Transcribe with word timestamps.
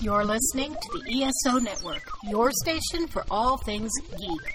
You're 0.00 0.24
listening 0.24 0.74
to 0.74 0.98
the 0.98 1.22
ESO 1.24 1.58
Network, 1.58 2.02
your 2.24 2.50
station 2.52 3.06
for 3.08 3.24
all 3.30 3.56
things 3.58 3.90
geek. 4.18 4.54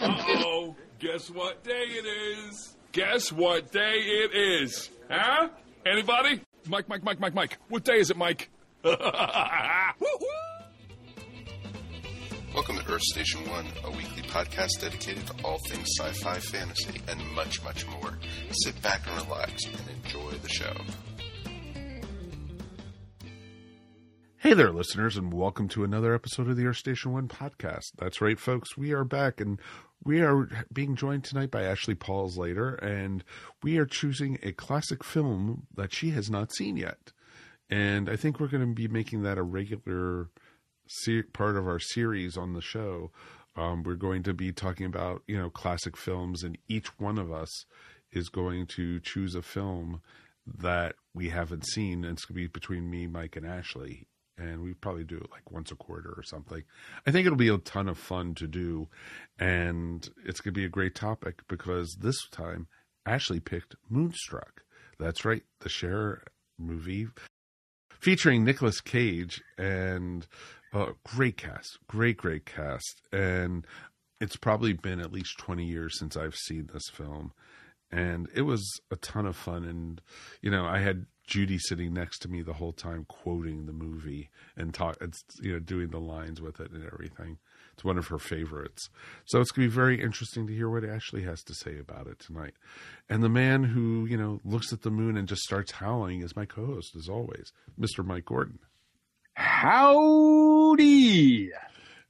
Uh-oh. 0.00 0.76
Guess 0.98 1.30
what 1.30 1.62
day 1.64 1.84
it 1.88 2.06
is? 2.06 2.76
Guess 2.92 3.32
what 3.32 3.72
day 3.72 3.96
it 3.98 4.34
is? 4.34 4.90
Huh? 5.10 5.48
Anybody? 5.84 6.40
Mike, 6.68 6.88
Mike, 6.88 7.02
Mike, 7.02 7.18
Mike, 7.20 7.34
Mike. 7.34 7.58
What 7.68 7.84
day 7.84 7.98
is 7.98 8.10
it, 8.10 8.16
Mike? 8.16 8.48
Welcome 12.54 12.76
to 12.80 12.92
Earth 12.92 13.00
Station 13.00 13.48
One, 13.48 13.64
a 13.82 13.90
weekly 13.90 14.20
podcast 14.24 14.78
dedicated 14.78 15.26
to 15.26 15.34
all 15.42 15.58
things 15.70 15.88
sci 15.98 16.12
fi, 16.22 16.38
fantasy, 16.38 17.00
and 17.08 17.18
much, 17.34 17.64
much 17.64 17.86
more. 17.86 18.18
Sit 18.50 18.80
back 18.82 19.00
and 19.06 19.26
relax 19.26 19.64
and 19.64 19.80
enjoy 20.04 20.32
the 20.32 20.50
show. 20.50 20.74
Hey 24.36 24.52
there, 24.52 24.70
listeners, 24.70 25.16
and 25.16 25.32
welcome 25.32 25.66
to 25.68 25.82
another 25.82 26.14
episode 26.14 26.46
of 26.46 26.58
the 26.58 26.66
Earth 26.66 26.76
Station 26.76 27.12
One 27.12 27.26
podcast. 27.26 27.92
That's 27.96 28.20
right, 28.20 28.38
folks. 28.38 28.76
We 28.76 28.92
are 28.92 29.04
back, 29.04 29.40
and 29.40 29.58
we 30.04 30.20
are 30.20 30.46
being 30.70 30.94
joined 30.94 31.24
tonight 31.24 31.50
by 31.50 31.62
Ashley 31.62 31.94
Pauls 31.94 32.36
later, 32.36 32.74
and 32.74 33.24
we 33.62 33.78
are 33.78 33.86
choosing 33.86 34.38
a 34.42 34.52
classic 34.52 35.02
film 35.02 35.68
that 35.74 35.94
she 35.94 36.10
has 36.10 36.28
not 36.28 36.52
seen 36.52 36.76
yet. 36.76 37.12
And 37.70 38.10
I 38.10 38.16
think 38.16 38.38
we're 38.38 38.48
going 38.48 38.68
to 38.68 38.74
be 38.74 38.88
making 38.88 39.22
that 39.22 39.38
a 39.38 39.42
regular 39.42 40.28
part 41.32 41.56
of 41.56 41.66
our 41.66 41.78
series 41.78 42.36
on 42.36 42.52
the 42.52 42.60
show. 42.60 43.10
Um, 43.54 43.82
we're 43.82 43.94
going 43.94 44.22
to 44.24 44.32
be 44.32 44.52
talking 44.52 44.86
about 44.86 45.22
you 45.26 45.36
know 45.36 45.50
classic 45.50 45.96
films, 45.96 46.42
and 46.42 46.56
each 46.68 46.88
one 46.98 47.18
of 47.18 47.30
us 47.32 47.64
is 48.12 48.28
going 48.28 48.66
to 48.66 49.00
choose 49.00 49.34
a 49.34 49.42
film 49.42 50.00
that 50.46 50.94
we 51.14 51.28
haven't 51.28 51.66
seen. 51.66 52.04
And 52.04 52.14
it's 52.14 52.24
going 52.24 52.36
to 52.36 52.42
be 52.42 52.46
between 52.46 52.90
me, 52.90 53.06
Mike, 53.06 53.36
and 53.36 53.46
Ashley 53.46 54.06
and 54.38 54.62
we 54.62 54.74
probably 54.74 55.04
do 55.04 55.16
it 55.16 55.30
like 55.30 55.50
once 55.50 55.70
a 55.70 55.76
quarter 55.76 56.12
or 56.16 56.22
something. 56.22 56.62
I 57.06 57.10
think 57.10 57.26
it'll 57.26 57.36
be 57.36 57.48
a 57.48 57.58
ton 57.58 57.88
of 57.88 57.98
fun 57.98 58.34
to 58.36 58.46
do, 58.46 58.88
and 59.38 60.08
it's 60.24 60.40
going 60.40 60.54
to 60.54 60.60
be 60.60 60.64
a 60.64 60.70
great 60.70 60.94
topic 60.94 61.42
because 61.48 61.96
this 62.00 62.16
time 62.30 62.66
Ashley 63.06 63.40
picked 63.40 63.76
Moonstruck. 63.88 64.62
That's 64.98 65.24
right, 65.24 65.42
the 65.60 65.68
Cher 65.68 66.22
movie 66.58 67.08
featuring 68.00 68.44
Nicolas 68.44 68.80
Cage 68.80 69.42
and 69.56 70.26
uh, 70.72 70.92
great 71.04 71.36
cast, 71.36 71.78
great 71.86 72.16
great 72.16 72.46
cast, 72.46 73.02
and 73.12 73.66
it's 74.20 74.36
probably 74.36 74.72
been 74.72 75.00
at 75.00 75.12
least 75.12 75.38
twenty 75.38 75.64
years 75.64 75.98
since 75.98 76.16
I've 76.16 76.36
seen 76.36 76.70
this 76.72 76.88
film. 76.92 77.32
And 77.90 78.28
it 78.34 78.42
was 78.42 78.80
a 78.90 78.96
ton 78.96 79.26
of 79.26 79.36
fun, 79.36 79.64
and 79.64 80.00
you 80.40 80.50
know, 80.50 80.64
I 80.64 80.78
had 80.78 81.06
Judy 81.26 81.58
sitting 81.58 81.92
next 81.92 82.20
to 82.20 82.28
me 82.28 82.42
the 82.42 82.54
whole 82.54 82.72
time 82.72 83.04
quoting 83.08 83.66
the 83.66 83.72
movie 83.72 84.30
and 84.56 84.72
talk 84.72 84.96
you 85.40 85.52
know 85.52 85.58
doing 85.58 85.88
the 85.90 86.00
lines 86.00 86.40
with 86.40 86.60
it 86.60 86.70
and 86.70 86.84
everything. 86.84 87.38
It's 87.74 87.84
one 87.84 87.98
of 87.98 88.08
her 88.08 88.18
favorites. 88.18 88.90
So 89.24 89.40
it's 89.40 89.52
to 89.52 89.60
be 89.60 89.66
very 89.66 90.00
interesting 90.00 90.46
to 90.46 90.54
hear 90.54 90.68
what 90.68 90.84
Ashley 90.84 91.22
has 91.22 91.42
to 91.44 91.54
say 91.54 91.78
about 91.78 92.06
it 92.06 92.18
tonight. 92.18 92.54
And 93.08 93.22
the 93.22 93.30
man 93.30 93.64
who, 93.64 94.04
you 94.04 94.16
know, 94.16 94.40
looks 94.44 94.72
at 94.72 94.82
the 94.82 94.90
moon 94.90 95.16
and 95.16 95.26
just 95.26 95.42
starts 95.42 95.72
howling 95.72 96.22
is 96.22 96.36
my 96.36 96.44
co-host 96.44 96.94
as 96.96 97.08
always, 97.08 97.52
Mr. 97.80 98.04
Mike 98.04 98.26
Gordon. 98.26 98.58
Howdy. 99.42 101.10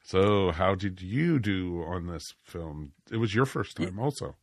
So, 0.03 0.53
how 0.53 0.75
did 0.75 1.01
you 1.01 1.39
do 1.39 1.83
on 1.83 2.07
this 2.07 2.35
film? 2.45 2.93
It 3.11 3.17
was 3.17 3.35
your 3.35 3.47
first 3.47 3.79
time 3.79 3.99
also. 3.99 4.37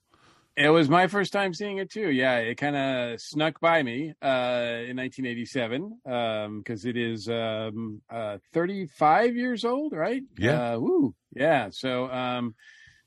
It 0.57 0.69
was 0.69 0.89
my 0.89 1.05
first 1.05 1.31
time 1.31 1.53
seeing 1.53 1.77
it 1.77 1.91
too. 1.91 2.09
Yeah, 2.09 2.37
it 2.37 2.55
kind 2.55 2.75
of 2.75 3.21
snuck 3.21 3.59
by 3.59 3.83
me 3.83 4.15
uh, 4.23 4.89
in 4.89 4.97
1987 4.97 5.99
because 6.03 6.85
um, 6.85 6.89
it 6.89 6.97
is 6.97 7.29
um, 7.29 8.01
uh, 8.09 8.39
35 8.53 9.35
years 9.35 9.65
old, 9.65 9.93
right? 9.93 10.23
Yeah. 10.37 10.73
Uh, 10.73 10.79
woo. 10.79 11.13
Yeah. 11.35 11.69
So, 11.71 12.09
um, 12.09 12.55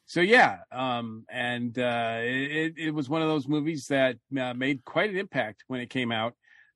so 0.07 0.21
yeah, 0.21 0.59
um, 0.71 1.25
and 1.29 1.77
uh, 1.77 2.19
it, 2.21 2.75
it 2.77 2.93
was 2.93 3.09
one 3.09 3.23
of 3.23 3.29
those 3.29 3.49
movies 3.49 3.89
that 3.89 4.17
uh, 4.39 4.55
made 4.55 4.85
quite 4.85 5.11
an 5.11 5.17
impact 5.17 5.65
when 5.67 5.81
it 5.81 5.91
came 5.91 6.13
out. 6.13 6.35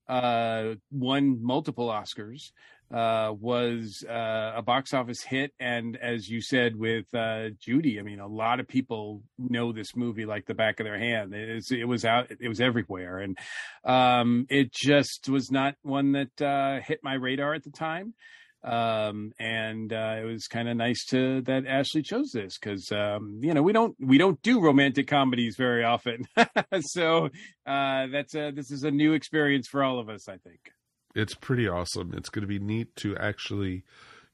Uh, 0.09 0.75
won 0.93 1.43
multiple 1.43 1.89
Oscars 1.89 2.53
uh, 2.93 3.33
was 3.39 4.05
uh, 4.09 4.53
a 4.57 4.63
box 4.63 4.95
office 4.95 5.23
hit, 5.23 5.53
and 5.59 5.97
as 5.97 6.29
you 6.29 6.41
said 6.41 6.77
with 6.77 7.13
uh, 7.15 7.51
Judy, 7.59 7.99
I 7.99 8.03
mean, 8.03 8.21
a 8.21 8.29
lot 8.29 8.61
of 8.61 8.69
people 8.69 9.23
know 9.39 9.73
this 9.73 9.97
movie 9.97 10.25
like 10.25 10.47
the 10.47 10.55
back 10.55 10.79
of 10.79 10.85
their 10.85 10.99
hand. 10.99 11.35
It, 11.35 11.65
it 11.73 11.85
was 11.85 12.05
out, 12.05 12.31
it 12.31 12.49
was 12.49 12.61
everywhere, 12.61 13.19
and 13.19 13.37
um, 13.85 14.47
it 14.49 14.73
just 14.73 15.29
was 15.29 15.51
not 15.51 15.75
one 15.83 16.13
that 16.13 16.41
uh, 16.41 16.81
hit 16.81 17.01
my 17.03 17.15
radar 17.15 17.55
at 17.55 17.65
the 17.65 17.71
time. 17.71 18.15
Um, 18.63 19.33
and 19.39 19.93
uh, 19.93 20.17
it 20.21 20.25
was 20.25 20.49
kind 20.49 20.69
of 20.69 20.77
nice 20.77 21.05
to 21.07 21.41
that 21.43 21.67
Ashley 21.67 22.03
chose 22.03 22.33
this 22.33 22.59
because 22.59 22.91
um, 22.91 23.39
you 23.43 23.55
know 23.55 23.63
we 23.63 23.73
don't 23.73 23.97
we 24.01 24.19
don't 24.19 24.41
do 24.43 24.61
romantic 24.61 25.07
comedies 25.09 25.57
very 25.57 25.85
often, 25.85 26.27
so 26.81 27.31
that's 27.65 28.35
a, 28.35 28.53
this 28.53 28.71
is 28.71 28.85
a 28.85 28.91
new 28.91 29.13
experience 29.13 29.69
for 29.69 29.85
all 29.85 29.99
of 29.99 30.09
us, 30.09 30.29
I 30.29 30.39
think 30.39 30.73
it's 31.17 31.35
pretty 31.35 31.67
awesome. 31.67 32.13
It's 32.15 32.29
going 32.29 32.43
to 32.43 32.47
be 32.47 32.59
neat 32.59 32.95
to 32.97 33.17
actually, 33.17 33.83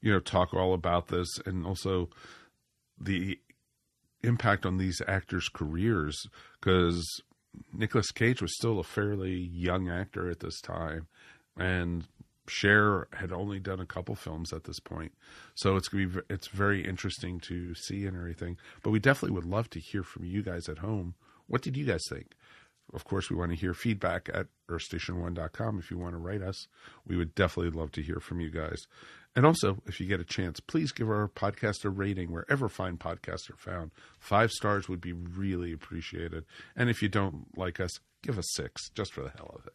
you 0.01 0.11
know, 0.11 0.19
talk 0.19 0.53
all 0.53 0.73
about 0.73 1.07
this 1.07 1.29
and 1.45 1.65
also 1.65 2.09
the 2.99 3.39
impact 4.21 4.65
on 4.65 4.77
these 4.77 5.01
actors' 5.07 5.49
careers 5.49 6.27
because 6.59 7.21
Nicolas 7.73 8.11
Cage 8.11 8.41
was 8.41 8.55
still 8.55 8.79
a 8.79 8.83
fairly 8.83 9.33
young 9.33 9.89
actor 9.89 10.29
at 10.29 10.41
this 10.41 10.59
time, 10.59 11.07
and 11.57 12.05
Cher 12.47 13.07
had 13.13 13.31
only 13.31 13.59
done 13.59 13.79
a 13.79 13.85
couple 13.85 14.15
films 14.15 14.51
at 14.51 14.65
this 14.65 14.79
point, 14.79 15.13
so 15.55 15.77
it's 15.77 15.87
gonna 15.87 16.07
be 16.07 16.19
it's 16.29 16.47
very 16.47 16.85
interesting 16.85 17.39
to 17.41 17.73
see 17.75 18.05
and 18.05 18.17
everything. 18.17 18.57
But 18.81 18.89
we 18.89 18.99
definitely 18.99 19.35
would 19.35 19.45
love 19.45 19.69
to 19.71 19.79
hear 19.79 20.03
from 20.03 20.25
you 20.25 20.41
guys 20.41 20.67
at 20.67 20.79
home. 20.79 21.15
What 21.47 21.61
did 21.61 21.77
you 21.77 21.85
guys 21.85 22.03
think? 22.09 22.35
Of 22.93 23.05
course, 23.05 23.29
we 23.29 23.35
want 23.35 23.51
to 23.51 23.57
hear 23.57 23.73
feedback 23.73 24.29
at 24.33 24.47
earthstation1.com. 24.69 25.79
If 25.79 25.89
you 25.89 25.97
want 25.97 26.13
to 26.13 26.19
write 26.19 26.41
us, 26.41 26.67
we 27.07 27.17
would 27.17 27.33
definitely 27.35 27.77
love 27.77 27.91
to 27.93 28.01
hear 28.01 28.19
from 28.19 28.39
you 28.39 28.51
guys. 28.51 28.85
And 29.35 29.45
also, 29.45 29.81
if 29.87 29.99
you 29.99 30.05
get 30.05 30.19
a 30.19 30.25
chance, 30.25 30.59
please 30.59 30.91
give 30.91 31.09
our 31.09 31.27
podcast 31.27 31.83
a 31.85 31.89
rating 31.89 32.31
wherever 32.31 32.69
fine 32.69 32.97
podcasts 32.97 33.49
are 33.49 33.57
found. 33.57 33.91
Five 34.19 34.51
stars 34.51 34.87
would 34.87 35.01
be 35.01 35.13
really 35.13 35.73
appreciated. 35.73 36.45
And 36.75 36.89
if 36.89 37.01
you 37.01 37.09
don't 37.09 37.57
like 37.57 37.79
us, 37.79 37.99
give 38.21 38.37
us 38.37 38.45
six 38.53 38.89
just 38.89 39.11
for 39.11 39.21
the 39.21 39.31
hell 39.31 39.55
of 39.57 39.65
it. 39.65 39.73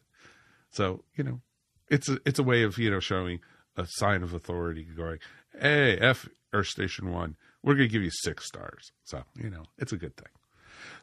So, 0.71 1.03
you 1.15 1.23
know, 1.25 1.41
it's 1.89 2.07
a, 2.07 2.19
it's 2.25 2.39
a 2.39 2.43
way 2.43 2.63
of, 2.63 2.77
you 2.77 2.89
know, 2.89 3.01
showing 3.01 3.39
a 3.75 3.85
sign 3.87 4.23
of 4.23 4.33
authority 4.33 4.83
going, 4.83 5.19
hey, 5.59 5.97
F 5.97 6.29
Earth 6.53 6.67
Station 6.67 7.11
1, 7.11 7.35
we're 7.63 7.75
going 7.75 7.87
to 7.89 7.91
give 7.91 8.03
you 8.03 8.11
six 8.11 8.45
stars. 8.45 8.91
So, 9.03 9.23
you 9.35 9.49
know, 9.49 9.63
it's 9.77 9.91
a 9.91 9.97
good 9.97 10.15
thing. 10.15 10.27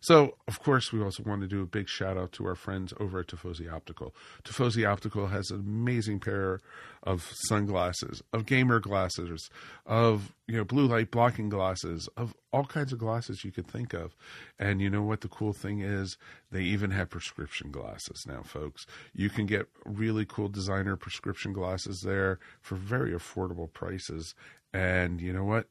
So, 0.01 0.37
of 0.49 0.61
course, 0.63 0.93
we 0.93 1.03
also 1.03 1.23
want 1.23 1.43
to 1.43 1.47
do 1.47 1.63
a 1.63 1.67
big 1.67 1.89
shout 1.89 2.17
out 2.17 2.33
to 2.33 2.47
our 2.47 2.55
friends 2.55 2.93
over 2.99 3.21
at 3.21 3.29
Tifosi 3.29 3.73
Optical. 3.73 4.15
Tifosi 4.45 4.89
Optical 4.89 5.29
has 5.29 5.51
an 5.51 5.61
amazing 5.61 6.21
pair 6.21 6.61
of 7.03 7.31
sunglasses, 7.49 8.23
of 8.33 8.47
gamer 8.47 8.81
glasses, 8.81 9.49
of 9.87 10.35
you 10.47 10.57
know 10.57 10.65
blue 10.65 10.87
light 10.87 11.11
blocking 11.11 11.49
glasses, 11.49 12.09
of 12.17 12.35
all 12.53 12.65
kinds 12.65 12.93
of 12.93 12.99
glasses 12.99 13.45
you 13.45 13.53
could 13.53 13.67
think 13.67 13.93
of. 13.93 14.17
And 14.59 14.81
you 14.81 14.91
know 14.91 15.03
what 15.03 15.21
the 15.21 15.29
cool 15.29 15.53
thing 15.53 15.81
is? 15.81 16.17
They 16.51 16.63
even 16.63 16.91
have 16.91 17.11
prescription 17.11 17.71
glasses 17.71 18.25
now, 18.27 18.43
folks. 18.43 18.87
You 19.13 19.31
can 19.31 19.47
get 19.47 19.69
really 19.85 20.25
cool 20.25 20.49
designer 20.49 20.97
prescription 20.97 21.53
glasses 21.53 22.01
there 22.05 22.39
for 22.61 22.77
very 22.77 23.13
affordable 23.13 23.73
prices. 23.73 24.35
And 24.73 25.21
you 25.21 25.33
know 25.33 25.45
what? 25.45 25.69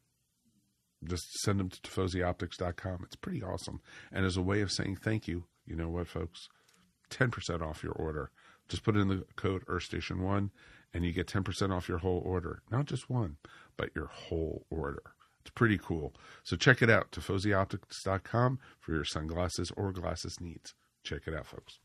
Just 1.07 1.31
send 1.39 1.59
them 1.59 1.69
to 1.69 1.81
tifosioptics.com. 1.81 3.03
It's 3.03 3.15
pretty 3.15 3.43
awesome. 3.43 3.81
And 4.11 4.25
as 4.25 4.37
a 4.37 4.41
way 4.41 4.61
of 4.61 4.71
saying 4.71 4.97
thank 4.97 5.27
you, 5.27 5.45
you 5.65 5.75
know 5.75 5.89
what, 5.89 6.07
folks? 6.07 6.49
10% 7.09 7.61
off 7.61 7.83
your 7.83 7.93
order. 7.93 8.31
Just 8.67 8.83
put 8.83 8.95
in 8.95 9.07
the 9.07 9.25
code 9.35 9.65
EarthStation1 9.67 10.49
and 10.93 11.05
you 11.05 11.11
get 11.11 11.27
10% 11.27 11.75
off 11.75 11.89
your 11.89 11.99
whole 11.99 12.21
order. 12.25 12.61
Not 12.71 12.85
just 12.85 13.09
one, 13.09 13.37
but 13.77 13.89
your 13.95 14.07
whole 14.07 14.65
order. 14.69 15.03
It's 15.41 15.51
pretty 15.51 15.77
cool. 15.77 16.13
So 16.43 16.55
check 16.55 16.81
it 16.81 16.89
out, 16.89 17.11
tifosioptics.com 17.11 18.59
for 18.79 18.91
your 18.91 19.05
sunglasses 19.05 19.71
or 19.77 19.91
glasses 19.91 20.39
needs. 20.41 20.73
Check 21.03 21.27
it 21.27 21.35
out, 21.35 21.45
folks. 21.45 21.79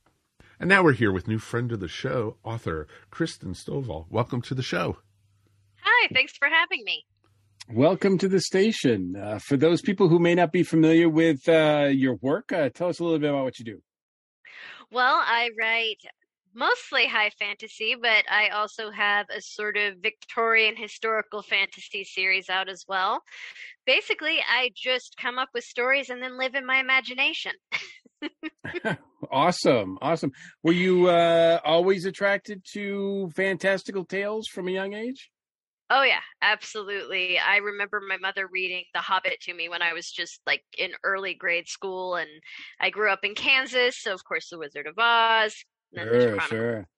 And 0.59 0.69
now 0.69 0.83
we're 0.83 0.93
here 0.93 1.12
with 1.12 1.29
new 1.29 1.39
friend 1.39 1.71
of 1.73 1.81
the 1.81 1.89
show, 1.89 2.37
author 2.43 2.87
Christen 3.11 3.53
Stovall. 3.53 4.06
Welcome 4.09 4.41
to 4.43 4.55
the 4.55 4.62
show. 4.62 4.99
Hi, 5.83 6.09
thanks 6.12 6.37
for 6.39 6.49
having 6.49 6.85
me. 6.85 7.05
Welcome 7.73 8.19
to 8.19 8.29
the 8.29 8.41
station. 8.41 9.15
Uh, 9.15 9.39
for 9.39 9.57
those 9.57 9.81
people 9.81 10.09
who 10.09 10.19
may 10.19 10.35
not 10.35 10.51
be 10.51 10.65
familiar 10.65 11.09
with 11.09 11.49
uh, 11.49 11.89
your 11.93 12.17
work, 12.17 12.51
uh, 12.51 12.69
tell 12.71 12.89
us 12.89 12.99
a 12.99 13.05
little 13.05 13.21
bit 13.21 13.31
about 13.31 13.45
what 13.45 13.61
you 13.61 13.65
do. 13.65 13.81
Well, 14.91 15.23
I 15.25 15.51
write 15.57 16.01
mostly 16.53 17.07
high 17.07 17.31
fantasy, 17.39 17.95
but 17.95 18.25
I 18.29 18.49
also 18.49 18.91
have 18.91 19.27
a 19.31 19.41
sort 19.41 19.77
of 19.77 19.99
Victorian 19.99 20.75
historical 20.77 21.43
fantasy 21.43 22.03
series 22.03 22.51
out 22.51 22.69
as 22.69 22.85
well. 22.89 23.23
Basically, 23.87 24.39
I 24.41 24.73
just 24.75 25.17
come 25.17 25.39
up 25.39 25.51
with 25.55 25.63
stories 25.63 26.11
and 26.11 26.21
then 26.21 26.37
live 26.37 26.57
in 26.57 26.67
my 26.67 26.81
imagination. 26.81 27.53
awesome, 29.31 29.97
awesome. 30.03 30.33
Were 30.65 30.73
you 30.73 31.09
uh, 31.09 31.61
always 31.65 32.05
attracted 32.05 32.65
to 32.73 33.31
fantastical 33.37 34.05
tales 34.05 34.49
from 34.49 34.67
a 34.67 34.73
young 34.73 34.93
age? 34.93 35.31
Oh 35.93 36.03
yeah, 36.05 36.21
absolutely. 36.41 37.39
I 37.39 37.57
remember 37.57 38.01
my 38.01 38.17
mother 38.17 38.49
reading 38.51 38.85
The 38.95 39.01
Hobbit 39.01 39.41
to 39.43 39.55
me 39.55 39.69
when 39.69 39.83
I 39.83 39.93
was 39.93 40.11
just 40.11 40.41
like 40.47 40.63
in 40.79 40.93
early 41.03 41.35
grade 41.35 41.69
school, 41.69 42.15
and 42.15 42.29
I 42.81 42.91
grew 42.91 43.11
up 43.11 43.25
in 43.25 43.35
Kansas, 43.35 43.99
so 43.99 44.15
of 44.15 44.25
course 44.25 44.51
The 44.51 44.59
Wizard 44.59 44.87
of 44.87 44.95
Oz. 44.97 45.65
and 45.93 46.09
then 46.09 46.13
the 46.13 46.21
Sure, 46.21 46.41
sure. 46.41 46.89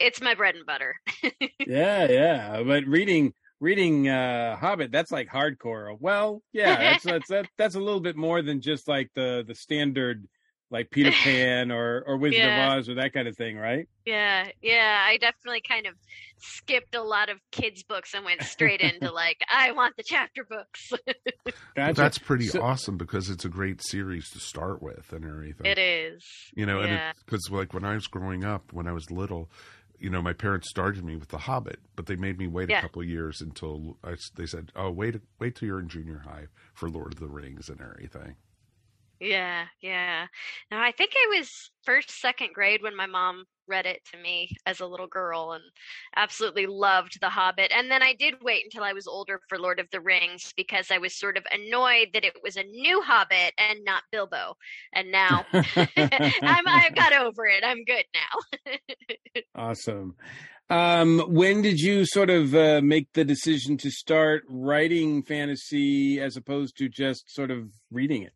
It's 0.00 0.22
my 0.22 0.34
bread 0.34 0.54
and 0.54 0.64
butter. 0.64 0.96
Yeah, 1.66 2.10
yeah. 2.10 2.62
But 2.62 2.84
reading 2.86 3.34
reading 3.60 4.08
uh 4.08 4.56
Hobbit, 4.56 4.90
that's 4.90 5.10
like 5.10 5.28
hardcore. 5.28 5.96
Well, 6.00 6.42
yeah, 6.52 6.76
that's 6.82 7.04
that's 7.04 7.28
that, 7.28 7.46
that's 7.58 7.74
a 7.74 7.80
little 7.80 8.00
bit 8.00 8.16
more 8.16 8.42
than 8.42 8.60
just 8.60 8.88
like 8.88 9.10
the 9.14 9.44
the 9.46 9.54
standard 9.54 10.26
like 10.70 10.90
Peter 10.90 11.10
Pan 11.24 11.70
or 11.70 12.02
or 12.06 12.16
Wizard 12.16 12.38
Yeah. 12.38 12.72
of 12.72 12.78
Oz 12.78 12.88
or 12.88 12.94
that 12.94 13.12
kind 13.12 13.28
of 13.28 13.36
thing, 13.36 13.56
right? 13.56 13.88
yeah, 14.06 14.48
yeah. 14.62 15.02
I 15.06 15.16
definitely 15.18 15.62
kind 15.66 15.86
of 15.86 15.94
skipped 16.38 16.94
a 16.94 17.02
lot 17.02 17.30
of 17.30 17.38
kids' 17.50 17.82
books 17.84 18.12
and 18.14 18.22
went 18.24 18.42
straight 18.42 18.80
into 18.82 19.10
like, 19.10 19.38
I 19.50 19.72
want 19.72 19.96
the 19.96 20.02
chapter 20.02 20.44
books. 20.44 20.92
Gotcha. 21.76 21.94
That's 21.94 22.18
pretty 22.18 22.46
So- 22.48 22.60
awesome 22.62 22.96
because 22.98 23.30
it's 23.30 23.44
a 23.44 23.48
great 23.48 23.80
series 23.82 24.28
to 24.30 24.38
start 24.40 24.82
with 24.82 25.12
and 25.12 25.24
everything. 25.24 25.64
it 25.66 25.78
is. 25.78 26.22
You 26.54 26.66
know, 26.66 26.82
Yeah. 26.82 27.08
and 27.08 27.16
because 27.24 27.48
like 27.50 27.72
when 27.72 27.84
I 27.84 27.94
was 27.94 28.06
growing 28.06 28.44
up, 28.44 28.72
when 28.72 28.86
I 28.86 28.92
was 28.92 29.10
little, 29.10 29.50
you 29.98 30.10
know, 30.10 30.20
my 30.20 30.32
parents 30.34 30.68
started 30.68 31.02
me 31.04 31.16
with 31.16 31.28
The 31.28 31.38
Hobbit, 31.38 31.78
but 31.96 32.04
they 32.06 32.16
made 32.16 32.36
me 32.36 32.46
wait 32.46 32.68
Yeah. 32.68 32.80
a 32.80 32.82
couple 32.82 33.00
of 33.00 33.08
years 33.08 33.40
until 33.40 33.96
I, 34.04 34.16
they 34.34 34.44
said, 34.44 34.70
"Oh, 34.76 34.90
wait, 34.90 35.16
wait 35.38 35.54
till 35.54 35.68
you're 35.68 35.80
in 35.80 35.88
junior 35.88 36.18
high 36.26 36.48
for 36.74 36.90
Lord 36.90 37.14
of 37.14 37.20
the 37.20 37.28
Rings 37.28 37.70
and 37.70 37.80
everything." 37.80 38.34
Yeah, 39.24 39.64
yeah. 39.80 40.26
Now 40.70 40.82
I 40.82 40.92
think 40.92 41.12
I 41.16 41.38
was 41.38 41.70
first, 41.84 42.10
second 42.10 42.50
grade 42.52 42.82
when 42.82 42.94
my 42.94 43.06
mom 43.06 43.44
read 43.66 43.86
it 43.86 44.02
to 44.12 44.18
me 44.18 44.50
as 44.66 44.80
a 44.80 44.86
little 44.86 45.06
girl 45.06 45.52
and 45.52 45.64
absolutely 46.14 46.66
loved 46.66 47.18
The 47.22 47.30
Hobbit. 47.30 47.72
And 47.74 47.90
then 47.90 48.02
I 48.02 48.12
did 48.12 48.34
wait 48.42 48.64
until 48.64 48.82
I 48.82 48.92
was 48.92 49.06
older 49.06 49.40
for 49.48 49.58
Lord 49.58 49.80
of 49.80 49.86
the 49.90 50.02
Rings 50.02 50.52
because 50.58 50.90
I 50.90 50.98
was 50.98 51.18
sort 51.18 51.38
of 51.38 51.44
annoyed 51.50 52.08
that 52.12 52.24
it 52.24 52.36
was 52.42 52.56
a 52.56 52.64
new 52.64 53.00
Hobbit 53.00 53.54
and 53.56 53.82
not 53.82 54.02
Bilbo. 54.12 54.56
And 54.92 55.10
now 55.10 55.46
I'm 55.52 56.68
I've 56.68 56.94
got 56.94 57.14
over 57.14 57.46
it. 57.46 57.64
I'm 57.64 57.84
good 57.84 58.04
now. 58.14 58.72
Awesome. 59.56 60.16
Um, 60.70 61.20
when 61.28 61.62
did 61.62 61.80
you 61.80 62.04
sort 62.06 62.30
of 62.30 62.54
uh, 62.54 62.80
make 62.82 63.12
the 63.14 63.24
decision 63.24 63.76
to 63.78 63.90
start 63.90 64.44
writing 64.48 65.22
fantasy 65.22 66.20
as 66.20 66.36
opposed 66.36 66.76
to 66.78 66.88
just 66.88 67.32
sort 67.32 67.50
of 67.50 67.70
reading 67.90 68.22
it? 68.22 68.32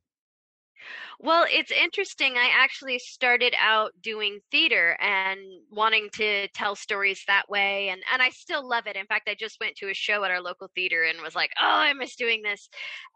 Well, 1.21 1.47
it's 1.51 1.71
interesting. 1.71 2.37
I 2.37 2.51
actually 2.53 2.99
started 2.99 3.55
out 3.59 3.93
doing 4.01 4.41
theater 4.51 4.97
and 5.01 5.39
wanting 5.71 6.09
to 6.15 6.49
tell 6.49 6.77
stories 6.77 7.23
that 7.27 7.49
way 7.49 7.89
and 7.89 8.03
and 8.13 8.23
I 8.23 8.31
still 8.31 8.67
love 8.69 8.87
it. 8.87 8.97
In 8.97 9.07
fact, 9.07 9.29
I 9.29 9.35
just 9.35 9.59
went 9.61 9.77
to 9.77 9.89
a 9.91 9.95
show 9.95 10.25
at 10.25 10.31
our 10.31 10.41
local 10.41 10.69
theater 10.75 11.03
and 11.05 11.21
was 11.21 11.35
like, 11.35 11.51
"Oh, 11.61 11.65
I 11.67 11.93
miss 11.93 12.17
doing 12.17 12.43
this." 12.43 12.69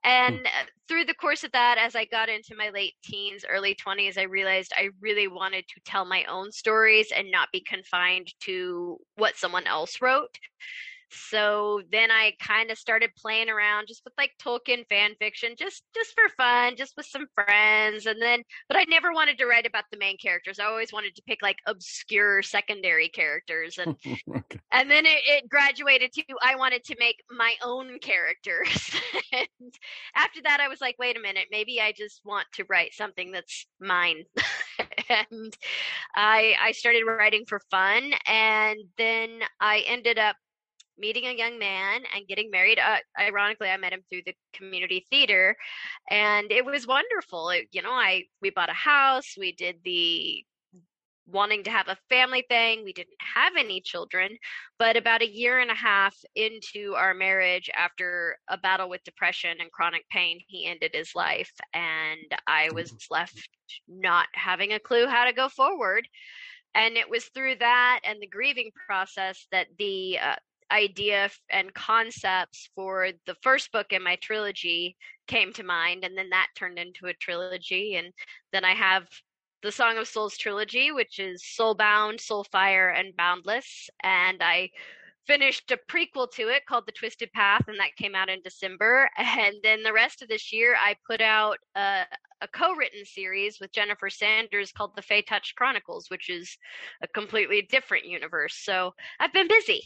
And 0.05 0.47
uh, 0.47 0.65
through 0.89 1.05
the 1.05 1.15
course 1.15 1.45
of 1.45 1.53
that 1.53 1.79
as 1.79 1.95
I 1.95 2.05
got 2.05 2.29
into 2.29 2.55
my 2.57 2.71
late 2.71 2.95
teens, 3.05 3.45
early 3.49 3.75
20s, 3.75 4.19
I 4.19 4.23
realized 4.23 4.73
I 4.77 4.91
really 5.01 5.29
wanted 5.29 5.67
to 5.69 5.81
tell 5.85 6.05
my 6.05 6.25
own 6.25 6.53
stories 6.53 7.13
and 7.15 7.31
not 7.31 7.49
be 7.53 7.61
confined 7.61 8.29
to 8.41 8.99
what 9.17 9.37
someone 9.37 9.67
else 9.67 10.01
wrote. 10.01 10.39
So 11.12 11.82
then 11.91 12.11
I 12.11 12.32
kind 12.41 12.70
of 12.70 12.79
started 12.79 13.11
playing 13.17 13.50
around 13.50 13.87
just 13.88 14.03
with 14.05 14.14
like 14.17 14.32
Tolkien 14.43 14.87
fan 14.88 15.14
fiction, 15.19 15.55
just 15.56 15.82
just 15.94 16.14
for 16.14 16.29
fun, 16.37 16.76
just 16.76 16.97
with 16.97 17.06
some 17.06 17.26
friends, 17.35 18.06
and 18.06 18.20
then 18.20 18.43
but 18.69 18.76
I 18.76 18.85
never 18.88 19.12
wanted 19.12 19.38
to 19.38 19.47
write 19.47 19.67
about 19.67 19.85
the 19.91 19.99
main 19.99 20.17
characters. 20.17 20.59
I 20.59 20.64
always 20.64 20.93
wanted 20.93 21.14
to 21.17 21.23
pick 21.23 21.43
like 21.43 21.59
obscure 21.67 22.43
secondary 22.43 23.09
characters, 23.09 23.79
and 23.79 23.97
okay. 24.37 24.61
and 24.73 24.91
then 24.91 25.06
it, 25.06 25.20
it 25.26 25.49
graduated 25.49 26.12
to 26.12 26.23
I 26.43 26.56
wanted 26.56 26.85
to 26.85 26.97
make 26.99 27.23
my 27.31 27.55
own 27.62 27.99
characters. 27.99 28.97
and 29.32 29.75
after 30.17 30.41
that, 30.44 30.61
I 30.61 30.69
was 30.69 30.81
like, 30.81 30.97
wait 30.99 31.17
a 31.17 31.20
minute, 31.20 31.47
maybe 31.50 31.81
I 31.81 31.93
just 31.93 32.23
want 32.25 32.47
to 32.55 32.65
write 32.69 32.94
something 32.94 33.32
that's 33.32 33.67
mine. 33.81 34.25
and 35.08 35.55
I 36.15 36.55
I 36.61 36.73
started 36.73 37.05
writing 37.06 37.44
for 37.47 37.61
fun, 37.70 38.12
and 38.26 38.79
then 38.97 39.41
I 39.61 39.85
ended 39.87 40.19
up 40.19 40.37
meeting 41.03 41.27
a 41.27 41.37
young 41.37 41.59
man 41.59 42.03
and 42.15 42.29
getting 42.29 42.51
married. 42.51 42.79
Uh, 42.79 42.99
ironically, 43.21 43.69
I 43.69 43.77
met 43.77 43.93
him 43.93 44.05
through 44.09 44.23
the 44.25 44.35
community 44.55 45.05
theater, 45.11 45.57
and 46.09 46.51
it 46.51 46.65
was 46.65 46.87
wonderful. 46.87 47.51
It, 47.51 47.67
you 47.73 47.83
know, 47.83 47.91
I 47.91 48.25
we 48.41 48.51
bought 48.51 48.71
a 48.71 48.85
house, 48.93 49.35
we 49.37 49.53
did 49.53 49.77
the 49.85 50.45
wanting 51.27 51.63
to 51.65 51.71
have 51.71 51.89
a 51.89 51.97
family 52.09 52.45
thing. 52.49 52.85
We 52.85 52.93
didn't 52.93 53.17
have 53.35 53.53
any 53.59 53.81
children, 53.81 54.37
but 54.79 54.97
about 54.97 55.23
a 55.23 55.31
year 55.31 55.61
and 55.61 55.71
a 55.71 55.75
half 55.75 56.15
into 56.35 56.95
our 56.97 57.15
marriage, 57.15 57.71
after 57.77 58.39
a 58.49 58.59
battle 58.59 58.89
with 58.89 59.05
depression 59.05 59.57
and 59.61 59.71
chronic 59.73 60.05
pain, 60.11 60.41
he 60.47 60.67
ended 60.67 60.93
his 60.95 61.13
life, 61.15 61.53
and 61.75 62.27
I 62.47 62.71
was 62.73 62.93
left 63.11 63.49
not 63.89 64.27
having 64.35 64.73
a 64.73 64.81
clue 64.81 65.07
how 65.07 65.25
to 65.25 65.33
go 65.33 65.49
forward. 65.49 66.07
And 66.75 66.97
it 66.97 67.09
was 67.09 67.25
through 67.27 67.57
that 67.57 68.01
and 68.05 68.19
the 68.21 68.27
grieving 68.27 68.71
process 68.87 69.47
that 69.53 69.67
the 69.79 70.19
uh, 70.19 70.37
idea 70.73 71.31
and 71.51 71.73
concepts 71.75 72.71
for 72.75 73.09
the 73.27 73.37
first 73.43 73.71
book 73.73 73.93
in 73.93 74.03
my 74.03 74.17
trilogy 74.17 74.97
came 75.29 75.53
to 75.53 75.63
mind 75.63 76.05
and 76.05 76.17
then 76.17 76.31
that 76.31 76.49
turned 76.57 76.79
into 76.79 77.07
a 77.07 77.15
trilogy 77.15 77.97
and 77.97 78.13
then 78.53 78.65
i 78.65 78.73
have 78.75 79.07
the 79.63 79.71
song 79.71 79.99
of 79.99 80.09
souls 80.09 80.37
trilogy 80.37 80.91
which 80.91 81.19
is 81.19 81.43
soulbound 81.43 82.19
soulfire 82.19 82.99
and 82.99 83.17
boundless 83.17 83.91
and 84.03 84.43
i 84.43 84.69
finished 85.27 85.71
a 85.71 85.79
prequel 85.91 86.31
to 86.31 86.49
it 86.49 86.67
called 86.67 86.85
the 86.87 86.93
twisted 86.93 87.33
path 87.33 87.63
and 87.69 87.79
that 87.79 87.95
came 87.97 88.15
out 88.15 88.29
in 88.29 88.41
december 88.43 89.09
and 89.19 89.57
then 89.63 89.83
the 89.83 89.93
rest 89.93 90.23
of 90.23 90.29
this 90.29 90.53
year 90.53 90.75
i 90.79 90.95
put 91.07 91.21
out 91.21 91.59
a, 91.77 92.03
a 92.41 92.49
co-written 92.49 93.05
series 93.05 93.59
with 93.61 93.73
jennifer 93.73 94.11
sanders 94.11 94.73
called 94.73 94.93
the 94.97 95.03
fey 95.03 95.23
touch 95.23 95.55
chronicles 95.57 96.07
which 96.11 96.29
is 96.29 96.57
a 97.03 97.09
completely 97.09 97.67
different 97.71 98.05
universe 98.05 98.55
so 98.63 98.93
i've 99.21 99.33
been 99.33 99.49
busy 99.49 99.83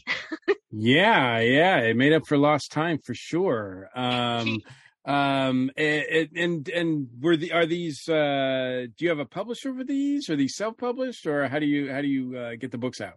Yeah, 0.71 1.39
yeah, 1.39 1.77
it 1.79 1.95
made 1.95 2.13
up 2.13 2.27
for 2.27 2.37
lost 2.37 2.71
time 2.71 2.99
for 2.99 3.13
sure. 3.13 3.89
Um, 3.95 4.61
um, 5.05 5.71
and 5.77 6.29
and 6.35 6.69
and 6.69 7.07
were 7.19 7.37
the 7.37 7.53
are 7.53 7.65
these? 7.65 8.07
Uh, 8.07 8.87
do 8.97 9.05
you 9.05 9.09
have 9.09 9.19
a 9.19 9.25
publisher 9.25 9.73
for 9.73 9.83
these? 9.83 10.29
Are 10.29 10.35
these 10.35 10.55
self 10.55 10.77
published, 10.77 11.25
or 11.25 11.47
how 11.47 11.59
do 11.59 11.65
you 11.65 11.91
how 11.91 12.01
do 12.01 12.07
you 12.07 12.37
uh, 12.37 12.55
get 12.59 12.71
the 12.71 12.77
books 12.77 12.99
out? 12.99 13.15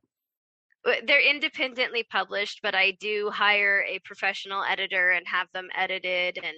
Uh, 0.86 0.92
they're 1.06 1.20
independently 1.20 2.04
published, 2.10 2.60
but 2.62 2.74
I 2.74 2.92
do 3.00 3.30
hire 3.32 3.84
a 3.88 3.98
professional 4.04 4.62
editor 4.62 5.10
and 5.10 5.26
have 5.26 5.48
them 5.52 5.68
edited 5.76 6.38
and 6.42 6.56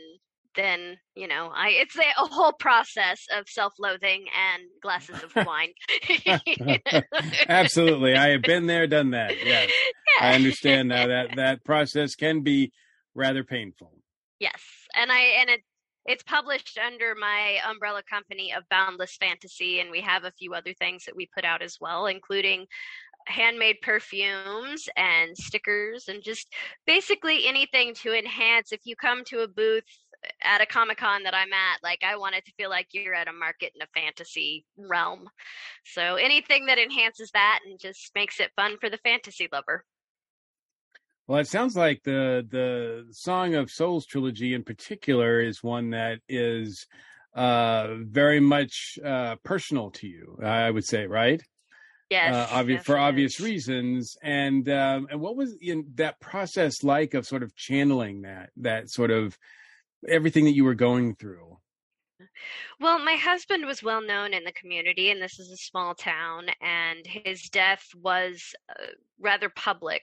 then, 0.55 0.99
you 1.15 1.27
know, 1.27 1.51
I 1.55 1.71
it's 1.71 1.97
a, 1.97 2.03
a 2.23 2.27
whole 2.27 2.53
process 2.53 3.27
of 3.35 3.49
self-loathing 3.49 4.27
and 4.37 4.63
glasses 4.83 5.23
of 5.23 5.35
wine. 5.47 5.73
Absolutely, 7.49 8.15
I 8.15 8.31
have 8.31 8.43
been 8.43 8.67
there, 8.67 8.87
done 8.87 9.11
that. 9.13 9.35
Yes, 9.45 9.71
I 10.21 10.35
understand 10.35 10.89
now 10.89 11.07
that 11.07 11.37
that 11.37 11.65
process 11.65 12.15
can 12.15 12.43
be 12.43 12.73
rather 13.15 13.45
painful. 13.45 13.93
Yes, 14.39 14.61
and 14.95 15.11
I 15.11 15.21
and 15.41 15.51
it 15.51 15.61
it's 16.05 16.25
published 16.25 16.79
under 16.85 17.15
my 17.15 17.59
umbrella 17.69 18.03
company 18.09 18.53
of 18.53 18.69
Boundless 18.69 19.17
Fantasy, 19.17 19.81
and 19.81 19.91
we 19.91 20.01
have 20.01 20.25
a 20.25 20.33
few 20.33 20.53
other 20.53 20.75
things 20.75 21.05
that 21.05 21.15
we 21.15 21.29
put 21.33 21.45
out 21.45 21.63
as 21.63 21.77
well, 21.81 22.07
including 22.07 22.67
handmade 23.27 23.77
perfumes 23.83 24.89
and 24.97 25.37
stickers, 25.37 26.09
and 26.09 26.23
just 26.23 26.53
basically 26.87 27.47
anything 27.47 27.95
to 28.03 28.17
enhance. 28.17 28.73
If 28.73 28.81
you 28.85 28.97
come 28.97 29.25
to 29.27 29.41
a 29.41 29.49
booth 29.49 29.85
at 30.43 30.61
a 30.61 30.67
Comic 30.67 30.99
Con 30.99 31.25
that 31.25 31.35
I'm 31.35 31.53
at, 31.53 31.83
like 31.83 32.03
I 32.05 32.17
want 32.17 32.35
it 32.35 32.45
to 32.47 32.53
feel 32.53 32.71
like 32.71 32.89
you're 32.93 33.15
at 33.15 33.29
a 33.29 33.33
market 33.33 33.73
in 33.75 33.83
a 33.83 34.01
fantasy 34.01 34.65
realm. 34.77 35.29
So 35.85 36.17
anything 36.17 36.67
that 36.67 36.79
enhances 36.79 37.31
that 37.33 37.61
and 37.67 37.79
just 37.79 38.13
makes 38.15 38.41
it 38.41 38.51
fun 38.57 38.77
for 38.81 38.89
the 38.91 38.99
fantasy 38.99 39.49
lover. 39.53 39.85
Well, 41.27 41.41
it 41.41 41.47
sounds 41.47 41.77
like 41.77 42.03
the 42.03 42.47
the 42.49 43.07
Song 43.13 43.55
of 43.55 43.71
Souls 43.71 44.07
trilogy 44.07 44.55
in 44.55 44.65
particular 44.65 45.41
is 45.41 45.63
one 45.63 45.91
that 45.91 46.19
is 46.29 46.87
uh 47.35 47.95
very 48.01 48.41
much 48.41 48.99
uh 49.03 49.37
personal 49.43 49.91
to 49.91 50.07
you 50.07 50.39
i 50.45 50.71
would 50.71 50.85
say 50.85 51.07
right 51.07 51.43
Yes, 52.13 52.53
uh, 52.53 52.65
yes, 52.67 52.85
for 52.85 52.99
obvious 52.99 53.35
is. 53.35 53.41
reasons 53.41 54.17
and 54.23 54.69
um 54.69 55.09
and 55.11 55.19
what 55.19 55.35
was 55.35 55.57
in 55.61 55.87
that 55.95 56.21
process 56.21 56.83
like 56.83 57.15
of 57.15 57.27
sort 57.27 57.43
of 57.43 57.57
channeling 57.57 58.23
that 58.23 58.51
that 58.59 58.91
sort 58.91 59.11
of 59.11 59.39
everything 60.07 60.45
that 60.45 60.55
you 60.55 60.65
were 60.65 60.75
going 60.75 61.15
through 61.15 61.57
Well, 62.79 62.99
my 62.99 63.15
husband 63.15 63.65
was 63.65 63.83
well 63.83 64.03
known 64.03 64.35
in 64.35 64.45
the 64.45 64.53
community, 64.53 65.11
and 65.11 65.21
this 65.23 65.39
is 65.39 65.51
a 65.51 65.57
small 65.57 65.95
town, 65.95 66.47
and 66.61 67.07
his 67.07 67.49
death 67.49 67.85
was 67.97 68.55
uh, 68.69 68.93
rather 69.19 69.49
public. 69.49 70.03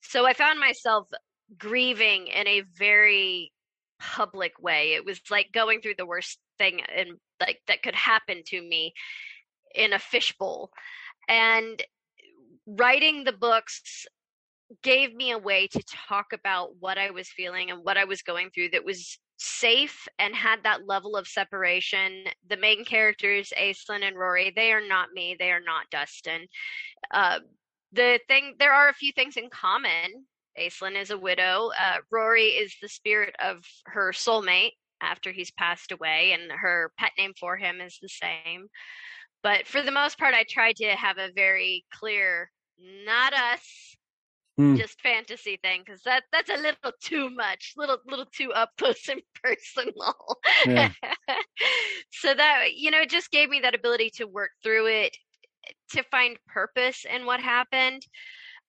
So 0.00 0.26
I 0.26 0.32
found 0.32 0.58
myself 0.58 1.08
grieving 1.58 2.28
in 2.28 2.46
a 2.48 2.62
very 2.78 3.52
public 4.00 4.52
way. 4.60 4.94
It 4.94 5.04
was 5.04 5.20
like 5.30 5.52
going 5.52 5.80
through 5.80 5.96
the 5.98 6.06
worst 6.06 6.38
thing 6.58 6.80
in 6.96 7.18
like 7.40 7.60
that 7.66 7.82
could 7.82 7.94
happen 7.94 8.42
to 8.46 8.60
me 8.60 8.92
in 9.74 9.92
a 9.92 9.98
fishbowl. 9.98 10.70
And 11.28 11.82
writing 12.66 13.24
the 13.24 13.32
books 13.32 14.06
gave 14.82 15.14
me 15.14 15.32
a 15.32 15.38
way 15.38 15.66
to 15.66 15.82
talk 16.08 16.32
about 16.32 16.76
what 16.80 16.98
I 16.98 17.10
was 17.10 17.28
feeling 17.28 17.70
and 17.70 17.84
what 17.84 17.98
I 17.98 18.04
was 18.04 18.22
going 18.22 18.50
through 18.50 18.70
that 18.70 18.84
was 18.84 19.18
safe 19.38 20.06
and 20.18 20.34
had 20.34 20.62
that 20.62 20.86
level 20.86 21.16
of 21.16 21.26
separation. 21.26 22.24
The 22.48 22.56
main 22.56 22.84
characters, 22.84 23.52
Aislinn 23.58 24.06
and 24.06 24.16
Rory, 24.16 24.52
they 24.54 24.72
are 24.72 24.86
not 24.86 25.12
me. 25.12 25.36
They 25.38 25.50
are 25.50 25.60
not 25.60 25.90
Dustin. 25.90 26.46
Uh, 27.10 27.40
the 27.92 28.20
thing, 28.28 28.54
there 28.58 28.72
are 28.72 28.88
a 28.88 28.94
few 28.94 29.12
things 29.12 29.36
in 29.36 29.50
common. 29.50 30.26
Aislinn 30.58 31.00
is 31.00 31.10
a 31.10 31.18
widow. 31.18 31.70
Uh, 31.78 31.98
Rory 32.10 32.48
is 32.48 32.74
the 32.80 32.88
spirit 32.88 33.34
of 33.42 33.64
her 33.86 34.12
soulmate 34.12 34.72
after 35.02 35.32
he's 35.32 35.50
passed 35.50 35.92
away, 35.92 36.32
and 36.32 36.50
her 36.52 36.92
pet 36.98 37.10
name 37.18 37.32
for 37.38 37.56
him 37.56 37.80
is 37.80 37.98
the 38.00 38.08
same. 38.08 38.68
But 39.42 39.66
for 39.66 39.82
the 39.82 39.90
most 39.92 40.18
part, 40.18 40.34
I 40.34 40.44
tried 40.44 40.76
to 40.76 40.88
have 40.96 41.18
a 41.18 41.32
very 41.32 41.84
clear, 41.92 42.50
not 42.78 43.32
us, 43.34 43.96
Hmm. 44.56 44.76
just 44.76 45.00
fantasy 45.02 45.58
thing 45.62 45.82
because 45.84 46.02
that 46.04 46.24
that's 46.32 46.50
a 46.50 46.56
little 46.56 46.92
too 47.02 47.30
much, 47.30 47.74
little 47.76 47.98
little 48.06 48.26
too 48.26 48.52
up 48.52 48.70
close 48.78 49.08
and 49.08 49.22
personal. 49.42 50.14
Yeah. 50.64 50.90
so 52.10 52.34
that 52.34 52.74
you 52.74 52.90
know, 52.90 53.00
it 53.02 53.10
just 53.10 53.30
gave 53.30 53.48
me 53.48 53.60
that 53.60 53.74
ability 53.74 54.10
to 54.16 54.26
work 54.26 54.50
through 54.62 54.86
it, 54.88 55.16
to 55.90 56.02
find 56.04 56.38
purpose 56.46 57.04
in 57.04 57.26
what 57.26 57.40
happened, 57.40 58.02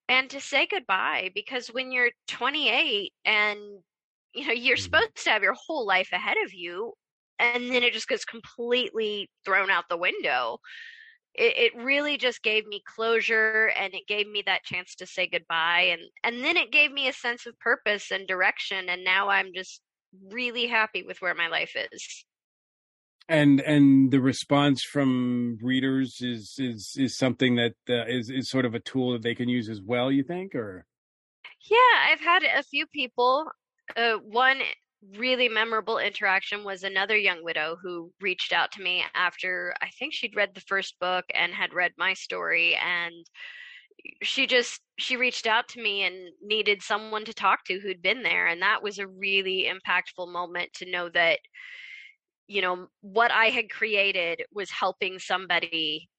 and 0.09 0.29
to 0.31 0.39
say 0.41 0.67
goodbye. 0.67 1.31
Because 1.35 1.67
when 1.69 1.91
you're 1.91 2.11
28 2.27 3.13
and 3.25 3.59
you 4.33 4.47
know 4.47 4.53
you're 4.53 4.77
Mhm. 4.77 4.77
supposed 4.77 5.15
to 5.23 5.29
have 5.31 5.43
your 5.43 5.55
whole 5.55 5.85
life 5.87 6.09
ahead 6.13 6.37
of 6.45 6.53
you, 6.53 6.93
and 7.39 7.71
then 7.71 7.83
it 7.83 7.93
just 7.93 8.07
gets 8.07 8.25
completely 8.25 9.29
thrown 9.45 9.69
out 9.69 9.85
the 9.89 9.97
window. 9.97 10.59
It, 11.35 11.73
it 11.73 11.83
really 11.83 12.17
just 12.17 12.43
gave 12.43 12.67
me 12.67 12.81
closure 12.85 13.71
and 13.77 13.93
it 13.93 14.07
gave 14.07 14.29
me 14.29 14.43
that 14.45 14.63
chance 14.63 14.95
to 14.95 15.07
say 15.07 15.27
goodbye 15.27 15.89
and 15.91 16.01
and 16.23 16.43
then 16.43 16.57
it 16.57 16.71
gave 16.71 16.91
me 16.91 17.07
a 17.07 17.13
sense 17.13 17.47
of 17.47 17.57
purpose 17.59 18.11
and 18.11 18.27
direction 18.27 18.87
and 18.87 19.03
now 19.03 19.29
i'm 19.29 19.47
just 19.55 19.81
really 20.31 20.67
happy 20.67 21.03
with 21.03 21.21
where 21.21 21.33
my 21.33 21.47
life 21.47 21.75
is. 21.91 22.25
And 23.29 23.61
and 23.61 24.11
the 24.11 24.19
response 24.19 24.83
from 24.83 25.57
readers 25.61 26.17
is 26.21 26.55
is 26.59 26.95
is 26.97 27.17
something 27.17 27.55
that 27.55 27.73
uh, 27.89 28.05
is 28.05 28.29
is 28.29 28.49
sort 28.49 28.65
of 28.65 28.75
a 28.75 28.79
tool 28.79 29.13
that 29.13 29.21
they 29.21 29.33
can 29.33 29.47
use 29.47 29.69
as 29.69 29.81
well 29.81 30.11
you 30.11 30.23
think 30.23 30.53
or? 30.53 30.85
Yeah 31.69 32.11
i've 32.11 32.19
had 32.19 32.43
a 32.43 32.63
few 32.63 32.85
people 32.85 33.49
uh, 33.95 34.15
one 34.15 34.59
really 35.17 35.49
memorable 35.49 35.97
interaction 35.97 36.63
was 36.63 36.83
another 36.83 37.17
young 37.17 37.43
widow 37.43 37.77
who 37.81 38.11
reached 38.21 38.53
out 38.53 38.71
to 38.71 38.81
me 38.81 39.03
after 39.15 39.73
I 39.81 39.89
think 39.99 40.13
she'd 40.13 40.35
read 40.35 40.51
the 40.53 40.61
first 40.61 40.99
book 40.99 41.25
and 41.33 41.53
had 41.53 41.73
read 41.73 41.91
my 41.97 42.13
story 42.13 42.75
and 42.75 43.13
she 44.21 44.47
just 44.47 44.81
she 44.97 45.17
reached 45.17 45.47
out 45.47 45.67
to 45.69 45.81
me 45.81 46.03
and 46.03 46.15
needed 46.41 46.81
someone 46.81 47.25
to 47.25 47.33
talk 47.33 47.63
to 47.65 47.79
who'd 47.79 48.01
been 48.01 48.23
there 48.23 48.47
and 48.47 48.61
that 48.61 48.83
was 48.83 48.99
a 48.99 49.07
really 49.07 49.69
impactful 49.69 50.31
moment 50.31 50.71
to 50.73 50.89
know 50.89 51.09
that 51.09 51.39
you 52.47 52.61
know 52.61 52.87
what 53.01 53.31
I 53.31 53.45
had 53.47 53.69
created 53.69 54.43
was 54.53 54.69
helping 54.69 55.19
somebody 55.19 56.09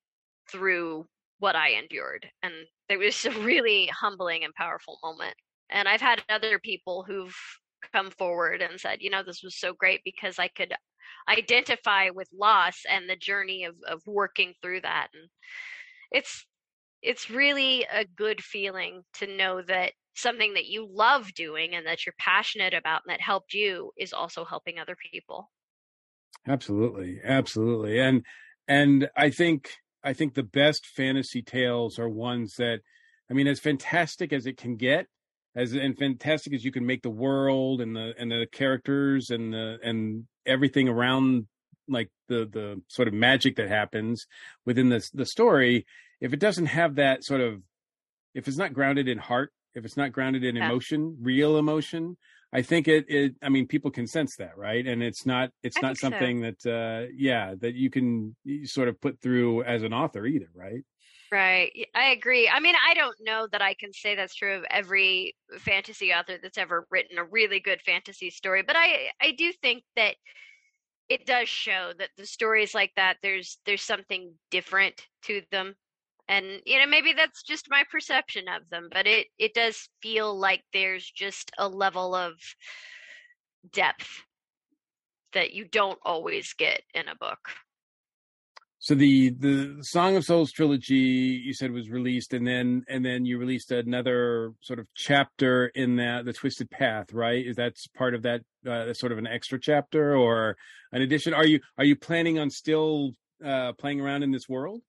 through 0.51 1.07
what 1.39 1.57
I 1.57 1.71
endured 1.71 2.27
and 2.43 2.55
it 2.89 2.99
was 2.99 3.25
a 3.25 3.31
really 3.31 3.87
humbling 3.87 4.45
and 4.45 4.55
powerful 4.55 4.99
moment. 5.03 5.35
And 5.71 5.89
I've 5.89 6.01
had 6.01 6.23
other 6.29 6.59
people 6.59 7.05
who've 7.07 7.35
come 7.95 8.11
forward 8.11 8.63
and 8.63 8.81
said, 8.81 8.99
you 9.01 9.11
know, 9.11 9.23
this 9.23 9.43
was 9.43 9.59
so 9.59 9.73
great 9.73 10.01
because 10.05 10.39
I 10.39 10.49
could 10.49 10.75
identify 11.29 12.11
with 12.11 12.29
loss 12.33 12.81
and 12.91 13.09
the 13.09 13.17
journey 13.17 13.65
of, 13.65 13.77
of 13.89 14.03
working 14.07 14.55
through 14.61 14.81
that. 14.83 15.09
And 15.15 15.29
it's 16.11 16.45
it's 17.03 17.31
really 17.31 17.87
a 17.93 18.05
good 18.05 18.43
feeling 18.43 19.03
to 19.15 19.27
know 19.27 19.63
that 19.63 19.93
something 20.15 20.55
that 20.55 20.67
you 20.67 20.89
love 20.91 21.35
doing 21.35 21.75
and 21.75 21.87
that 21.87 22.07
you're 22.07 22.15
passionate 22.19 22.73
about 22.73 23.03
and 23.07 23.13
that 23.13 23.21
helped 23.21 23.53
you 23.53 23.93
is 23.99 24.13
also 24.13 24.45
helping 24.45 24.79
other 24.79 24.97
people. 25.13 25.51
absolutely 26.47 27.21
absolutely 27.25 27.99
and 27.99 28.25
and 28.69 29.09
i 29.17 29.31
think 29.31 29.71
i 30.03 30.13
think 30.13 30.35
the 30.35 30.43
best 30.43 30.87
fantasy 30.87 31.43
tales 31.43 31.99
are 31.99 32.09
ones 32.09 32.55
that 32.59 32.81
i 33.31 33.35
mean 33.35 33.47
as 33.47 33.61
fantastic 33.61 34.33
as 34.33 34.47
it 34.47 34.57
can 34.57 34.77
get 34.77 35.07
as 35.57 35.73
and 35.75 35.97
fantastic 35.99 36.53
as 36.53 36.65
you 36.65 36.73
can 36.73 36.85
make 36.87 37.03
the 37.03 37.11
world 37.11 37.81
and 37.81 37.95
the 37.97 38.15
and 38.19 38.31
the 38.31 38.47
characters 38.51 39.31
and 39.31 39.53
the 39.53 39.79
and 39.83 40.25
everything 40.47 40.89
around 40.89 41.47
like 41.89 42.11
the 42.29 42.47
the 42.51 42.81
sort 42.89 43.09
of 43.09 43.15
magic 43.15 43.57
that 43.57 43.69
happens 43.69 44.27
within 44.67 44.89
the 44.89 45.09
the 45.15 45.27
story 45.27 45.87
if 46.21 46.33
it 46.33 46.41
doesn't 46.41 46.67
have 46.67 46.95
that 46.97 47.23
sort 47.25 47.41
of 47.41 47.61
if 48.35 48.49
it's 48.49 48.57
not 48.57 48.73
grounded 48.73 49.07
in 49.09 49.19
heart 49.19 49.53
if 49.75 49.85
it's 49.85 49.97
not 49.97 50.13
grounded 50.13 50.45
in 50.45 50.57
Yeah. 50.57 50.67
emotion 50.67 51.17
real 51.21 51.59
emotion 51.59 52.17
i 52.53 52.63
think 52.63 52.89
it 52.89 53.05
it 53.09 53.35
i 53.43 53.49
mean 53.49 53.67
people 53.67 53.91
can 53.91 54.07
sense 54.07 54.37
that 54.37 54.57
right 54.57 54.87
and 54.87 55.03
it's 55.03 55.27
not 55.27 55.51
it's 55.63 55.77
I 55.77 55.81
not 55.83 55.89
think 55.89 55.99
so. 55.99 56.09
something 56.11 56.41
that 56.41 56.67
uh 56.67 57.11
yeah 57.15 57.55
that 57.61 57.75
you 57.75 57.91
can 57.91 58.35
sort 58.65 58.89
of 58.89 59.01
put 59.01 59.21
through 59.21 59.63
as 59.65 59.83
an 59.83 59.93
author 59.93 60.25
either 60.27 60.49
right 60.55 60.83
Right. 61.35 61.73
I 61.97 62.11
agree. 62.11 62.49
I 62.49 62.61
mean, 62.61 62.77
I 62.89 62.95
don't 62.95 63.17
know 63.21 63.49
that 63.51 63.61
I 63.61 63.75
can 63.75 63.93
say 63.93 64.15
that's 64.15 64.37
true 64.37 64.55
of 64.59 64.65
every 64.71 65.35
fantasy 65.59 66.13
author 66.13 66.39
that's 66.41 66.57
ever 66.59 66.87
written 66.93 67.19
a 67.19 67.25
really 67.25 67.59
good 67.59 67.83
fantasy 67.83 68.31
story, 68.31 68.63
but 68.63 68.77
I 68.77 69.11
I 69.21 69.33
do 69.33 69.53
think 69.53 69.83
that 69.97 70.15
it 71.09 71.27
does 71.27 71.49
show 71.49 71.93
that 71.99 72.11
the 72.17 72.27
stories 72.27 72.75
like 72.75 72.93
that 72.97 73.19
there's 73.23 73.59
there's 73.67 73.83
something 73.83 74.35
different 74.51 75.09
to 75.25 75.43
them. 75.51 75.75
And 76.29 76.63
you 76.67 76.79
know, 76.79 76.87
maybe 76.87 77.13
that's 77.15 77.43
just 77.43 77.71
my 77.71 77.85
perception 77.91 78.49
of 78.49 78.69
them, 78.71 78.89
but 78.93 79.07
it 79.07 79.29
it 79.39 79.55
does 79.55 79.89
feel 80.03 80.39
like 80.39 80.63
there's 80.73 81.11
just 81.11 81.51
a 81.59 81.69
level 81.69 82.15
of 82.15 82.35
depth 83.71 84.25
that 85.33 85.53
you 85.53 85.65
don't 85.67 85.99
always 86.03 86.53
get 86.55 86.83
in 86.95 87.09
a 87.09 87.15
book. 87.17 87.51
So 88.85 88.95
the 88.95 89.31
the 89.31 89.79
song 89.81 90.15
of 90.15 90.27
souls 90.27 90.53
trilogy 90.53 91.41
you 91.43 91.55
said 91.55 91.73
was 91.73 91.89
released 91.89 92.35
and 92.35 92.47
then 92.47 92.85
and 92.87 93.03
then 93.03 93.25
you 93.25 93.39
released 93.39 93.73
another 93.73 94.53
sort 94.61 94.79
of 94.79 94.87
chapter 94.95 95.69
in 95.69 95.97
that 95.97 96.27
the 96.27 96.35
twisted 96.35 96.71
path 96.71 97.11
right? 97.15 97.47
Is 97.47 97.57
that 97.57 97.77
part 97.97 98.15
of 98.15 98.21
that 98.25 98.43
uh, 98.69 98.93
sort 98.93 99.11
of 99.11 99.17
an 99.17 99.27
extra 99.27 99.59
chapter 99.59 100.15
or 100.15 100.59
an 100.93 101.01
addition? 101.01 101.33
Are 101.33 101.47
you 101.47 101.61
are 101.79 101.85
you 101.87 101.97
planning 101.97 102.39
on 102.39 102.51
still 102.51 103.13
uh 103.43 103.73
playing 103.73 104.03
around 104.03 104.23
in 104.23 104.33
this 104.33 104.51
world? 104.51 104.83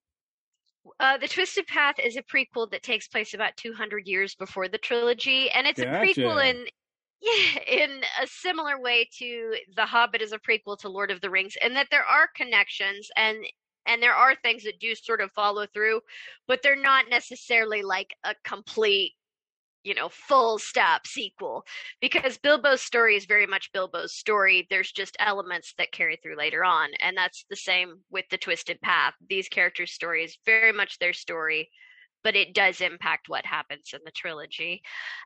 Uh, 1.00 1.18
the 1.18 1.30
Twisted 1.30 1.66
Path 1.66 1.96
is 1.98 2.18
a 2.18 2.22
prequel 2.22 2.70
that 2.72 2.84
takes 2.84 3.08
place 3.08 3.34
about 3.34 3.56
200 3.56 4.08
years 4.08 4.36
before 4.36 4.68
the 4.68 4.78
trilogy, 4.78 5.50
and 5.50 5.66
it's 5.66 5.80
a 5.80 5.86
prequel 5.86 6.46
in 6.46 6.66
yeah, 7.22 7.62
in 7.66 8.02
a 8.22 8.28
similar 8.28 8.78
way 8.78 9.08
to 9.20 9.56
The 9.78 9.86
Hobbit 9.86 10.22
is 10.22 10.34
a 10.34 10.38
prequel 10.38 10.78
to 10.80 10.90
Lord 10.90 11.12
of 11.12 11.22
the 11.22 11.30
Rings, 11.30 11.56
and 11.64 11.78
that 11.78 11.88
there 11.92 12.04
are 12.04 12.28
connections 12.36 13.08
and 13.16 13.38
and 13.86 14.01
there 14.01 14.15
are 14.15 14.36
things 14.36 14.63
that 14.63 14.80
do 14.80 14.96
sort 14.96 15.22
of 15.22 15.32
follow 15.32 15.65
through, 15.74 16.01
but 16.48 16.62
they're 16.62 16.75
not 16.75 17.06
necessarily 17.10 17.82
like 17.82 18.15
a 18.24 18.36
complete, 18.44 19.13
you 19.84 19.94
know, 19.94 20.10
full 20.10 20.58
stop 20.58 21.06
sequel 21.06 21.63
because 22.01 22.38
Bilbo's 22.38 22.82
story 22.82 23.15
is 23.15 23.25
very 23.25 23.46
much 23.46 23.72
Bilbo's 23.74 24.15
story. 24.15 24.68
There's 24.70 24.92
just 24.92 25.15
elements 25.20 25.74
that 25.77 25.92
carry 25.92 26.18
through 26.22 26.38
later 26.38 26.63
on, 26.63 26.89
and 27.01 27.15
that's 27.15 27.46
the 27.50 27.56
same 27.56 28.01
with 28.10 28.25
the 28.30 28.38
Twisted 28.38 28.82
Path. 28.82 29.13
These 29.30 29.50
characters' 29.50 29.92
story 29.92 30.24
is 30.24 30.38
very 30.46 30.72
much 30.72 30.98
their 31.00 31.13
story, 31.13 31.70
but 32.24 32.36
it 32.36 32.56
does 32.56 32.82
impact 32.82 33.30
what 33.30 33.46
happens 33.46 33.92
in 33.94 34.00
the 34.04 34.12
trilogy. 34.12 34.82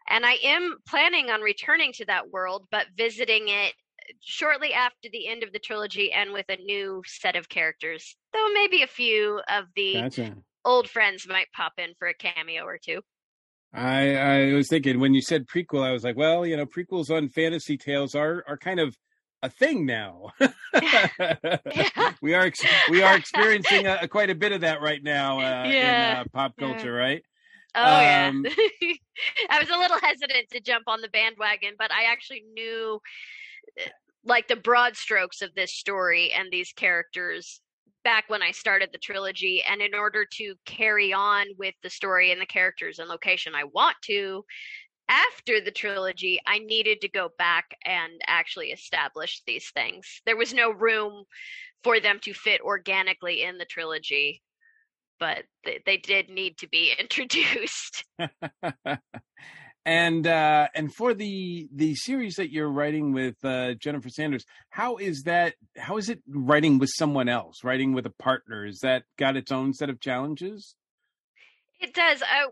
And 0.09 0.25
I 0.25 0.33
am 0.43 0.75
planning 0.87 1.29
on 1.29 1.41
returning 1.41 1.93
to 1.93 2.05
that 2.05 2.29
world, 2.29 2.67
but 2.71 2.87
visiting 2.97 3.47
it 3.47 3.73
shortly 4.21 4.73
after 4.73 5.09
the 5.11 5.27
end 5.27 5.43
of 5.43 5.51
the 5.51 5.59
trilogy 5.59 6.11
and 6.11 6.31
with 6.33 6.45
a 6.49 6.57
new 6.57 7.01
set 7.05 7.35
of 7.35 7.49
characters. 7.49 8.15
Though 8.33 8.49
maybe 8.53 8.83
a 8.83 8.87
few 8.87 9.41
of 9.47 9.65
the 9.75 9.93
gotcha 9.93 10.35
old 10.65 10.89
friends 10.89 11.27
might 11.27 11.47
pop 11.55 11.73
in 11.77 11.93
for 11.97 12.07
a 12.07 12.13
cameo 12.13 12.63
or 12.63 12.77
two. 12.77 13.01
I 13.73 14.15
I 14.15 14.53
was 14.53 14.67
thinking 14.67 14.99
when 14.99 15.13
you 15.13 15.21
said 15.21 15.45
prequel, 15.47 15.83
I 15.83 15.91
was 15.91 16.03
like, 16.03 16.17
well, 16.17 16.45
you 16.45 16.57
know, 16.57 16.65
prequels 16.65 17.09
on 17.15 17.29
fantasy 17.29 17.77
tales 17.77 18.15
are 18.15 18.43
are 18.47 18.57
kind 18.57 18.79
of 18.79 18.95
a 19.41 19.49
thing 19.49 19.85
now. 19.85 20.31
we 22.21 22.33
are 22.33 22.45
ex- 22.45 22.65
we 22.89 23.01
are 23.01 23.15
experiencing 23.15 23.87
a, 23.87 24.07
quite 24.07 24.29
a 24.29 24.35
bit 24.35 24.51
of 24.51 24.61
that 24.61 24.81
right 24.81 25.01
now 25.03 25.39
uh, 25.39 25.69
Yeah. 25.69 26.13
in 26.13 26.17
uh, 26.17 26.23
pop 26.33 26.53
Yeah. 26.57 26.67
culture, 26.67 26.93
right? 26.93 27.23
Oh 27.75 27.99
yeah. 28.01 28.27
Um, 28.29 28.45
I 29.49 29.59
was 29.59 29.69
a 29.69 29.77
little 29.77 29.99
hesitant 30.01 30.49
to 30.51 30.59
jump 30.59 30.85
on 30.87 31.01
the 31.01 31.07
bandwagon, 31.09 31.75
but 31.77 31.91
I 31.91 32.11
actually 32.11 32.43
knew 32.53 32.99
like 34.23 34.47
the 34.47 34.55
broad 34.55 34.95
strokes 34.95 35.41
of 35.41 35.53
this 35.55 35.73
story 35.73 36.31
and 36.31 36.49
these 36.51 36.73
characters 36.73 37.61
back 38.03 38.25
when 38.29 38.41
I 38.41 38.51
started 38.51 38.89
the 38.91 38.97
trilogy 38.97 39.61
and 39.67 39.81
in 39.81 39.93
order 39.93 40.25
to 40.33 40.55
carry 40.65 41.13
on 41.13 41.47
with 41.57 41.75
the 41.83 41.89
story 41.89 42.31
and 42.31 42.41
the 42.41 42.45
characters 42.45 42.99
and 42.99 43.09
location 43.09 43.53
I 43.55 43.65
want 43.65 43.97
to 44.05 44.43
after 45.09 45.59
the 45.59 45.71
trilogy, 45.71 46.39
I 46.45 46.59
needed 46.59 47.01
to 47.01 47.09
go 47.09 47.29
back 47.37 47.75
and 47.83 48.13
actually 48.27 48.67
establish 48.67 49.41
these 49.45 49.71
things. 49.71 50.21
There 50.25 50.37
was 50.37 50.53
no 50.53 50.71
room 50.71 51.23
for 51.83 51.99
them 51.99 52.19
to 52.23 52.33
fit 52.33 52.61
organically 52.61 53.41
in 53.43 53.57
the 53.57 53.65
trilogy, 53.65 54.43
but 55.19 55.45
they, 55.65 55.81
they 55.85 55.97
did 55.97 56.29
need 56.29 56.59
to 56.59 56.69
be 56.69 56.93
introduced. 56.99 58.05
and 59.85 60.27
uh 60.27 60.67
and 60.75 60.93
for 60.93 61.13
the 61.13 61.67
the 61.73 61.95
series 61.95 62.35
that 62.35 62.51
you're 62.51 62.69
writing 62.69 63.13
with 63.13 63.35
uh 63.43 63.73
Jennifer 63.75 64.09
Sanders 64.09 64.45
how 64.69 64.97
is 64.97 65.23
that 65.23 65.55
how 65.77 65.97
is 65.97 66.09
it 66.09 66.21
writing 66.27 66.79
with 66.79 66.89
someone 66.93 67.29
else 67.29 67.63
writing 67.63 67.93
with 67.93 68.05
a 68.05 68.11
partner? 68.11 68.65
Is 68.65 68.79
that 68.79 69.03
got 69.17 69.37
its 69.37 69.51
own 69.51 69.73
set 69.73 69.89
of 69.89 69.99
challenges? 69.99 70.75
It 71.79 71.93
does. 71.93 72.21
Uh, 72.21 72.49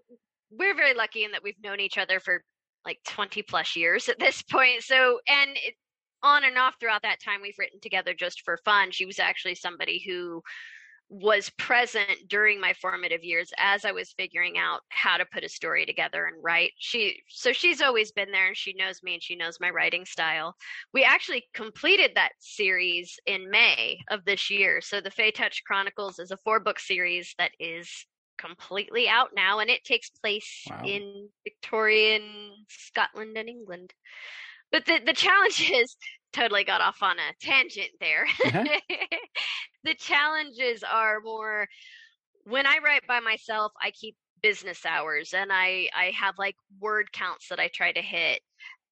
we're 0.52 0.76
very 0.76 0.94
lucky 0.94 1.24
in 1.24 1.32
that 1.32 1.44
we've 1.44 1.62
known 1.62 1.80
each 1.80 1.98
other 1.98 2.20
for 2.20 2.44
like 2.86 3.00
20 3.08 3.42
plus 3.44 3.76
years 3.76 4.08
at 4.10 4.20
this 4.20 4.42
point. 4.42 4.82
So 4.84 5.20
and 5.28 5.52
it, 5.56 5.76
on 6.24 6.44
and 6.44 6.58
off 6.58 6.76
throughout 6.80 7.04
that 7.04 7.22
time 7.24 7.42
we've 7.42 7.58
written 7.60 7.80
together 7.80 8.14
just 8.14 8.42
for 8.44 8.58
fun. 8.66 8.92
She 8.92 9.06
was 9.06 9.20
actually 9.20 9.56
somebody 9.56 10.04
who 10.06 10.42
was 11.10 11.50
present 11.58 12.28
during 12.28 12.60
my 12.60 12.74
formative 12.74 13.24
years 13.24 13.52
as 13.58 13.86
I 13.86 13.92
was 13.92 14.12
figuring 14.12 14.58
out 14.58 14.82
how 14.90 15.18
to 15.18 15.26
put 15.26 15.44
a 15.44 15.50
story 15.50 15.86
together 15.86 16.26
and 16.26 16.44
write. 16.44 16.72
She 16.78 17.22
so 17.30 17.54
she's 17.54 17.82
always 17.82 18.12
been 18.12 18.32
there 18.32 18.48
and 18.48 18.58
she 18.58 18.74
knows 18.74 19.02
me 19.02 19.14
and 19.14 19.24
she 19.24 19.36
knows 19.36 19.60
my 19.60 19.70
writing 19.70 20.06
style. 20.06 20.56
We 20.94 21.04
actually 21.04 21.46
completed 21.54 22.12
that 22.16 22.34
series 22.40 23.20
in 23.26 23.50
May 23.50 24.00
of 24.10 24.26
this 24.26 24.50
year. 24.50 24.82
So 24.82 25.00
the 25.00 25.12
Fey 25.12 25.32
Touch 25.32 25.64
Chronicles 25.66 26.20
is 26.20 26.32
a 26.32 26.38
four 26.44 26.60
book 26.60 26.80
series 26.80 27.34
that 27.38 27.52
is 27.60 27.90
completely 28.38 29.08
out 29.08 29.30
now 29.36 29.60
and 29.60 29.70
it 29.70 29.84
takes 29.84 30.10
place 30.10 30.66
wow. 30.70 30.82
in 30.86 31.30
Victorian 31.46 32.54
Scotland 32.68 33.38
and 33.38 33.48
England. 33.48 33.94
But 34.72 34.86
the 34.86 35.00
the 35.06 35.14
challenge 35.14 35.72
is 35.74 35.96
totally 36.34 36.64
got 36.64 36.82
off 36.82 37.02
on 37.02 37.18
a 37.18 37.34
tangent 37.42 37.92
there. 38.00 38.26
Uh-huh. 38.46 38.64
the 39.84 39.96
challenges 39.96 40.84
are 40.84 41.20
more 41.22 41.68
when 42.46 42.66
I 42.66 42.80
write 42.84 43.06
by 43.08 43.20
myself, 43.20 43.74
I 43.82 43.92
keep 43.92 44.16
business 44.42 44.86
hours 44.86 45.34
and 45.34 45.52
I 45.52 45.90
I 45.96 46.12
have 46.12 46.36
like 46.38 46.56
word 46.80 47.12
counts 47.12 47.50
that 47.50 47.60
I 47.60 47.70
try 47.74 47.92
to 47.92 48.02
hit. 48.02 48.42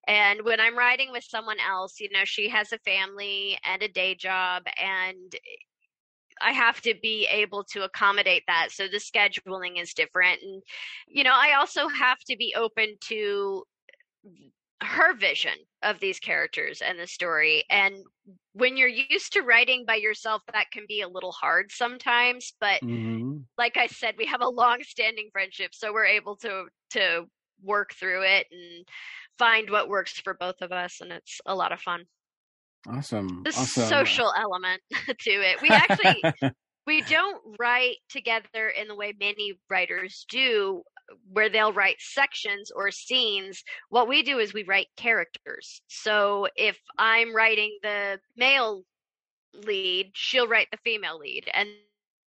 And 0.08 0.44
when 0.44 0.60
I'm 0.60 0.78
writing 0.78 1.12
with 1.12 1.24
someone 1.24 1.58
else, 1.60 2.00
you 2.00 2.10
know, 2.12 2.26
she 2.26 2.50
has 2.50 2.72
a 2.72 2.80
family 2.80 3.58
and 3.66 3.82
a 3.82 3.88
day 3.88 4.16
job 4.16 4.64
and 4.78 5.36
I 6.42 6.52
have 6.52 6.82
to 6.82 6.94
be 7.02 7.28
able 7.32 7.64
to 7.72 7.84
accommodate 7.84 8.44
that. 8.48 8.68
So 8.72 8.88
the 8.88 8.98
scheduling 8.98 9.82
is 9.82 9.94
different. 9.94 10.42
And, 10.44 10.62
you 11.08 11.24
know, 11.24 11.34
I 11.34 11.54
also 11.58 11.88
have 11.88 12.20
to 12.30 12.36
be 12.38 12.54
open 12.58 12.98
to 13.06 13.64
her 14.82 15.16
vision 15.16 15.54
of 15.84 16.00
these 16.00 16.20
characters 16.20 16.82
and 16.82 17.00
the 17.00 17.08
story 17.08 17.64
and 17.70 17.96
when 18.54 18.76
you're 18.76 18.88
used 18.88 19.32
to 19.32 19.42
writing 19.42 19.86
by 19.88 19.96
yourself 19.96 20.42
that 20.52 20.70
can 20.72 20.84
be 20.88 21.02
a 21.02 21.08
little 21.08 21.32
hard 21.32 21.72
sometimes 21.72 22.54
but 22.60 22.82
mm-hmm. 22.82 23.38
like 23.58 23.78
i 23.78 23.88
said 23.88 24.16
we 24.18 24.26
have 24.26 24.42
a 24.42 24.50
long 24.50 24.80
standing 24.82 25.30
friendship 25.32 25.74
so 25.74 25.94
we're 25.94 26.06
able 26.06 26.36
to 26.36 26.66
to 26.90 27.24
work 27.64 27.94
through 27.94 28.22
it 28.24 28.48
and 28.52 28.86
find 29.38 29.70
what 29.70 29.88
works 29.88 30.20
for 30.20 30.34
both 30.34 30.62
of 30.62 30.72
us 30.72 31.00
and 31.02 31.12
it's 31.12 31.40
a 31.46 31.56
lot 31.56 31.72
of 31.72 31.80
fun 31.80 32.04
awesome 32.90 33.44
the 33.44 33.50
awesome. 33.52 33.86
social 33.86 34.34
element 34.38 34.82
to 35.20 35.32
it 35.32 35.62
we 35.62 35.70
actually 35.70 36.22
we 36.88 37.02
don't 37.04 37.42
write 37.60 37.98
together 38.10 38.70
in 38.80 38.88
the 38.88 38.96
way 38.96 39.14
many 39.20 39.54
writers 39.70 40.26
do 40.30 40.84
where 41.32 41.50
they'll 41.50 41.74
write 41.74 41.98
sections 42.00 42.72
or 42.72 42.92
scenes, 42.92 43.64
what 43.90 44.08
we 44.08 44.24
do 44.24 44.40
is 44.40 44.54
we 44.54 44.64
write 44.64 44.88
characters. 44.98 45.82
So 45.88 46.48
if 46.56 46.80
I'm 46.98 47.36
writing 47.36 47.78
the 47.84 48.20
male 48.36 48.84
lead, 49.54 50.12
she'll 50.14 50.48
write 50.48 50.68
the 50.72 50.80
female 50.84 51.18
lead. 51.18 51.50
And 51.54 51.70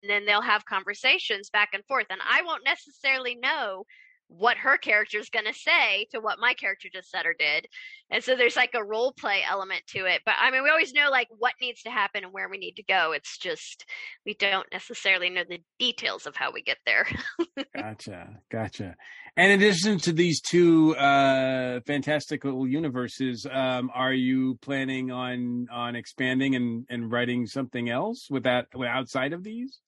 then 0.08 0.26
they'll 0.26 0.42
have 0.42 0.66
conversations 0.66 1.50
back 1.50 1.70
and 1.74 1.84
forth. 1.86 2.06
And 2.10 2.22
I 2.28 2.44
won't 2.44 2.64
necessarily 2.64 3.36
know 3.36 3.86
what 4.30 4.58
her 4.58 4.78
character 4.78 5.20
is 5.20 5.30
going 5.30 5.46
to 5.46 5.54
say 5.54 6.08
to 6.12 6.20
what 6.20 6.40
my 6.40 6.54
character 6.54 6.90
just 6.92 7.10
said 7.10 7.26
or 7.26 7.34
did. 7.38 7.68
And 8.10 8.24
so 8.24 8.36
there's 8.36 8.56
like 8.56 8.74
a 8.74 8.84
role 8.84 9.14
play 9.14 9.42
element 9.50 9.84
to 9.88 10.06
it. 10.06 10.22
But 10.26 10.36
I 10.40 10.52
mean, 10.52 10.64
we 10.64 10.70
always 10.70 10.94
know 10.94 11.10
like 11.10 11.28
what 11.38 11.54
needs 11.62 11.82
to 11.84 11.90
happen 11.90 12.24
and 12.24 12.34
where 12.34 12.50
we 12.50 12.58
need 12.58 12.76
to 12.76 12.84
go. 12.84 13.14
It's 13.14 13.38
just 13.38 13.86
we 14.26 14.34
don't 14.34 14.68
necessarily 14.72 15.30
know 15.30 15.44
the 15.48 15.62
details 15.80 16.26
of 16.26 16.36
how 16.36 16.52
we 16.52 16.62
get 16.62 16.78
there. 16.86 17.08
gotcha. 17.76 18.30
Gotcha. 18.52 18.96
And 19.38 19.52
in 19.52 19.62
addition 19.62 19.98
to 20.00 20.14
these 20.14 20.42
two 20.42 20.96
uh 20.96 21.80
fantastical 21.86 22.68
universes, 22.68 23.46
um, 23.50 23.90
are 23.94 24.14
you 24.14 24.56
planning 24.62 25.12
on 25.12 25.68
on 25.72 25.96
expanding 25.96 26.56
and, 26.56 26.86
and 26.90 27.12
writing 27.12 27.46
something 27.46 27.90
else 27.90 28.28
with 28.30 28.44
that 28.44 28.68
outside 28.86 29.34
of 29.34 29.44
these? 29.44 29.80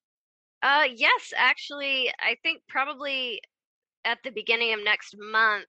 Uh 0.62 0.86
yes, 0.94 1.34
actually 1.36 2.12
I 2.20 2.36
think 2.44 2.62
probably 2.68 3.42
at 4.10 4.18
the 4.24 4.32
beginning 4.32 4.74
of 4.74 4.80
next 4.84 5.16
month, 5.18 5.66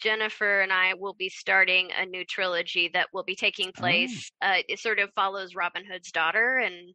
Jennifer 0.00 0.60
and 0.60 0.72
I 0.72 0.94
will 0.94 1.14
be 1.14 1.28
starting 1.28 1.88
a 1.98 2.04
new 2.04 2.24
trilogy 2.24 2.90
that 2.92 3.08
will 3.12 3.24
be 3.24 3.36
taking 3.36 3.68
oh. 3.68 3.80
place. 3.80 4.30
Oh. 4.42 4.48
Uh, 4.48 4.62
it 4.68 4.78
sort 4.78 4.98
of 4.98 5.10
follows 5.14 5.54
Robin 5.54 5.84
Hood's 5.90 6.12
daughter, 6.12 6.58
and 6.58 6.94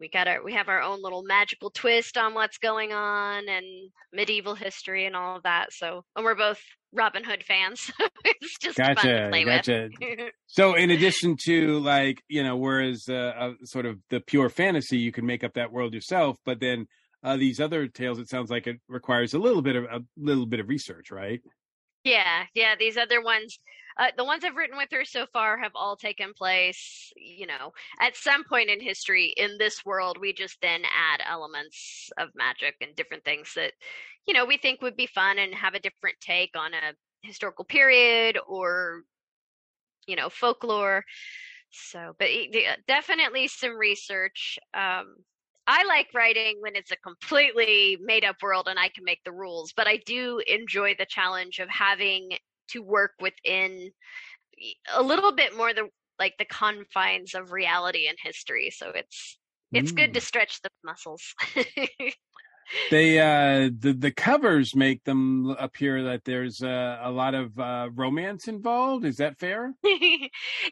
we 0.00 0.08
got 0.08 0.26
our 0.26 0.42
we 0.42 0.54
have 0.54 0.68
our 0.68 0.82
own 0.82 1.02
little 1.02 1.22
magical 1.22 1.70
twist 1.70 2.16
on 2.16 2.34
what's 2.34 2.58
going 2.58 2.92
on 2.92 3.48
and 3.48 3.64
medieval 4.12 4.54
history 4.54 5.06
and 5.06 5.14
all 5.14 5.36
of 5.36 5.44
that. 5.44 5.72
So, 5.72 6.04
and 6.16 6.24
we're 6.24 6.34
both 6.34 6.60
Robin 6.92 7.22
Hood 7.22 7.44
fans. 7.44 7.92
it's 8.24 8.58
just 8.58 8.78
gotcha, 8.78 8.94
fun 8.94 9.10
to 9.10 9.28
play 9.28 9.44
gotcha. 9.44 9.88
with. 10.00 10.32
so, 10.46 10.74
in 10.74 10.90
addition 10.90 11.36
to 11.44 11.78
like 11.78 12.20
you 12.28 12.42
know, 12.42 12.56
whereas 12.56 13.04
uh, 13.08 13.14
uh, 13.38 13.52
sort 13.64 13.86
of 13.86 13.98
the 14.08 14.20
pure 14.20 14.48
fantasy, 14.48 14.98
you 14.98 15.12
can 15.12 15.24
make 15.24 15.44
up 15.44 15.54
that 15.54 15.70
world 15.70 15.94
yourself, 15.94 16.36
but 16.44 16.58
then 16.58 16.86
uh, 17.22 17.36
these 17.36 17.60
other 17.60 17.86
tales, 17.86 18.18
it 18.18 18.28
sounds 18.28 18.50
like 18.50 18.66
it 18.66 18.80
requires 18.88 19.34
a 19.34 19.38
little 19.38 19.62
bit 19.62 19.76
of 19.76 19.84
a 19.84 20.00
little 20.16 20.46
bit 20.46 20.60
of 20.60 20.68
research, 20.68 21.10
right? 21.10 21.40
Yeah, 22.04 22.44
yeah. 22.54 22.76
These 22.78 22.96
other 22.96 23.22
ones, 23.22 23.58
uh, 23.98 24.06
the 24.16 24.24
ones 24.24 24.42
I've 24.42 24.56
written 24.56 24.78
with 24.78 24.88
her 24.92 25.04
so 25.04 25.26
far, 25.32 25.58
have 25.58 25.72
all 25.74 25.96
taken 25.96 26.32
place. 26.32 27.12
You 27.16 27.46
know, 27.46 27.72
at 28.00 28.16
some 28.16 28.44
point 28.44 28.70
in 28.70 28.80
history 28.80 29.34
in 29.36 29.58
this 29.58 29.84
world, 29.84 30.16
we 30.18 30.32
just 30.32 30.56
then 30.62 30.82
add 30.84 31.20
elements 31.28 32.10
of 32.16 32.30
magic 32.34 32.76
and 32.80 32.96
different 32.96 33.24
things 33.24 33.52
that, 33.54 33.72
you 34.26 34.32
know, 34.32 34.46
we 34.46 34.56
think 34.56 34.80
would 34.80 34.96
be 34.96 35.06
fun 35.06 35.38
and 35.38 35.54
have 35.54 35.74
a 35.74 35.80
different 35.80 36.16
take 36.20 36.56
on 36.56 36.72
a 36.72 36.94
historical 37.22 37.66
period 37.66 38.38
or, 38.48 39.02
you 40.06 40.16
know, 40.16 40.30
folklore. 40.30 41.04
So, 41.70 42.14
but 42.18 42.28
definitely 42.88 43.46
some 43.46 43.76
research. 43.76 44.58
Um, 44.72 45.16
I 45.70 45.84
like 45.84 46.08
writing 46.12 46.56
when 46.58 46.74
it's 46.74 46.90
a 46.90 46.96
completely 46.96 47.96
made 48.02 48.24
up 48.24 48.42
world 48.42 48.66
and 48.68 48.76
I 48.76 48.88
can 48.88 49.04
make 49.04 49.20
the 49.24 49.30
rules, 49.30 49.72
but 49.72 49.86
I 49.86 49.98
do 50.04 50.42
enjoy 50.48 50.96
the 50.98 51.06
challenge 51.06 51.60
of 51.60 51.68
having 51.68 52.30
to 52.70 52.82
work 52.82 53.12
within 53.20 53.92
a 54.92 55.00
little 55.00 55.30
bit 55.30 55.56
more 55.56 55.72
the 55.72 55.88
like 56.18 56.34
the 56.40 56.44
confines 56.44 57.34
of 57.34 57.52
reality 57.52 58.08
and 58.08 58.18
history. 58.20 58.72
So 58.74 58.90
it's 58.90 59.38
it's 59.72 59.92
mm. 59.92 59.96
good 59.96 60.14
to 60.14 60.20
mm. 60.20 60.24
stretch 60.24 60.60
the 60.60 60.70
muscles. 60.84 61.22
they 62.90 63.18
uh 63.18 63.70
the 63.78 63.92
the 63.92 64.10
covers 64.10 64.74
make 64.74 65.04
them 65.04 65.54
appear 65.58 66.04
that 66.04 66.24
there's 66.24 66.62
uh, 66.62 66.98
a 67.02 67.10
lot 67.10 67.34
of 67.34 67.58
uh 67.58 67.88
romance 67.94 68.48
involved. 68.48 69.04
Is 69.04 69.16
that 69.18 69.38
fair? 69.38 69.74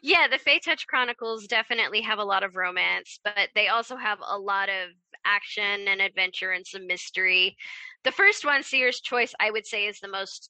Yeah 0.01 0.27
the 0.27 0.37
fey 0.37 0.59
touch 0.59 0.87
chronicles 0.87 1.47
definitely 1.47 2.01
have 2.01 2.19
a 2.19 2.23
lot 2.23 2.43
of 2.43 2.55
romance 2.55 3.19
but 3.23 3.49
they 3.55 3.67
also 3.67 3.95
have 3.97 4.19
a 4.25 4.37
lot 4.37 4.69
of 4.69 4.89
action 5.25 5.87
and 5.87 6.01
adventure 6.01 6.51
and 6.51 6.65
some 6.65 6.87
mystery. 6.87 7.55
The 8.03 8.11
first 8.11 8.45
one 8.45 8.63
seer's 8.63 9.01
choice 9.01 9.33
i 9.39 9.51
would 9.51 9.65
say 9.65 9.85
is 9.85 9.99
the 9.99 10.07
most 10.07 10.49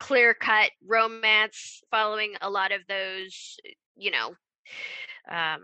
clear 0.00 0.34
cut 0.34 0.70
romance 0.86 1.80
following 1.90 2.34
a 2.40 2.50
lot 2.50 2.72
of 2.72 2.80
those 2.88 3.56
you 3.96 4.10
know 4.10 4.34
um 5.30 5.60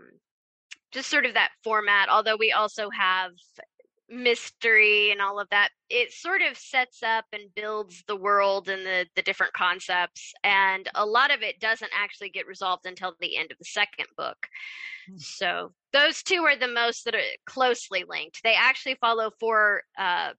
just 0.91 1.09
sort 1.09 1.25
of 1.25 1.33
that 1.33 1.51
format 1.63 2.09
although 2.09 2.37
we 2.37 2.51
also 2.51 2.89
have 2.89 3.31
mystery 4.09 5.11
and 5.11 5.19
all 5.19 5.39
of 5.39 5.49
that 5.49 5.69
it 5.89 6.11
sort 6.11 6.41
of 6.41 6.57
sets 6.57 7.01
up 7.01 7.25
and 7.33 7.53
builds 7.55 8.03
the 8.07 8.15
world 8.15 8.69
and 8.69 8.85
the 8.85 9.05
the 9.15 9.21
different 9.23 9.53
concepts 9.53 10.31
and 10.43 10.87
a 10.93 11.05
lot 11.05 11.33
of 11.33 11.41
it 11.41 11.59
doesn't 11.59 11.91
actually 11.91 12.29
get 12.29 12.45
resolved 12.45 12.85
until 12.85 13.15
the 13.19 13.35
end 13.35 13.51
of 13.51 13.57
the 13.57 13.65
second 13.65 14.05
book. 14.15 14.37
Hmm. 15.09 15.17
so 15.17 15.73
those 15.91 16.21
two 16.21 16.43
are 16.43 16.55
the 16.55 16.67
most 16.67 17.05
that 17.05 17.15
are 17.15 17.21
closely 17.45 18.03
linked. 18.07 18.41
They 18.43 18.53
actually 18.53 18.95
follow 19.01 19.31
four 19.39 19.83
uh 19.97 20.33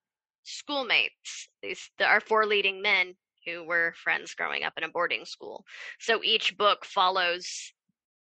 schoolmates 0.44 1.48
these 1.60 1.90
are 2.00 2.20
four 2.20 2.46
leading 2.46 2.82
men 2.82 3.14
who 3.44 3.64
were 3.64 3.94
friends 3.96 4.34
growing 4.34 4.62
up 4.62 4.74
in 4.76 4.84
a 4.84 4.88
boarding 4.88 5.24
school. 5.24 5.64
So 5.98 6.22
each 6.22 6.56
book 6.56 6.84
follows 6.84 7.72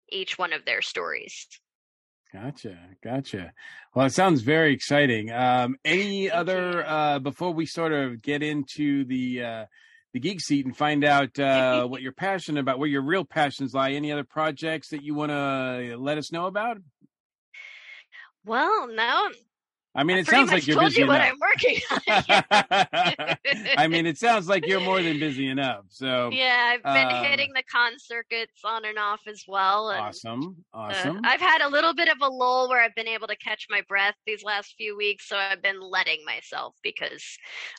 each 0.10 0.38
one 0.38 0.54
of 0.54 0.65
their 0.65 0.82
stories 0.82 1.48
Gotcha, 2.36 2.78
gotcha. 3.02 3.54
Well, 3.93 4.08
it 4.08 4.13
sounds 4.13 4.41
very 4.41 4.74
exciting. 4.74 5.32
Um, 5.32 5.78
any 5.86 6.30
other 6.30 6.86
uh, 6.86 7.19
before 7.19 7.54
we 7.54 7.65
sort 7.65 7.93
of 7.93 8.21
get 8.21 8.43
into 8.43 9.06
the 9.06 9.41
uh, 9.41 9.65
the 10.13 10.19
geek 10.19 10.41
seat 10.41 10.65
and 10.65 10.76
find 10.76 11.06
out 11.06 11.39
uh, 11.39 11.86
what 11.88 12.02
you're 12.02 12.12
passionate 12.12 12.60
about, 12.60 12.78
where 12.78 12.89
your 12.89 13.04
real 13.04 13.24
passions 13.24 13.74
lie. 13.74 13.91
Any 13.91 14.12
other 14.12 14.26
projects 14.26 14.89
that 14.89 15.02
you 15.02 15.15
want 15.15 15.32
to 15.32 15.95
let 15.98 16.17
us 16.17 16.34
know 16.34 16.48
about? 16.48 16.78
Well, 18.43 18.89
no, 18.89 19.30
I 19.96 20.04
mean, 20.04 20.18
I 20.18 20.20
it 20.22 20.28
sounds 20.28 20.52
like 20.52 20.68
you're 20.68 20.76
told 20.76 20.90
busy 20.90 21.02
you 21.02 21.08
what 21.08 21.22
enough. 21.22 21.34
I'm 21.34 21.40
working 21.40 21.80
on. 21.90 23.38
I 23.78 23.88
mean, 23.88 24.06
it 24.06 24.18
sounds 24.18 24.48
like 24.50 24.68
you're 24.68 24.82
more 24.82 25.02
than 25.02 25.20
busy 25.20 25.48
enough. 25.48 25.86
So 25.90 26.30
yeah, 26.34 26.76
I've 26.76 26.84
been 26.84 27.16
um, 27.18 27.24
hitting 27.24 27.52
the 27.56 27.64
con 27.64 27.94
circuits 27.98 28.60
on 28.66 28.84
and 28.84 28.98
off 28.98 29.22
as 29.28 29.44
well. 29.48 29.92
And, 29.92 30.02
awesome, 30.02 30.58
uh, 30.74 30.78
awesome. 30.78 31.22
I've 31.24 31.40
had 31.40 31.62
a 31.62 31.70
little 31.70 31.94
bit 31.94 32.10
of 32.10 32.18
a 32.22 32.28
lull 32.28 32.68
where 32.68 32.84
I've 32.84 32.96
been 32.96 33.08
able 33.08 33.28
to 33.28 33.38
catch 33.38 33.68
my 33.70 33.82
breath 33.88 34.16
these 34.26 34.44
last 34.44 34.76
few 34.78 34.98
weeks, 34.98 35.30
so 35.30 35.38
I've 35.38 35.62
been 35.62 35.80
letting 35.80 36.26
myself 36.26 36.76
because 36.84 37.24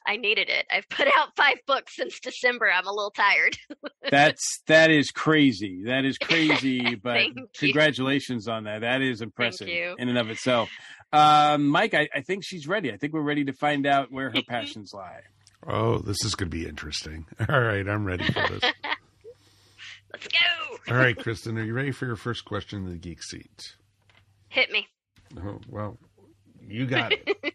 I 0.06 0.16
needed 0.16 0.48
it. 0.48 0.64
I've 0.70 0.88
put 0.88 1.08
out 1.18 1.36
five 1.36 1.58
books 1.66 1.96
since 1.96 2.18
December. 2.20 2.70
I'm 2.72 2.86
a 2.86 2.92
little 2.92 3.10
tired. 3.10 3.58
That's 4.10 4.62
that 4.68 4.90
is 4.90 5.10
crazy. 5.10 5.82
That 5.84 6.04
is 6.04 6.18
crazy. 6.18 6.96
But 7.06 7.20
congratulations 7.56 8.48
on 8.48 8.64
that. 8.64 8.80
That 8.80 9.00
is 9.00 9.20
impressive 9.20 9.68
in 9.68 10.08
and 10.08 10.18
of 10.18 10.30
itself. 10.30 10.70
Um, 11.12 11.68
Mike, 11.68 11.94
I, 11.94 12.08
I 12.14 12.20
think 12.20 12.44
she's 12.44 12.66
ready. 12.66 12.92
I 12.92 12.96
think 12.96 13.12
we're 13.12 13.20
ready 13.22 13.44
to 13.44 13.52
find 13.52 13.86
out 13.86 14.10
where 14.10 14.30
her 14.30 14.42
passions 14.48 14.92
lie. 14.92 15.20
Oh, 15.66 15.98
this 15.98 16.24
is 16.24 16.34
going 16.34 16.50
to 16.50 16.56
be 16.56 16.66
interesting. 16.66 17.26
All 17.48 17.60
right, 17.60 17.86
I'm 17.88 18.04
ready 18.04 18.24
for 18.24 18.48
this. 18.48 18.62
Let's 20.12 20.28
go. 20.28 20.92
All 20.92 20.96
right, 20.96 21.16
Christen, 21.16 21.58
are 21.58 21.64
you 21.64 21.74
ready 21.74 21.90
for 21.90 22.06
your 22.06 22.16
first 22.16 22.44
question 22.44 22.84
in 22.84 22.90
the 22.90 22.96
geek 22.96 23.22
seat? 23.22 23.74
Hit 24.48 24.70
me. 24.70 24.86
Oh, 25.38 25.58
well, 25.68 25.98
you 26.66 26.86
got 26.86 27.12
it. 27.12 27.54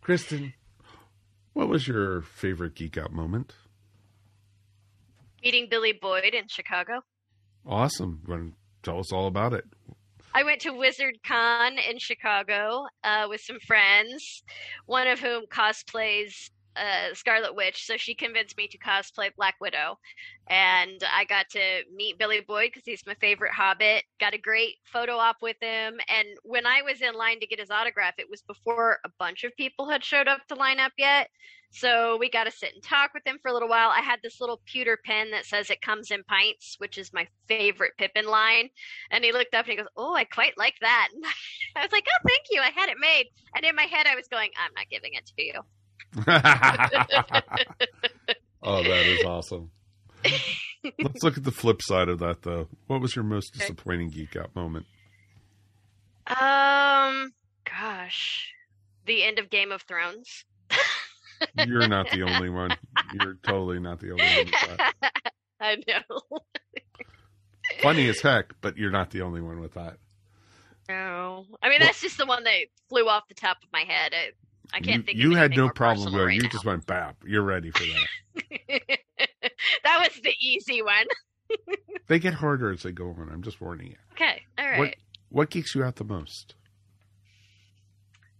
Christen, 0.00 0.52
what 1.52 1.68
was 1.68 1.86
your 1.86 2.22
favorite 2.22 2.74
geek 2.74 2.98
out 2.98 3.12
moment? 3.12 3.54
Meeting 5.42 5.68
Billy 5.70 5.92
Boyd 5.92 6.34
in 6.34 6.48
Chicago. 6.48 7.02
Awesome. 7.66 8.20
You 8.26 8.30
want 8.34 8.52
to 8.52 8.54
tell 8.82 8.98
us 8.98 9.12
all 9.12 9.26
about 9.26 9.52
it? 9.52 9.64
I 10.36 10.42
went 10.42 10.60
to 10.62 10.70
Wizard 10.70 11.18
Con 11.24 11.78
in 11.78 11.96
Chicago 11.98 12.86
uh, 13.04 13.26
with 13.30 13.40
some 13.40 13.60
friends, 13.60 14.42
one 14.86 15.06
of 15.06 15.20
whom 15.20 15.46
cosplays 15.46 16.50
uh, 16.76 17.14
Scarlet 17.14 17.54
Witch. 17.54 17.86
So 17.86 17.96
she 17.96 18.14
convinced 18.14 18.56
me 18.56 18.68
to 18.68 18.78
cosplay 18.78 19.30
Black 19.36 19.56
Widow. 19.60 19.98
And 20.48 21.02
I 21.12 21.24
got 21.24 21.48
to 21.50 21.82
meet 21.94 22.18
Billy 22.18 22.40
Boyd 22.40 22.70
because 22.72 22.84
he's 22.84 23.06
my 23.06 23.14
favorite 23.14 23.52
Hobbit. 23.52 24.04
Got 24.20 24.34
a 24.34 24.38
great 24.38 24.76
photo 24.84 25.16
op 25.16 25.36
with 25.40 25.56
him. 25.60 25.98
And 26.08 26.28
when 26.42 26.66
I 26.66 26.82
was 26.82 27.00
in 27.00 27.14
line 27.14 27.40
to 27.40 27.46
get 27.46 27.60
his 27.60 27.70
autograph, 27.70 28.14
it 28.18 28.28
was 28.28 28.42
before 28.42 28.98
a 29.04 29.10
bunch 29.18 29.44
of 29.44 29.56
people 29.56 29.88
had 29.88 30.04
showed 30.04 30.28
up 30.28 30.46
to 30.48 30.54
line 30.54 30.80
up 30.80 30.92
yet. 30.98 31.30
So 31.70 32.16
we 32.18 32.30
got 32.30 32.44
to 32.44 32.52
sit 32.52 32.72
and 32.72 32.82
talk 32.84 33.12
with 33.14 33.26
him 33.26 33.38
for 33.42 33.48
a 33.48 33.52
little 33.52 33.68
while. 33.68 33.90
I 33.90 33.98
had 33.98 34.20
this 34.22 34.40
little 34.40 34.60
pewter 34.64 34.96
pen 35.04 35.32
that 35.32 35.44
says 35.44 35.70
it 35.70 35.82
comes 35.82 36.12
in 36.12 36.22
pints, 36.22 36.76
which 36.78 36.98
is 36.98 37.12
my 37.12 37.26
favorite 37.48 37.94
Pippin 37.98 38.26
line. 38.26 38.68
And 39.10 39.24
he 39.24 39.32
looked 39.32 39.54
up 39.54 39.64
and 39.64 39.72
he 39.72 39.76
goes, 39.76 39.88
"Oh, 39.96 40.14
I 40.14 40.22
quite 40.22 40.56
like 40.56 40.76
that." 40.82 41.08
And 41.12 41.24
I 41.76 41.82
was 41.82 41.90
like, 41.90 42.06
"Oh, 42.08 42.28
thank 42.28 42.46
you. 42.50 42.60
I 42.60 42.70
had 42.70 42.90
it 42.90 42.98
made." 43.00 43.26
And 43.56 43.64
in 43.64 43.74
my 43.74 43.84
head, 43.84 44.06
I 44.06 44.14
was 44.14 44.28
going, 44.28 44.50
"I'm 44.56 44.70
not 44.76 44.88
giving 44.88 45.14
it 45.14 45.26
to 45.26 45.42
you." 45.42 45.60
oh, 48.62 48.82
that 48.82 49.06
is 49.06 49.24
awesome. 49.24 49.70
Let's 51.02 51.22
look 51.22 51.36
at 51.36 51.44
the 51.44 51.52
flip 51.52 51.82
side 51.82 52.08
of 52.08 52.18
that, 52.20 52.42
though. 52.42 52.68
What 52.86 53.00
was 53.00 53.16
your 53.16 53.24
most 53.24 53.54
disappointing 53.54 54.10
geek 54.10 54.36
out 54.36 54.54
moment? 54.54 54.86
Um, 56.26 57.32
gosh, 57.64 58.52
the 59.06 59.24
end 59.24 59.38
of 59.38 59.50
Game 59.50 59.72
of 59.72 59.82
Thrones. 59.82 60.44
You're 61.66 61.88
not 61.88 62.10
the 62.10 62.22
only 62.22 62.48
one. 62.48 62.70
You're 63.12 63.36
totally 63.42 63.80
not 63.80 64.00
the 64.00 64.12
only 64.12 64.24
one. 64.24 64.78
I 65.60 65.76
know. 65.86 66.40
Funny 67.82 68.08
as 68.08 68.20
heck, 68.20 68.54
but 68.60 68.76
you're 68.76 68.90
not 68.90 69.10
the 69.10 69.22
only 69.22 69.40
one 69.40 69.60
with 69.60 69.74
that. 69.74 69.96
No, 70.88 71.46
I 71.62 71.70
mean 71.70 71.80
that's 71.80 72.00
just 72.00 72.18
the 72.18 72.26
one 72.26 72.44
that 72.44 72.66
flew 72.88 73.08
off 73.08 73.28
the 73.28 73.34
top 73.34 73.58
of 73.62 73.68
my 73.72 73.80
head. 73.80 74.12
I, 74.14 74.30
I 74.72 74.80
can't 74.80 74.98
you, 74.98 75.02
think. 75.02 75.18
You 75.18 75.32
of 75.32 75.38
had 75.38 75.56
no 75.56 75.68
problem 75.68 76.12
going. 76.12 76.26
right 76.26 76.34
you 76.34 76.42
now. 76.42 76.48
just 76.48 76.64
went 76.64 76.86
bap. 76.86 77.16
You're 77.26 77.42
ready 77.42 77.70
for 77.70 77.84
that. 77.84 78.80
that 79.84 79.98
was 80.00 80.20
the 80.22 80.34
easy 80.40 80.82
one. 80.82 81.06
they 82.08 82.18
get 82.18 82.34
harder 82.34 82.72
as 82.72 82.82
they 82.82 82.92
go 82.92 83.08
on. 83.10 83.28
I'm 83.32 83.42
just 83.42 83.60
warning 83.60 83.88
you. 83.88 83.96
Okay, 84.12 84.42
all 84.58 84.68
right. 84.68 84.78
What 84.78 84.96
what 85.28 85.50
geeks 85.50 85.74
you 85.74 85.84
out 85.84 85.96
the 85.96 86.04
most? 86.04 86.54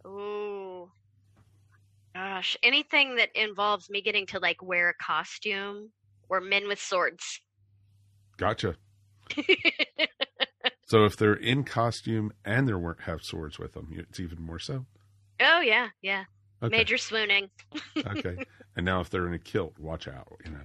Ooh. 0.06 0.90
Gosh, 2.14 2.56
anything 2.62 3.16
that 3.16 3.30
involves 3.34 3.90
me 3.90 4.00
getting 4.00 4.26
to 4.26 4.38
like 4.38 4.62
wear 4.62 4.90
a 4.90 4.94
costume 4.94 5.90
or 6.28 6.40
men 6.40 6.68
with 6.68 6.80
swords. 6.80 7.40
Gotcha. 8.36 8.76
So 10.86 11.04
if 11.04 11.16
they're 11.16 11.34
in 11.34 11.64
costume 11.64 12.32
and 12.44 12.68
they 12.68 12.74
weren't 12.74 13.02
have 13.02 13.22
swords 13.22 13.58
with 13.58 13.72
them, 13.72 13.88
it's 13.90 14.20
even 14.20 14.42
more 14.42 14.58
so. 14.58 14.86
Oh 15.40 15.60
yeah, 15.60 15.88
yeah. 16.02 16.24
Okay. 16.62 16.76
Major 16.76 16.96
swooning. 16.96 17.50
okay. 18.06 18.36
And 18.76 18.86
now 18.86 19.00
if 19.00 19.10
they're 19.10 19.26
in 19.26 19.34
a 19.34 19.38
kilt, 19.38 19.78
watch 19.78 20.08
out. 20.08 20.32
You 20.44 20.52
know. 20.52 20.60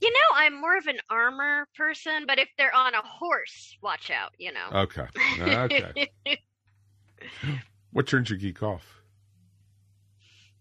You 0.00 0.12
know, 0.12 0.18
I'm 0.34 0.60
more 0.60 0.76
of 0.76 0.86
an 0.86 0.98
armor 1.08 1.66
person, 1.74 2.24
but 2.26 2.38
if 2.38 2.48
they're 2.58 2.74
on 2.74 2.94
a 2.94 3.02
horse, 3.02 3.78
watch 3.82 4.10
out, 4.10 4.32
you 4.38 4.52
know. 4.52 4.80
Okay. 4.80 5.06
Okay. 5.40 6.10
what 7.92 8.06
turns 8.06 8.28
your 8.28 8.38
geek 8.38 8.62
off? 8.62 9.00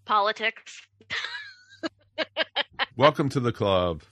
Politics. 0.06 0.82
Welcome 2.96 3.28
to 3.30 3.42
the 3.42 3.52
club. 3.52 4.04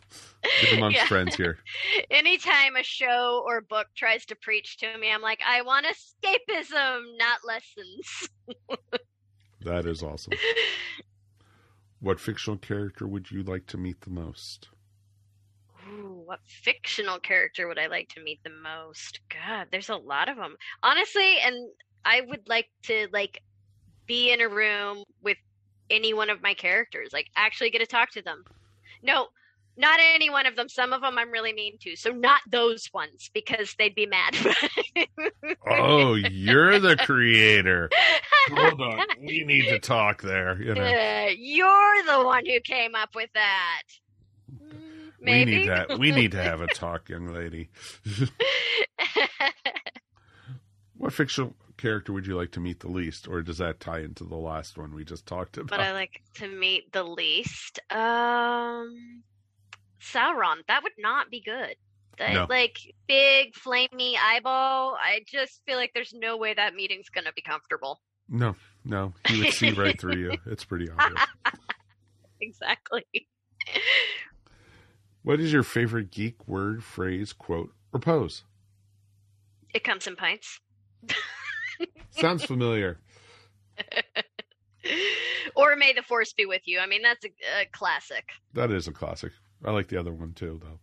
Amongst 0.71 0.99
Yeah. 0.99 1.07
friends 1.07 1.35
here. 1.35 1.57
Anytime 2.11 2.75
a 2.75 2.83
show 2.83 3.43
or 3.45 3.61
book 3.61 3.87
tries 3.95 4.25
to 4.27 4.35
preach 4.35 4.77
to 4.77 4.97
me, 4.97 5.11
I'm 5.11 5.21
like, 5.21 5.41
I 5.45 5.61
want 5.61 5.85
escapism, 5.85 7.17
not 7.17 7.39
lessons. 7.45 8.29
That 9.61 9.87
is 9.87 10.03
awesome. 10.03 10.41
What 11.99 12.19
fictional 12.19 12.59
character 12.59 13.07
would 13.07 13.31
you 13.31 13.41
like 13.41 13.65
to 13.65 13.79
meet 13.79 14.01
the 14.01 14.11
most? 14.11 14.69
Ooh, 15.87 16.23
what 16.25 16.39
fictional 16.45 17.19
character 17.19 17.67
would 17.67 17.77
I 17.79 17.87
like 17.87 18.09
to 18.09 18.21
meet 18.23 18.41
the 18.43 18.49
most? 18.49 19.19
God, 19.29 19.67
there's 19.71 19.89
a 19.89 19.95
lot 19.97 20.29
of 20.29 20.37
them. 20.37 20.55
Honestly, 20.81 21.37
and 21.39 21.55
I 22.05 22.21
would 22.21 22.47
like 22.47 22.69
to 22.83 23.07
like 23.11 23.41
be 24.07 24.31
in 24.31 24.41
a 24.41 24.49
room 24.49 25.03
with 25.21 25.37
any 25.89 26.13
one 26.13 26.29
of 26.29 26.41
my 26.43 26.53
characters, 26.55 27.11
like 27.13 27.29
actually 27.35 27.71
get 27.71 27.79
to 27.79 27.87
talk 27.87 28.11
to 28.11 28.21
them. 28.21 28.45
No, 29.03 29.29
not 29.77 29.99
any 30.01 30.29
one 30.29 30.45
of 30.45 30.55
them. 30.55 30.69
Some 30.69 30.93
of 30.93 31.01
them 31.01 31.17
I'm 31.17 31.31
really 31.31 31.53
mean 31.53 31.77
to. 31.81 31.95
So 31.95 32.11
not 32.11 32.41
those 32.49 32.89
ones 32.93 33.29
because 33.33 33.75
they'd 33.79 33.95
be 33.95 34.05
mad. 34.05 34.35
Oh, 35.69 36.13
you're 36.15 36.79
the 36.79 36.95
creator. 36.97 37.89
Hold 38.51 38.81
on. 38.81 39.05
We 39.21 39.43
need 39.45 39.65
to 39.69 39.79
talk 39.79 40.21
there. 40.21 40.61
You 40.61 40.75
know. 40.75 40.81
Uh, 40.83 41.29
you're 41.37 42.03
the 42.05 42.23
one 42.23 42.45
who 42.45 42.59
came 42.61 42.95
up 42.95 43.09
with 43.15 43.29
that. 43.33 43.81
Mm, 44.53 44.71
We 45.19 45.25
Maybe. 45.25 45.57
need 45.59 45.69
that. 45.69 45.97
We 45.99 46.11
need 46.11 46.31
to 46.31 46.41
have 46.43 46.61
a 46.61 46.67
talk, 46.73 47.09
young 47.09 47.27
lady. 47.33 47.69
What 50.97 51.13
fictional 51.13 51.55
character 51.77 52.13
would 52.13 52.27
you 52.27 52.37
like 52.37 52.51
to 52.51 52.59
meet 52.59 52.79
the 52.79 52.87
least, 52.89 53.27
or 53.27 53.41
does 53.41 53.57
that 53.57 53.79
tie 53.79 53.99
into 53.99 54.23
the 54.23 54.35
last 54.37 54.77
one 54.77 54.93
we 54.93 55.03
just 55.03 55.25
talked 55.25 55.57
about? 55.57 55.69
but 55.69 55.79
I 55.79 55.91
like 55.93 56.21
to 56.35 56.47
meet 56.47 56.91
the 56.93 57.03
least. 57.03 57.79
Um, 57.89 59.23
Sauron. 60.03 60.57
That 60.67 60.83
would 60.83 60.93
not 60.97 61.29
be 61.31 61.41
good. 61.41 61.75
That, 62.19 62.33
No. 62.33 62.45
Like 62.49 62.77
big 63.07 63.53
flamey 63.53 64.15
eyeball. 64.21 64.95
I 65.01 65.21
just 65.25 65.61
feel 65.65 65.77
like 65.77 65.91
there's 65.93 66.13
no 66.13 66.37
way 66.37 66.53
that 66.53 66.75
meeting's 66.75 67.09
gonna 67.09 67.31
be 67.35 67.41
comfortable. 67.41 68.01
no, 68.29 68.55
no, 68.85 69.13
he 69.27 69.41
would 69.43 69.53
see 69.53 69.71
right 69.71 69.99
through 69.99 70.17
you. 70.17 70.37
It's 70.45 70.63
pretty 70.65 70.89
obvious. 70.89 71.21
Exactly. 72.41 73.05
What 75.23 75.39
is 75.39 75.53
your 75.53 75.63
favorite 75.63 76.11
geek 76.11 76.47
word, 76.47 76.83
phrase, 76.83 77.31
quote, 77.33 77.71
or 77.93 77.99
pose? 77.99 78.43
It 79.73 79.83
comes 79.83 80.05
in 80.05 80.15
pints. 80.17 80.59
Sounds 82.11 82.43
familiar. 82.43 82.99
or 85.55 85.75
may 85.77 85.93
the 85.93 86.01
force 86.03 86.33
be 86.33 86.45
with 86.45 86.61
you. 86.65 86.79
I 86.79 86.87
mean, 86.87 87.01
that's 87.01 87.25
a, 87.25 87.29
a 87.61 87.65
classic. 87.71 88.25
That 88.53 88.69
is 88.71 88.87
a 88.87 88.91
classic. 88.91 89.31
I 89.65 89.71
like 89.71 89.87
the 89.87 89.99
other 89.99 90.13
one 90.13 90.33
too, 90.33 90.59
though. 90.61 90.79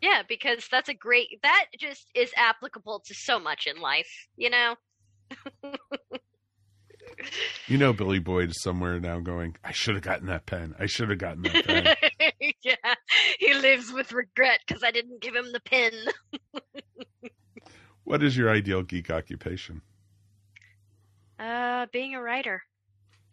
Yeah, 0.00 0.22
because 0.28 0.68
that's 0.70 0.88
a 0.88 0.94
great. 0.94 1.40
That 1.42 1.66
just 1.78 2.08
is 2.14 2.30
applicable 2.36 3.02
to 3.06 3.14
so 3.14 3.38
much 3.38 3.66
in 3.66 3.80
life. 3.80 4.28
You 4.36 4.50
know. 4.50 4.74
You 7.66 7.78
know, 7.78 7.92
Billy 7.92 8.18
Boyd 8.18 8.50
is 8.50 8.62
somewhere 8.62 9.00
now 9.00 9.20
going, 9.20 9.56
I 9.64 9.72
should 9.72 9.94
have 9.94 10.02
gotten 10.02 10.26
that 10.26 10.46
pen. 10.46 10.74
I 10.78 10.86
should 10.86 11.08
have 11.08 11.18
gotten 11.18 11.42
that 11.42 11.64
pen. 11.64 12.32
yeah, 12.62 12.94
he 13.38 13.54
lives 13.54 13.92
with 13.92 14.12
regret 14.12 14.60
because 14.66 14.82
I 14.82 14.90
didn't 14.90 15.20
give 15.20 15.34
him 15.34 15.52
the 15.52 15.60
pen. 15.60 15.92
what 18.04 18.22
is 18.22 18.36
your 18.36 18.50
ideal 18.50 18.82
geek 18.82 19.10
occupation? 19.10 19.80
Uh, 21.38 21.86
being 21.92 22.14
a 22.14 22.20
writer, 22.20 22.62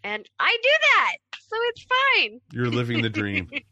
and 0.03 0.27
I 0.39 0.57
do 0.61 0.69
that. 0.93 1.17
so 1.39 1.55
it's 1.69 1.85
fine. 1.85 2.41
You're 2.51 2.67
living 2.67 3.01
the 3.01 3.09
dream. 3.09 3.49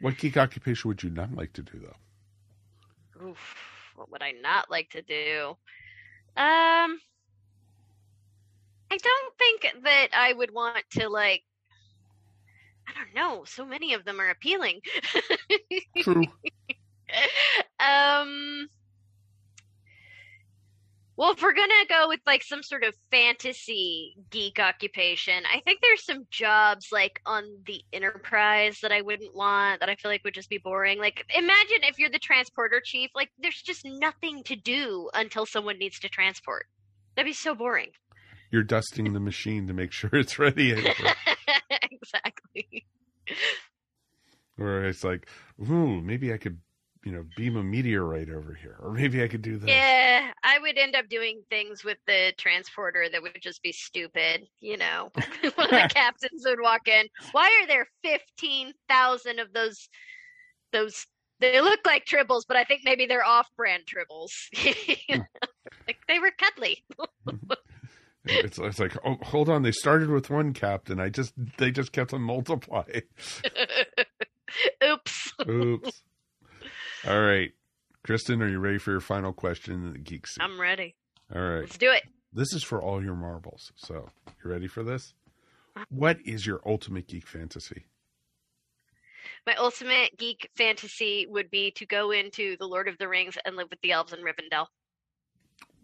what 0.00 0.18
geek 0.18 0.36
occupation 0.36 0.88
would 0.88 1.02
you 1.02 1.10
not 1.10 1.34
like 1.34 1.52
to 1.54 1.62
do, 1.62 1.78
though? 1.80 3.26
Oof, 3.28 3.92
what 3.96 4.10
would 4.10 4.22
I 4.22 4.32
not 4.32 4.70
like 4.70 4.90
to 4.90 5.02
do? 5.02 5.56
Um, 6.36 7.00
I 8.90 8.98
don't 8.98 9.38
think 9.38 9.84
that 9.84 10.08
I 10.12 10.32
would 10.32 10.52
want 10.52 10.84
to 10.92 11.08
like. 11.08 11.42
I 12.88 12.92
don't 12.94 13.14
know. 13.14 13.44
So 13.44 13.64
many 13.64 13.94
of 13.94 14.04
them 14.04 14.20
are 14.20 14.30
appealing. 14.30 14.80
True. 16.00 16.22
um. 17.80 18.68
Well, 21.16 21.32
if 21.32 21.40
we're 21.42 21.54
gonna 21.54 21.86
go 21.88 22.08
with 22.08 22.20
like 22.26 22.42
some 22.42 22.62
sort 22.62 22.84
of 22.84 22.94
fantasy 23.10 24.16
geek 24.30 24.58
occupation, 24.58 25.44
I 25.50 25.60
think 25.60 25.80
there's 25.80 26.04
some 26.04 26.26
jobs 26.30 26.88
like 26.92 27.20
on 27.24 27.44
the 27.64 27.80
Enterprise 27.92 28.78
that 28.82 28.92
I 28.92 29.00
wouldn't 29.00 29.34
want, 29.34 29.80
that 29.80 29.88
I 29.88 29.94
feel 29.94 30.10
like 30.10 30.22
would 30.24 30.34
just 30.34 30.50
be 30.50 30.58
boring. 30.58 30.98
Like, 30.98 31.24
imagine 31.34 31.78
if 31.84 31.98
you're 31.98 32.10
the 32.10 32.18
transporter 32.18 32.82
chief, 32.84 33.10
like, 33.14 33.30
there's 33.38 33.62
just 33.62 33.82
nothing 33.84 34.42
to 34.44 34.56
do 34.56 35.08
until 35.14 35.46
someone 35.46 35.78
needs 35.78 35.98
to 36.00 36.08
transport. 36.10 36.66
That'd 37.14 37.30
be 37.30 37.32
so 37.32 37.54
boring. 37.54 37.92
You're 38.50 38.62
dusting 38.62 39.12
the 39.12 39.20
machine 39.20 39.66
to 39.68 39.72
make 39.72 39.92
sure 39.92 40.10
it's 40.12 40.38
ready. 40.38 40.72
exactly. 41.70 42.86
Or 44.58 44.84
it's 44.84 45.02
like, 45.02 45.28
ooh, 45.60 46.00
maybe 46.00 46.32
I 46.32 46.36
could, 46.36 46.58
you 47.06 47.12
know, 47.12 47.24
beam 47.36 47.56
a 47.56 47.62
meteorite 47.62 48.30
over 48.30 48.52
here, 48.52 48.76
or 48.82 48.90
maybe 48.90 49.22
I 49.22 49.28
could 49.28 49.40
do 49.40 49.58
this. 49.58 49.68
Yeah, 49.68 50.32
I 50.42 50.58
would 50.58 50.76
end 50.76 50.96
up 50.96 51.08
doing 51.08 51.40
things 51.48 51.84
with 51.84 51.98
the 52.08 52.32
transporter 52.36 53.06
that 53.08 53.22
would 53.22 53.38
just 53.40 53.62
be 53.62 53.70
stupid. 53.70 54.48
You 54.58 54.76
know, 54.76 55.12
one 55.54 55.66
of 55.66 55.70
the 55.70 55.88
captains 55.94 56.42
would 56.44 56.58
walk 56.60 56.88
in. 56.88 57.06
Why 57.30 57.60
are 57.62 57.66
there 57.68 57.86
fifteen 58.02 58.72
thousand 58.88 59.38
of 59.38 59.52
those? 59.52 59.88
Those 60.72 61.06
they 61.38 61.60
look 61.60 61.78
like 61.86 62.06
tribbles, 62.06 62.42
but 62.48 62.56
I 62.56 62.64
think 62.64 62.80
maybe 62.84 63.06
they're 63.06 63.24
off-brand 63.24 63.84
tribbles. 63.86 64.30
You 65.08 65.14
hmm. 65.14 65.18
know? 65.18 65.24
like 65.86 65.98
they 66.08 66.18
were 66.18 66.32
cuddly. 66.36 66.84
Mm-hmm. 67.28 67.52
It's, 68.24 68.58
it's 68.58 68.80
like, 68.80 68.96
oh, 69.04 69.16
hold 69.22 69.48
on. 69.48 69.62
They 69.62 69.70
started 69.70 70.10
with 70.10 70.30
one 70.30 70.52
captain. 70.52 70.98
I 70.98 71.10
just 71.10 71.34
they 71.58 71.70
just 71.70 71.92
kept 71.92 72.12
on 72.12 72.22
multiplying. 72.22 73.02
Oops. 74.84 75.32
Oops. 75.48 75.95
All 77.06 77.20
right, 77.20 77.52
Christen, 78.02 78.42
are 78.42 78.48
you 78.48 78.58
ready 78.58 78.78
for 78.78 78.90
your 78.90 79.00
final 79.00 79.32
question 79.32 79.74
in 79.74 79.92
the 79.92 79.98
geek 79.98 80.26
seat? 80.26 80.42
I'm 80.42 80.60
ready. 80.60 80.96
All 81.34 81.40
right, 81.42 81.60
Let's 81.60 81.78
do 81.78 81.90
it. 81.90 82.02
this 82.32 82.52
is 82.52 82.62
for 82.64 82.80
all 82.82 83.02
your 83.02 83.14
marbles. 83.14 83.72
So, 83.76 84.08
you 84.44 84.50
ready 84.50 84.66
for 84.68 84.82
this? 84.82 85.14
What 85.90 86.18
is 86.24 86.46
your 86.46 86.60
ultimate 86.64 87.06
geek 87.06 87.26
fantasy? 87.26 87.84
My 89.46 89.54
ultimate 89.56 90.16
geek 90.16 90.48
fantasy 90.56 91.26
would 91.28 91.50
be 91.50 91.70
to 91.72 91.86
go 91.86 92.10
into 92.10 92.56
the 92.58 92.66
Lord 92.66 92.88
of 92.88 92.96
the 92.98 93.08
Rings 93.08 93.36
and 93.44 93.56
live 93.56 93.68
with 93.70 93.80
the 93.82 93.92
elves 93.92 94.12
in 94.12 94.20
Rivendell. 94.20 94.66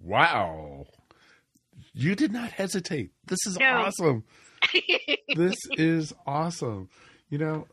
Wow, 0.00 0.86
you 1.92 2.14
did 2.16 2.32
not 2.32 2.50
hesitate. 2.50 3.10
This 3.26 3.38
is 3.46 3.58
No. 3.58 3.66
awesome. 3.86 4.24
This 5.36 5.56
is 5.72 6.12
awesome. 6.26 6.88
You 7.30 7.38
know, 7.38 7.66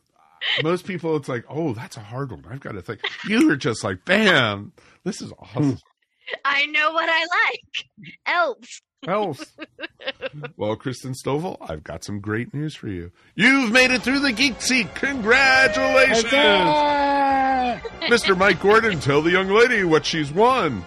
most 0.63 0.86
people, 0.86 1.15
it's 1.15 1.30
like, 1.30 1.45
oh, 1.49 1.73
that's 1.73 1.97
a 1.97 2.02
hard 2.02 2.32
one. 2.32 2.45
I've 2.49 2.60
got 2.60 2.73
to 2.73 2.82
think. 2.82 3.02
You 3.28 3.47
were 3.47 3.56
just 3.56 3.84
like, 3.84 4.06
bam, 4.06 4.73
this 5.04 5.21
is 5.21 5.32
awesome. 5.39 5.78
I 6.45 6.65
know 6.67 6.91
what 6.91 7.10
I 7.10 7.19
like. 7.21 8.10
Elves. 8.25 8.82
Elves. 9.08 9.58
well, 10.58 10.75
Christen 10.75 11.13
Stovall, 11.13 11.58
I've 11.62 11.84
got 11.84 12.04
some 12.04 12.19
great 12.19 12.54
news 12.54 12.75
for 12.75 12.88
you. 12.88 13.12
You've 13.36 13.71
made 13.71 13.91
it 13.91 14.02
through 14.02 14.19
the 14.19 14.32
Geek 14.32 14.62
Seat. 14.62 14.93
Congratulations! 14.95 16.32
Mr. 18.04 18.38
Mike 18.38 18.62
Gordon, 18.62 18.99
tell 18.99 19.21
the 19.21 19.32
young 19.32 19.47
lady 19.47 19.84
what 19.84 20.06
she's 20.06 20.32
won. 20.32 20.84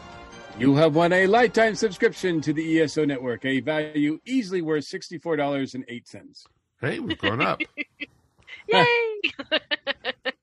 You 0.59 0.77
have 0.77 0.95
won 0.95 1.12
a 1.12 1.27
lifetime 1.27 1.75
subscription 1.75 2.41
to 2.43 2.53
the 2.53 2.83
ESO 2.83 3.07
network, 3.07 3.45
a 3.45 3.61
value 3.61 4.19
easily 4.27 4.61
worth 4.61 4.85
$64.08. 4.85 6.47
Hey, 6.81 7.01
we've 7.01 7.19
grown 7.19 7.41
up. 7.41 7.61
Yay! 8.68 9.20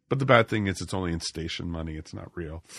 but 0.10 0.20
the 0.20 0.26
bad 0.26 0.48
thing 0.48 0.68
is, 0.68 0.82
it's 0.82 0.94
only 0.94 1.12
in 1.12 1.20
station 1.20 1.70
money. 1.70 1.96
It's 1.96 2.14
not 2.14 2.36
real. 2.36 2.64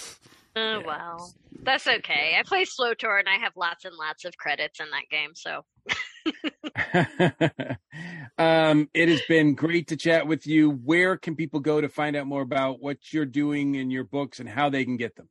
Oh 0.57 0.83
well, 0.85 1.33
that's 1.63 1.87
okay. 1.87 2.37
I 2.37 2.43
play 2.43 2.65
SWTOR 2.65 3.21
and 3.21 3.29
I 3.29 3.39
have 3.39 3.53
lots 3.57 3.85
and 3.85 3.95
lots 3.95 4.25
of 4.25 4.37
credits 4.37 4.81
in 4.81 4.87
that 4.91 5.09
game. 5.09 5.31
So 5.35 5.65
um, 8.39 8.89
it 8.93 9.09
has 9.09 9.23
been 9.29 9.55
great 9.55 9.87
to 9.89 9.97
chat 9.97 10.27
with 10.27 10.49
you. 10.49 10.71
Where 10.71 11.17
can 11.17 11.37
people 11.37 11.61
go 11.61 11.81
to 11.81 11.89
find 11.89 12.17
out 12.17 12.27
more 12.27 12.43
about 12.43 12.83
what 12.83 12.99
you're 13.13 13.27
doing 13.27 13.77
in 13.77 13.93
your 13.93 14.03
books 14.03 14.41
and 14.41 14.49
how 14.49 14.71
they 14.71 14.85
can 14.85 14.97
get 14.97 15.15
them? 15.15 15.29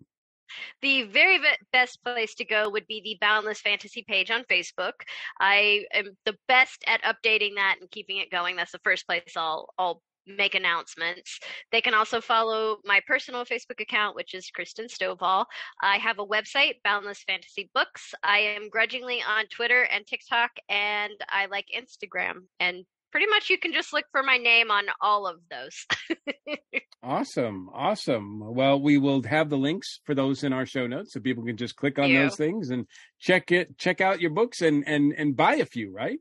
The 0.81 1.03
very 1.03 1.37
ve- 1.37 1.57
best 1.71 2.03
place 2.03 2.35
to 2.35 2.45
go 2.45 2.69
would 2.69 2.87
be 2.87 3.01
the 3.01 3.17
Boundless 3.21 3.61
Fantasy 3.61 4.03
page 4.07 4.31
on 4.31 4.43
Facebook. 4.43 4.93
I 5.39 5.85
am 5.93 6.17
the 6.25 6.37
best 6.47 6.83
at 6.87 7.03
updating 7.03 7.55
that 7.55 7.77
and 7.81 7.89
keeping 7.91 8.17
it 8.17 8.31
going. 8.31 8.55
That's 8.55 8.71
the 8.71 8.79
first 8.83 9.07
place 9.07 9.33
I'll 9.35 9.69
I'll 9.77 10.01
make 10.37 10.55
announcements. 10.55 11.39
They 11.71 11.81
can 11.81 11.93
also 11.93 12.21
follow 12.21 12.77
my 12.85 13.01
personal 13.07 13.45
Facebook 13.45 13.81
account, 13.81 14.15
which 14.15 14.33
is 14.33 14.51
Christen 14.51 14.87
Stovall. 14.87 15.45
I 15.81 15.97
have 15.97 16.19
a 16.19 16.25
website, 16.25 16.75
Boundless 16.83 17.23
Fantasy 17.23 17.69
Books. 17.73 18.13
I 18.23 18.39
am 18.39 18.69
grudgingly 18.69 19.23
on 19.27 19.47
Twitter 19.47 19.83
and 19.83 20.05
TikTok, 20.05 20.51
and 20.69 21.13
I 21.29 21.47
like 21.47 21.65
Instagram. 21.75 22.45
And 22.59 22.85
pretty 23.11 23.27
much 23.27 23.49
you 23.49 23.57
can 23.57 23.73
just 23.73 23.93
look 23.93 24.05
for 24.11 24.23
my 24.23 24.37
name 24.37 24.71
on 24.71 24.85
all 25.01 25.27
of 25.27 25.37
those. 25.49 25.85
Awesome. 27.01 27.69
Awesome. 27.73 28.41
Well, 28.53 28.81
we 28.81 28.97
will 28.97 29.23
have 29.23 29.49
the 29.49 29.57
links 29.57 30.01
for 30.03 30.13
those 30.13 30.43
in 30.43 30.51
our 30.51 30.65
show 30.65 30.85
notes 30.85 31.13
so 31.13 31.21
people 31.21 31.45
can 31.45 31.55
just 31.55 31.77
click 31.77 31.97
on 31.97 32.13
those 32.13 32.35
things 32.35 32.71
and 32.71 32.85
check 33.19 33.53
it, 33.53 33.77
check 33.77 34.01
out 34.01 34.19
your 34.19 34.31
books 34.31 34.61
and, 34.61 34.83
and, 34.85 35.13
and 35.17 35.35
buy 35.35 35.55
a 35.55 35.65
few, 35.65 35.91
right? 35.93 36.19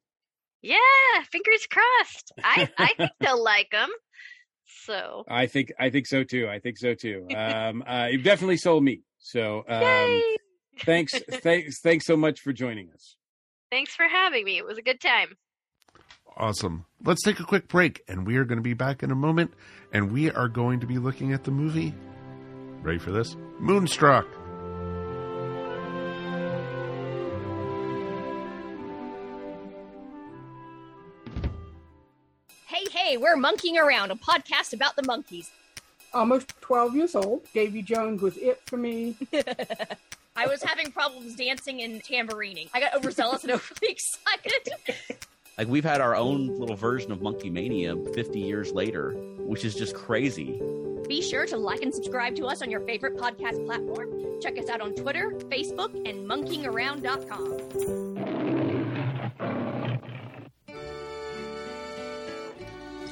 yeah, 0.62 0.76
fingers 1.30 1.66
crossed. 1.66 2.32
I, 2.42 2.68
I 2.78 2.94
think 2.94 3.10
they'll 3.20 3.42
like 3.42 3.70
them. 3.70 3.90
So, 4.84 5.24
I 5.28 5.46
think, 5.46 5.72
I 5.78 5.90
think 5.90 6.06
so 6.06 6.24
too. 6.24 6.48
I 6.48 6.58
think 6.60 6.78
so 6.78 6.94
too. 6.94 7.26
Um, 7.36 7.82
uh, 7.86 8.08
you've 8.10 8.24
definitely 8.24 8.56
sold 8.56 8.84
me. 8.84 9.02
So, 9.18 9.64
um, 9.68 10.22
thanks, 10.80 11.12
thanks, 11.42 11.80
thanks 11.80 12.06
so 12.06 12.16
much 12.16 12.40
for 12.40 12.52
joining 12.52 12.90
us. 12.90 13.16
Thanks 13.70 13.94
for 13.94 14.06
having 14.06 14.44
me. 14.44 14.58
It 14.58 14.64
was 14.64 14.78
a 14.78 14.82
good 14.82 15.00
time. 15.00 15.36
Awesome. 16.38 16.84
Let's 17.04 17.22
take 17.24 17.40
a 17.40 17.44
quick 17.44 17.66
break, 17.66 18.02
and 18.06 18.24
we 18.26 18.36
are 18.36 18.44
going 18.44 18.58
to 18.58 18.62
be 18.62 18.72
back 18.74 19.02
in 19.02 19.10
a 19.10 19.14
moment, 19.16 19.52
and 19.92 20.12
we 20.12 20.30
are 20.30 20.48
going 20.48 20.78
to 20.80 20.86
be 20.86 20.98
looking 20.98 21.32
at 21.32 21.42
the 21.42 21.50
movie. 21.50 21.92
Ready 22.80 22.98
for 22.98 23.10
this? 23.10 23.36
Moonstruck. 23.58 24.24
Hey, 32.66 32.84
hey, 32.90 33.16
we're 33.16 33.36
Monkeying 33.36 33.78
Around, 33.78 34.10
a 34.10 34.16
podcast 34.16 34.72
about 34.72 34.96
the 34.96 35.02
Monkees. 35.02 35.48
almost 36.12 36.52
12 36.60 36.94
years 36.96 37.14
old. 37.14 37.42
Davy 37.54 37.82
Jones 37.82 38.20
was 38.22 38.36
it 38.36 38.60
for 38.66 38.76
me. 38.76 39.16
I 40.36 40.46
was 40.46 40.62
having 40.62 40.92
problems 40.92 41.34
dancing 41.34 41.82
and 41.82 42.02
tambourining. 42.02 42.68
I 42.74 42.80
got 42.80 42.94
overzealous 42.94 43.42
and 43.44 43.52
overly 43.54 43.88
excited. 43.90 45.18
Like 45.58 45.66
we've 45.66 45.84
had 45.84 46.00
our 46.00 46.14
own 46.14 46.56
little 46.56 46.76
version 46.76 47.10
of 47.10 47.18
Monkeemania 47.18 48.14
50 48.14 48.38
years 48.38 48.70
later, 48.72 49.10
which 49.38 49.64
is 49.64 49.74
just 49.74 49.92
crazy. 49.92 50.62
Be 51.08 51.20
sure 51.20 51.46
to 51.46 51.56
like 51.56 51.82
and 51.82 51.92
subscribe 51.92 52.36
to 52.36 52.46
us 52.46 52.62
on 52.62 52.70
your 52.70 52.80
favorite 52.82 53.16
podcast 53.16 53.66
platform. 53.66 54.08
Check 54.40 54.56
us 54.56 54.68
out 54.68 54.80
on 54.80 54.94
Twitter, 54.94 55.32
Facebook, 55.50 55.96
and 56.08 56.30
monkeyingaround.com. 56.30 57.58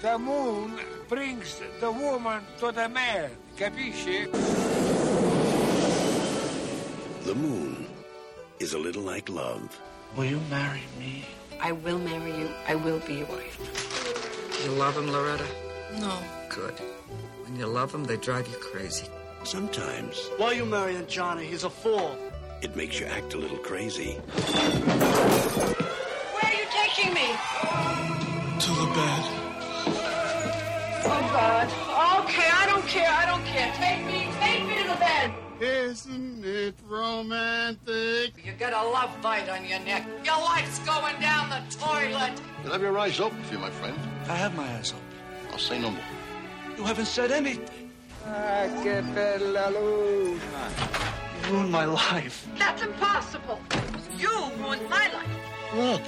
The 0.00 0.18
moon 0.18 0.78
brings 1.08 1.60
the 1.80 1.90
woman 1.90 2.42
to 2.60 2.70
the 2.70 2.88
man, 2.88 3.30
capisci? 3.56 4.30
The 7.24 7.34
moon 7.34 7.88
is 8.60 8.74
a 8.74 8.78
little 8.78 9.02
like 9.02 9.28
love. 9.28 9.80
Will 10.14 10.26
you 10.26 10.40
marry 10.48 10.82
me? 11.00 11.24
I 11.60 11.72
will 11.72 11.98
marry 11.98 12.32
you. 12.38 12.48
I 12.68 12.74
will 12.74 12.98
be 13.00 13.14
your 13.14 13.26
wife. 13.26 13.58
You 14.64 14.70
love 14.72 14.96
him, 14.96 15.10
Loretta? 15.10 15.46
No. 16.00 16.18
Good. 16.48 16.74
When 17.44 17.56
you 17.58 17.66
love 17.66 17.92
him, 17.94 18.04
they 18.04 18.16
drive 18.16 18.46
you 18.48 18.56
crazy. 18.56 19.06
Sometimes 19.44 20.18
Why 20.38 20.46
are 20.46 20.54
you 20.54 20.64
marrying 20.64 21.06
Johnny? 21.06 21.44
He's 21.46 21.64
a 21.64 21.70
fool. 21.70 22.16
it 22.62 22.74
makes 22.74 22.98
you 22.98 23.06
act 23.06 23.34
a 23.34 23.38
little 23.38 23.58
crazy. 23.58 24.14
Where 24.14 24.42
are 26.42 26.54
you 26.60 26.66
taking 26.82 27.12
me? 27.14 27.28
To 28.64 28.70
the 28.82 28.88
bed. 28.96 29.22
Oh, 31.08 31.22
God. 31.32 31.66
Okay, 32.24 32.48
I 32.50 32.66
don't 32.66 32.86
care. 32.88 33.08
I 33.10 33.26
don't 33.26 33.44
care. 33.44 33.70
Take 33.76 34.04
me. 34.06 34.15
Isn't 35.60 36.44
it 36.44 36.74
romantic. 36.86 38.44
You 38.44 38.52
got 38.58 38.74
a 38.74 38.88
love 38.90 39.10
bite 39.22 39.48
on 39.48 39.64
your 39.64 39.80
neck. 39.80 40.06
Your 40.22 40.38
life's 40.38 40.78
going 40.80 41.18
down 41.18 41.48
the 41.48 41.62
toilet. 41.74 42.32
You'll 42.62 42.72
have 42.72 42.82
your 42.82 42.98
eyes 42.98 43.18
open 43.20 43.42
for 43.44 43.54
you, 43.54 43.60
my 43.60 43.70
friend. 43.70 43.98
I 44.28 44.34
have 44.34 44.54
my 44.54 44.66
eyes 44.76 44.92
open. 44.92 45.04
I'll 45.50 45.58
say 45.58 45.80
no 45.80 45.90
more. 45.90 46.04
You 46.76 46.84
haven't 46.84 47.06
said 47.06 47.32
anything. 47.32 47.90
Ah, 48.26 48.66
que 48.82 49.00
bella 49.14 49.70
luna. 49.70 50.38
You 51.46 51.52
ruined 51.54 51.72
my 51.72 51.86
life. 51.86 52.46
That's 52.58 52.82
impossible. 52.82 53.58
You 54.18 54.50
ruined 54.58 54.90
my 54.90 55.10
life. 55.10 55.74
Look, 55.74 56.02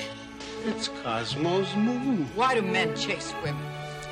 it's 0.66 0.88
Cosmo's 0.88 1.74
moon. 1.74 2.28
Why 2.34 2.54
do 2.54 2.60
men 2.60 2.94
chase 2.96 3.32
women? 3.42 3.62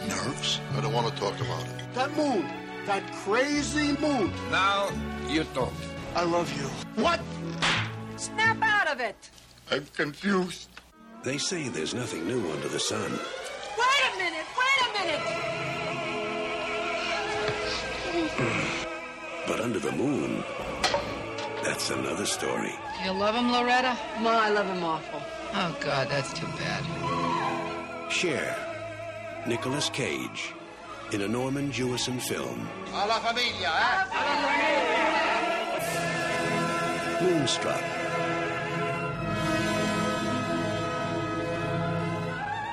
Nerves? 0.09 0.61
I 0.77 0.81
don't 0.81 0.95
want 0.95 1.13
to 1.13 1.21
talk 1.21 1.39
about 1.41 1.63
it. 1.65 1.95
That 1.95 2.17
moon, 2.17 2.49
that 2.87 3.03
crazy 3.13 3.93
moon. 3.99 4.33
Now 4.51 4.89
you 5.29 5.45
don't. 5.55 5.73
I 6.15 6.25
love 6.25 6.51
you. 6.57 6.67
What? 7.03 7.21
Snap 8.17 8.59
out 8.63 8.89
of 8.89 9.01
it. 9.01 9.17
I'm 9.71 9.85
confused. 9.95 10.69
They 11.23 11.39
say 11.39 11.69
there's 11.69 11.95
nothing 11.95 12.27
new 12.27 12.51
under 12.53 12.69
the 12.69 12.79
sun. 12.79 13.11
Wait 13.11 14.03
a 14.15 14.17
minute. 14.19 14.47
Wait 14.59 14.81
a 14.87 14.89
minute. 14.99 15.21
But 19.47 19.61
under 19.61 19.79
the 19.79 19.93
moon, 19.93 20.43
that's 21.63 21.91
another 21.91 22.27
story. 22.27 22.75
You 23.05 23.13
love 23.13 23.35
him, 23.35 23.51
Loretta? 23.53 23.97
No, 24.21 24.31
I 24.31 24.51
love 24.51 24.67
him 24.67 24.83
awful. 24.83 25.21
Oh, 25.53 25.77
God, 25.81 26.09
that's 26.09 26.33
too 26.33 26.47
bad. 26.59 28.11
Cher. 28.11 28.57
Nicolas 29.47 29.91
Cage 29.91 30.53
in 31.13 31.23
a 31.23 31.29
Norman 31.29 31.71
Jewison 31.71 32.21
film, 32.21 32.69
A 32.93 33.07
la 33.07 33.21
familia, 33.21 33.71
eh? 33.71 34.05
Moonstruck. 37.23 37.81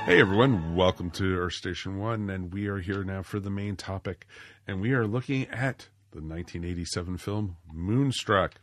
Hey 0.05 0.19
everyone, 0.19 0.75
welcome 0.75 1.11
to 1.11 1.37
Earth 1.37 1.53
Station 1.53 1.99
One, 1.99 2.29
and 2.31 2.51
we 2.51 2.67
are 2.67 2.79
here 2.79 3.03
now 3.03 3.21
for 3.21 3.39
the 3.39 3.51
main 3.51 3.75
topic, 3.75 4.25
and 4.67 4.81
we 4.81 4.93
are 4.93 5.05
looking 5.05 5.43
at 5.49 5.89
the 6.11 6.19
1987 6.19 7.17
film 7.17 7.57
Moonstruck. 7.71 8.55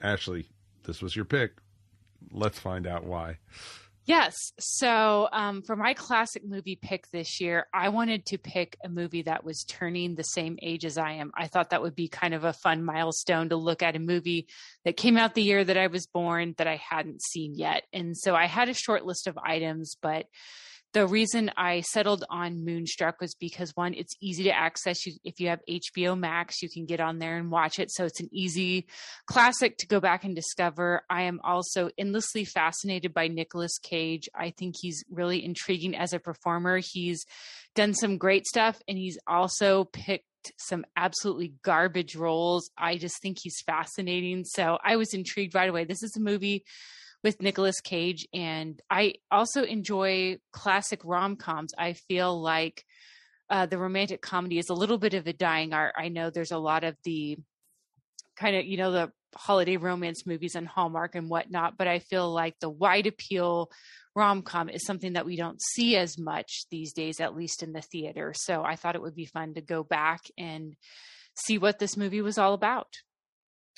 Ashley, 0.00 0.48
this 0.84 1.00
was 1.00 1.14
your 1.14 1.24
pick. 1.24 1.52
Let's 2.32 2.58
find 2.58 2.86
out 2.86 3.04
why. 3.04 3.38
Yes. 4.06 4.52
So, 4.58 5.28
um, 5.32 5.62
for 5.62 5.76
my 5.76 5.94
classic 5.94 6.44
movie 6.44 6.78
pick 6.80 7.10
this 7.10 7.40
year, 7.40 7.66
I 7.72 7.88
wanted 7.88 8.26
to 8.26 8.38
pick 8.38 8.76
a 8.84 8.88
movie 8.90 9.22
that 9.22 9.44
was 9.44 9.64
turning 9.64 10.14
the 10.14 10.24
same 10.24 10.58
age 10.62 10.84
as 10.84 10.98
I 10.98 11.12
am. 11.12 11.32
I 11.34 11.46
thought 11.46 11.70
that 11.70 11.80
would 11.80 11.94
be 11.94 12.08
kind 12.08 12.34
of 12.34 12.44
a 12.44 12.52
fun 12.52 12.84
milestone 12.84 13.48
to 13.48 13.56
look 13.56 13.82
at 13.82 13.96
a 13.96 14.00
movie 14.00 14.46
that 14.84 14.98
came 14.98 15.16
out 15.16 15.34
the 15.34 15.42
year 15.42 15.64
that 15.64 15.78
I 15.78 15.86
was 15.86 16.06
born 16.06 16.54
that 16.58 16.66
I 16.66 16.76
hadn't 16.76 17.22
seen 17.22 17.54
yet. 17.54 17.84
And 17.94 18.14
so 18.14 18.34
I 18.34 18.44
had 18.44 18.68
a 18.68 18.74
short 18.74 19.06
list 19.06 19.26
of 19.26 19.38
items, 19.38 19.96
but 20.02 20.26
the 20.94 21.08
reason 21.08 21.50
I 21.56 21.80
settled 21.80 22.24
on 22.30 22.64
Moonstruck 22.64 23.20
was 23.20 23.34
because 23.34 23.72
one, 23.74 23.94
it's 23.94 24.14
easy 24.22 24.44
to 24.44 24.56
access. 24.56 25.04
You, 25.04 25.14
if 25.24 25.40
you 25.40 25.48
have 25.48 25.60
HBO 25.68 26.16
Max, 26.16 26.62
you 26.62 26.70
can 26.70 26.86
get 26.86 27.00
on 27.00 27.18
there 27.18 27.36
and 27.36 27.50
watch 27.50 27.80
it. 27.80 27.90
So 27.90 28.04
it's 28.04 28.20
an 28.20 28.28
easy 28.32 28.86
classic 29.26 29.76
to 29.78 29.88
go 29.88 29.98
back 29.98 30.22
and 30.22 30.36
discover. 30.36 31.02
I 31.10 31.22
am 31.22 31.40
also 31.42 31.90
endlessly 31.98 32.44
fascinated 32.44 33.12
by 33.12 33.26
Nicolas 33.26 33.76
Cage. 33.78 34.28
I 34.36 34.50
think 34.56 34.76
he's 34.80 35.04
really 35.10 35.44
intriguing 35.44 35.96
as 35.96 36.12
a 36.12 36.20
performer. 36.20 36.78
He's 36.78 37.26
done 37.74 37.92
some 37.92 38.16
great 38.16 38.46
stuff 38.46 38.80
and 38.86 38.96
he's 38.96 39.18
also 39.26 39.84
picked 39.84 40.24
some 40.58 40.84
absolutely 40.96 41.54
garbage 41.64 42.14
roles. 42.14 42.70
I 42.78 42.98
just 42.98 43.20
think 43.20 43.38
he's 43.42 43.60
fascinating. 43.66 44.44
So 44.44 44.78
I 44.84 44.94
was 44.94 45.12
intrigued 45.12 45.56
right 45.56 45.68
away. 45.68 45.84
This 45.84 46.04
is 46.04 46.16
a 46.16 46.20
movie 46.20 46.64
with 47.24 47.42
Nicolas 47.42 47.80
Cage. 47.80 48.28
And 48.32 48.80
I 48.88 49.14
also 49.32 49.64
enjoy 49.64 50.36
classic 50.52 51.00
rom 51.02 51.34
coms. 51.36 51.72
I 51.76 51.94
feel 51.94 52.40
like 52.40 52.84
uh, 53.50 53.66
the 53.66 53.78
romantic 53.78 54.22
comedy 54.22 54.58
is 54.58 54.68
a 54.68 54.74
little 54.74 54.98
bit 54.98 55.14
of 55.14 55.26
a 55.26 55.32
dying 55.32 55.72
art. 55.72 55.94
I 55.98 56.08
know 56.08 56.30
there's 56.30 56.52
a 56.52 56.58
lot 56.58 56.84
of 56.84 56.96
the 57.02 57.36
kind 58.36 58.54
of, 58.54 58.64
you 58.64 58.76
know, 58.76 58.92
the 58.92 59.12
holiday 59.34 59.76
romance 59.76 60.26
movies 60.26 60.54
on 60.54 60.66
Hallmark 60.66 61.14
and 61.14 61.28
whatnot, 61.28 61.76
but 61.76 61.88
I 61.88 61.98
feel 61.98 62.32
like 62.32 62.54
the 62.60 62.70
wide 62.70 63.06
appeal 63.06 63.70
rom 64.14 64.42
com 64.42 64.68
is 64.68 64.86
something 64.86 65.14
that 65.14 65.26
we 65.26 65.36
don't 65.36 65.60
see 65.60 65.96
as 65.96 66.16
much 66.18 66.66
these 66.70 66.92
days, 66.92 67.20
at 67.20 67.34
least 67.34 67.62
in 67.62 67.72
the 67.72 67.82
theater. 67.82 68.32
So 68.36 68.62
I 68.62 68.76
thought 68.76 68.94
it 68.94 69.02
would 69.02 69.16
be 69.16 69.26
fun 69.26 69.54
to 69.54 69.60
go 69.60 69.82
back 69.82 70.20
and 70.38 70.76
see 71.34 71.58
what 71.58 71.78
this 71.80 71.96
movie 71.96 72.20
was 72.20 72.38
all 72.38 72.54
about. 72.54 72.88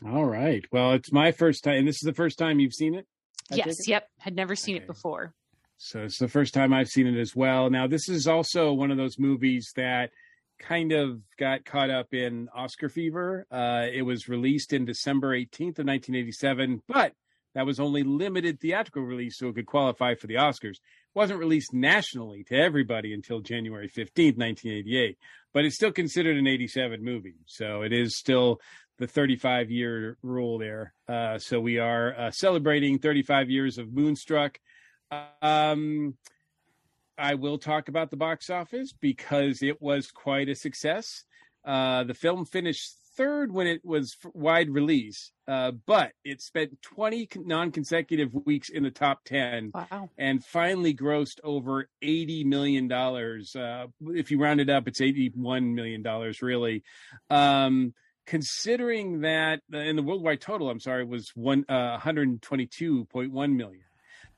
All 0.05 0.27
right. 0.27 0.63
Well, 0.71 0.93
it's 0.93 1.11
my 1.11 1.33
first 1.33 1.65
time, 1.65 1.79
and 1.79 1.89
this 1.89 1.97
is 2.03 2.07
the 2.07 2.13
first 2.13 2.39
time 2.39 2.61
you've 2.61 2.75
seen 2.75 2.95
it. 2.95 3.07
I 3.53 3.57
yes, 3.57 3.89
yep. 3.89 4.09
Had 4.19 4.35
never 4.35 4.57
seen 4.57 4.77
it 4.77 4.87
before. 4.87 5.35
So 5.79 6.01
it's 6.01 6.19
the 6.19 6.29
first 6.29 6.55
time 6.55 6.73
I've 6.73 6.89
seen 6.89 7.07
it 7.07 7.19
as 7.21 7.37
well. 7.37 7.69
Now, 7.71 7.87
this 7.87 8.09
is 8.09 8.27
also 8.27 8.73
one 8.73 8.91
of 8.91 8.97
those 8.97 9.19
movies 9.19 9.73
that 9.77 10.11
kind 10.59 10.93
of 10.93 11.21
got 11.39 11.65
caught 11.65 11.91
up 11.91 12.15
in 12.15 12.49
Oscar 12.55 12.89
fever. 12.89 13.47
Uh, 13.51 13.87
it 13.93 14.03
was 14.03 14.29
released 14.29 14.73
in 14.73 14.85
December 14.85 15.37
18th 15.37 15.79
of 15.79 15.87
1987, 15.87 16.83
but 16.89 17.13
that 17.55 17.67
was 17.67 17.81
only 17.81 18.03
limited 18.03 18.61
theatrical 18.61 19.03
release, 19.03 19.39
so 19.39 19.49
it 19.49 19.55
could 19.55 19.67
qualify 19.67 20.15
for 20.15 20.27
the 20.27 20.35
Oscars. 20.35 20.77
It 20.77 20.81
wasn't 21.15 21.41
released 21.41 21.73
nationally 21.73 22.45
to 22.45 22.55
everybody 22.55 23.15
until 23.15 23.41
January 23.41 23.89
15th, 23.89 24.37
1988, 24.37 25.19
but 25.53 25.65
it's 25.65 25.77
still 25.77 25.93
considered 25.93 26.37
an 26.37 26.47
87 26.47 27.03
movie. 27.03 27.37
So 27.47 27.83
it 27.83 27.93
is 27.93 28.19
still 28.19 28.61
the 28.99 29.07
35 29.07 29.71
year 29.71 30.17
rule 30.23 30.59
there. 30.59 30.95
Uh, 31.09 31.39
so 31.39 31.61
we 31.61 31.79
are 31.79 32.15
uh, 32.19 32.31
celebrating 32.31 32.99
35 32.99 33.51
years 33.51 33.79
of 33.79 33.93
Moonstruck. 33.93 34.59
Um, 35.43 36.17
I 37.19 37.35
will 37.35 37.59
talk 37.59 37.89
about 37.89 38.11
the 38.11 38.17
box 38.17 38.51
office 38.51 38.93
because 38.93 39.63
it 39.63 39.81
was 39.81 40.11
quite 40.11 40.49
a 40.49 40.55
success. 40.55 41.25
Uh, 41.65 42.05
the 42.05 42.15
film 42.15 42.45
finished 42.45 42.93
third 43.17 43.51
when 43.51 43.67
it 43.67 43.83
was 43.85 44.17
wide 44.35 44.69
release, 44.69 45.33
uh, 45.49 45.71
but 45.87 46.13
it 46.25 46.43
spent 46.43 46.81
20 46.83 47.29
non 47.45 47.73
consecutive 47.73 48.31
weeks 48.45 48.69
in 48.69 48.83
the 48.83 48.91
top 48.91 49.25
10 49.25 49.71
Wow. 49.75 50.11
and 50.19 50.45
finally 50.45 50.93
grossed 50.95 51.41
over 51.43 51.89
$80 52.05 52.45
million. 52.45 52.93
Uh, 52.93 53.87
if 54.15 54.31
you 54.31 54.39
round 54.39 54.61
it 54.61 54.69
up, 54.69 54.87
it's 54.87 55.01
$81 55.01 55.73
million, 55.73 56.05
really. 56.43 56.83
Um, 57.31 57.95
considering 58.27 59.21
that 59.21 59.61
in 59.73 59.97
the 59.97 60.03
worldwide 60.03 60.41
total, 60.41 60.69
I'm 60.69 60.81
sorry, 60.81 61.05
was 61.05 61.31
one 61.35 61.65
uh, 61.69 61.99
122.1 61.99 63.31
million. 63.33 63.81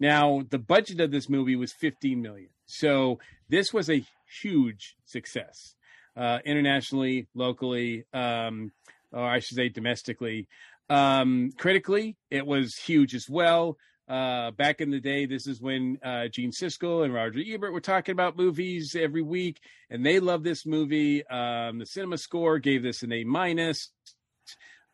Now, 0.01 0.43
the 0.49 0.59
budget 0.59 1.01
of 1.01 1.11
this 1.11 1.29
movie 1.29 1.57
was 1.57 1.73
15 1.73 2.23
million. 2.23 2.51
So 2.67 3.19
this 3.49 3.73
was 3.73 3.91
a 3.91 4.05
huge 4.43 4.97
success 5.07 5.75
uh, 6.17 6.39
internationally, 6.45 7.27
locally, 7.35 8.05
um, 8.13 8.73
or 9.13 9.27
I 9.27 9.41
should 9.41 9.57
say 9.57 9.69
domestically. 9.69 10.47
Um, 10.91 11.51
critically, 11.57 12.17
it 12.31 12.47
was 12.47 12.77
huge 12.77 13.15
as 13.15 13.27
well. 13.29 13.77
Uh, 14.09 14.51
back 14.53 14.81
in 14.81 14.91
the 14.91 15.01
day, 15.01 15.27
this 15.27 15.47
is 15.47 15.61
when 15.61 15.99
uh, 16.03 16.29
Gene 16.29 16.51
Siskel 16.51 17.05
and 17.05 17.13
Roger 17.13 17.41
Ebert 17.47 17.75
were 17.75 17.81
talking 17.81 18.13
about 18.13 18.39
movies 18.39 18.97
every 18.99 19.21
week, 19.21 19.61
and 19.91 20.05
they 20.05 20.19
loved 20.19 20.45
this 20.45 20.65
movie. 20.65 21.27
Um, 21.27 21.79
the 21.79 21.85
Cinema 21.85 22.17
Score 22.17 22.59
gave 22.59 22.83
this 22.83 23.03
an 23.03 23.13
A 23.13 23.25
minus. 23.25 23.91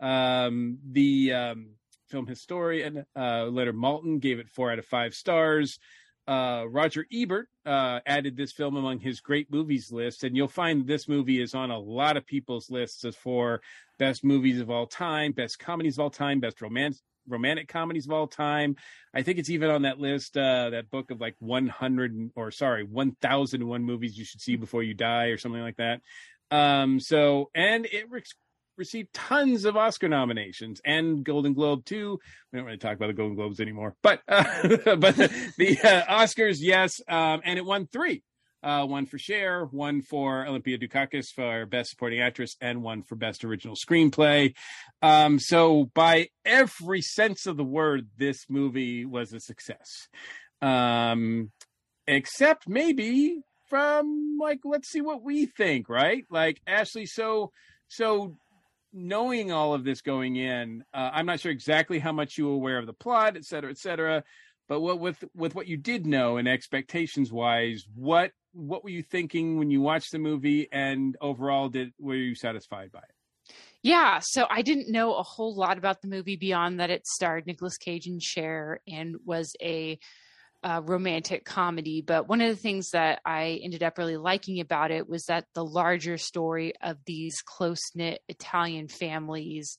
Um, 0.00 0.78
the 0.90 1.32
um, 1.32 1.66
film 2.08 2.26
historian 2.26 3.06
uh, 3.16 3.44
Leonard 3.44 3.76
Maltin 3.76 4.18
gave 4.18 4.40
it 4.40 4.48
four 4.48 4.72
out 4.72 4.80
of 4.80 4.84
five 4.84 5.14
stars. 5.14 5.78
Uh, 6.26 6.64
Roger 6.68 7.06
Ebert 7.12 7.48
uh, 7.64 8.00
added 8.06 8.36
this 8.36 8.50
film 8.50 8.74
among 8.74 8.98
his 8.98 9.20
great 9.20 9.48
movies 9.52 9.92
list, 9.92 10.24
and 10.24 10.36
you'll 10.36 10.48
find 10.48 10.88
this 10.88 11.06
movie 11.06 11.40
is 11.40 11.54
on 11.54 11.70
a 11.70 11.78
lot 11.78 12.16
of 12.16 12.26
people's 12.26 12.68
lists 12.68 13.04
as 13.04 13.14
for 13.14 13.60
best 13.96 14.24
movies 14.24 14.60
of 14.60 14.70
all 14.70 14.88
time, 14.88 15.30
best 15.30 15.60
comedies 15.60 15.98
of 15.98 16.02
all 16.02 16.10
time, 16.10 16.40
best 16.40 16.60
romance 16.60 17.00
romantic 17.28 17.68
comedies 17.68 18.06
of 18.06 18.12
all 18.12 18.26
time. 18.26 18.76
I 19.14 19.22
think 19.22 19.38
it's 19.38 19.50
even 19.50 19.70
on 19.70 19.82
that 19.82 19.98
list, 19.98 20.36
uh, 20.36 20.70
that 20.70 20.90
book 20.90 21.10
of 21.10 21.20
like 21.20 21.36
100 21.38 22.30
or 22.34 22.50
sorry, 22.50 22.84
1001 22.84 23.82
movies 23.82 24.16
you 24.16 24.24
should 24.24 24.40
see 24.40 24.56
before 24.56 24.82
you 24.82 24.94
die 24.94 25.26
or 25.26 25.38
something 25.38 25.62
like 25.62 25.76
that. 25.76 26.00
Um, 26.50 27.00
so, 27.00 27.50
and 27.54 27.86
it 27.86 28.10
re- 28.10 28.22
received 28.76 29.12
tons 29.12 29.64
of 29.64 29.76
Oscar 29.76 30.08
nominations 30.08 30.80
and 30.84 31.24
Golden 31.24 31.54
Globe 31.54 31.84
too. 31.84 32.18
We 32.52 32.58
don't 32.58 32.66
really 32.66 32.78
talk 32.78 32.96
about 32.96 33.08
the 33.08 33.12
Golden 33.12 33.36
Globes 33.36 33.60
anymore, 33.60 33.94
but, 34.02 34.20
uh, 34.28 34.44
but 34.96 35.16
the, 35.16 35.78
uh, 35.82 36.20
Oscars, 36.20 36.58
yes. 36.60 37.00
Um, 37.08 37.40
and 37.44 37.58
it 37.58 37.64
won 37.64 37.86
three. 37.86 38.22
Uh, 38.64 38.86
one 38.86 39.04
for 39.04 39.18
Cher, 39.18 39.66
one 39.66 40.00
for 40.00 40.46
Olympia 40.46 40.78
Dukakis 40.78 41.26
for 41.34 41.66
Best 41.66 41.90
Supporting 41.90 42.22
Actress, 42.22 42.56
and 42.62 42.82
one 42.82 43.02
for 43.02 43.14
Best 43.14 43.44
Original 43.44 43.76
Screenplay. 43.76 44.54
Um, 45.02 45.38
so, 45.38 45.90
by 45.94 46.28
every 46.46 47.02
sense 47.02 47.44
of 47.44 47.58
the 47.58 47.64
word, 47.64 48.08
this 48.16 48.46
movie 48.48 49.04
was 49.04 49.34
a 49.34 49.40
success. 49.40 50.08
Um, 50.62 51.50
except 52.06 52.66
maybe 52.66 53.42
from 53.68 54.38
like, 54.40 54.60
let's 54.64 54.90
see 54.90 55.02
what 55.02 55.22
we 55.22 55.44
think, 55.44 55.90
right? 55.90 56.24
Like 56.30 56.60
Ashley, 56.66 57.04
so 57.04 57.52
so 57.88 58.38
knowing 58.94 59.52
all 59.52 59.74
of 59.74 59.84
this 59.84 60.00
going 60.00 60.36
in, 60.36 60.84
uh, 60.94 61.10
I'm 61.12 61.26
not 61.26 61.40
sure 61.40 61.52
exactly 61.52 61.98
how 61.98 62.12
much 62.12 62.38
you 62.38 62.46
were 62.46 62.54
aware 62.54 62.78
of 62.78 62.86
the 62.86 62.92
plot, 62.94 63.36
et 63.36 63.44
cetera, 63.44 63.70
et 63.70 63.78
cetera. 63.78 64.24
But 64.68 64.80
what 64.80 64.98
with 64.98 65.22
with 65.34 65.54
what 65.54 65.66
you 65.66 65.76
did 65.76 66.06
know 66.06 66.36
and 66.36 66.48
expectations 66.48 67.32
wise, 67.32 67.84
what 67.94 68.32
what 68.52 68.84
were 68.84 68.90
you 68.90 69.02
thinking 69.02 69.58
when 69.58 69.70
you 69.70 69.80
watched 69.80 70.12
the 70.12 70.18
movie, 70.18 70.68
and 70.72 71.16
overall, 71.20 71.68
did 71.68 71.92
were 71.98 72.14
you 72.14 72.34
satisfied 72.34 72.92
by 72.92 73.00
it? 73.00 73.54
Yeah, 73.82 74.20
so 74.22 74.46
I 74.48 74.62
didn't 74.62 74.90
know 74.90 75.14
a 75.14 75.22
whole 75.22 75.54
lot 75.54 75.76
about 75.76 76.00
the 76.00 76.08
movie 76.08 76.36
beyond 76.36 76.80
that 76.80 76.88
it 76.88 77.06
starred 77.06 77.46
Nicolas 77.46 77.76
Cage 77.76 78.06
and 78.06 78.22
Cher 78.22 78.80
and 78.88 79.16
was 79.26 79.54
a 79.60 79.98
uh, 80.62 80.80
romantic 80.82 81.44
comedy. 81.44 82.00
But 82.00 82.26
one 82.26 82.40
of 82.40 82.48
the 82.48 82.60
things 82.60 82.90
that 82.90 83.20
I 83.26 83.60
ended 83.62 83.82
up 83.82 83.98
really 83.98 84.16
liking 84.16 84.60
about 84.60 84.90
it 84.90 85.06
was 85.06 85.24
that 85.26 85.44
the 85.54 85.64
larger 85.64 86.16
story 86.16 86.72
of 86.82 86.96
these 87.04 87.42
close 87.44 87.82
knit 87.94 88.22
Italian 88.28 88.88
families 88.88 89.76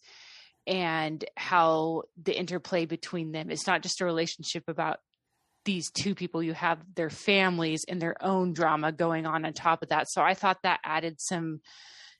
and 0.67 1.23
how 1.35 2.03
the 2.21 2.37
interplay 2.37 2.85
between 2.85 3.31
them 3.31 3.51
it's 3.51 3.67
not 3.67 3.83
just 3.83 4.01
a 4.01 4.05
relationship 4.05 4.63
about 4.67 4.99
these 5.65 5.89
two 5.91 6.15
people 6.15 6.41
you 6.41 6.53
have 6.53 6.79
their 6.95 7.09
families 7.09 7.81
and 7.89 8.01
their 8.01 8.15
own 8.23 8.53
drama 8.53 8.91
going 8.91 9.25
on 9.25 9.45
on 9.45 9.53
top 9.53 9.83
of 9.83 9.89
that. 9.89 10.05
So 10.09 10.21
i 10.21 10.33
thought 10.33 10.59
that 10.63 10.79
added 10.85 11.15
some 11.19 11.59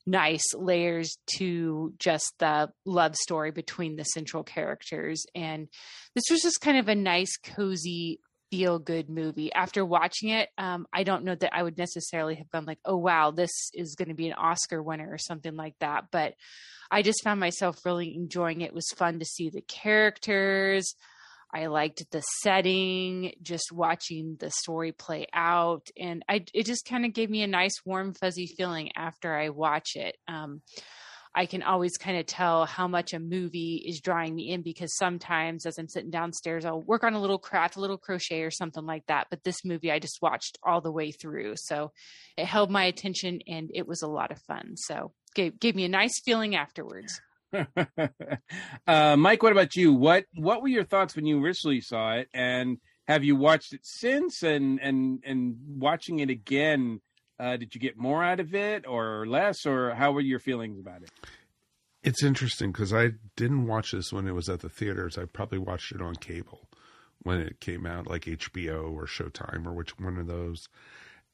nice 0.08 0.54
layers 0.54 1.18
to 1.38 1.94
just 1.98 2.34
the 2.40 2.70
love 2.86 3.16
story 3.16 3.50
between 3.50 3.96
the 3.96 4.04
central 4.04 4.44
characters. 4.44 5.26
And 5.34 5.68
this 6.14 6.26
was 6.30 6.42
just 6.42 6.62
kind 6.62 6.78
of 6.78 6.88
a 6.88 6.94
nice 6.94 7.38
cozy 7.38 8.20
feel 8.52 8.78
good 8.78 9.10
movie. 9.10 9.52
After 9.52 9.84
watching 9.84 10.30
it 10.30 10.50
um, 10.58 10.86
i 10.94 11.04
don't 11.04 11.24
know 11.24 11.36
that 11.36 11.56
i 11.56 11.62
would 11.62 11.78
necessarily 11.78 12.36
have 12.36 12.50
gone 12.50 12.66
like 12.66 12.80
oh 12.86 12.98
wow 12.98 13.32
this 13.32 13.52
is 13.74 13.96
going 13.96 14.10
to 14.10 14.16
be 14.16 14.28
an 14.28 14.34
oscar 14.34 14.82
winner 14.82 15.10
or 15.12 15.18
something 15.18 15.56
like 15.56 15.76
that. 15.80 16.06
But 16.12 16.34
I 16.92 17.02
just 17.02 17.24
found 17.24 17.40
myself 17.40 17.86
really 17.86 18.16
enjoying 18.16 18.62
it. 18.62 18.66
It 18.66 18.74
was 18.74 18.88
fun 18.96 19.20
to 19.20 19.26
see 19.26 19.50
the 19.50 19.62
characters. 19.62 20.96
I 21.54 21.68
liked 21.68 22.12
the 22.12 22.22
setting, 22.42 23.32
just 23.42 23.72
watching 23.72 24.36
the 24.40 24.52
story 24.52 24.92
play 24.92 25.28
out, 25.34 25.88
and 25.98 26.24
I 26.28 26.44
it 26.54 26.66
just 26.66 26.86
kind 26.86 27.06
of 27.06 27.14
gave 27.14 27.30
me 27.30 27.44
a 27.44 27.48
nice 27.48 27.76
warm 27.86 28.14
fuzzy 28.14 28.48
feeling 28.48 28.92
after 28.96 29.34
I 29.34 29.50
watch 29.50 29.96
it. 29.96 30.18
Um, 30.28 30.62
I 31.38 31.46
can 31.46 31.64
always 31.64 31.98
kind 31.98 32.18
of 32.18 32.26
tell 32.26 32.66
how 32.66 32.88
much 32.88 33.14
a 33.14 33.20
movie 33.20 33.84
is 33.86 34.00
drawing 34.00 34.34
me 34.34 34.52
in 34.52 34.62
because 34.62 34.96
sometimes 34.96 35.66
as 35.66 35.78
I'm 35.78 35.90
sitting 35.90 36.10
downstairs, 36.10 36.64
I'll 36.64 36.82
work 36.82 37.04
on 37.04 37.14
a 37.14 37.20
little 37.20 37.38
craft, 37.38 37.76
a 37.76 37.82
little 37.82 37.98
crochet 37.98 38.42
or 38.42 38.52
something 38.52 38.86
like 38.86 39.06
that. 39.08 39.28
But 39.30 39.44
this 39.44 39.66
movie 39.66 39.92
I 39.92 40.00
just 40.00 40.22
watched 40.22 40.58
all 40.64 40.80
the 40.80 40.94
way 40.94 41.12
through. 41.12 41.56
So 41.58 41.92
it 42.38 42.46
held 42.46 42.72
my 42.72 42.86
attention 42.86 43.42
and 43.48 43.70
it 43.74 43.86
was 43.86 44.02
a 44.02 44.08
lot 44.08 44.32
of 44.32 44.42
fun. 44.44 44.78
So 44.78 45.12
gave 45.36 45.60
gave 45.60 45.76
me 45.76 45.86
a 45.86 45.90
nice 45.90 46.20
feeling 46.24 46.56
afterwards. 46.56 47.22
uh, 48.88 49.16
Mike, 49.16 49.44
what 49.44 49.52
about 49.52 49.76
you? 49.76 49.94
What 49.94 50.26
what 50.36 50.62
were 50.62 50.68
your 50.68 50.84
thoughts 50.84 51.16
when 51.16 51.26
you 51.26 51.44
originally 51.44 51.82
saw 51.82 52.14
it, 52.14 52.30
and 52.34 52.78
have 53.08 53.24
you 53.24 53.36
watched 53.36 53.74
it 53.74 53.82
since? 53.84 54.42
And 54.42 54.80
and 54.82 55.22
and 55.26 55.56
watching 55.78 56.20
it 56.20 56.30
again, 56.30 57.02
uh, 57.40 57.58
did 57.58 57.76
you 57.76 57.82
get 57.82 57.98
more 57.98 58.24
out 58.24 58.40
of 58.40 58.56
it 58.56 58.86
or 58.88 59.26
less, 59.26 59.66
or 59.66 59.94
how 59.94 60.12
were 60.12 60.22
your 60.22 60.40
feelings 60.40 60.80
about 60.80 61.04
it? 61.04 61.12
It's 62.04 62.24
interesting 62.24 62.72
because 62.72 62.94
I 62.94 63.12
didn't 63.36 63.66
watch 63.66 63.92
this 63.92 64.14
when 64.14 64.28
it 64.28 64.36
was 64.36 64.48
at 64.48 64.60
the 64.60 64.70
theaters. 64.70 65.18
I 65.18 65.26
probably 65.26 65.58
watched 65.58 65.92
it 65.92 66.02
on 66.02 66.16
cable 66.16 66.70
when 67.24 67.40
it 67.40 67.60
came 67.60 67.88
out, 67.88 68.08
like 68.08 68.26
HBO 68.26 68.94
or 68.94 69.08
Showtime 69.08 69.66
or 69.66 69.74
which 69.74 69.98
one 70.00 70.18
of 70.18 70.28
those. 70.28 70.68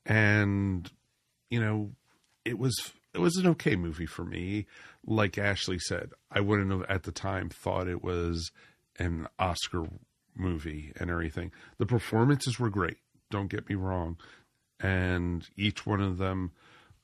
And 0.06 0.90
you 1.50 1.60
know, 1.60 1.92
it 2.46 2.58
was 2.58 2.92
it 3.14 3.20
was 3.20 3.36
an 3.38 3.48
okay 3.48 3.76
movie 3.76 4.06
for 4.06 4.24
me. 4.24 4.66
Like 5.06 5.38
Ashley 5.38 5.80
said, 5.80 6.12
I 6.32 6.40
wouldn't 6.40 6.72
have 6.72 6.84
at 6.84 7.04
the 7.04 7.12
time 7.12 7.50
thought 7.50 7.88
it 7.88 8.04
was 8.04 8.52
an 8.98 9.28
Oscar 9.40 9.88
movie 10.36 10.94
and 10.96 11.10
everything. 11.10 11.52
The 11.78 11.86
performances 11.86 12.60
were 12.60 12.70
great. 12.70 12.98
Don't 13.30 13.50
get 13.50 13.70
me 13.70 13.76
wrong, 13.76 14.18
and 14.80 15.48
each 15.58 15.86
one 15.86 16.02
of 16.02 16.18
them 16.18 16.52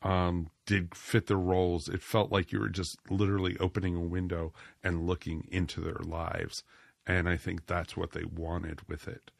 um, 0.01 0.49
did 0.65 0.93
fit 0.93 1.27
their 1.27 1.37
roles. 1.37 1.87
It 1.87 2.01
felt 2.01 2.31
like 2.31 2.51
you 2.51 2.59
were 2.59 2.69
just 2.69 2.97
literally 3.09 3.57
opening 3.59 3.95
a 3.95 4.01
window 4.01 4.53
and 4.83 5.07
looking 5.07 5.47
into 5.51 5.81
their 5.81 6.01
lives, 6.03 6.63
and 7.05 7.29
I 7.29 7.37
think 7.37 7.65
that's 7.65 7.95
what 7.95 8.11
they 8.11 8.25
wanted 8.25 8.87
with 8.87 9.07
it. 9.07 9.31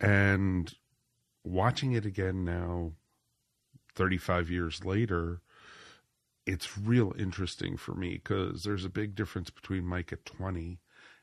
And 0.00 0.72
watching 1.44 1.92
it 1.92 2.06
again 2.06 2.44
now, 2.44 2.92
thirty-five 3.94 4.50
years 4.50 4.84
later 4.84 5.40
it's 6.46 6.78
real 6.78 7.12
interesting 7.18 7.76
for 7.76 7.94
me 7.94 8.20
because 8.22 8.62
there's 8.62 8.84
a 8.84 8.90
big 8.90 9.14
difference 9.14 9.50
between 9.50 9.86
Mike 9.86 10.12
at 10.12 10.24
20 10.24 10.78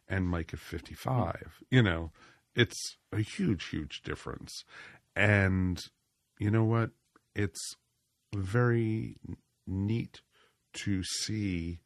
and 0.07 0.27
Mike 0.27 0.53
at 0.53 0.59
55. 0.59 1.15
Mm. 1.15 1.49
You 1.69 1.83
know, 1.83 2.11
it's 2.55 2.97
a 3.11 3.19
huge, 3.19 3.65
huge 3.67 4.01
difference. 4.03 4.63
And 5.15 5.81
you 6.39 6.49
know 6.49 6.63
what? 6.63 6.91
It's 7.35 7.75
very 8.33 9.17
neat 9.67 10.21
to 10.73 11.03
see 11.03 11.79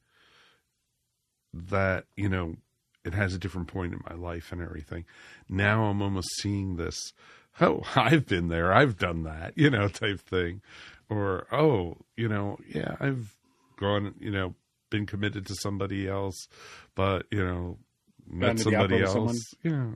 that, 1.54 2.06
you 2.16 2.30
know, 2.30 2.56
it 3.04 3.14
has 3.14 3.34
a 3.34 3.40
different 3.40 3.68
point 3.68 3.94
in 3.94 4.02
my 4.10 4.16
life 4.16 4.52
and 4.52 4.62
everything. 4.62 5.06
Now 5.48 5.86
I'm 5.86 6.02
almost 6.02 6.30
seeing 6.40 6.76
this, 6.76 7.14
oh, 7.62 7.84
I've 7.96 8.26
been 8.26 8.48
there, 8.48 8.74
I've 8.74 8.98
done 8.98 9.24
that, 9.24 9.58
you 9.58 9.70
know, 9.70 9.88
type 9.88 10.20
thing 10.20 10.62
or 11.10 11.48
oh, 11.52 11.98
you 12.16 12.28
know, 12.28 12.58
yeah, 12.68 12.96
I've 13.00 13.36
gone, 13.78 14.16
you 14.20 14.32
know, 14.32 14.56
been 14.90 15.06
committed 15.06 15.46
to 15.48 15.56
somebody 15.56 16.08
else, 16.08 16.48
but 16.96 17.26
you 17.32 17.44
know, 17.44 17.78
met 18.28 18.60
somebody 18.60 19.02
else. 19.02 19.54
Yeah, 19.64 19.92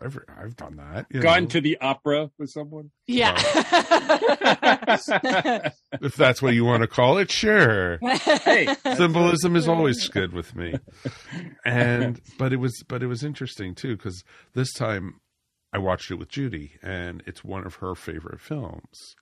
I've 0.00 0.18
I've 0.36 0.56
done 0.56 0.76
that. 0.76 1.06
Gone 1.12 1.42
know. 1.42 1.48
to 1.48 1.60
the 1.60 1.78
opera 1.80 2.30
with 2.38 2.50
someone. 2.50 2.90
Yeah, 3.06 3.34
if 6.00 6.16
that's 6.16 6.42
what 6.42 6.54
you 6.54 6.64
want 6.64 6.82
to 6.82 6.88
call 6.88 7.18
it, 7.18 7.30
sure. 7.30 7.98
Hey, 7.98 8.74
symbolism 8.96 9.56
is 9.56 9.68
always 9.68 10.08
good 10.08 10.32
with 10.32 10.56
me. 10.56 10.74
And 11.64 12.20
but 12.38 12.52
it 12.52 12.56
was 12.56 12.82
but 12.88 13.02
it 13.02 13.06
was 13.06 13.22
interesting 13.22 13.74
too 13.74 13.96
because 13.96 14.24
this 14.54 14.72
time 14.72 15.20
I 15.72 15.78
watched 15.78 16.10
it 16.10 16.14
with 16.14 16.28
Judy, 16.28 16.72
and 16.82 17.22
it's 17.26 17.44
one 17.44 17.66
of 17.66 17.76
her 17.76 17.94
favorite 17.94 18.40
films 18.40 19.14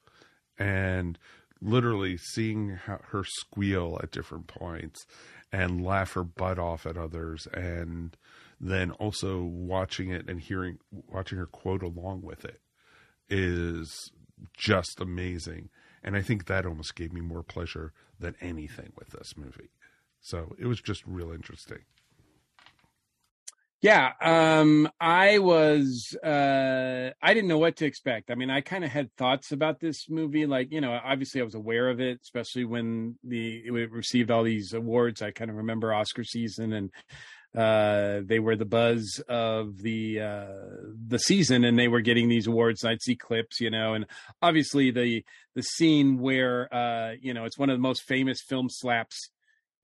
and 0.59 1.19
literally 1.61 2.17
seeing 2.17 2.71
her 2.71 3.25
squeal 3.25 3.99
at 4.03 4.11
different 4.11 4.47
points 4.47 5.05
and 5.53 5.85
laugh 5.85 6.13
her 6.13 6.25
butt 6.25 6.59
off 6.59 6.87
at 6.87 6.97
others 6.97 7.47
and 7.53 8.17
then 8.61 8.91
also 8.93 9.43
watching 9.43 10.11
it 10.11 10.29
and 10.29 10.41
hearing 10.41 10.79
watching 10.91 11.39
her 11.39 11.47
quote 11.47 11.83
along 11.83 12.23
with 12.23 12.45
it 12.45 12.61
is 13.29 14.11
just 14.57 15.01
amazing. 15.01 15.69
And 16.03 16.17
i 16.17 16.23
think 16.23 16.47
that 16.47 16.67
almost 16.67 16.95
gave 16.95 17.13
me 17.13 17.21
more 17.21 17.43
pleasure 17.43 17.93
than 18.21 18.37
anything 18.41 18.93
with 18.97 19.11
this 19.11 19.37
movie. 19.37 19.71
So 20.21 20.55
it 20.59 20.67
was 20.67 20.81
just 20.81 21.03
real 21.07 21.33
interesting 21.33 21.81
yeah, 23.81 24.12
um, 24.20 24.89
I 25.01 25.39
was 25.39 26.16
uh, 26.24 27.11
I 27.22 27.35
didn't 27.35 27.49
know 27.49 27.59
what 27.59 27.76
to 27.76 27.87
expect. 27.87 28.31
I 28.31 28.35
mean, 28.35 28.51
I 28.51 28.61
kind 28.61 28.85
of 28.85 28.91
had 28.91 29.14
thoughts 29.16 29.53
about 29.53 29.79
this 29.79 30.09
movie. 30.09 30.47
Like, 30.47 30.72
you 30.72 30.81
know, 30.81 30.99
obviously 31.05 31.41
I 31.41 31.45
was 31.45 31.55
aware 31.55 31.89
of 31.89 32.01
it, 32.01 32.18
especially 32.22 32.64
when 32.64 33.18
the 33.22 33.62
it 33.66 33.93
received 33.93 34.33
all 34.33 34.43
these 34.43 34.72
awards. 34.72 35.22
I 35.22 35.31
kind 35.31 35.49
of 35.51 35.57
remember 35.59 35.95
Oscar 35.95 36.24
season, 36.24 36.72
and 36.72 36.91
uh, 37.57 38.22
they 38.24 38.41
were 38.41 38.57
the 38.57 38.64
buzz 38.64 39.22
of 39.29 39.79
the 39.79 40.20
uh, 40.22 40.47
the 41.07 41.20
season, 41.20 41.62
and 41.62 41.79
they 41.79 41.89
were 41.89 42.01
getting 42.01 42.29
these 42.29 42.49
awards. 42.49 42.83
And 42.83 42.91
I'd 42.91 43.03
see 43.03 43.14
clips, 43.14 43.61
you 43.61 43.70
know, 43.70 43.95
and 43.95 44.07
obviously 44.43 44.91
the 44.91 45.24
the 45.55 45.62
scene 45.62 46.18
where 46.18 46.72
uh, 46.74 47.12
you 47.20 47.33
know 47.33 47.45
it's 47.45 47.59
one 47.59 47.70
of 47.70 47.76
the 47.76 47.83
most 47.83 48.03
famous 48.03 48.41
film 48.43 48.68
slaps 48.68 49.31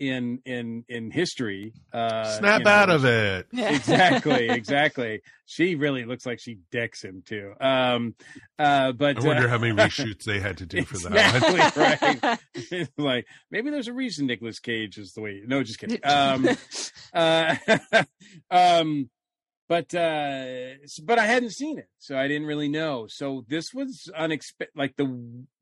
in 0.08 0.40
in 0.44 0.84
in 0.88 1.10
history 1.10 1.72
uh 1.92 2.24
snap 2.38 2.60
you 2.60 2.64
know, 2.64 2.70
out 2.70 2.90
of 2.90 3.04
it. 3.04 3.46
Exactly 3.56 4.48
exactly. 4.50 5.22
She 5.46 5.74
really 5.74 6.04
looks 6.04 6.24
like 6.26 6.40
she 6.40 6.58
decks 6.70 7.02
him 7.02 7.22
too. 7.24 7.52
Um 7.60 8.14
uh 8.58 8.92
but 8.92 9.18
i 9.18 9.26
wonder 9.26 9.46
uh, 9.46 9.50
how 9.50 9.58
many 9.58 9.74
reshoots 9.74 10.24
they 10.24 10.40
had 10.40 10.58
to 10.58 10.66
do 10.66 10.84
for 10.84 10.98
that 11.08 11.76
right. 12.72 12.88
Like 12.96 13.26
maybe 13.50 13.70
there's 13.70 13.88
a 13.88 13.92
reason 13.92 14.26
Nicolas 14.26 14.58
cage 14.60 14.98
is 14.98 15.12
the 15.12 15.20
way 15.20 15.42
no 15.46 15.62
just 15.62 15.78
kidding. 15.78 16.00
Um 16.04 16.48
uh 17.12 17.56
um 18.50 19.10
but 19.68 19.94
uh 19.94 20.44
but 21.02 21.18
i 21.18 21.24
hadn't 21.24 21.50
seen 21.50 21.78
it 21.78 21.88
so 21.98 22.18
i 22.18 22.28
didn't 22.28 22.46
really 22.46 22.68
know. 22.68 23.06
So 23.08 23.44
this 23.48 23.72
was 23.72 24.10
unexpected 24.16 24.76
like 24.76 24.96
the 24.96 25.06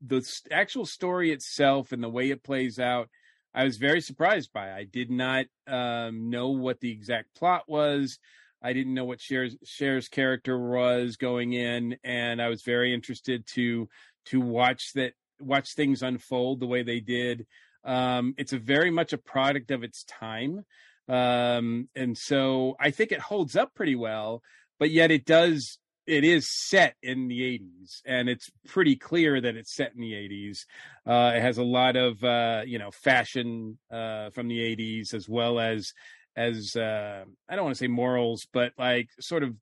the 0.05 0.27
actual 0.51 0.85
story 0.85 1.31
itself 1.31 1.91
and 1.91 2.03
the 2.03 2.09
way 2.09 2.29
it 2.29 2.43
plays 2.43 2.79
out 2.79 3.09
I 3.53 3.63
was 3.63 3.77
very 3.77 4.01
surprised 4.01 4.51
by. 4.51 4.71
I 4.71 4.83
did 4.83 5.11
not 5.11 5.45
um, 5.67 6.29
know 6.29 6.49
what 6.49 6.79
the 6.79 6.91
exact 6.91 7.35
plot 7.35 7.63
was. 7.67 8.19
I 8.61 8.73
didn't 8.73 8.93
know 8.93 9.05
what 9.05 9.19
Cher's, 9.19 9.57
Cher's 9.65 10.07
character 10.07 10.57
was 10.57 11.17
going 11.17 11.53
in, 11.53 11.97
and 12.03 12.41
I 12.41 12.49
was 12.49 12.63
very 12.63 12.93
interested 12.93 13.45
to 13.53 13.89
to 14.27 14.39
watch 14.39 14.93
that 14.95 15.13
watch 15.39 15.73
things 15.73 16.01
unfold 16.01 16.59
the 16.61 16.67
way 16.67 16.81
they 16.81 17.01
did. 17.01 17.45
Um, 17.83 18.33
it's 18.37 18.53
a 18.53 18.57
very 18.57 18.89
much 18.89 19.11
a 19.11 19.17
product 19.17 19.69
of 19.71 19.83
its 19.83 20.05
time, 20.05 20.65
um, 21.09 21.89
and 21.95 22.17
so 22.17 22.75
I 22.79 22.91
think 22.91 23.11
it 23.11 23.19
holds 23.19 23.57
up 23.57 23.75
pretty 23.75 23.95
well. 23.95 24.41
But 24.79 24.91
yet, 24.91 25.11
it 25.11 25.25
does. 25.25 25.77
It 26.05 26.23
is 26.23 26.49
set 26.49 26.95
in 27.01 27.27
the 27.27 27.39
80s, 27.39 28.01
and 28.05 28.27
it's 28.27 28.49
pretty 28.67 28.95
clear 28.95 29.39
that 29.39 29.55
it's 29.55 29.73
set 29.73 29.93
in 29.95 30.01
the 30.01 30.11
80s. 30.13 30.65
Uh, 31.05 31.35
it 31.37 31.41
has 31.41 31.57
a 31.57 31.63
lot 31.63 31.95
of 31.95 32.23
uh, 32.23 32.63
you 32.65 32.79
know 32.79 32.91
fashion 32.91 33.77
uh, 33.91 34.29
from 34.31 34.47
the 34.47 34.59
80s, 34.59 35.13
as 35.13 35.29
well 35.29 35.59
as 35.59 35.93
as 36.35 36.75
uh, 36.75 37.23
I 37.49 37.55
don't 37.55 37.65
want 37.65 37.75
to 37.75 37.79
say 37.79 37.87
morals, 37.87 38.47
but 38.51 38.73
like 38.77 39.09
sort 39.19 39.43
of 39.43 39.55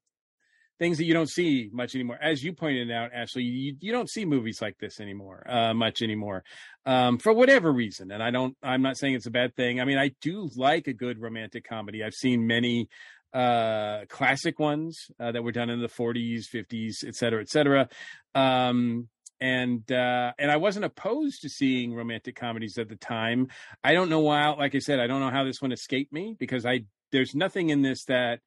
things 0.81 0.97
that 0.97 1.05
you 1.05 1.13
don't 1.13 1.29
see 1.29 1.69
much 1.71 1.93
anymore. 1.93 2.17
As 2.19 2.43
you 2.43 2.53
pointed 2.53 2.89
out, 2.89 3.11
Ashley, 3.13 3.43
you, 3.43 3.75
you 3.79 3.91
don't 3.91 4.09
see 4.09 4.25
movies 4.25 4.63
like 4.63 4.79
this 4.79 4.99
anymore, 4.99 5.45
uh, 5.47 5.75
much 5.75 6.01
anymore, 6.01 6.43
um, 6.87 7.19
for 7.19 7.31
whatever 7.31 7.71
reason. 7.71 8.09
And 8.09 8.23
I 8.23 8.31
don't, 8.31 8.57
I'm 8.63 8.81
not 8.81 8.97
saying 8.97 9.13
it's 9.13 9.27
a 9.27 9.31
bad 9.31 9.55
thing. 9.55 9.79
I 9.79 9.85
mean, 9.85 9.99
I 9.99 10.11
do 10.21 10.49
like 10.55 10.87
a 10.87 10.93
good 10.93 11.19
romantic 11.21 11.69
comedy. 11.69 12.03
I've 12.03 12.15
seen 12.15 12.47
many 12.47 12.89
uh 13.33 14.05
classic 14.09 14.59
ones 14.59 15.09
uh, 15.19 15.31
that 15.31 15.43
were 15.43 15.51
done 15.51 15.69
in 15.69 15.81
the 15.81 15.87
40s 15.87 16.45
50s 16.53 17.05
et 17.07 17.15
cetera 17.15 17.41
et 17.41 17.49
cetera. 17.49 17.89
Um 18.35 19.07
and 19.39 19.91
uh 19.91 20.31
and 20.37 20.51
i 20.51 20.57
wasn't 20.57 20.85
opposed 20.85 21.41
to 21.41 21.49
seeing 21.49 21.95
romantic 21.95 22.35
comedies 22.35 22.77
at 22.77 22.89
the 22.89 22.95
time. 22.95 23.47
I 23.83 23.93
don't 23.93 24.09
know 24.09 24.19
why 24.19 24.47
like 24.49 24.75
i 24.75 24.79
said 24.79 24.99
i 24.99 25.07
don't 25.07 25.19
know 25.19 25.31
how 25.31 25.43
this 25.43 25.61
one 25.61 25.71
escaped 25.71 26.13
me 26.13 26.35
because 26.37 26.65
i 26.65 26.81
there's 27.11 27.33
nothing 27.33 27.69
in 27.69 27.81
this 27.81 28.05
that 28.05 28.39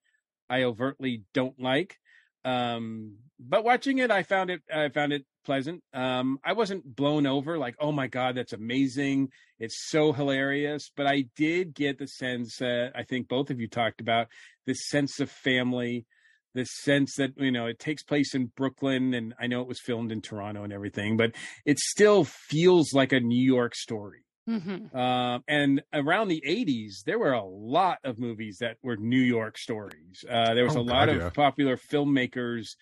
i 0.48 0.62
overtly 0.62 1.22
don't 1.32 1.58
like 1.60 1.98
um 2.44 3.16
but 3.38 3.64
watching 3.64 3.98
it 3.98 4.10
i 4.10 4.22
found 4.22 4.50
it 4.50 4.62
i 4.72 4.88
found 4.88 5.12
it 5.12 5.24
pleasant. 5.44 5.82
Um 5.92 6.38
i 6.44 6.52
wasn't 6.54 6.96
blown 6.96 7.26
over 7.26 7.58
like 7.58 7.74
oh 7.78 7.92
my 7.92 8.06
god 8.06 8.36
that's 8.36 8.52
amazing. 8.52 9.28
It's 9.58 9.88
so 9.90 10.12
hilarious. 10.12 10.90
But 10.96 11.06
i 11.06 11.24
did 11.36 11.74
get 11.74 11.98
the 11.98 12.06
sense 12.06 12.56
that 12.58 12.92
i 12.94 13.02
think 13.02 13.28
both 13.28 13.50
of 13.50 13.60
you 13.60 13.68
talked 13.68 14.00
about 14.00 14.28
this 14.66 14.88
sense 14.88 15.20
of 15.20 15.30
family 15.30 16.06
this 16.54 16.70
sense 16.82 17.16
that 17.16 17.32
you 17.36 17.50
know 17.50 17.66
it 17.66 17.78
takes 17.78 18.02
place 18.02 18.34
in 18.34 18.46
brooklyn 18.56 19.12
and 19.12 19.34
i 19.38 19.46
know 19.46 19.60
it 19.60 19.68
was 19.68 19.80
filmed 19.80 20.12
in 20.12 20.20
toronto 20.20 20.62
and 20.62 20.72
everything 20.72 21.16
but 21.16 21.32
it 21.66 21.78
still 21.78 22.24
feels 22.24 22.92
like 22.94 23.12
a 23.12 23.20
new 23.20 23.44
york 23.44 23.74
story 23.74 24.24
Mm-hmm. 24.48 24.94
um, 24.96 25.42
and 25.48 25.82
around 25.92 26.28
the 26.28 26.42
80s, 26.46 27.04
there 27.04 27.18
were 27.18 27.32
a 27.32 27.44
lot 27.44 27.98
of 28.04 28.18
movies 28.18 28.58
that 28.58 28.76
were 28.82 28.96
New 28.96 29.20
York 29.20 29.56
stories. 29.56 30.24
Uh, 30.28 30.52
there 30.54 30.64
was 30.64 30.76
Oh, 30.76 30.80
a 30.80 30.82
lot 30.82 31.06
God, 31.06 31.08
of 31.08 31.16
yeah. 31.22 31.30
popular 31.30 31.76
filmmakers 31.78 32.76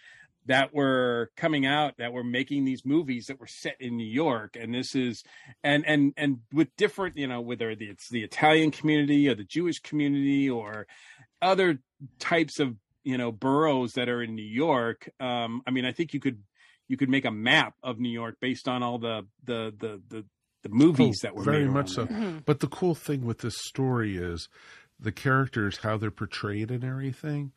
that 0.46 0.74
were 0.74 1.30
coming 1.36 1.64
out 1.66 1.98
that 1.98 2.12
were 2.12 2.24
making 2.24 2.64
these 2.64 2.84
movies 2.84 3.26
that 3.26 3.38
were 3.38 3.46
set 3.46 3.76
in 3.78 3.96
New 3.96 4.04
York. 4.04 4.56
And 4.60 4.74
this 4.74 4.96
is, 4.96 5.22
and 5.62 5.86
and 5.86 6.12
and 6.16 6.38
with 6.52 6.74
different, 6.76 7.16
you 7.16 7.28
know, 7.28 7.40
whether 7.40 7.70
it's 7.70 8.08
the 8.08 8.24
Italian 8.24 8.72
community 8.72 9.28
or 9.28 9.36
the 9.36 9.44
Jewish 9.44 9.78
community 9.78 10.50
or 10.50 10.88
other 11.40 11.78
types 12.18 12.58
of 12.58 12.74
you 13.04 13.16
know 13.18 13.30
boroughs 13.30 13.92
that 13.92 14.08
are 14.08 14.20
in 14.20 14.34
New 14.34 14.42
York. 14.42 15.08
Um, 15.20 15.62
I 15.64 15.70
mean, 15.70 15.84
I 15.84 15.92
think 15.92 16.12
you 16.12 16.18
could 16.18 16.42
you 16.88 16.96
could 16.96 17.08
make 17.08 17.24
a 17.24 17.30
map 17.30 17.74
of 17.82 18.00
New 18.00 18.10
York 18.10 18.36
based 18.40 18.66
on 18.66 18.82
all 18.82 18.98
the 18.98 19.24
the 19.44 19.72
the 19.78 20.02
the, 20.08 20.24
the 20.62 20.68
movies 20.70 21.20
Oh, 21.22 21.26
that 21.28 21.34
were 21.34 21.44
very 21.44 21.64
made 21.64 21.72
much 21.74 21.90
so. 21.90 22.04
around 22.04 22.22
there. 22.22 22.42
But 22.44 22.60
the 22.60 22.68
cool 22.68 22.94
thing 22.94 23.24
with 23.24 23.38
this 23.38 23.56
story 23.58 24.16
is 24.16 24.48
the 25.00 25.12
characters, 25.12 25.78
how 25.78 25.96
they're 25.96 26.10
portrayed 26.10 26.70
and 26.70 26.84
everything. 26.84 27.52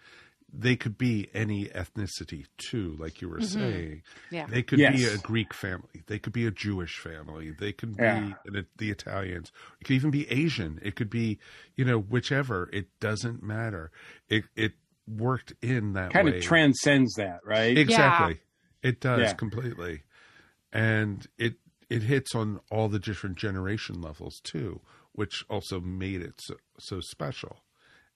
They 0.58 0.76
could 0.78 0.97
be 0.97 1.30
any 1.34 1.66
ethnicity 1.66 2.45
too, 2.58 2.95
like 2.97 3.22
you 3.22 3.28
were 3.28 3.39
Mhm. 3.39 3.45
saying. 3.45 4.03
Yeah. 4.32 4.45
They 4.47 4.64
could 4.64 4.78
be 4.80 5.03
a 5.06 5.18
Greek 5.18 5.53
family. 5.53 6.03
They 6.08 6.18
could 6.18 6.32
be 6.32 6.45
a 6.45 6.51
Jewish 6.51 6.97
family. 6.97 7.51
They 7.51 7.74
could 7.74 7.97
be 7.97 8.03
Yeah. 8.03 8.34
an, 8.45 8.66
the 8.78 8.89
Italians. 8.89 9.51
It 9.82 9.86
could 9.86 9.95
even 9.95 10.12
be 10.12 10.30
Asian. 10.32 10.80
It 10.82 10.95
could 10.95 11.10
be, 11.10 11.39
you 11.76 11.84
know, 11.84 11.99
whichever. 11.99 12.70
It 12.72 12.88
doesn't 13.01 13.43
matter. 13.43 13.91
It 14.30 14.45
it 14.56 14.74
worked 15.08 15.53
in 15.62 15.93
that 15.93 16.14
kind 16.14 16.30
way. 16.30 16.38
of 16.38 16.43
transcends 16.43 17.14
that, 17.16 17.41
right? 17.45 17.78
Exactly. 17.78 18.39
It 18.82 19.01
does 19.01 19.20
Yeah. 19.22 19.34
completely. 19.34 20.03
And 20.72 21.28
it 21.38 21.56
it 21.89 22.03
hits 22.03 22.33
on 22.36 22.59
all 22.71 22.89
the 22.89 22.99
different 22.99 23.38
generation 23.38 24.01
levels 24.01 24.39
too, 24.43 24.81
which 25.13 25.45
also 25.49 25.79
made 25.79 26.21
it 26.21 26.41
so, 26.41 26.55
so 26.79 26.99
special. 26.99 27.57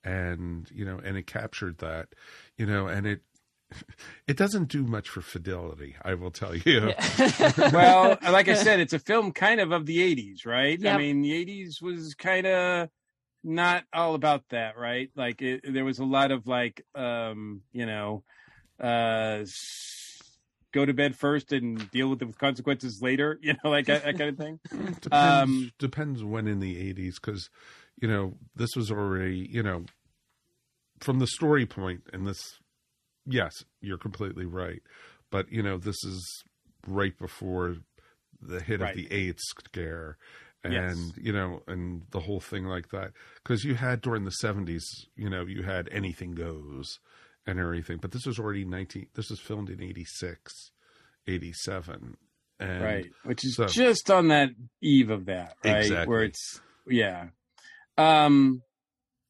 And, 0.03 0.69
you 0.71 0.85
know, 0.85 0.99
and 1.03 1.17
it 1.17 1.27
captured 1.27 1.79
that, 1.79 2.09
you 2.57 2.65
know, 2.65 2.87
and 2.87 3.05
it 3.05 3.21
it 4.27 4.35
doesn't 4.37 4.67
do 4.69 4.83
much 4.83 5.09
for 5.09 5.21
fidelity, 5.21 5.95
I 6.03 6.15
will 6.15 6.31
tell 6.31 6.55
you. 6.55 6.93
well, 7.71 8.17
like 8.23 8.47
I 8.47 8.55
said, 8.55 8.79
it's 8.79 8.93
a 8.93 8.99
film 8.99 9.31
kind 9.31 9.59
of 9.59 9.71
of 9.71 9.85
the 9.85 9.99
80s, 10.15 10.45
right? 10.45 10.79
I 10.85 10.97
mean, 10.97 11.21
the 11.21 11.45
80s 11.45 11.81
was 11.81 12.15
kind 12.15 12.47
of 12.47 12.89
not 13.43 13.83
all 13.93 14.15
about 14.15 14.43
that, 14.49 14.77
right? 14.77 15.09
Like 15.15 15.41
it, 15.41 15.61
there 15.71 15.85
was 15.85 15.99
a 15.99 16.05
lot 16.05 16.31
of 16.31 16.47
like 16.47 16.85
um, 16.95 17.61
you 17.71 17.85
know, 17.85 18.23
uh 18.81 19.39
s- 19.41 20.18
go 20.73 20.85
to 20.85 20.93
bed 20.93 21.15
first 21.15 21.51
and 21.51 21.89
deal 21.91 22.09
with 22.09 22.19
the 22.19 22.27
consequences 22.27 22.99
later, 23.01 23.39
you 23.43 23.53
know, 23.63 23.69
like 23.69 23.85
that, 23.87 24.03
that 24.03 24.17
kind 24.17 24.29
of 24.29 24.37
thing. 24.37 24.59
depends 25.01 25.11
Um, 25.11 25.71
depends 25.79 26.23
when 26.23 26.47
in 26.47 26.59
the 26.59 26.75
80s 26.93 27.15
because 27.21 27.49
you 28.01 28.07
know 28.07 28.33
this 28.55 28.69
was 28.75 28.91
already 28.91 29.47
you 29.51 29.63
know 29.63 29.85
from 30.99 31.19
the 31.19 31.27
story 31.27 31.65
point 31.65 32.01
and 32.13 32.27
this 32.27 32.59
yes 33.25 33.53
you're 33.81 33.97
completely 33.97 34.45
right 34.45 34.81
but 35.29 35.51
you 35.51 35.61
know 35.63 35.77
this 35.77 36.03
is 36.03 36.43
right 36.87 37.17
before 37.17 37.75
the 38.41 38.59
hit 38.61 38.81
Right. 38.81 38.91
of 38.91 38.95
the 38.97 39.11
AIDS 39.13 39.41
scare 39.43 40.17
and 40.63 40.73
Yes. 40.73 41.11
you 41.21 41.31
know 41.33 41.61
and 41.67 42.03
the 42.11 42.21
whole 42.21 42.39
thing 42.39 42.65
like 42.65 42.89
that 42.89 43.11
because 43.43 43.63
you 43.63 43.75
had 43.75 44.01
during 44.01 44.25
the 44.25 44.35
70s 44.43 44.83
you 45.15 45.29
know 45.29 45.45
you 45.45 45.63
had 45.63 45.87
anything 45.91 46.31
goes 46.31 46.99
and 47.47 47.59
everything 47.59 47.97
but 48.01 48.11
this 48.11 48.25
was 48.25 48.39
already 48.39 48.65
19 48.65 49.07
this 49.15 49.29
was 49.29 49.39
filmed 49.39 49.69
in 49.69 49.81
86 49.81 50.71
87 51.27 52.17
and 52.59 52.83
right 52.83 53.05
which 53.23 53.45
is 53.45 53.55
so- 53.55 53.65
just 53.67 54.09
on 54.11 54.27
that 54.29 54.49
eve 54.81 55.09
of 55.09 55.25
that 55.25 55.55
right 55.63 55.77
Exactly. 55.77 56.07
where 56.11 56.23
it's 56.23 56.61
yeah 56.87 57.27
um 57.97 58.61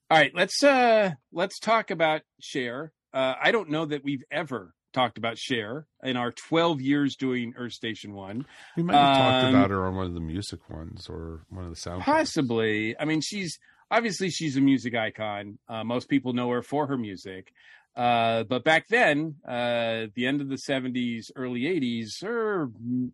all 0.10 0.18
right 0.18 0.32
let's 0.34 0.64
uh 0.64 1.12
let's 1.32 1.60
talk 1.60 1.92
about 1.92 2.22
Cher 2.42 2.92
uh 3.14 3.36
i 3.42 3.52
don't 3.52 3.70
know 3.70 3.86
that 3.86 4.04
we've 4.04 4.24
ever 4.32 4.74
talked 4.92 5.18
about 5.20 5.38
Cher 5.38 5.86
in 6.04 6.18
our 6.18 6.32
12 6.32 6.82
years 6.82 7.16
doing 7.16 7.54
earth 7.58 7.74
station 7.74 8.14
one 8.14 8.46
We 8.76 8.82
might 8.84 8.96
have 8.96 9.18
talked 9.18 9.46
Um, 9.46 9.56
about 9.56 9.70
her 9.70 9.86
on 9.86 9.96
one 9.96 10.06
of 10.08 10.14
the 10.16 10.20
music 10.20 10.68
ones 10.70 11.08
or 11.08 11.42
one 11.50 11.64
of 11.64 11.70
the 11.70 11.76
sound. 11.76 12.02
Possibly. 12.02 13.00
I 13.00 13.06
mean, 13.06 13.22
she's 13.22 13.60
obviously 13.92 14.32
she's 14.32 14.58
a 14.58 14.62
music 14.62 14.96
icon. 14.96 15.60
Uh, 15.68 15.84
most 15.84 16.10
people 16.10 16.34
know 16.34 16.50
her 16.50 16.64
for 16.64 16.88
her 16.88 16.98
music. 16.98 17.54
Uh, 17.96 18.44
but 18.44 18.64
back 18.64 18.88
then, 18.88 19.36
uh, 19.48 20.08
the 20.16 20.26
end 20.26 20.42
of 20.42 20.48
the 20.48 20.56
'70s, 20.56 21.32
early 21.36 21.62
'80s, 21.62 22.24
her 22.24 22.70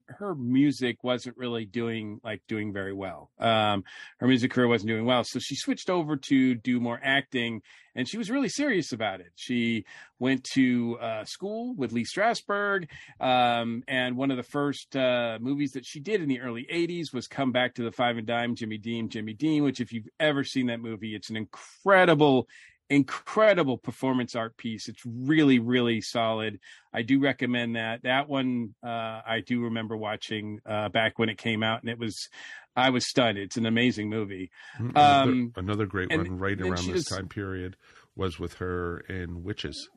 her 0.07 0.35
music 0.35 1.03
wasn't 1.03 1.37
really 1.37 1.65
doing 1.65 2.19
like 2.23 2.41
doing 2.47 2.71
very 2.73 2.93
well. 2.93 3.31
Um, 3.39 3.83
her 4.19 4.27
music 4.27 4.51
career 4.51 4.67
wasn't 4.67 4.89
doing 4.89 5.05
well, 5.05 5.23
so 5.23 5.39
she 5.39 5.55
switched 5.55 5.89
over 5.89 6.17
to 6.17 6.55
do 6.55 6.79
more 6.79 6.99
acting, 7.01 7.61
and 7.95 8.07
she 8.07 8.17
was 8.17 8.29
really 8.29 8.49
serious 8.49 8.91
about 8.91 9.21
it. 9.21 9.31
She 9.35 9.85
went 10.19 10.43
to 10.53 10.97
uh, 11.01 11.23
school 11.25 11.73
with 11.75 11.91
Lee 11.91 12.05
Strasberg, 12.05 12.87
um, 13.19 13.81
and 13.87 14.17
one 14.17 14.29
of 14.29 14.37
the 14.37 14.43
first 14.43 14.95
uh, 14.95 15.39
movies 15.41 15.71
that 15.71 15.85
she 15.85 15.99
did 15.99 16.21
in 16.21 16.27
the 16.27 16.41
early 16.41 16.67
'80s 16.71 17.13
was 17.13 17.27
"Come 17.27 17.51
Back 17.51 17.75
to 17.75 17.83
the 17.83 17.91
Five 17.91 18.17
and 18.17 18.27
Dime," 18.27 18.55
Jimmy 18.55 18.77
Dean, 18.77 19.09
Jimmy 19.09 19.33
Dean. 19.33 19.63
Which, 19.63 19.79
if 19.79 19.93
you've 19.93 20.09
ever 20.19 20.43
seen 20.43 20.67
that 20.67 20.81
movie, 20.81 21.15
it's 21.15 21.29
an 21.29 21.37
incredible 21.37 22.47
incredible 22.89 23.77
performance 23.77 24.35
art 24.35 24.57
piece. 24.57 24.87
It's 24.87 25.01
really 25.05 25.59
really 25.59 26.01
solid. 26.01 26.59
I 26.93 27.01
do 27.01 27.19
recommend 27.19 27.75
that. 27.75 28.03
That 28.03 28.29
one 28.29 28.75
uh 28.83 29.21
i 29.27 29.41
do 29.45 29.61
remember 29.63 29.97
watching 29.97 30.59
uh 30.65 30.89
back 30.89 31.17
when 31.19 31.29
it 31.29 31.37
came 31.37 31.63
out 31.63 31.81
and 31.81 31.89
it 31.89 31.97
was 31.99 32.29
i 32.75 32.89
was 32.89 33.07
stunned. 33.07 33.37
It's 33.37 33.57
an 33.57 33.65
amazing 33.65 34.09
movie. 34.09 34.51
Mm, 34.79 34.89
Another, 34.91 35.31
um 35.31 35.53
another 35.55 35.85
great 35.85 36.11
and- 36.11 36.27
one 36.29 36.37
right 36.39 36.59
around 36.61 36.85
this 36.87 37.05
time 37.05 37.27
period 37.27 37.75
was 38.15 38.39
with 38.39 38.55
her 38.55 38.99
in 39.09 39.43
Witches. 39.43 39.89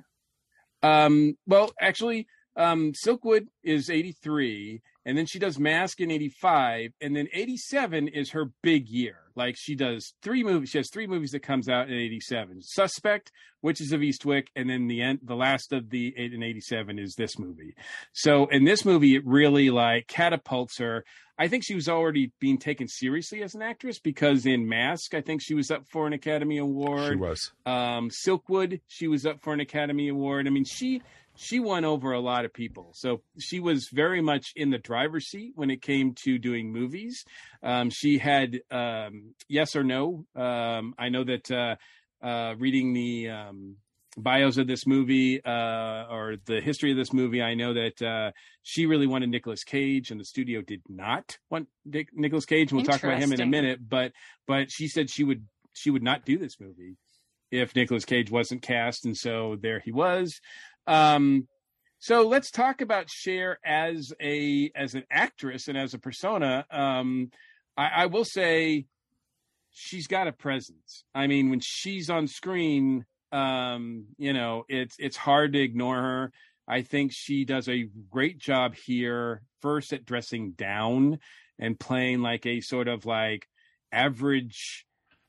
Um, 0.82 1.36
well, 1.46 1.72
actually, 1.80 2.26
um, 2.56 2.92
Silkwood 2.92 3.46
is 3.62 3.90
83, 3.90 4.80
and 5.04 5.16
then 5.18 5.26
she 5.26 5.38
does 5.38 5.58
Mask 5.58 6.00
in 6.00 6.10
85, 6.10 6.92
and 7.00 7.16
then 7.16 7.28
87 7.32 8.08
is 8.08 8.30
her 8.32 8.46
big 8.62 8.88
year. 8.88 9.18
Like 9.38 9.54
she 9.56 9.74
does 9.74 10.12
three 10.22 10.42
movies. 10.42 10.68
She 10.70 10.78
has 10.78 10.90
three 10.90 11.06
movies 11.06 11.30
that 11.30 11.40
comes 11.42 11.68
out 11.68 11.88
in 11.88 11.94
87. 11.94 12.60
Suspect, 12.60 13.32
Witches 13.62 13.92
of 13.92 14.00
Eastwick, 14.02 14.48
and 14.54 14.68
then 14.68 14.86
the 14.88 15.00
end, 15.00 15.20
the 15.22 15.34
last 15.36 15.72
of 15.72 15.88
the 15.90 16.12
eight 16.18 16.34
in 16.34 16.42
87 16.42 16.98
is 16.98 17.14
this 17.14 17.38
movie. 17.38 17.74
So 18.12 18.46
in 18.46 18.64
this 18.64 18.84
movie, 18.84 19.14
it 19.14 19.22
really 19.24 19.70
like 19.70 20.08
catapults 20.08 20.78
her. 20.78 21.04
I 21.40 21.46
think 21.46 21.62
she 21.64 21.76
was 21.76 21.88
already 21.88 22.32
being 22.40 22.58
taken 22.58 22.88
seriously 22.88 23.42
as 23.42 23.54
an 23.54 23.62
actress 23.62 24.00
because 24.00 24.44
in 24.44 24.68
Mask, 24.68 25.14
I 25.14 25.20
think 25.20 25.40
she 25.40 25.54
was 25.54 25.70
up 25.70 25.86
for 25.88 26.06
an 26.08 26.12
Academy 26.12 26.58
Award 26.58 27.10
She 27.12 27.16
was. 27.16 27.52
um, 27.64 28.10
Silkwood, 28.10 28.80
she 28.88 29.06
was 29.06 29.24
up 29.24 29.40
for 29.40 29.52
an 29.52 29.60
Academy 29.60 30.08
Award. 30.08 30.48
I 30.48 30.50
mean, 30.50 30.64
she 30.64 31.00
she 31.38 31.60
won 31.60 31.84
over 31.84 32.12
a 32.12 32.20
lot 32.20 32.44
of 32.44 32.52
people. 32.52 32.90
So 32.94 33.22
she 33.38 33.60
was 33.60 33.88
very 33.88 34.20
much 34.20 34.52
in 34.56 34.70
the 34.70 34.78
driver's 34.78 35.28
seat 35.28 35.52
when 35.54 35.70
it 35.70 35.80
came 35.80 36.14
to 36.24 36.38
doing 36.38 36.72
movies. 36.72 37.24
Um, 37.62 37.90
she 37.90 38.18
had 38.18 38.60
um, 38.70 39.34
yes 39.48 39.76
or 39.76 39.84
no. 39.84 40.26
Um, 40.34 40.94
I 40.98 41.08
know 41.10 41.22
that 41.24 41.50
uh, 41.50 41.76
uh, 42.24 42.54
reading 42.58 42.92
the 42.92 43.30
um, 43.30 43.76
bios 44.16 44.58
of 44.58 44.66
this 44.66 44.84
movie 44.84 45.40
uh, 45.44 46.06
or 46.10 46.36
the 46.44 46.60
history 46.60 46.90
of 46.90 46.96
this 46.96 47.12
movie, 47.12 47.40
I 47.40 47.54
know 47.54 47.72
that 47.72 48.02
uh, 48.02 48.32
she 48.62 48.86
really 48.86 49.06
wanted 49.06 49.30
Nicolas 49.30 49.62
Cage, 49.62 50.10
and 50.10 50.20
the 50.20 50.24
studio 50.24 50.60
did 50.60 50.82
not 50.88 51.38
want 51.50 51.68
Dick, 51.88 52.08
Nicolas 52.12 52.46
Cage. 52.46 52.72
And 52.72 52.78
we'll 52.78 52.86
talk 52.86 53.04
about 53.04 53.22
him 53.22 53.32
in 53.32 53.40
a 53.40 53.46
minute. 53.46 53.78
But 53.88 54.12
but 54.48 54.72
she 54.72 54.88
said 54.88 55.08
she 55.08 55.22
would 55.22 55.46
she 55.72 55.90
would 55.90 56.02
not 56.02 56.24
do 56.24 56.36
this 56.36 56.58
movie 56.58 56.96
if 57.50 57.74
Nicolas 57.74 58.04
Cage 58.04 58.30
wasn't 58.30 58.62
cast, 58.62 59.04
and 59.04 59.16
so 59.16 59.56
there 59.60 59.78
he 59.78 59.92
was. 59.92 60.40
Um, 60.88 61.46
so 62.00 62.26
let's 62.26 62.50
talk 62.50 62.80
about 62.80 63.10
Cher 63.10 63.58
as 63.64 64.12
a 64.20 64.70
as 64.74 64.94
an 64.94 65.04
actress 65.10 65.68
and 65.68 65.76
as 65.76 65.94
a 65.94 65.98
persona. 65.98 66.64
Um, 66.70 67.30
I, 67.76 67.90
I 67.94 68.06
will 68.06 68.24
say 68.24 68.86
she's 69.70 70.06
got 70.06 70.28
a 70.28 70.32
presence. 70.32 71.04
I 71.14 71.26
mean, 71.26 71.50
when 71.50 71.60
she's 71.60 72.08
on 72.08 72.26
screen, 72.26 73.04
um, 73.32 74.06
you 74.16 74.32
know, 74.32 74.64
it's 74.68 74.96
it's 74.98 75.16
hard 75.16 75.52
to 75.52 75.60
ignore 75.60 76.00
her. 76.00 76.32
I 76.66 76.82
think 76.82 77.12
she 77.14 77.44
does 77.44 77.68
a 77.68 77.88
great 78.10 78.38
job 78.38 78.74
here. 78.74 79.42
First 79.60 79.92
at 79.92 80.04
dressing 80.04 80.52
down 80.52 81.18
and 81.58 81.78
playing 81.78 82.22
like 82.22 82.46
a 82.46 82.60
sort 82.60 82.88
of 82.88 83.04
like 83.06 83.48
average 83.90 84.86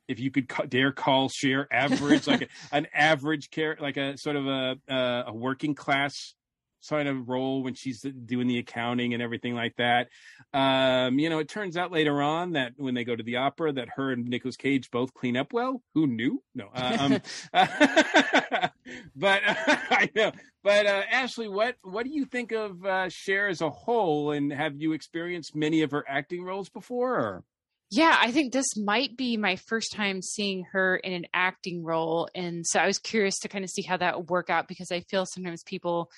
if 0.10 0.20
you 0.20 0.32
could 0.32 0.49
ca- 0.49 0.66
dare 0.66 0.91
call 0.91 1.30
Cher 1.30 1.68
average, 1.72 2.28
like 2.28 2.41
a, 2.41 2.47
an 2.76 2.88
average 2.93 3.51
character, 3.51 3.84
like 3.84 3.95
a 3.95 4.18
sort 4.18 4.36
of 4.36 4.47
a, 4.47 4.76
a 4.89 5.24
a 5.28 5.34
working 5.34 5.76
class 5.76 6.34
sort 6.82 7.07
of 7.07 7.28
role 7.28 7.62
when 7.62 7.74
she's 7.74 8.01
doing 8.01 8.47
the 8.47 8.57
accounting 8.57 9.14
and 9.14 9.22
everything 9.22 9.53
like 9.53 9.76
that. 9.76 10.07
Um, 10.53 11.20
you 11.20 11.30
know, 11.30 11.39
it 11.39 11.49
turns 11.49 11.78
out 11.78 11.91
later 11.91 12.22
on 12.22 12.53
that 12.53 12.74
when 12.78 12.93
they 12.93 13.03
go 13.03 13.16
to 13.16 13.24
the 13.24 13.38
opera, 13.38 13.74
that 13.74 13.89
her 13.95 14.12
and 14.12 14.28
Nicolas 14.28 14.55
Cage 14.55 14.89
both 14.89 15.14
clean 15.14 15.38
up 15.38 15.53
well. 15.53 15.82
Who 15.93 16.07
knew? 16.07 16.41
No, 16.55 16.70
uh, 16.74 16.97
um, 16.99 17.12
but 19.16 19.41
I 19.45 20.10
know. 20.16 20.32
But 20.64 20.86
uh, 20.86 21.03
Ashley, 21.12 21.47
what 21.47 21.76
what 21.84 22.05
do 22.05 22.12
you 22.12 22.26
think 22.26 22.51
of 22.51 22.84
uh, 22.86 23.10
Cher 23.10 23.47
as 23.47 23.62
a 23.62 23.70
whole, 23.70 24.32
and 24.32 24.51
have 24.51 24.82
you 24.82 24.93
experienced 24.93 25.55
many 25.55 25.82
of 25.84 25.91
her 25.91 26.03
acting 26.07 26.43
roles 26.43 26.70
before? 26.70 27.16
Or? 27.16 27.43
Yeah, 27.92 28.16
I 28.20 28.32
think 28.32 28.54
this 28.54 28.78
might 28.78 29.18
be 29.18 29.36
my 29.36 29.56
first 29.56 29.94
time 29.94 30.22
seeing 30.22 30.64
her 30.72 30.98
in 30.98 31.12
an 31.12 31.26
acting 31.34 31.84
role. 31.84 32.30
And 32.36 32.66
so 32.66 32.80
I 32.80 32.86
was 32.86 33.00
curious 33.00 33.40
to 33.40 33.48
kind 33.48 33.64
of 33.64 33.72
see 33.72 33.82
how 33.82 33.98
that 33.98 34.16
would 34.16 34.30
work 34.30 34.52
out 34.52 34.68
because 34.68 34.92
I 34.92 35.00
feel 35.02 35.26
sometimes 35.26 35.64
people 35.64 36.12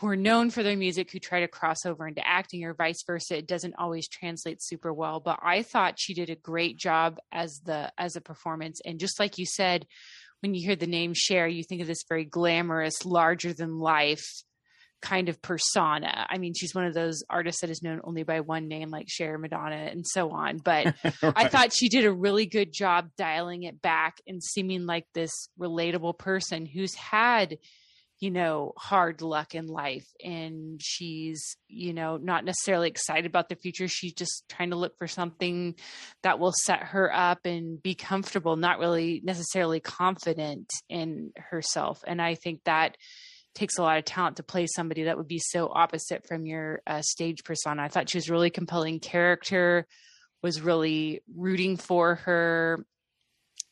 who 0.00 0.08
are 0.08 0.16
known 0.16 0.50
for 0.50 0.64
their 0.64 0.76
music 0.76 1.12
who 1.12 1.20
try 1.20 1.40
to 1.40 1.48
cross 1.48 1.86
over 1.86 2.08
into 2.08 2.26
acting 2.26 2.64
or 2.64 2.74
vice 2.74 3.04
versa, 3.06 3.38
it 3.38 3.46
doesn't 3.46 3.76
always 3.78 4.08
translate 4.08 4.60
super 4.60 4.92
well. 4.92 5.20
But 5.20 5.38
I 5.42 5.62
thought 5.62 5.94
she 5.96 6.12
did 6.12 6.28
a 6.28 6.34
great 6.34 6.76
job 6.76 7.18
as 7.30 7.60
the 7.64 7.92
as 7.96 8.16
a 8.16 8.20
performance. 8.20 8.80
And 8.84 8.98
just 8.98 9.20
like 9.20 9.38
you 9.38 9.46
said, 9.46 9.86
when 10.40 10.54
you 10.54 10.66
hear 10.66 10.74
the 10.74 10.88
name 10.88 11.12
Cher, 11.14 11.46
you 11.46 11.62
think 11.62 11.82
of 11.82 11.86
this 11.86 12.02
very 12.08 12.24
glamorous, 12.24 13.04
larger 13.04 13.52
than 13.52 13.78
life 13.78 14.26
kind 15.02 15.28
of 15.28 15.42
persona. 15.42 16.26
I 16.30 16.38
mean, 16.38 16.54
she's 16.54 16.74
one 16.74 16.86
of 16.86 16.94
those 16.94 17.22
artists 17.28 17.60
that 17.60 17.70
is 17.70 17.82
known 17.82 18.00
only 18.04 18.22
by 18.22 18.40
one 18.40 18.68
name, 18.68 18.88
like 18.88 19.08
Cher, 19.08 19.36
Madonna, 19.36 19.88
and 19.90 20.06
so 20.06 20.30
on. 20.30 20.58
But 20.58 20.94
I 21.22 21.48
thought 21.48 21.74
she 21.74 21.88
did 21.88 22.06
a 22.06 22.12
really 22.12 22.46
good 22.46 22.72
job 22.72 23.10
dialing 23.18 23.64
it 23.64 23.82
back 23.82 24.18
and 24.26 24.42
seeming 24.42 24.86
like 24.86 25.06
this 25.12 25.48
relatable 25.60 26.16
person 26.18 26.64
who's 26.64 26.94
had, 26.94 27.58
you 28.20 28.30
know, 28.30 28.72
hard 28.78 29.20
luck 29.20 29.56
in 29.56 29.66
life. 29.66 30.06
And 30.24 30.80
she's, 30.80 31.56
you 31.66 31.92
know, 31.92 32.16
not 32.16 32.44
necessarily 32.44 32.88
excited 32.88 33.26
about 33.26 33.48
the 33.48 33.56
future. 33.56 33.88
She's 33.88 34.14
just 34.14 34.44
trying 34.48 34.70
to 34.70 34.76
look 34.76 34.96
for 34.96 35.08
something 35.08 35.74
that 36.22 36.38
will 36.38 36.54
set 36.64 36.80
her 36.84 37.12
up 37.12 37.44
and 37.44 37.82
be 37.82 37.96
comfortable, 37.96 38.56
not 38.56 38.78
really 38.78 39.20
necessarily 39.24 39.80
confident 39.80 40.70
in 40.88 41.32
herself. 41.36 42.04
And 42.06 42.22
I 42.22 42.36
think 42.36 42.60
that 42.64 42.96
takes 43.54 43.78
a 43.78 43.82
lot 43.82 43.98
of 43.98 44.04
talent 44.04 44.36
to 44.36 44.42
play 44.42 44.66
somebody 44.66 45.04
that 45.04 45.16
would 45.16 45.28
be 45.28 45.38
so 45.38 45.70
opposite 45.72 46.26
from 46.26 46.46
your 46.46 46.80
uh, 46.86 47.02
stage 47.02 47.44
persona. 47.44 47.82
I 47.82 47.88
thought 47.88 48.10
she 48.10 48.18
was 48.18 48.30
really 48.30 48.50
compelling 48.50 49.00
character, 49.00 49.86
was 50.42 50.60
really 50.60 51.22
rooting 51.34 51.76
for 51.76 52.16
her. 52.16 52.84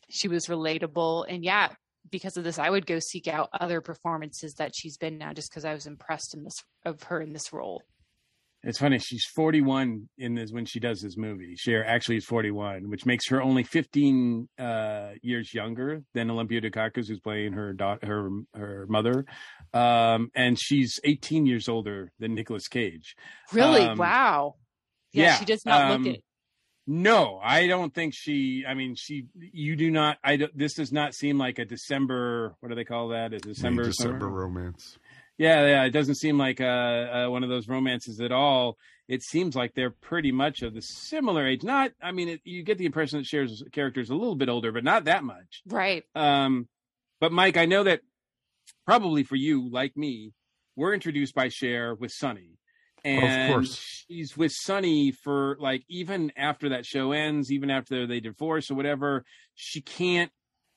She 0.08 0.28
was 0.28 0.46
relatable. 0.46 1.26
And 1.28 1.44
yeah, 1.44 1.68
because 2.10 2.36
of 2.36 2.44
this, 2.44 2.58
I 2.58 2.68
would 2.70 2.86
go 2.86 2.98
seek 2.98 3.28
out 3.28 3.48
other 3.52 3.80
performances 3.80 4.54
that 4.54 4.72
she's 4.74 4.96
been 4.96 5.18
now 5.18 5.32
just 5.32 5.50
because 5.50 5.64
I 5.64 5.74
was 5.74 5.86
impressed 5.86 6.34
in 6.34 6.44
this 6.44 6.56
of 6.84 7.02
her 7.04 7.20
in 7.20 7.32
this 7.32 7.52
role. 7.52 7.82
It's 8.62 8.78
funny. 8.78 8.98
She's 8.98 9.24
41 9.34 10.08
in 10.18 10.34
this 10.34 10.52
when 10.52 10.66
she 10.66 10.80
does 10.80 11.00
this 11.00 11.16
movie. 11.16 11.54
Cher 11.56 11.82
actually 11.84 12.16
is 12.18 12.26
41, 12.26 12.90
which 12.90 13.06
makes 13.06 13.26
her 13.30 13.40
only 13.40 13.62
15 13.62 14.48
uh, 14.58 15.10
years 15.22 15.54
younger 15.54 16.02
than 16.12 16.30
Olympia 16.30 16.60
Dukakis, 16.60 17.08
who's 17.08 17.20
playing 17.20 17.54
her 17.54 17.72
daughter, 17.72 18.06
her 18.06 18.28
her 18.54 18.86
mother, 18.88 19.24
um, 19.72 20.30
and 20.34 20.58
she's 20.60 21.00
18 21.04 21.46
years 21.46 21.68
older 21.70 22.12
than 22.18 22.34
Nicolas 22.34 22.68
Cage. 22.68 23.14
Really? 23.52 23.82
Um, 23.82 23.96
wow. 23.96 24.56
Yeah, 25.12 25.24
yeah, 25.24 25.38
she 25.38 25.44
does 25.46 25.64
not 25.64 25.90
um, 25.90 26.02
look 26.04 26.14
it. 26.16 26.22
No, 26.86 27.40
I 27.42 27.66
don't 27.66 27.94
think 27.94 28.14
she. 28.16 28.64
I 28.68 28.74
mean, 28.74 28.94
she. 28.96 29.26
You 29.38 29.76
do 29.76 29.90
not. 29.90 30.18
I. 30.24 30.36
don't- 30.36 30.56
This 30.56 30.74
does 30.74 30.92
not 30.92 31.14
seem 31.14 31.38
like 31.38 31.58
a 31.58 31.64
December. 31.64 32.56
What 32.60 32.68
do 32.70 32.74
they 32.74 32.84
call 32.84 33.08
that? 33.08 33.32
A 33.32 33.38
December. 33.38 33.82
May 33.82 33.88
December 33.88 34.18
summer? 34.20 34.28
romance. 34.28 34.98
Yeah, 35.40 35.66
yeah. 35.66 35.84
It 35.84 35.90
doesn't 35.90 36.16
seem 36.16 36.36
like 36.36 36.60
uh, 36.60 36.64
uh, 36.64 37.26
one 37.28 37.42
of 37.42 37.48
those 37.48 37.66
romances 37.66 38.20
at 38.20 38.30
all. 38.30 38.76
It 39.08 39.22
seems 39.22 39.56
like 39.56 39.72
they're 39.72 39.90
pretty 39.90 40.32
much 40.32 40.60
of 40.60 40.74
the 40.74 40.82
similar 40.82 41.46
age. 41.46 41.62
Not. 41.62 41.92
I 42.02 42.12
mean, 42.12 42.28
it, 42.28 42.42
you 42.44 42.62
get 42.62 42.76
the 42.76 42.84
impression 42.84 43.20
that 43.20 43.24
Cher's 43.24 43.64
character 43.72 44.02
is 44.02 44.10
a 44.10 44.14
little 44.14 44.34
bit 44.34 44.50
older, 44.50 44.70
but 44.70 44.84
not 44.84 45.04
that 45.04 45.24
much. 45.24 45.62
Right. 45.66 46.04
Um, 46.14 46.68
but 47.22 47.32
Mike, 47.32 47.56
I 47.56 47.64
know 47.64 47.84
that 47.84 48.02
probably 48.84 49.22
for 49.22 49.34
you, 49.34 49.70
like 49.70 49.96
me, 49.96 50.34
we're 50.76 50.92
introduced 50.92 51.34
by 51.34 51.48
Cher 51.48 51.94
with 51.94 52.12
Sonny. 52.12 52.58
And 53.02 53.50
of 53.50 53.54
course. 53.54 54.04
she's 54.08 54.36
with 54.36 54.52
Sonny 54.52 55.10
for 55.10 55.56
like 55.58 55.84
even 55.88 56.32
after 56.36 56.68
that 56.68 56.84
show 56.84 57.12
ends, 57.12 57.50
even 57.50 57.70
after 57.70 58.06
they 58.06 58.20
divorce 58.20 58.70
or 58.70 58.74
whatever, 58.74 59.24
she 59.54 59.80
can't 59.80 60.30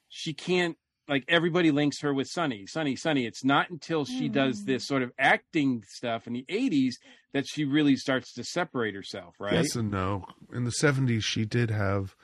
she 0.07 0.33
can't 0.33 0.77
like 1.07 1.25
everybody 1.27 1.71
links 1.71 2.01
her 2.01 2.13
with 2.13 2.27
Sonny. 2.27 2.65
Sonny, 2.67 2.95
Sonny. 2.95 3.25
It's 3.25 3.43
not 3.43 3.69
until 3.69 4.05
she 4.05 4.29
does 4.29 4.61
mm. 4.61 4.65
this 4.65 4.87
sort 4.87 5.03
of 5.03 5.11
acting 5.19 5.83
stuff 5.87 6.27
in 6.27 6.33
the 6.33 6.45
80s 6.49 6.93
that 7.33 7.45
she 7.47 7.65
really 7.65 7.95
starts 7.95 8.33
to 8.33 8.43
separate 8.43 8.95
herself, 8.95 9.35
right? 9.39 9.53
Yes 9.53 9.75
and 9.75 9.91
no. 9.91 10.25
In 10.53 10.63
the 10.63 10.71
seventies, 10.71 11.23
she 11.23 11.45
did 11.45 11.71
have 11.71 12.15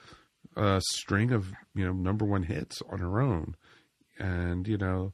a 0.55 0.81
string 0.93 1.31
of 1.31 1.51
you 1.75 1.85
know 1.85 1.93
number 1.93 2.25
one 2.25 2.43
hits 2.43 2.81
on 2.89 2.99
her 2.99 3.19
own, 3.19 3.55
and 4.17 4.67
you 4.67 4.77
know, 4.77 5.13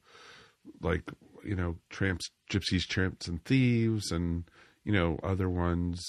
like 0.81 1.09
you 1.43 1.55
know, 1.55 1.77
tramps, 1.89 2.29
gypsies, 2.49 2.87
tramps, 2.87 3.27
and 3.27 3.43
thieves, 3.45 4.11
and 4.11 4.43
you 4.83 4.91
know 4.91 5.17
other 5.23 5.49
ones 5.49 6.03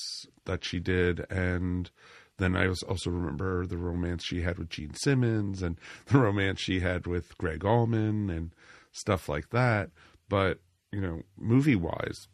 that 0.45 0.65
she 0.65 0.81
did, 0.81 1.25
and 1.31 1.91
then 2.39 2.57
I 2.57 2.69
was 2.69 2.83
also 2.83 3.11
remember 3.11 3.67
the 3.67 3.79
romance 3.79 4.25
she 4.25 4.43
had 4.43 4.59
with 4.59 4.69
Gene 4.69 4.95
Simmons, 4.95 5.63
and 5.63 5.79
the 6.07 6.19
romance 6.19 6.61
she 6.61 6.81
had 6.81 7.07
with 7.07 7.37
Gregg 7.39 7.65
Allman, 7.65 8.31
and 8.31 8.55
stuff 8.93 9.29
like 9.29 9.51
that. 9.51 9.91
But 10.29 10.59
you 10.93 11.01
know, 11.01 11.23
movie 11.37 11.77
wise, 11.77 12.29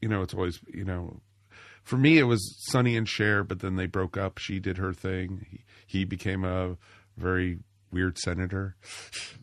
you 0.00 0.08
know, 0.08 0.22
it's 0.22 0.34
always 0.34 0.60
you 0.72 0.84
know 0.84 1.20
for 1.82 1.96
me 1.96 2.18
it 2.18 2.24
was 2.24 2.56
Sonny 2.70 2.96
and 2.96 3.08
Cher, 3.08 3.44
but 3.44 3.60
then 3.60 3.76
they 3.76 3.86
broke 3.86 4.16
up. 4.16 4.38
She 4.38 4.60
did 4.60 4.78
her 4.78 4.92
thing. 4.92 5.46
He, 5.50 5.64
he 5.86 6.04
became 6.04 6.44
a 6.44 6.76
very 7.16 7.58
weird 7.90 8.18
senator. 8.18 8.76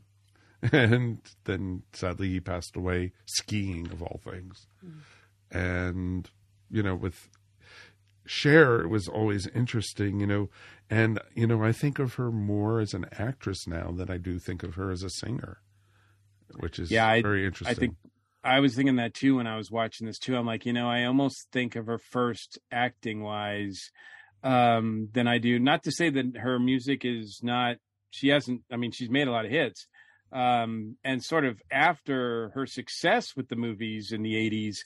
and 0.72 1.20
then 1.46 1.84
sadly 1.94 2.30
he 2.30 2.40
passed 2.40 2.76
away 2.76 3.14
skiing 3.26 3.90
of 3.92 4.02
all 4.02 4.20
things. 4.24 4.68
Mm. 4.86 5.02
And 5.52 6.30
you 6.72 6.84
know, 6.84 6.96
with 6.96 7.30
Cher 8.30 8.82
it 8.82 8.90
was 8.90 9.08
always 9.08 9.48
interesting, 9.48 10.20
you 10.20 10.28
know, 10.28 10.50
and 10.88 11.20
you 11.34 11.48
know, 11.48 11.64
I 11.64 11.72
think 11.72 11.98
of 11.98 12.14
her 12.14 12.32
more 12.32 12.80
as 12.80 12.94
an 12.94 13.08
actress 13.18 13.66
now 13.66 13.92
than 13.92 14.12
I 14.12 14.18
do 14.18 14.38
think 14.38 14.62
of 14.62 14.76
her 14.76 14.92
as 14.92 15.02
a 15.02 15.10
singer. 15.10 15.62
Which 16.60 16.78
is 16.78 16.92
yeah, 16.92 17.08
I, 17.08 17.24
very 17.24 17.44
interesting. 17.44 17.76
I 17.76 17.80
think 17.80 17.96
I 18.44 18.60
was 18.60 18.76
thinking 18.76 18.98
that 18.98 19.16
too 19.16 19.38
when 19.38 19.48
I 19.48 19.58
was 19.58 19.72
watching 19.72 20.06
this 20.06 20.20
too. 20.20 20.38
I'm 20.38 20.46
like, 20.46 20.68
you 20.68 20.74
know, 20.74 20.88
I 20.88 21.06
almost 21.06 21.48
think 21.52 21.76
of 21.76 21.88
her 21.88 21.98
first 21.98 22.60
acting 22.72 23.24
wise 23.24 23.90
um 24.44 25.10
than 25.12 25.28
I 25.28 25.40
do. 25.40 25.58
Not 25.58 25.82
to 25.86 25.92
say 25.92 26.12
that 26.12 26.38
her 26.38 26.60
music 26.60 27.06
is 27.06 27.40
not 27.42 27.78
she 28.12 28.28
hasn't 28.28 28.62
I 28.72 28.76
mean, 28.76 28.92
she's 28.92 29.10
made 29.10 29.28
a 29.28 29.32
lot 29.32 29.46
of 29.46 29.52
hits. 29.52 29.88
Um, 30.32 30.98
and 31.04 31.24
sort 31.24 31.46
of 31.46 31.60
after 31.72 32.52
her 32.54 32.68
success 32.68 33.36
with 33.36 33.48
the 33.50 33.56
movies 33.56 34.12
in 34.12 34.22
the 34.22 34.36
80s, 34.36 34.82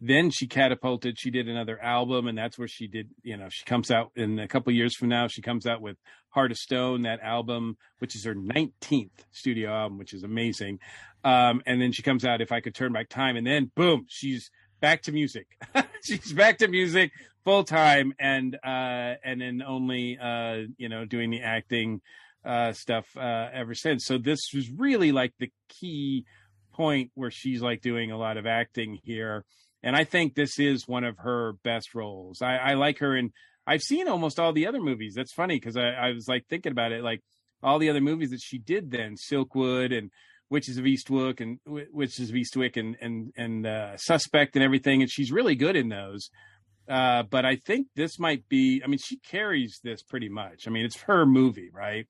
then 0.00 0.30
she 0.30 0.46
catapulted. 0.46 1.18
She 1.18 1.30
did 1.30 1.48
another 1.48 1.80
album, 1.80 2.26
and 2.26 2.36
that's 2.36 2.58
where 2.58 2.68
she 2.68 2.86
did. 2.86 3.10
You 3.22 3.36
know, 3.36 3.48
she 3.50 3.64
comes 3.64 3.90
out 3.90 4.10
in 4.16 4.38
a 4.38 4.48
couple 4.48 4.72
years 4.72 4.94
from 4.96 5.08
now. 5.08 5.28
She 5.28 5.42
comes 5.42 5.66
out 5.66 5.80
with 5.80 5.96
Heart 6.30 6.52
of 6.52 6.58
Stone, 6.58 7.02
that 7.02 7.20
album, 7.20 7.76
which 7.98 8.14
is 8.16 8.24
her 8.24 8.34
19th 8.34 9.10
studio 9.30 9.70
album, 9.70 9.98
which 9.98 10.12
is 10.12 10.24
amazing. 10.24 10.80
Um, 11.22 11.62
and 11.64 11.80
then 11.80 11.92
she 11.92 12.02
comes 12.02 12.24
out, 12.24 12.40
If 12.40 12.52
I 12.52 12.60
Could 12.60 12.74
Turn 12.74 12.92
Back 12.92 13.08
Time, 13.08 13.36
and 13.36 13.46
then 13.46 13.70
boom, 13.74 14.06
she's 14.08 14.50
back 14.80 15.02
to 15.02 15.12
music. 15.12 15.46
she's 16.04 16.32
back 16.32 16.58
to 16.58 16.68
music 16.68 17.12
full 17.44 17.64
time, 17.64 18.14
and 18.18 18.56
uh, 18.64 19.14
and 19.24 19.40
then 19.40 19.62
only 19.66 20.18
uh, 20.18 20.62
you 20.76 20.88
know 20.88 21.04
doing 21.04 21.30
the 21.30 21.40
acting 21.40 22.00
uh, 22.44 22.72
stuff 22.72 23.06
uh, 23.16 23.48
ever 23.52 23.74
since. 23.74 24.04
So 24.04 24.18
this 24.18 24.40
was 24.54 24.70
really 24.70 25.12
like 25.12 25.32
the 25.38 25.50
key 25.68 26.26
point 26.72 27.10
where 27.14 27.30
she's 27.30 27.62
like 27.62 27.80
doing 27.80 28.10
a 28.10 28.18
lot 28.18 28.36
of 28.36 28.46
acting 28.46 28.98
here 29.04 29.44
and 29.84 29.94
I 29.94 30.04
think 30.04 30.34
this 30.34 30.58
is 30.58 30.88
one 30.88 31.04
of 31.04 31.18
her 31.18 31.52
best 31.62 31.94
roles. 31.94 32.40
I, 32.40 32.56
I 32.56 32.74
like 32.74 32.98
her 33.00 33.14
in. 33.14 33.32
I've 33.66 33.82
seen 33.82 34.08
almost 34.08 34.40
all 34.40 34.52
the 34.54 34.66
other 34.66 34.80
movies. 34.80 35.12
That's 35.14 35.32
funny 35.32 35.56
because 35.56 35.76
I, 35.76 35.90
I 35.90 36.12
was 36.12 36.26
like 36.26 36.46
thinking 36.48 36.72
about 36.72 36.92
it, 36.92 37.04
like 37.04 37.20
all 37.62 37.78
the 37.78 37.90
other 37.90 38.00
movies 38.00 38.30
that 38.30 38.40
she 38.40 38.58
did 38.58 38.90
then, 38.90 39.16
Silkwood 39.30 39.96
and 39.96 40.10
Witches 40.48 40.78
of 40.78 40.84
Eastwick 40.84 41.40
and 41.40 41.58
Witches 41.66 42.30
of 42.30 42.34
Eastwick 42.34 42.78
and 42.78 42.96
and 43.00 43.32
and 43.36 43.66
uh, 43.66 43.96
Suspect 43.98 44.56
and 44.56 44.64
everything, 44.64 45.02
and 45.02 45.10
she's 45.10 45.30
really 45.30 45.54
good 45.54 45.76
in 45.76 45.90
those. 45.90 46.30
Uh, 46.88 47.22
but 47.22 47.44
I 47.44 47.56
think 47.56 47.88
this 47.94 48.18
might 48.18 48.48
be. 48.48 48.80
I 48.82 48.88
mean, 48.88 48.98
she 48.98 49.18
carries 49.18 49.80
this 49.84 50.02
pretty 50.02 50.30
much. 50.30 50.66
I 50.66 50.70
mean, 50.70 50.86
it's 50.86 51.02
her 51.02 51.26
movie, 51.26 51.70
right? 51.72 52.06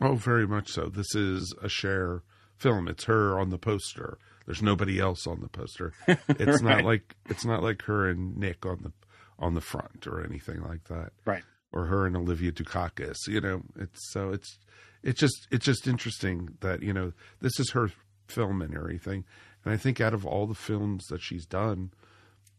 Oh, 0.00 0.14
very 0.14 0.46
much 0.46 0.70
so. 0.72 0.88
This 0.88 1.14
is 1.14 1.54
a 1.62 1.68
Cher 1.70 2.22
film. 2.58 2.86
It's 2.88 3.04
her 3.04 3.38
on 3.38 3.50
the 3.50 3.58
poster. 3.58 4.18
There's 4.46 4.62
nobody 4.62 4.98
else 4.98 5.26
on 5.26 5.40
the 5.40 5.48
poster. 5.48 5.92
It's 6.28 6.62
right. 6.62 6.76
not 6.76 6.84
like 6.84 7.16
it's 7.28 7.44
not 7.44 7.62
like 7.62 7.82
her 7.82 8.08
and 8.08 8.36
Nick 8.36 8.66
on 8.66 8.82
the 8.82 8.92
on 9.38 9.54
the 9.54 9.60
front 9.60 10.06
or 10.06 10.24
anything 10.24 10.62
like 10.62 10.84
that. 10.84 11.12
Right. 11.24 11.42
Or 11.72 11.86
her 11.86 12.06
and 12.06 12.16
Olivia 12.16 12.52
Dukakis. 12.52 13.16
You 13.28 13.40
know, 13.40 13.62
it's 13.76 14.12
so 14.12 14.30
it's 14.30 14.58
it's 15.02 15.20
just 15.20 15.48
it's 15.50 15.64
just 15.64 15.86
interesting 15.86 16.56
that, 16.60 16.82
you 16.82 16.92
know, 16.92 17.12
this 17.40 17.58
is 17.58 17.70
her 17.70 17.90
film 18.28 18.62
and 18.62 18.74
everything. 18.74 19.24
And 19.64 19.72
I 19.72 19.76
think 19.76 20.00
out 20.00 20.14
of 20.14 20.26
all 20.26 20.46
the 20.46 20.54
films 20.54 21.06
that 21.06 21.22
she's 21.22 21.46
done, 21.46 21.92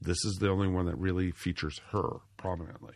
this 0.02 0.24
is 0.26 0.38
the 0.40 0.50
only 0.50 0.68
one 0.68 0.86
that 0.86 0.98
really 0.98 1.32
features 1.32 1.80
her 1.92 2.20
prominently. 2.38 2.96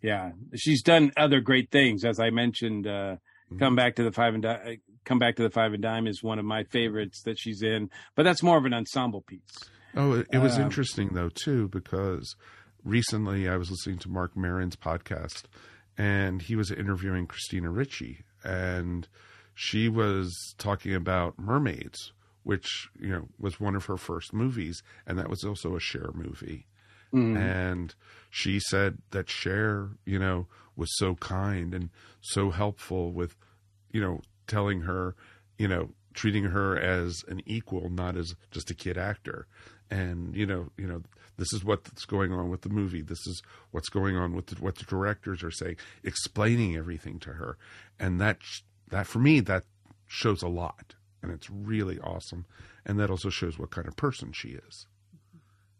Yeah. 0.00 0.32
She's 0.56 0.82
done 0.82 1.12
other 1.16 1.40
great 1.40 1.70
things, 1.70 2.04
as 2.04 2.18
I 2.18 2.30
mentioned, 2.30 2.86
uh, 2.86 2.90
mm-hmm. 2.90 3.58
come 3.58 3.76
back 3.76 3.96
to 3.96 4.04
the 4.04 4.12
five 4.12 4.34
and 4.34 4.42
di- 4.42 4.78
Come 5.04 5.18
Back 5.18 5.36
to 5.36 5.42
the 5.42 5.50
Five 5.50 5.72
and 5.72 5.82
Dime 5.82 6.06
is 6.06 6.22
one 6.22 6.38
of 6.38 6.44
my 6.44 6.64
favorites 6.64 7.22
that 7.24 7.38
she's 7.38 7.62
in, 7.62 7.90
but 8.14 8.22
that's 8.22 8.42
more 8.42 8.58
of 8.58 8.64
an 8.64 8.74
ensemble 8.74 9.22
piece. 9.22 9.70
Oh, 9.94 10.24
it, 10.32 10.38
was 10.38 10.56
um, 10.56 10.62
interesting 10.62 11.10
though 11.12 11.28
too 11.28 11.68
because 11.68 12.34
recently 12.82 13.48
I 13.48 13.56
was 13.56 13.70
listening 13.70 13.98
to 13.98 14.08
Marc 14.08 14.36
Maron's 14.36 14.76
podcast 14.76 15.42
and 15.98 16.40
he 16.40 16.56
was 16.56 16.70
interviewing 16.70 17.26
Christina 17.26 17.70
Ricci 17.70 18.24
and 18.42 19.06
she 19.54 19.88
was 19.88 20.54
talking 20.58 20.94
about 20.94 21.38
Mermaids, 21.38 22.12
which 22.42 22.88
you 22.98 23.10
know 23.10 23.28
was 23.38 23.60
one 23.60 23.76
of 23.76 23.86
her 23.86 23.96
first 23.96 24.32
movies, 24.32 24.82
and 25.06 25.18
that 25.18 25.30
was 25.30 25.44
also 25.44 25.76
a 25.76 25.80
Cher 25.80 26.10
movie. 26.14 26.66
Mm. 27.12 27.36
And 27.36 27.94
she 28.30 28.58
said 28.58 28.98
that 29.10 29.28
Cher, 29.28 29.90
you 30.06 30.18
know, 30.18 30.46
was 30.76 30.88
so 30.96 31.14
kind 31.16 31.74
and 31.74 31.90
so 32.22 32.50
helpful 32.50 33.12
with, 33.12 33.36
you 33.90 34.00
know, 34.00 34.22
telling 34.46 34.82
her, 34.82 35.14
you 35.58 35.68
know, 35.68 35.90
treating 36.14 36.44
her 36.44 36.78
as 36.78 37.22
an 37.28 37.42
equal, 37.46 37.88
not 37.88 38.16
as 38.16 38.34
just 38.50 38.70
a 38.70 38.74
kid 38.74 38.98
actor. 38.98 39.46
And 39.90 40.34
you 40.34 40.46
know, 40.46 40.70
you 40.76 40.86
know, 40.86 41.02
this 41.36 41.52
is 41.52 41.64
what's 41.64 42.06
going 42.06 42.32
on 42.32 42.48
with 42.50 42.62
the 42.62 42.68
movie. 42.68 43.02
This 43.02 43.26
is 43.26 43.42
what's 43.70 43.88
going 43.88 44.16
on 44.16 44.34
with 44.34 44.46
the, 44.46 44.62
what 44.62 44.76
the 44.76 44.84
directors 44.84 45.42
are 45.42 45.50
saying, 45.50 45.76
explaining 46.02 46.76
everything 46.76 47.18
to 47.20 47.30
her, 47.34 47.58
and 47.98 48.20
that 48.20 48.38
that 48.88 49.06
for 49.06 49.18
me 49.18 49.40
that 49.40 49.64
shows 50.06 50.42
a 50.42 50.48
lot, 50.48 50.94
and 51.22 51.30
it's 51.30 51.50
really 51.50 51.98
awesome. 51.98 52.46
And 52.84 52.98
that 52.98 53.10
also 53.10 53.30
shows 53.30 53.58
what 53.58 53.70
kind 53.70 53.86
of 53.86 53.94
person 53.96 54.32
she 54.32 54.58
is. 54.68 54.86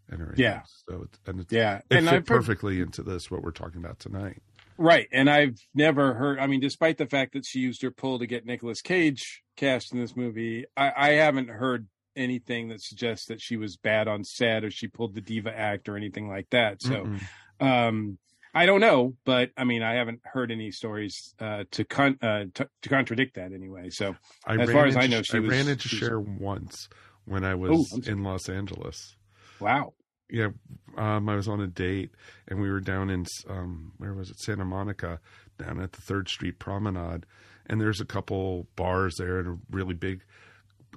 And 0.09 0.37
yeah. 0.37 0.63
So 0.89 1.03
it's, 1.05 1.19
and 1.27 1.41
it's, 1.41 1.53
yeah, 1.53 1.81
it 1.91 1.99
and 1.99 2.09
fit 2.09 2.27
perfectly 2.27 2.81
into 2.81 3.03
this 3.03 3.31
what 3.31 3.43
we're 3.43 3.51
talking 3.51 3.83
about 3.83 3.99
tonight. 3.99 4.43
Right. 4.79 5.09
And 5.13 5.29
I've 5.31 5.57
never 5.75 6.15
heard, 6.15 6.39
I 6.39 6.47
mean, 6.47 6.61
despite 6.61 6.99
the 6.99 7.07
fact 7.07 7.35
that 7.35 7.45
she 7.47 7.61
used 7.61 7.83
her 7.83 7.91
pull 7.91 8.19
to 8.19 8.27
get 8.27 8.47
Nicolas 8.47 8.81
Cage 8.81 9.43
cast 9.57 9.93
in 9.93 10.01
this 10.01 10.17
movie, 10.17 10.67
I, 10.77 10.93
I 10.97 11.11
haven't 11.13 11.49
heard 11.49 11.87
anything 12.17 12.69
that 12.69 12.83
suggests 12.83 13.27
that 13.27 13.41
she 13.41 13.57
was 13.57 13.77
bad 13.77 14.09
on 14.09 14.25
set 14.25 14.65
or 14.65 14.71
she 14.71 14.89
pulled 14.89 15.15
the 15.15 15.21
diva 15.21 15.57
act 15.57 15.89
or 15.89 15.97
anything 15.97 16.29
like 16.29 16.49
that. 16.51 16.83
So, 16.83 17.07
Mm-mm. 17.07 17.19
um, 17.61 18.19
I 18.55 18.67
don't 18.67 18.81
know, 18.81 19.15
but 19.25 19.51
I 19.57 19.65
mean, 19.65 19.83
I 19.83 19.95
haven't 19.95 20.21
heard 20.25 20.51
any 20.51 20.71
stories 20.73 21.35
uh, 21.41 21.65
to, 21.71 21.85
con- 21.85 22.19
uh, 22.21 22.45
to, 22.55 22.69
to 22.83 22.89
contradict 22.89 23.37
that 23.37 23.53
anyway. 23.53 23.89
So, 23.91 24.15
I 24.47 24.57
as 24.57 24.71
far 24.71 24.87
as 24.87 24.97
I 24.97 25.07
know, 25.07 25.23
she 25.23 25.39
I 25.39 25.41
was, 25.41 25.51
ran 25.51 25.69
into 25.69 25.89
Cher 25.89 26.21
once 26.21 26.89
when 27.25 27.45
I 27.45 27.55
was 27.55 27.93
oh, 27.95 28.11
in 28.11 28.23
Los 28.23 28.49
Angeles. 28.51 29.17
Wow 29.59 29.95
yeah, 30.33 30.49
um, 30.97 31.29
I 31.29 31.37
was 31.37 31.47
on 31.47 31.61
a 31.61 31.67
date 31.67 32.11
and 32.49 32.61
we 32.61 32.71
were 32.71 32.81
down 32.81 33.11
in 33.11 33.27
um, 33.49 33.93
where 33.99 34.15
was 34.15 34.31
it? 34.31 34.41
Santa 34.41 34.65
Monica, 34.65 35.21
down 35.59 35.79
at 35.79 35.93
the 35.93 36.01
Third 36.01 36.29
Street 36.29 36.59
Promenade, 36.59 37.27
and 37.67 37.81
there's 37.81 38.01
a 38.01 38.07
couple 38.07 38.67
bars 38.75 39.17
there 39.19 39.39
and 39.39 39.61
really 39.71 39.95
big 39.95 40.23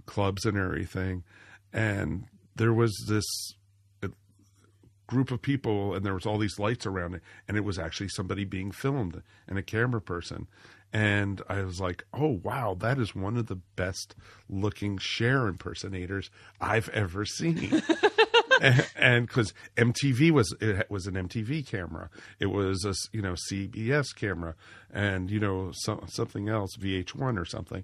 clubs 0.05 0.45
and 0.45 0.57
everything, 0.57 1.23
and 1.73 2.25
there 2.55 2.73
was 2.73 2.95
this 3.09 3.25
uh, 4.01 4.07
group 5.07 5.31
of 5.31 5.41
people 5.41 5.93
and 5.93 6.05
there 6.05 6.13
was 6.13 6.25
all 6.25 6.38
these 6.38 6.57
lights 6.57 6.86
around 6.86 7.15
it. 7.15 7.21
And 7.47 7.57
it 7.57 7.65
was 7.65 7.77
actually 7.77 8.07
somebody 8.09 8.45
being 8.45 8.71
filmed 8.71 9.21
and 9.47 9.57
a 9.57 9.63
camera 9.63 10.01
person. 10.01 10.47
And 10.93 11.41
I 11.49 11.61
was 11.63 11.81
like, 11.81 12.05
"Oh 12.13 12.39
wow, 12.41 12.77
that 12.79 12.99
is 12.99 13.13
one 13.13 13.36
of 13.36 13.47
the 13.47 13.59
best 13.75 14.15
looking 14.47 14.97
Cher 14.97 15.47
impersonators 15.47 16.29
I've 16.61 16.88
ever 16.89 17.25
seen." 17.25 17.83
and 18.95 19.27
because 19.27 19.53
MTV 19.77 20.31
was 20.31 20.53
it 20.59 20.89
was 20.89 21.07
an 21.07 21.15
MTV 21.15 21.65
camera, 21.67 22.09
it 22.39 22.47
was 22.47 22.85
a 22.85 22.93
you 23.15 23.21
know 23.21 23.35
CBS 23.51 24.15
camera, 24.15 24.55
and 24.93 25.29
you 25.29 25.39
know 25.39 25.71
so, 25.73 26.03
something 26.07 26.49
else 26.49 26.75
VH1 26.77 27.39
or 27.39 27.45
something, 27.45 27.83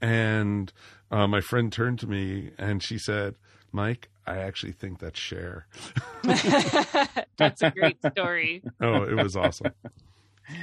and 0.00 0.72
uh, 1.10 1.26
my 1.26 1.40
friend 1.40 1.72
turned 1.72 1.98
to 2.00 2.06
me 2.06 2.50
and 2.58 2.82
she 2.82 2.98
said, 2.98 3.34
"Mike, 3.72 4.08
I 4.26 4.38
actually 4.38 4.72
think 4.72 4.98
that's 4.98 5.18
Cher." 5.18 5.66
that's 6.22 7.62
a 7.62 7.70
great 7.70 7.98
story. 8.12 8.62
oh, 8.80 9.02
it 9.02 9.14
was 9.14 9.36
awesome. 9.36 9.72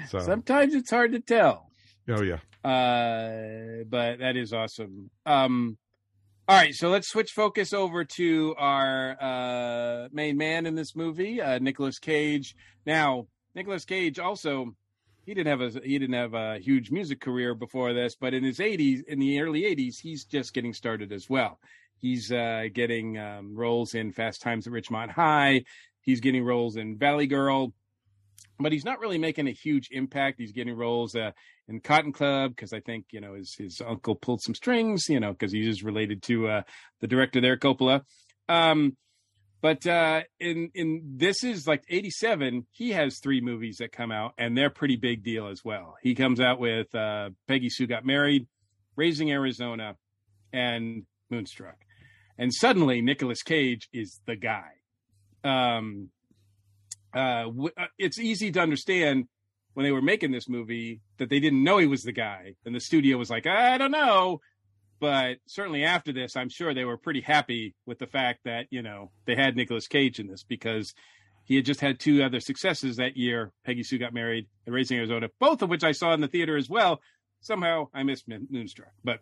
So 0.09 0.19
sometimes 0.19 0.73
it's 0.73 0.89
hard 0.89 1.13
to 1.13 1.19
tell. 1.19 1.69
Oh 2.09 2.21
yeah. 2.21 2.39
Uh, 2.63 3.83
but 3.89 4.19
that 4.19 4.35
is 4.35 4.51
awesome. 4.53 5.09
Um, 5.25 5.77
all 6.49 6.55
right, 6.55 6.73
so 6.73 6.89
let's 6.89 7.09
switch 7.09 7.31
focus 7.31 7.73
over 7.73 8.05
to 8.05 8.55
our 8.57 9.17
uh, 9.19 10.07
main 10.13 10.37
man 10.37 10.65
in 10.65 10.75
this 10.75 10.95
movie, 10.95 11.41
uh, 11.41 11.59
Nicolas 11.59 11.99
Cage. 11.99 12.55
Now, 12.85 13.27
Nicolas 13.53 13.83
Cage 13.83 14.17
also 14.17 14.73
he 15.25 15.33
didn't 15.33 15.59
have 15.59 15.75
a 15.75 15.81
he 15.81 15.99
didn't 15.99 16.15
have 16.15 16.33
a 16.33 16.57
huge 16.59 16.89
music 16.89 17.19
career 17.19 17.53
before 17.53 17.91
this, 17.93 18.15
but 18.15 18.33
in 18.33 18.45
his 18.45 18.59
80s, 18.59 19.03
in 19.09 19.19
the 19.19 19.41
early 19.41 19.63
80s, 19.63 19.99
he's 19.99 20.23
just 20.23 20.53
getting 20.53 20.73
started 20.73 21.11
as 21.11 21.29
well. 21.29 21.59
He's 21.99 22.31
uh, 22.31 22.67
getting 22.73 23.17
um, 23.17 23.53
roles 23.53 23.93
in 23.93 24.13
Fast 24.13 24.41
Times 24.41 24.67
at 24.67 24.73
Ridgemont 24.73 25.09
High. 25.09 25.63
He's 25.99 26.21
getting 26.21 26.45
roles 26.45 26.77
in 26.77 26.97
Valley 26.97 27.27
Girl 27.27 27.73
but 28.59 28.71
he's 28.71 28.85
not 28.85 28.99
really 28.99 29.17
making 29.17 29.47
a 29.47 29.51
huge 29.51 29.89
impact. 29.91 30.39
He's 30.39 30.51
getting 30.51 30.75
roles 30.75 31.15
uh, 31.15 31.31
in 31.67 31.81
Cotton 31.81 32.13
Club 32.13 32.55
because 32.55 32.73
I 32.73 32.79
think 32.79 33.05
you 33.11 33.21
know 33.21 33.33
his 33.33 33.55
his 33.57 33.81
uncle 33.85 34.15
pulled 34.15 34.41
some 34.41 34.55
strings, 34.55 35.05
you 35.09 35.19
know, 35.19 35.31
because 35.31 35.51
he's 35.51 35.83
related 35.83 36.23
to 36.23 36.47
uh, 36.47 36.61
the 37.01 37.07
director 37.07 37.41
there, 37.41 37.57
Coppola. 37.57 38.01
Um, 38.49 38.95
but 39.61 39.85
uh, 39.85 40.21
in 40.39 40.69
in 40.73 41.15
this 41.17 41.43
is 41.43 41.67
like 41.67 41.83
'87. 41.89 42.67
He 42.71 42.91
has 42.91 43.19
three 43.19 43.41
movies 43.41 43.77
that 43.79 43.91
come 43.91 44.11
out, 44.11 44.33
and 44.37 44.57
they're 44.57 44.69
pretty 44.69 44.95
big 44.95 45.23
deal 45.23 45.47
as 45.47 45.63
well. 45.63 45.95
He 46.01 46.15
comes 46.15 46.39
out 46.39 46.59
with 46.59 46.93
uh, 46.93 47.31
Peggy 47.47 47.69
Sue 47.69 47.87
Got 47.87 48.05
Married, 48.05 48.47
Raising 48.95 49.31
Arizona, 49.31 49.95
and 50.53 51.03
Moonstruck, 51.29 51.77
and 52.37 52.53
suddenly 52.53 53.01
Nicolas 53.01 53.41
Cage 53.43 53.89
is 53.91 54.19
the 54.25 54.35
guy. 54.35 54.69
Um, 55.43 56.09
uh, 57.15 57.49
uh, 57.77 57.85
it's 57.97 58.19
easy 58.19 58.51
to 58.51 58.59
understand 58.59 59.25
when 59.77 59.83
they 59.83 59.91
were 59.91 60.01
making 60.01 60.31
this 60.31 60.49
movie 60.49 61.01
that 61.19 61.29
they 61.29 61.39
didn't 61.39 61.63
know 61.63 61.77
he 61.77 61.85
was 61.85 62.01
the 62.01 62.11
guy, 62.11 62.55
and 62.65 62.73
the 62.73 62.79
studio 62.79 63.15
was 63.15 63.29
like, 63.29 63.45
I 63.45 63.77
don't 63.77 63.91
know. 63.91 64.41
But 64.99 65.37
certainly 65.45 65.83
after 65.83 66.11
this, 66.11 66.35
I'm 66.35 66.49
sure 66.49 66.73
they 66.73 66.83
were 66.83 66.97
pretty 66.97 67.21
happy 67.21 67.75
with 67.85 67.99
the 67.99 68.07
fact 68.07 68.39
that 68.45 68.65
you 68.71 68.81
know 68.81 69.11
they 69.25 69.35
had 69.35 69.55
Nicolas 69.55 69.87
Cage 69.87 70.19
in 70.19 70.25
this 70.25 70.41
because 70.41 70.95
he 71.43 71.57
had 71.57 71.65
just 71.65 71.79
had 71.79 71.99
two 71.99 72.23
other 72.23 72.39
successes 72.39 72.95
that 72.95 73.17
year. 73.17 73.51
Peggy 73.67 73.83
Sue 73.83 73.99
got 73.99 74.15
married 74.15 74.47
and 74.65 74.73
Raising 74.73 74.97
Arizona, 74.97 75.29
both 75.39 75.61
of 75.61 75.69
which 75.69 75.83
I 75.83 75.91
saw 75.91 76.11
in 76.11 76.21
the 76.21 76.27
theater 76.27 76.57
as 76.57 76.67
well. 76.67 76.99
somehow 77.41 77.89
I 77.93 78.01
missed 78.01 78.25
Moonstruck. 78.27 78.93
But 79.03 79.19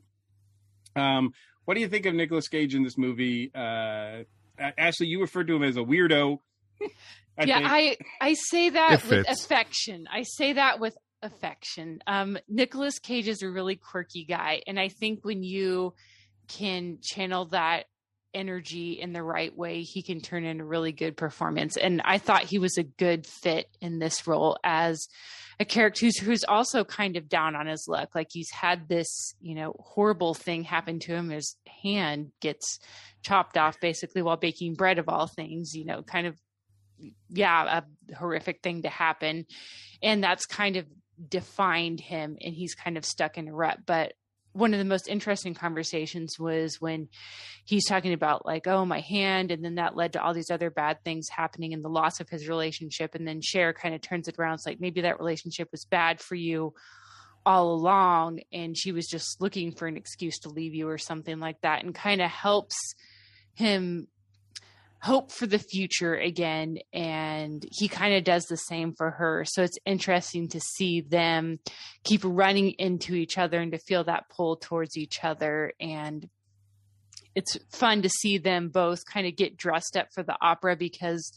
um, 0.96 1.34
what 1.66 1.74
do 1.74 1.82
you 1.82 1.90
think 1.90 2.06
of 2.06 2.16
Nicolas 2.16 2.48
Cage 2.48 2.76
in 2.76 2.84
this 2.86 2.98
movie? 2.98 3.52
Uh, 3.54 4.24
Ashley, 4.58 5.08
you 5.08 5.20
referred 5.20 5.48
to 5.48 5.56
him 5.58 5.64
as 5.64 5.76
a 5.76 5.82
weirdo. 5.82 6.40
I 7.38 7.44
yeah, 7.46 7.58
think. 7.58 8.02
I 8.22 8.28
I 8.30 8.34
say 8.34 8.70
that 8.70 8.92
It 9.04 9.10
with 9.10 9.26
fits. 9.28 9.44
affection. 9.44 10.08
I 10.12 10.24
say 10.24 10.54
that 10.54 10.80
with 10.80 10.98
affection. 11.22 12.00
Um, 12.08 12.38
Nicolas 12.48 13.00
Cage 13.00 13.28
is 13.28 13.42
a 13.42 13.50
really 13.50 13.76
quirky 13.76 14.26
guy, 14.26 14.62
and 14.68 14.80
I 14.80 14.90
think 14.90 15.26
when 15.26 15.44
you 15.44 15.94
can 16.48 17.00
channel 17.02 17.46
that 17.48 17.86
energy 18.34 19.00
in 19.00 19.14
the 19.14 19.24
right 19.24 19.56
way, 19.56 19.82
he 19.82 20.04
can 20.04 20.22
turn 20.22 20.44
in 20.44 20.60
a 20.60 20.66
really 20.66 20.92
good 20.92 21.16
performance. 21.16 21.78
And 21.78 22.02
I 22.04 22.18
thought 22.18 22.44
he 22.44 22.60
was 22.60 22.78
a 22.78 22.84
good 22.84 23.26
fit 23.26 23.68
in 23.80 23.98
this 24.00 24.28
role 24.28 24.58
as 24.64 25.08
a 25.58 25.64
character 25.64 26.06
who's, 26.06 26.18
who's 26.20 26.44
also 26.44 26.84
kind 26.84 27.16
of 27.16 27.30
down 27.30 27.56
on 27.56 27.66
his 27.66 27.86
luck. 27.88 28.10
Like 28.14 28.28
he's 28.30 28.52
had 28.52 28.90
this, 28.90 29.36
you 29.42 29.56
know, 29.56 29.74
horrible 29.80 30.34
thing 30.34 30.64
happen 30.66 31.00
to 31.00 31.14
him. 31.16 31.30
His 31.30 31.56
hand 31.82 32.32
gets 32.42 32.80
chopped 33.24 33.58
off 33.58 33.80
basically 33.80 34.22
while 34.22 34.36
baking 34.36 34.74
bread 34.74 35.00
of 35.00 35.08
all 35.08 35.28
things, 35.28 35.74
you 35.74 35.86
know, 35.86 36.04
kind 36.04 36.28
of, 36.28 36.38
yeah, 37.30 37.82
a 38.10 38.16
horrific 38.16 38.62
thing 38.62 38.84
to 38.84 38.90
happen. 38.90 39.46
And 40.02 40.24
that's 40.24 40.46
kind 40.46 40.78
of 40.78 40.86
defined 41.30 42.00
him 42.00 42.38
and 42.42 42.54
he's 42.54 42.76
kind 42.76 42.98
of 42.98 43.06
stuck 43.06 43.38
in 43.38 43.48
a 43.48 43.54
rut. 43.54 43.80
But 43.86 44.14
one 44.56 44.74
of 44.74 44.80
the 44.80 44.86
most 44.86 45.10
interesting 45.10 45.54
conversations 45.54 46.40
was 46.40 46.80
when 46.80 47.10
he's 47.66 47.86
talking 47.86 48.14
about 48.14 48.46
like 48.46 48.68
oh 48.68 48.86
my 48.86 49.02
hand 49.02 49.52
and 49.52 49.64
then 49.64 49.76
that 49.76 49.98
led 49.98 50.14
to 50.14 50.24
all 50.24 50.34
these 50.34 50.50
other 50.50 50.70
bad 50.70 50.98
things 51.04 51.28
happening 51.30 51.74
and 51.74 51.84
the 51.84 51.90
loss 51.90 52.22
of 52.22 52.30
his 52.30 52.48
relationship 52.48 53.16
and 53.16 53.28
then 53.28 53.42
Cher 53.42 53.74
kind 53.74 53.94
of 53.94 54.00
turns 54.00 54.30
it 54.30 54.40
around 54.40 54.54
it's 54.54 54.66
like 54.66 54.80
maybe 54.80 55.02
that 55.02 55.20
relationship 55.20 55.68
was 55.74 55.84
bad 55.84 56.22
for 56.22 56.36
you 56.36 56.74
all 57.46 57.74
along 57.74 58.40
and 58.54 58.78
she 58.78 58.94
was 58.94 59.08
just 59.08 59.42
looking 59.42 59.74
for 59.74 59.88
an 59.88 59.98
excuse 59.98 60.40
to 60.40 60.50
leave 60.50 60.74
you 60.74 60.88
or 60.88 60.98
something 60.98 61.40
like 61.40 61.60
that 61.62 61.84
and 61.84 61.94
kind 61.94 62.22
of 62.22 62.32
helps 62.32 62.78
him 63.56 64.08
hope 65.06 65.32
for 65.32 65.46
the 65.46 65.60
future 65.60 66.16
again 66.16 66.80
and 66.92 67.64
he 67.72 67.88
kind 67.88 68.16
of 68.16 68.24
does 68.24 68.46
the 68.46 68.58
same 68.58 68.92
for 68.92 69.12
her. 69.12 69.46
So 69.46 69.62
it's 69.62 69.78
interesting 69.86 70.48
to 70.50 70.60
see 70.60 71.02
them 71.02 71.60
keep 72.04 72.22
running 72.24 72.72
into 72.80 73.14
each 73.14 73.38
other 73.38 73.60
and 73.60 73.72
to 73.72 73.78
feel 73.78 74.04
that 74.06 74.30
pull 74.36 74.56
towards 74.56 74.98
each 74.98 75.24
other 75.24 75.74
and 75.80 76.28
it's 77.36 77.56
fun 77.70 78.02
to 78.02 78.10
see 78.10 78.40
them 78.40 78.70
both 78.70 79.06
kind 79.06 79.28
of 79.28 79.36
get 79.36 79.58
dressed 79.58 79.96
up 79.96 80.08
for 80.12 80.24
the 80.24 80.38
opera 80.42 80.76
because 80.76 81.32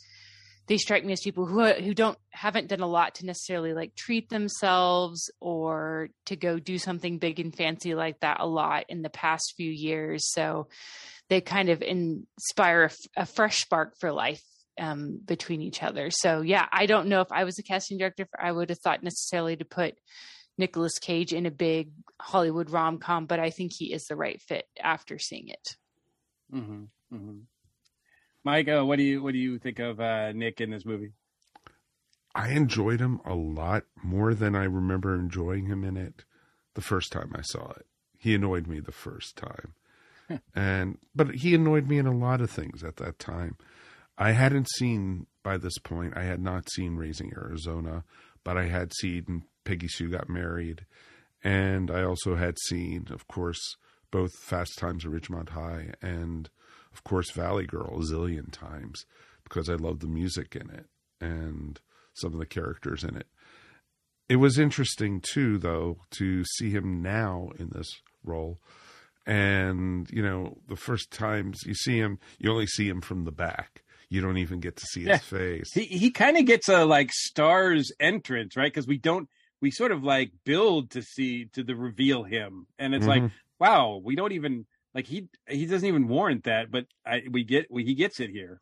they 0.69 0.77
strike 0.77 1.05
me 1.05 1.13
as 1.13 1.21
people 1.21 1.47
who 1.47 1.65
who 1.65 1.95
don't 1.95 2.19
haven't 2.31 2.69
done 2.69 2.81
a 2.81 2.87
lot 2.87 3.17
to 3.17 3.27
necessarily 3.27 3.75
like 3.75 3.95
treat 3.95 4.29
themselves 4.29 5.31
or 5.41 6.11
to 6.27 6.37
go 6.37 6.59
do 6.59 6.79
something 6.79 7.19
big 7.19 7.41
and 7.41 7.55
fancy 7.55 7.95
like 7.95 8.21
that 8.21 8.41
a 8.41 8.47
lot 8.47 8.85
in 8.89 9.03
the 9.03 9.11
past 9.11 9.55
few 9.57 9.71
years 9.71 10.31
so 10.33 10.69
they 11.29 11.41
kind 11.41 11.69
of 11.69 11.83
inspire 11.83 12.91
a, 13.17 13.27
fresh 13.27 13.61
spark 13.61 13.95
for 13.99 14.13
life 14.13 14.43
um, 14.79 15.21
between 15.25 15.61
each 15.61 15.83
other. 15.83 16.11
So 16.11 16.41
yeah, 16.41 16.67
I 16.73 16.87
don't 16.87 17.09
know 17.09 17.21
if 17.21 17.31
I 17.31 17.45
was 17.45 17.59
a 17.59 17.63
casting 17.63 17.99
director, 17.99 18.27
I 18.39 18.51
would 18.51 18.71
have 18.71 18.79
thought 18.79 19.03
necessarily 19.03 19.57
to 19.57 19.65
put 19.65 19.95
Nicolas 20.57 20.99
Cage 20.99 21.33
in 21.33 21.47
a 21.47 21.51
big 21.51 21.91
Hollywood 22.21 22.71
rom 22.71 22.99
com, 22.99 23.27
but 23.27 23.39
I 23.39 23.51
think 23.51 23.73
he 23.75 23.93
is 23.93 24.05
the 24.05 24.17
right 24.17 24.41
fit 24.41 24.65
after 24.83 25.19
seeing 25.19 25.49
it. 25.49 25.77
Mm-hmm, 26.53 26.85
mm-hmm. 27.15 27.39
Mike, 28.45 28.69
uh, 28.69 28.85
what 28.85 28.97
do 28.97 29.03
you 29.03 29.23
what 29.23 29.33
do 29.33 29.39
you 29.39 29.59
think 29.59 29.79
of 29.79 30.01
uh, 30.01 30.33
Nick 30.33 30.61
in 30.61 30.71
this 30.71 30.85
movie? 30.85 31.13
I 32.35 32.51
enjoyed 32.51 33.01
him 33.01 33.21
a 33.25 33.35
lot 33.35 33.85
more 34.03 34.35
than 34.35 34.55
I 34.55 34.65
remember 34.65 35.15
enjoying 35.15 35.67
him 35.67 35.85
in 35.85 35.97
it 35.97 36.25
the 36.75 36.81
first 36.81 37.11
time 37.11 37.33
I 37.35 37.43
saw 37.43 37.71
it. 37.73 37.87
He 38.17 38.35
annoyed 38.35 38.67
me 38.67 38.81
the 38.81 38.93
first 38.93 39.37
time. 39.37 39.75
and 40.55 40.99
but 41.15 41.37
he 41.37 41.55
annoyed 41.55 41.89
me 41.89 41.99
in 41.99 42.07
a 42.07 42.17
lot 42.17 42.41
of 42.41 42.51
things 42.51 42.85
at 42.85 42.97
that 42.97 43.19
time. 43.19 43.57
I 44.17 44.33
hadn't 44.33 44.69
seen 44.71 45.27
by 45.43 45.57
this 45.57 45.79
point, 45.79 46.17
I 46.17 46.25
had 46.25 46.41
not 46.41 46.71
seen 46.71 46.97
Raising 46.97 47.33
Arizona, 47.35 48.05
but 48.45 48.59
I 48.59 48.67
had 48.67 48.93
seen 48.93 49.45
Peggy 49.65 49.89
Sue 49.89 50.11
Got 50.11 50.29
Married, 50.29 50.85
and 51.43 51.91
I 51.91 52.03
also 52.03 52.35
had 52.35 52.59
seen, 52.67 53.07
of 53.11 53.27
course, 53.29 53.77
both 54.11 54.31
Fast 54.43 54.79
Times 54.79 55.05
at 55.05 55.11
Ridgemont 55.11 55.51
High 55.51 55.95
and, 56.03 56.51
of 56.99 57.05
course, 57.05 57.31
Valley 57.31 57.65
Girl 57.65 57.97
a 57.97 58.03
zillion 58.03 58.51
times 58.51 59.07
because 59.45 59.69
I 59.71 59.75
love 59.75 60.01
the 60.01 60.09
music 60.09 60.57
in 60.57 60.69
it 60.69 60.87
and 61.21 61.81
some 62.13 62.33
of 62.33 62.41
the 62.41 62.47
characters 62.47 63.05
in 63.05 63.17
it. 63.17 63.29
It 64.29 64.37
was 64.37 64.59
interesting 64.59 65.21
too, 65.21 65.57
though, 65.59 65.99
to 66.13 66.45
see 66.45 66.71
him 66.71 67.01
now 67.01 67.51
in 67.59 67.71
this 67.71 67.89
role. 68.25 68.59
And, 69.27 70.11
you 70.11 70.23
know, 70.23 70.59
the 70.69 70.77
first 70.77 71.11
times 71.13 71.61
you 71.65 71.75
see 71.75 71.99
him, 71.99 72.19
you 72.39 72.51
only 72.51 72.67
see 72.67 72.89
him 72.89 73.01
from 73.01 73.25
the 73.25 73.33
back. 73.33 73.85
You 74.11 74.21
don't 74.21 74.39
even 74.39 74.59
get 74.61 74.77
to 74.77 74.87
see 74.87 75.01
his 75.03 75.09
Yeah. 75.09 75.19
face. 75.19 75.71
He 75.73 75.85
he 75.85 76.11
kind 76.11 76.37
of 76.37 76.47
gets 76.47 76.69
a 76.69 76.85
like 76.85 77.13
stars 77.13 77.93
entrance, 78.01 78.57
right? 78.57 78.73
Because 78.73 78.87
we 78.87 78.99
don't 78.99 79.29
we 79.61 79.71
sort 79.71 79.93
of 79.93 80.03
like 80.03 80.33
build 80.45 80.91
to 80.93 81.03
see 81.03 81.45
to 81.53 81.63
the 81.63 81.77
reveal 81.77 82.23
him, 82.25 82.67
and 82.79 82.95
it's 82.95 83.07
like 83.07 83.23
Mhm. 83.23 83.31
wow, 83.61 84.01
we 84.03 84.15
don't 84.17 84.33
even 84.33 84.67
like 84.99 85.07
he 85.07 85.29
he 85.47 85.65
doesn't 85.65 85.87
even 85.87 86.09
warrant 86.09 86.43
that, 86.43 86.73
but 86.73 86.87
I, 87.07 87.23
we 87.31 87.45
get 87.45 87.71
we, 87.71 87.85
he 87.85 87.95
gets 87.95 88.19
it 88.19 88.31
here. 88.31 88.61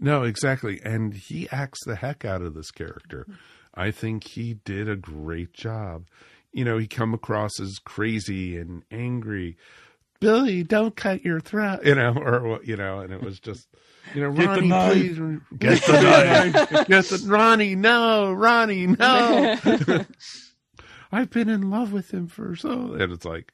No, 0.00 0.22
exactly. 0.22 0.80
And 0.82 1.12
he 1.12 1.46
acts 1.50 1.84
the 1.84 1.96
heck 1.96 2.24
out 2.24 2.40
of 2.40 2.54
this 2.54 2.70
character. 2.70 3.26
I 3.74 3.90
think 3.90 4.24
he 4.24 4.54
did 4.64 4.88
a 4.88 4.96
great 4.96 5.52
job. 5.52 6.06
You 6.50 6.64
know, 6.64 6.78
he 6.78 6.86
come 6.86 7.12
across 7.12 7.60
as 7.60 7.76
crazy 7.84 8.56
and 8.56 8.84
angry. 8.90 9.58
Billy, 10.18 10.62
don't 10.62 10.96
cut 10.96 11.26
your 11.26 11.40
throat, 11.40 11.84
you 11.84 11.94
know, 11.94 12.14
or 12.16 12.58
you 12.64 12.78
know, 12.78 13.00
and 13.00 13.12
it 13.12 13.20
was 13.20 13.38
just, 13.38 13.68
you 14.14 14.22
know, 14.22 14.32
Get 14.34 14.46
Ronnie, 14.46 14.70
please 14.70 15.40
get 15.58 15.82
the 15.82 15.92
knife. 15.92 16.86
Get 16.86 17.04
the 17.04 17.22
Ronnie, 17.26 17.74
no, 17.74 18.32
Ronnie, 18.32 18.86
no. 18.86 19.58
I've 21.12 21.28
been 21.28 21.50
in 21.50 21.68
love 21.68 21.92
with 21.92 22.14
him 22.14 22.28
for 22.28 22.56
so, 22.56 22.94
and 22.94 23.12
it's 23.12 23.26
like, 23.26 23.52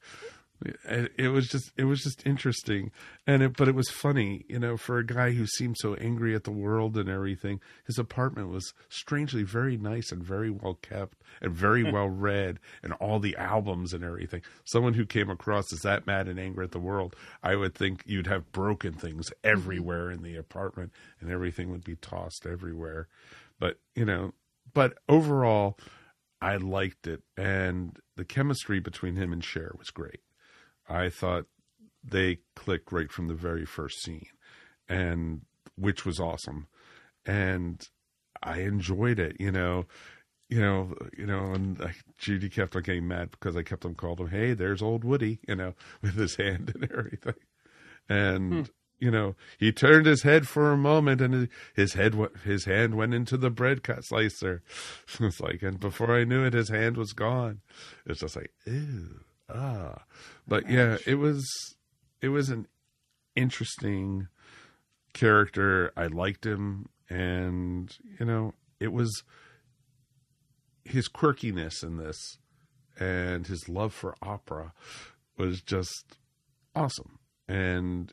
it, 0.64 1.12
it 1.18 1.28
was 1.28 1.48
just, 1.48 1.72
it 1.76 1.84
was 1.84 2.00
just 2.00 2.26
interesting, 2.26 2.90
and 3.26 3.42
it, 3.42 3.56
but 3.56 3.68
it 3.68 3.74
was 3.74 3.88
funny, 3.88 4.44
you 4.48 4.58
know, 4.58 4.76
for 4.76 4.98
a 4.98 5.06
guy 5.06 5.32
who 5.32 5.46
seemed 5.46 5.76
so 5.78 5.94
angry 5.94 6.34
at 6.34 6.44
the 6.44 6.50
world 6.50 6.96
and 6.96 7.08
everything. 7.08 7.60
His 7.86 7.98
apartment 7.98 8.50
was 8.50 8.72
strangely 8.88 9.42
very 9.42 9.76
nice 9.76 10.12
and 10.12 10.22
very 10.22 10.50
well 10.50 10.74
kept 10.74 11.18
and 11.40 11.52
very 11.52 11.82
hmm. 11.84 11.92
well 11.92 12.08
read, 12.08 12.58
and 12.82 12.92
all 12.94 13.18
the 13.18 13.36
albums 13.36 13.92
and 13.92 14.04
everything. 14.04 14.42
Someone 14.64 14.94
who 14.94 15.06
came 15.06 15.30
across 15.30 15.72
as 15.72 15.80
that 15.80 16.06
mad 16.06 16.28
and 16.28 16.38
angry 16.38 16.64
at 16.64 16.72
the 16.72 16.78
world, 16.78 17.16
I 17.42 17.56
would 17.56 17.74
think 17.74 18.02
you'd 18.06 18.26
have 18.26 18.52
broken 18.52 18.94
things 18.94 19.30
mm-hmm. 19.30 19.50
everywhere 19.50 20.10
in 20.10 20.22
the 20.22 20.36
apartment, 20.36 20.92
and 21.20 21.30
everything 21.30 21.70
would 21.70 21.84
be 21.84 21.96
tossed 21.96 22.46
everywhere. 22.46 23.08
But 23.58 23.78
you 23.94 24.04
know, 24.04 24.34
but 24.74 24.98
overall, 25.08 25.78
I 26.40 26.56
liked 26.56 27.06
it, 27.06 27.22
and 27.36 27.96
the 28.16 28.24
chemistry 28.24 28.80
between 28.80 29.16
him 29.16 29.32
and 29.32 29.44
Cher 29.44 29.72
was 29.78 29.90
great. 29.90 30.20
I 30.88 31.08
thought 31.08 31.46
they 32.04 32.38
clicked 32.56 32.92
right 32.92 33.10
from 33.10 33.28
the 33.28 33.34
very 33.34 33.64
first 33.64 34.02
scene, 34.02 34.26
and 34.88 35.42
which 35.76 36.04
was 36.04 36.20
awesome, 36.20 36.66
and 37.24 37.86
I 38.42 38.60
enjoyed 38.60 39.18
it. 39.18 39.36
You 39.38 39.52
know, 39.52 39.86
you 40.48 40.60
know, 40.60 40.94
you 41.16 41.26
know, 41.26 41.52
and 41.52 41.78
like, 41.78 41.96
Judy 42.18 42.48
kept 42.48 42.76
on 42.76 42.82
getting 42.82 43.08
mad 43.08 43.30
because 43.30 43.56
I 43.56 43.62
kept 43.62 43.84
on 43.84 43.94
calling 43.94 44.18
him, 44.18 44.28
"Hey, 44.28 44.52
there's 44.54 44.82
old 44.82 45.04
Woody," 45.04 45.40
you 45.46 45.54
know, 45.54 45.74
with 46.02 46.14
his 46.14 46.36
hand 46.36 46.72
and 46.74 46.90
everything, 46.90 47.34
and. 48.08 48.52
Hmm. 48.52 48.62
You 48.98 49.10
know, 49.10 49.34
he 49.58 49.72
turned 49.72 50.06
his 50.06 50.22
head 50.22 50.46
for 50.46 50.70
a 50.70 50.76
moment, 50.76 51.20
and 51.20 51.48
his 51.74 51.94
head, 51.94 52.14
his 52.44 52.66
hand 52.66 52.94
went 52.94 53.14
into 53.14 53.36
the 53.36 53.50
bread 53.50 53.82
cut 53.82 54.04
slicer. 54.04 54.62
It's 55.18 55.40
like, 55.40 55.60
and 55.60 55.80
before 55.80 56.16
I 56.16 56.22
knew 56.22 56.44
it, 56.44 56.52
his 56.52 56.68
hand 56.68 56.96
was 56.96 57.12
gone. 57.12 57.62
It's 58.06 58.20
just 58.20 58.36
like, 58.36 58.52
ew, 58.64 59.24
ah. 59.48 60.04
But 60.46 60.68
yeah, 60.68 60.98
it 61.06 61.16
was, 61.16 61.46
it 62.20 62.28
was 62.28 62.48
an 62.48 62.66
interesting 63.36 64.28
character. 65.12 65.92
I 65.96 66.06
liked 66.06 66.44
him, 66.44 66.88
and 67.08 67.94
you 68.18 68.26
know, 68.26 68.54
it 68.80 68.92
was 68.92 69.22
his 70.84 71.08
quirkiness 71.08 71.82
in 71.82 71.96
this, 71.96 72.38
and 72.98 73.46
his 73.46 73.68
love 73.68 73.92
for 73.92 74.16
opera 74.22 74.72
was 75.36 75.60
just 75.62 76.18
awesome. 76.74 77.18
And 77.48 78.12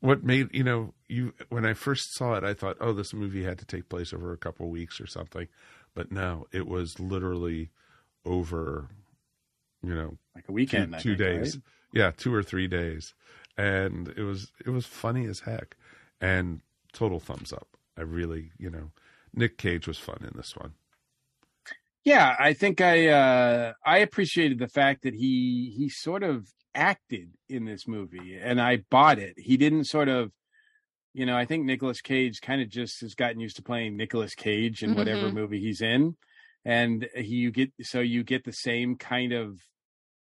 what 0.00 0.22
made 0.22 0.48
you 0.52 0.64
know 0.64 0.94
you 1.08 1.32
when 1.48 1.64
I 1.64 1.74
first 1.74 2.14
saw 2.14 2.34
it, 2.34 2.44
I 2.44 2.54
thought, 2.54 2.76
oh, 2.80 2.92
this 2.92 3.14
movie 3.14 3.44
had 3.44 3.58
to 3.58 3.64
take 3.64 3.88
place 3.88 4.12
over 4.12 4.32
a 4.32 4.38
couple 4.38 4.68
weeks 4.68 5.00
or 5.00 5.06
something, 5.06 5.48
but 5.94 6.12
no, 6.12 6.46
it 6.52 6.66
was 6.66 7.00
literally 7.00 7.70
over, 8.24 8.88
you 9.86 9.94
know, 9.94 10.18
Like 10.34 10.48
a 10.48 10.52
weekend, 10.52 10.92
two, 10.98 11.02
two 11.02 11.16
think, 11.16 11.18
days, 11.20 11.54
right? 11.54 11.62
yeah, 11.92 12.10
two 12.16 12.34
or 12.34 12.42
three 12.42 12.66
days, 12.66 13.14
and 13.56 14.08
it 14.16 14.22
was 14.24 14.52
it 14.64 14.70
was 14.70 14.86
funny 14.86 15.26
as 15.26 15.40
heck, 15.40 15.76
and 16.20 16.60
total 16.92 17.20
thumbs 17.20 17.52
up. 17.52 17.76
I 17.96 18.02
really, 18.02 18.52
you 18.58 18.70
know, 18.70 18.90
Nick 19.32 19.58
Cage 19.58 19.86
was 19.88 19.98
fun 19.98 20.18
in 20.22 20.36
this 20.36 20.56
one. 20.56 20.74
Yeah, 22.04 22.36
I 22.38 22.52
think 22.52 22.80
I 22.80 23.08
uh 23.08 23.72
I 23.84 23.98
appreciated 23.98 24.58
the 24.58 24.68
fact 24.68 25.02
that 25.02 25.14
he 25.14 25.72
he 25.76 25.88
sort 25.88 26.22
of 26.22 26.46
acted 26.74 27.32
in 27.48 27.64
this 27.64 27.88
movie 27.88 28.38
and 28.40 28.60
I 28.60 28.78
bought 28.90 29.18
it. 29.18 29.34
He 29.38 29.56
didn't 29.56 29.84
sort 29.84 30.08
of 30.08 30.32
you 31.14 31.26
know, 31.26 31.36
I 31.36 31.46
think 31.46 31.64
Nicolas 31.64 32.00
Cage 32.02 32.40
kind 32.42 32.62
of 32.62 32.68
just 32.68 33.00
has 33.02 33.14
gotten 33.14 33.40
used 33.40 33.56
to 33.56 33.62
playing 33.62 33.96
Nicolas 33.96 34.34
Cage 34.34 34.82
in 34.84 34.94
whatever 34.94 35.30
Mhm. 35.30 35.34
movie 35.34 35.60
he's 35.60 35.80
in. 35.82 36.16
And 36.64 37.08
he 37.16 37.36
you 37.36 37.50
get 37.50 37.72
so 37.82 38.00
you 38.00 38.24
get 38.24 38.44
the 38.44 38.52
same 38.52 38.96
kind 38.96 39.32
of 39.32 39.60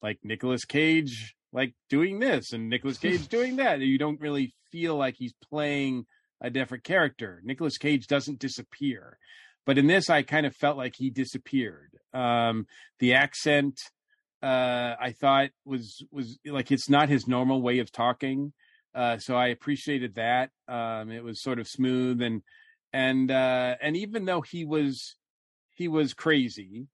like 0.01 0.19
Nicolas 0.23 0.65
Cage 0.65 1.35
like 1.53 1.73
doing 1.89 2.19
this 2.19 2.53
and 2.53 2.69
Nicolas 2.69 2.97
Cage 2.97 3.27
doing 3.29 3.57
that. 3.57 3.79
You 3.79 3.97
don't 3.97 4.19
really 4.19 4.53
feel 4.71 4.95
like 4.95 5.15
he's 5.17 5.33
playing 5.49 6.05
a 6.41 6.49
different 6.49 6.83
character. 6.83 7.41
Nicolas 7.43 7.77
Cage 7.77 8.07
doesn't 8.07 8.39
disappear. 8.39 9.17
But 9.65 9.77
in 9.77 9.87
this 9.87 10.09
I 10.09 10.21
kind 10.21 10.45
of 10.45 10.55
felt 10.55 10.77
like 10.77 10.95
he 10.95 11.09
disappeared. 11.09 11.91
Um 12.13 12.67
the 12.99 13.13
accent 13.15 13.79
uh 14.43 14.95
I 14.99 15.15
thought 15.19 15.49
was 15.65 16.05
was 16.11 16.37
like 16.45 16.71
it's 16.71 16.89
not 16.89 17.09
his 17.09 17.27
normal 17.27 17.61
way 17.61 17.79
of 17.79 17.91
talking. 17.91 18.53
Uh 18.93 19.17
so 19.17 19.35
I 19.35 19.47
appreciated 19.47 20.15
that. 20.15 20.51
Um 20.67 21.11
it 21.11 21.23
was 21.23 21.41
sort 21.41 21.59
of 21.59 21.67
smooth 21.67 22.21
and 22.21 22.43
and 22.93 23.31
uh 23.31 23.75
and 23.81 23.97
even 23.97 24.25
though 24.25 24.41
he 24.41 24.63
was 24.63 25.15
he 25.73 25.87
was 25.87 26.13
crazy 26.13 26.87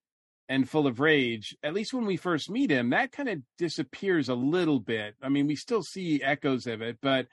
and 0.49 0.69
full 0.69 0.87
of 0.87 0.99
rage, 0.99 1.55
at 1.63 1.73
least 1.73 1.93
when 1.93 2.05
we 2.05 2.17
first 2.17 2.49
meet 2.49 2.69
him, 2.69 2.89
that 2.89 3.11
kind 3.11 3.29
of 3.29 3.39
disappears 3.57 4.29
a 4.29 4.35
little 4.35 4.79
bit. 4.79 5.15
I 5.21 5.29
mean, 5.29 5.47
we 5.47 5.55
still 5.55 5.83
see 5.83 6.21
echoes 6.21 6.67
of 6.67 6.81
it, 6.81 6.97
but 7.01 7.27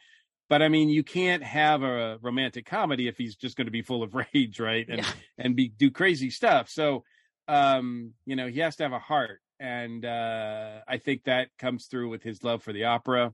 but 0.48 0.62
I 0.62 0.68
mean, 0.68 0.88
you 0.88 1.04
can't 1.04 1.44
have 1.44 1.82
a 1.84 2.18
romantic 2.22 2.66
comedy 2.66 3.06
if 3.06 3.16
he's 3.16 3.36
just 3.36 3.56
going 3.56 3.68
to 3.68 3.72
be 3.72 3.82
full 3.82 4.02
of 4.02 4.14
rage, 4.34 4.58
right? 4.60 4.86
And 4.88 5.06
and 5.38 5.56
be 5.56 5.68
do 5.68 5.90
crazy 5.90 6.30
stuff. 6.30 6.68
So, 6.68 7.04
um, 7.48 8.12
you 8.26 8.36
know, 8.36 8.48
he 8.48 8.60
has 8.60 8.76
to 8.76 8.82
have 8.84 8.92
a 8.92 8.98
heart, 8.98 9.40
and 9.58 10.04
uh, 10.04 10.80
I 10.86 10.98
think 10.98 11.24
that 11.24 11.48
comes 11.58 11.86
through 11.86 12.10
with 12.10 12.22
his 12.22 12.42
love 12.42 12.62
for 12.62 12.72
the 12.72 12.84
opera, 12.84 13.32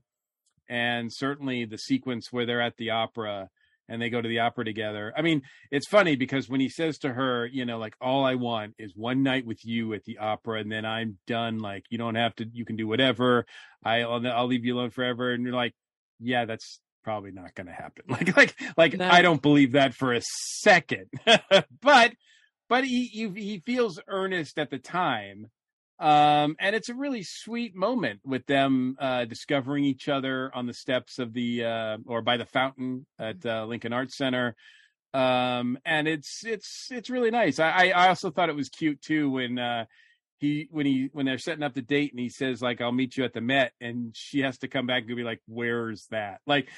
and 0.69 1.11
certainly 1.11 1.65
the 1.65 1.77
sequence 1.77 2.31
where 2.31 2.45
they're 2.45 2.61
at 2.61 2.77
the 2.77 2.91
opera 2.91 3.49
and 3.89 4.01
they 4.01 4.09
go 4.09 4.21
to 4.21 4.27
the 4.27 4.39
opera 4.39 4.65
together. 4.65 5.13
I 5.15 5.21
mean, 5.21 5.41
it's 5.71 5.87
funny 5.87 6.15
because 6.15 6.49
when 6.49 6.59
he 6.59 6.69
says 6.69 6.97
to 6.99 7.13
her, 7.13 7.45
you 7.45 7.65
know, 7.65 7.77
like 7.77 7.95
all 8.01 8.25
I 8.25 8.35
want 8.35 8.75
is 8.77 8.93
one 8.95 9.23
night 9.23 9.45
with 9.45 9.65
you 9.65 9.93
at 9.93 10.03
the 10.03 10.17
opera, 10.17 10.59
and 10.59 10.71
then 10.71 10.85
I'm 10.85 11.17
done. 11.27 11.59
Like 11.59 11.85
you 11.89 11.97
don't 11.97 12.15
have 12.15 12.35
to, 12.35 12.45
you 12.51 12.65
can 12.65 12.75
do 12.75 12.87
whatever. 12.87 13.45
I, 13.83 14.01
I'll, 14.01 14.25
I'll 14.27 14.47
leave 14.47 14.65
you 14.65 14.75
alone 14.75 14.89
forever. 14.89 15.31
And 15.31 15.43
you're 15.43 15.53
like, 15.53 15.73
yeah, 16.19 16.45
that's 16.45 16.79
probably 17.03 17.31
not 17.31 17.55
going 17.55 17.67
to 17.67 17.73
happen. 17.73 18.03
Like, 18.09 18.35
like, 18.35 18.55
like 18.75 18.99
I 18.99 19.21
don't 19.21 19.41
believe 19.41 19.73
that 19.73 19.93
for 19.93 20.13
a 20.13 20.21
second. 20.61 21.07
but, 21.81 22.13
but 22.69 22.83
he, 22.83 23.05
he 23.05 23.29
he 23.29 23.63
feels 23.65 23.99
earnest 24.07 24.59
at 24.59 24.69
the 24.69 24.77
time. 24.77 25.47
Um, 25.99 26.55
and 26.59 26.75
it's 26.75 26.89
a 26.89 26.93
really 26.93 27.23
sweet 27.23 27.75
moment 27.75 28.19
with 28.23 28.45
them 28.45 28.95
uh, 28.99 29.25
discovering 29.25 29.83
each 29.83 30.07
other 30.07 30.51
on 30.53 30.67
the 30.67 30.73
steps 30.73 31.17
of 31.17 31.33
the 31.33 31.63
uh, 31.63 31.97
or 32.05 32.21
by 32.21 32.37
the 32.37 32.45
fountain 32.45 33.05
at 33.17 33.43
uh, 33.45 33.65
Lincoln 33.65 33.93
Arts 33.93 34.15
Center. 34.15 34.55
Um, 35.13 35.79
and 35.85 36.07
it's 36.07 36.45
it's 36.45 36.89
it's 36.91 37.09
really 37.09 37.31
nice. 37.31 37.59
I 37.59 37.89
I 37.89 38.09
also 38.09 38.29
thought 38.29 38.49
it 38.49 38.55
was 38.55 38.69
cute 38.69 39.01
too 39.01 39.31
when 39.31 39.57
uh, 39.57 39.85
he 40.37 40.67
when 40.69 40.85
he 40.85 41.09
when 41.13 41.25
they're 41.25 41.39
setting 41.39 41.63
up 41.63 41.73
the 41.73 41.81
date 41.81 42.11
and 42.11 42.19
he 42.19 42.29
says 42.29 42.61
like 42.61 42.81
I'll 42.81 42.91
meet 42.91 43.17
you 43.17 43.23
at 43.23 43.33
the 43.33 43.41
Met 43.41 43.73
and 43.81 44.15
she 44.15 44.41
has 44.41 44.59
to 44.59 44.67
come 44.67 44.85
back 44.85 45.03
and 45.07 45.15
be 45.15 45.23
like 45.23 45.41
where's 45.47 46.05
that 46.11 46.41
like 46.45 46.69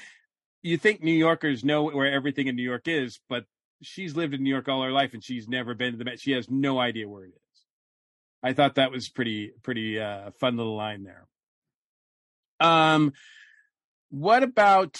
you 0.62 0.76
think 0.76 1.02
New 1.02 1.12
Yorkers 1.12 1.64
know 1.64 1.84
where 1.84 2.10
everything 2.10 2.46
in 2.46 2.56
New 2.56 2.62
York 2.62 2.86
is, 2.86 3.18
but 3.28 3.44
she's 3.82 4.14
lived 4.14 4.34
in 4.34 4.42
New 4.42 4.50
York 4.50 4.68
all 4.68 4.82
her 4.82 4.92
life 4.92 5.14
and 5.14 5.24
she's 5.24 5.48
never 5.48 5.74
been 5.74 5.92
to 5.92 5.98
the 5.98 6.04
Met. 6.04 6.20
She 6.20 6.32
has 6.32 6.50
no 6.50 6.78
idea 6.78 7.08
where 7.08 7.24
it 7.24 7.32
is. 7.34 7.49
I 8.42 8.52
thought 8.52 8.76
that 8.76 8.90
was 8.90 9.08
pretty 9.08 9.52
pretty 9.62 10.00
uh 10.00 10.30
fun 10.38 10.56
little 10.56 10.76
line 10.76 11.04
there. 11.04 11.26
Um 12.60 13.12
what 14.10 14.42
about 14.42 14.96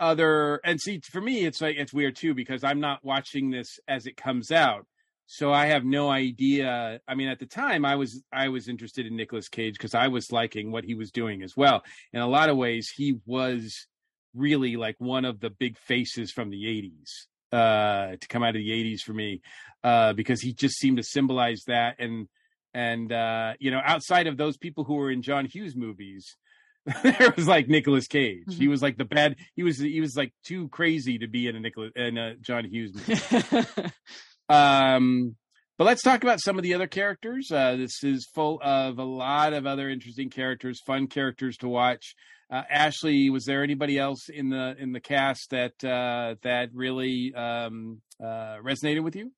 other 0.00 0.60
and 0.64 0.80
see 0.80 1.00
for 1.00 1.20
me 1.20 1.44
it's 1.44 1.60
like 1.60 1.76
it's 1.76 1.92
weird 1.92 2.16
too 2.16 2.34
because 2.34 2.64
I'm 2.64 2.80
not 2.80 3.04
watching 3.04 3.50
this 3.50 3.78
as 3.86 4.06
it 4.06 4.16
comes 4.16 4.50
out. 4.50 4.86
So 5.26 5.52
I 5.52 5.66
have 5.66 5.84
no 5.84 6.10
idea. 6.10 7.00
I 7.06 7.14
mean 7.14 7.28
at 7.28 7.38
the 7.38 7.46
time 7.46 7.84
I 7.84 7.96
was 7.96 8.22
I 8.32 8.48
was 8.48 8.68
interested 8.68 9.06
in 9.06 9.16
Nicolas 9.16 9.48
Cage 9.48 9.74
because 9.74 9.94
I 9.94 10.08
was 10.08 10.32
liking 10.32 10.72
what 10.72 10.84
he 10.84 10.94
was 10.94 11.10
doing 11.10 11.42
as 11.42 11.56
well. 11.56 11.82
In 12.12 12.20
a 12.20 12.26
lot 12.26 12.48
of 12.48 12.56
ways 12.56 12.90
he 12.94 13.20
was 13.26 13.86
really 14.34 14.76
like 14.76 14.96
one 14.98 15.24
of 15.24 15.40
the 15.40 15.50
big 15.50 15.78
faces 15.78 16.32
from 16.32 16.50
the 16.50 16.64
80s 16.64 17.26
uh 17.52 18.16
to 18.18 18.28
come 18.28 18.42
out 18.42 18.56
of 18.56 18.62
the 18.62 18.70
80s 18.70 19.00
for 19.00 19.12
me 19.12 19.42
uh 19.84 20.14
because 20.14 20.40
he 20.40 20.54
just 20.54 20.78
seemed 20.78 20.96
to 20.96 21.02
symbolize 21.02 21.64
that 21.66 21.96
and 21.98 22.28
and 22.74 23.12
uh 23.12 23.52
you 23.58 23.70
know 23.70 23.80
outside 23.84 24.26
of 24.26 24.36
those 24.36 24.56
people 24.56 24.84
who 24.84 24.94
were 24.94 25.10
in 25.10 25.22
John 25.22 25.46
Hughes 25.46 25.76
movies 25.76 26.36
there 27.04 27.32
was 27.36 27.46
like 27.46 27.68
Nicolas 27.68 28.08
Cage. 28.08 28.56
He 28.56 28.66
was 28.66 28.82
like 28.82 28.96
the 28.96 29.04
bad 29.04 29.36
he 29.54 29.62
was 29.62 29.78
he 29.78 30.00
was 30.00 30.16
like 30.16 30.32
too 30.44 30.68
crazy 30.68 31.18
to 31.18 31.28
be 31.28 31.46
in 31.46 31.54
a 31.54 31.60
Nicolas 31.60 31.92
in 31.94 32.18
a 32.18 32.34
John 32.36 32.64
Hughes 32.64 32.92
movie. 32.94 33.88
Um 34.48 35.36
but 35.78 35.84
let's 35.84 36.02
talk 36.02 36.22
about 36.22 36.40
some 36.40 36.58
of 36.58 36.62
the 36.62 36.74
other 36.74 36.88
characters. 36.88 37.50
Uh 37.52 37.76
this 37.76 38.02
is 38.02 38.28
full 38.34 38.60
of 38.62 38.98
a 38.98 39.04
lot 39.04 39.52
of 39.52 39.66
other 39.66 39.88
interesting 39.88 40.30
characters 40.30 40.80
fun 40.84 41.06
characters 41.06 41.56
to 41.58 41.68
watch. 41.68 42.14
Uh, 42.52 42.62
Ashley, 42.68 43.30
was 43.30 43.46
there 43.46 43.62
anybody 43.62 43.98
else 43.98 44.28
in 44.28 44.50
the 44.50 44.76
in 44.78 44.92
the 44.92 45.00
cast 45.00 45.48
that 45.52 45.82
uh, 45.82 46.34
that 46.42 46.68
really 46.74 47.32
um, 47.34 48.02
uh, 48.22 48.58
resonated 48.62 49.02
with 49.02 49.16
you? 49.16 49.32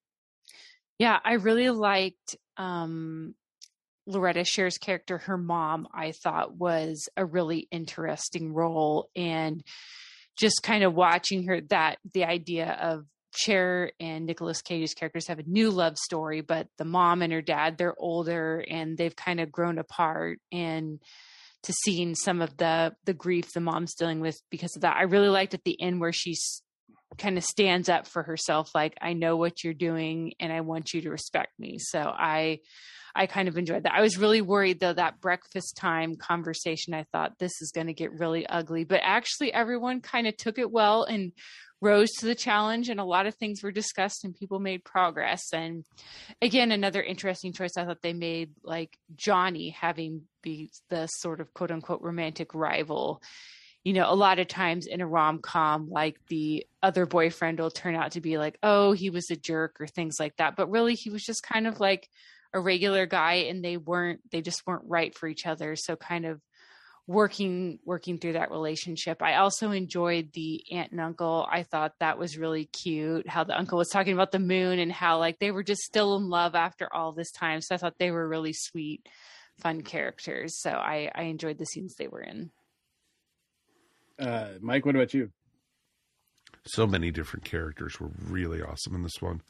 Yeah, 0.99 1.19
I 1.25 1.35
really 1.35 1.71
liked 1.71 2.37
um, 2.57 3.35
Loretta 4.07 4.45
Cher's 4.45 4.79
character. 4.79 5.19
Her 5.19 5.37
mom, 5.37 5.89
I 5.93 6.13
thought, 6.13 6.57
was 6.57 7.09
a 7.17 7.25
really 7.25 7.67
interesting 7.71 8.53
role, 8.53 9.09
and 9.17 9.63
just 10.39 10.63
kind 10.63 10.85
of 10.85 10.95
watching 10.95 11.47
her 11.49 11.61
that 11.71 11.99
the 12.13 12.25
idea 12.25 12.71
of 12.81 13.07
Cher 13.37 13.91
and 13.99 14.27
Nicolas 14.27 14.63
Cage's 14.63 14.95
characters 14.95 15.27
have 15.29 15.39
a 15.39 15.45
new 15.47 15.71
love 15.71 15.97
story, 15.99 16.41
but 16.41 16.69
the 16.79 16.85
mom 16.85 17.23
and 17.23 17.33
her 17.33 17.43
dad, 17.43 17.77
they're 17.77 17.99
older 17.99 18.65
and 18.69 18.97
they've 18.97 19.15
kind 19.15 19.41
of 19.41 19.51
grown 19.51 19.79
apart 19.79 20.39
and 20.53 21.01
to 21.65 21.73
seeing 21.73 22.15
some 22.15 22.43
of 22.43 22.57
the 22.59 22.95
the 23.05 23.15
grief 23.15 23.53
the 23.53 23.61
mom's 23.61 23.95
dealing 23.95 24.21
with 24.21 24.37
because 24.51 24.77
of 24.77 24.83
that. 24.83 24.97
I 24.97 25.03
really 25.05 25.29
liked 25.29 25.55
at 25.55 25.65
the 25.65 25.81
end 25.81 26.01
where 26.01 26.13
she's 26.13 26.63
kind 27.19 27.39
of 27.39 27.45
stands 27.45 27.89
up 27.89 28.07
for 28.07 28.23
herself 28.23 28.75
like 28.75 28.95
I 29.01 29.13
know 29.13 29.37
what 29.37 29.65
you're 29.65 29.75
doing 29.75 30.35
and 30.41 30.53
I 30.53 30.61
want 30.63 30.93
you 30.93 31.03
to 31.03 31.11
respect 31.11 31.59
me. 31.59 31.79
So 31.79 32.01
I 32.01 32.61
I 33.17 33.27
kind 33.27 33.49
of 33.49 33.57
enjoyed 33.57 33.85
that. 33.85 33.95
I 33.95 34.01
was 34.01 34.19
really 34.19 34.43
worried 34.43 34.81
though 34.81 34.93
that 34.93 35.21
breakfast 35.21 35.77
time 35.77 36.17
conversation 36.17 36.95
I 36.95 37.05
thought 37.13 37.39
this 37.39 37.53
is 37.61 37.71
going 37.73 37.87
to 37.87 37.93
get 37.93 38.13
really 38.13 38.47
ugly, 38.47 38.85
but 38.85 39.01
actually 39.03 39.53
everyone 39.53 40.01
kind 40.01 40.27
of 40.27 40.37
took 40.37 40.59
it 40.59 40.71
well 40.71 41.05
and 41.05 41.33
rose 41.85 42.11
to 42.13 42.27
the 42.27 42.35
challenge 42.35 42.89
and 42.89 42.99
a 42.99 43.05
lot 43.05 43.27
of 43.27 43.35
things 43.35 43.63
were 43.63 43.71
discussed 43.71 44.25
and 44.25 44.35
people 44.35 44.59
made 44.59 44.83
progress 44.85 45.53
and 45.53 45.85
again 46.41 46.73
another 46.73 47.03
interesting 47.03 47.53
choice 47.53 47.73
i 47.77 47.85
thought 47.85 48.01
they 48.01 48.15
made 48.15 48.51
like 48.63 48.97
johnny 49.15 49.69
having 49.69 50.23
be 50.43 50.71
the 50.89 51.07
sort 51.09 51.41
of 51.41 51.53
quote 51.53 51.71
unquote 51.71 52.01
romantic 52.01 52.55
rival 52.55 53.21
you 53.85 53.93
know 53.93 54.11
a 54.11 54.15
lot 54.15 54.39
of 54.39 54.49
times 54.49 54.87
in 54.87 55.01
a 55.01 55.07
rom-com 55.07 55.89
like 55.91 56.17
the 56.29 56.67
other 56.83 57.07
boyfriend 57.07 57.61
will 57.61 57.71
turn 57.71 57.95
out 57.95 58.13
to 58.13 58.21
be 58.21 58.39
like 58.39 58.59
oh 58.63 58.93
he 58.93 59.11
was 59.11 59.31
a 59.31 59.37
jerk 59.37 59.77
or 59.81 59.87
things 59.87 60.17
like 60.19 60.37
that 60.37 60.57
but 60.57 60.71
really 60.71 60.95
he 60.95 61.11
was 61.11 61.23
just 61.23 61.43
kind 61.43 61.67
of 61.67 61.79
like 61.81 62.09
a 62.53 62.61
regular 62.61 63.07
guy 63.07 63.35
and 63.49 63.65
they 63.65 63.77
weren't 63.77 64.21
they 64.31 64.41
just 64.41 64.67
weren't 64.67 64.85
right 64.87 65.17
for 65.17 65.29
each 65.29 65.47
other 65.47 65.77
so 65.77 65.97
kind 65.97 66.25
of 66.25 66.41
working 67.07 67.79
working 67.85 68.19
through 68.19 68.33
that 68.33 68.51
relationship. 68.51 69.23
I 69.23 69.37
also 69.37 69.71
enjoyed 69.73 70.33
the 70.33 70.65
aunt 70.73 70.93
and 70.93 71.01
uncle. 71.01 71.47
I 71.51 71.63
thought 71.63 71.93
that 72.01 72.19
was 72.19 72.39
really 72.39 72.65
cute 72.65 73.29
how 73.29 73.45
the 73.45 73.57
uncle 73.57 73.79
was 73.79 73.91
talking 73.91 74.15
about 74.15 74.33
the 74.33 74.39
moon 74.39 74.79
and 74.79 74.91
how 74.91 75.19
like 75.19 75.39
they 75.39 75.51
were 75.51 75.63
just 75.63 75.83
still 75.83 76.17
in 76.17 76.29
love 76.29 76.55
after 76.55 76.89
all 76.93 77.13
this 77.13 77.31
time. 77.31 77.61
So 77.61 77.75
I 77.75 77.79
thought 77.79 77.99
they 77.99 78.11
were 78.11 78.27
really 78.27 78.55
sweet, 78.55 79.07
fun 79.61 79.83
characters. 79.83 80.61
So 80.61 80.71
I 80.71 81.11
I 81.15 81.25
enjoyed 81.25 81.59
the 81.59 81.67
scenes 81.67 81.95
they 81.95 82.09
were 82.09 82.23
in. 82.23 82.51
Uh 84.19 84.49
Mike, 84.61 84.87
what 84.87 84.95
about 84.97 85.15
you? 85.15 85.31
So 86.67 86.87
many 86.87 87.11
different 87.11 87.45
characters 87.45 88.01
were 88.01 88.11
really 88.19 88.63
awesome 88.63 88.95
in 88.95 89.03
this 89.03 89.21
one. 89.21 89.43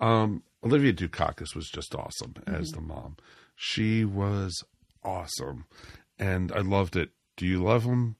Um 0.00 0.42
Olympia 0.64 0.92
Dukakis 0.92 1.54
was 1.54 1.68
just 1.68 1.94
awesome 1.94 2.34
as 2.46 2.70
Mhm. 2.70 2.74
the 2.74 2.80
mom. 2.82 3.16
She 3.56 4.04
was 4.04 4.62
awesome 5.02 5.64
and 6.18 6.52
I 6.52 6.60
loved 6.60 6.96
it. 6.96 7.10
Do 7.36 7.46
you 7.46 7.62
love 7.62 7.84
him? 7.84 8.16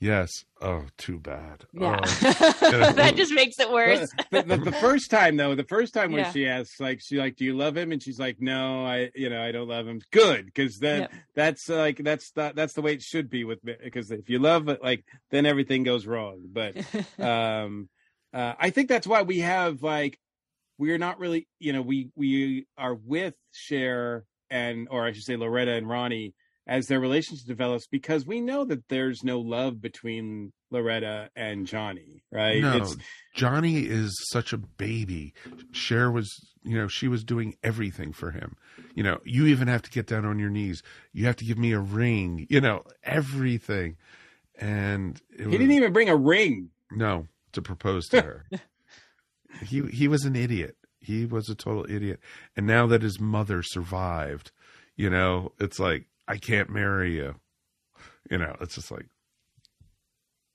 Yes. 0.00 0.44
Oh, 0.60 0.84
too 0.98 1.18
bad. 1.18 1.64
Yeah. 1.72 1.98
Oh. 2.02 2.06
that 2.92 3.14
just 3.16 3.32
makes 3.32 3.58
it 3.58 3.70
worse. 3.70 4.10
the, 4.30 4.42
the, 4.42 4.56
the 4.56 4.72
first 4.72 5.10
time 5.10 5.36
though, 5.36 5.54
the 5.54 5.64
first 5.64 5.94
time 5.94 6.12
when 6.12 6.24
Yeah. 6.24 6.32
she 6.32 6.46
asks, 6.46 6.78
like, 6.80 7.00
she 7.00 7.16
like, 7.16 7.36
"Do 7.36 7.44
you 7.44 7.54
love 7.56 7.76
him?" 7.76 7.92
and 7.92 8.02
she's 8.02 8.18
like, 8.18 8.36
"No, 8.40 8.84
I, 8.84 9.10
you 9.14 9.30
know, 9.30 9.40
I 9.42 9.52
don't 9.52 9.68
love 9.68 9.86
him." 9.86 10.00
Good, 10.10 10.46
because 10.46 10.78
then 10.78 11.02
Yep. 11.02 11.12
that's 11.34 11.68
like 11.68 11.98
that's 11.98 12.32
the, 12.32 12.52
that's 12.54 12.74
the 12.74 12.82
way 12.82 12.92
it 12.94 13.02
should 13.02 13.30
be 13.30 13.44
with 13.44 13.60
because 13.64 14.10
if 14.10 14.28
you 14.28 14.38
love 14.40 14.68
it, 14.68 14.82
like 14.82 15.04
then 15.30 15.46
everything 15.46 15.84
goes 15.84 16.06
wrong. 16.06 16.42
But 16.52 16.76
um, 17.18 17.88
uh, 18.32 18.54
I 18.58 18.70
think 18.70 18.88
that's 18.88 19.06
why 19.06 19.22
we 19.22 19.38
have 19.40 19.82
like 19.82 20.18
we're 20.76 20.98
not 20.98 21.18
really, 21.20 21.46
you 21.60 21.72
know, 21.72 21.82
we 21.82 22.10
we 22.16 22.66
are 22.76 22.94
with 22.94 23.34
Cher 23.52 24.24
and, 24.50 24.88
or 24.90 25.06
I 25.06 25.12
should 25.12 25.22
say, 25.24 25.36
Loretta 25.36 25.72
and 25.72 25.88
Ronnie 25.88 26.34
as 26.66 26.86
their 26.86 27.00
relationship 27.00 27.46
develops 27.46 27.86
because 27.86 28.26
we 28.26 28.40
know 28.40 28.64
that 28.64 28.88
there's 28.88 29.22
no 29.22 29.40
love 29.40 29.80
between 29.80 30.52
Loretta 30.70 31.30
and 31.36 31.66
Johnny, 31.66 32.22
right? 32.32 32.60
No, 32.60 32.76
It's, 32.78 32.96
Johnny 33.34 33.80
is 33.80 34.12
such 34.30 34.52
a 34.52 34.58
baby. 34.58 35.34
Cher 35.72 36.10
was, 36.10 36.30
you 36.62 36.76
know, 36.76 36.88
she 36.88 37.06
was 37.06 37.22
doing 37.22 37.54
everything 37.62 38.12
for 38.12 38.30
him. 38.30 38.56
You 38.94 39.02
know, 39.02 39.20
you 39.24 39.46
even 39.46 39.68
have 39.68 39.82
to 39.82 39.90
get 39.90 40.06
down 40.06 40.24
on 40.24 40.38
your 40.38 40.50
knees. 40.50 40.82
You 41.12 41.26
have 41.26 41.36
to 41.36 41.44
give 41.44 41.58
me 41.58 41.72
a 41.72 41.80
ring. 41.80 42.46
You 42.48 42.60
know, 42.60 42.84
everything. 43.02 43.96
And 44.58 45.20
it 45.30 45.40
he 45.40 45.46
was, 45.46 45.52
didn't 45.58 45.72
even 45.72 45.92
bring 45.92 46.08
a 46.08 46.16
ring. 46.16 46.70
no 46.90 47.26
to 47.52 47.62
propose 47.62 48.08
to 48.08 48.20
her. 48.20 48.46
he 49.62 49.82
he 49.82 50.08
was 50.08 50.24
an 50.24 50.34
idiot. 50.36 50.76
He 50.98 51.26
was 51.26 51.48
a 51.48 51.54
total 51.54 51.86
idiot. 51.88 52.20
And 52.56 52.66
now 52.66 52.86
that 52.86 53.02
his 53.02 53.20
mother 53.20 53.62
survived, 53.62 54.50
you 54.96 55.10
know, 55.10 55.52
it's 55.60 55.78
like 55.78 56.06
I 56.26 56.36
can't 56.38 56.70
marry 56.70 57.16
you. 57.16 57.34
You 58.30 58.38
know, 58.38 58.56
it's 58.60 58.74
just 58.76 58.90
like 58.90 59.06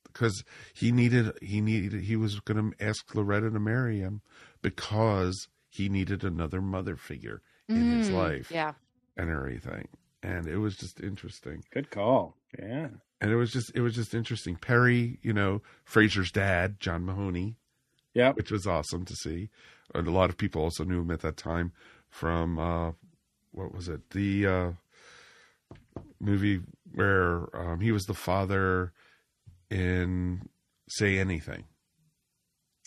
because 0.04 0.44
he 0.74 0.92
needed 0.92 1.32
he 1.42 1.62
needed 1.62 2.02
he 2.02 2.16
was 2.16 2.40
going 2.40 2.72
to 2.72 2.84
ask 2.84 3.14
Loretta 3.14 3.52
to 3.52 3.60
marry 3.60 4.00
him 4.00 4.22
because 4.62 5.48
he 5.70 5.88
needed 5.90 6.24
another 6.24 6.62
mother 6.62 6.96
figure 6.96 7.42
in 7.68 7.90
his 7.90 8.10
Mm, 8.10 8.14
life 8.14 8.52
Yeah. 8.52 8.74
and 9.16 9.30
everything. 9.30 9.88
And 10.24 10.48
it 10.48 10.58
was 10.58 10.76
just 10.76 11.00
interesting. 11.00 11.64
Good 11.72 11.92
call. 11.92 12.36
Yeah. 12.58 12.90
And 13.22 13.32
it 13.32 13.36
was 13.36 13.52
just 13.52 13.72
it 13.76 13.82
was 13.82 13.94
just 13.96 14.14
interesting. 14.16 14.56
Perry, 14.56 15.20
you 15.22 15.34
know, 15.34 15.62
Frasier's 15.86 16.32
dad, 16.32 16.80
John 16.80 17.06
Mahoney, 17.06 17.58
yeah, 18.14 18.32
which 18.34 18.50
was 18.52 18.66
awesome 18.66 19.06
to 19.06 19.14
see. 19.16 19.50
And 19.94 20.08
a 20.08 20.12
lot 20.12 20.30
of 20.30 20.38
people 20.38 20.62
also 20.64 20.84
knew 20.84 21.02
him 21.02 21.12
at 21.12 21.22
that 21.22 21.38
time 21.38 21.72
from 22.10 22.58
uh, 22.58 22.92
what 23.52 23.74
was 23.74 23.88
it? 23.88 24.10
The 24.12 24.48
uh, 24.48 24.72
movie 26.20 26.62
where 26.94 27.48
um, 27.56 27.80
he 27.80 27.92
was 27.92 28.06
the 28.06 28.14
father 28.14 28.94
in 29.70 30.48
Say 30.90 31.20
Anything. 31.20 31.66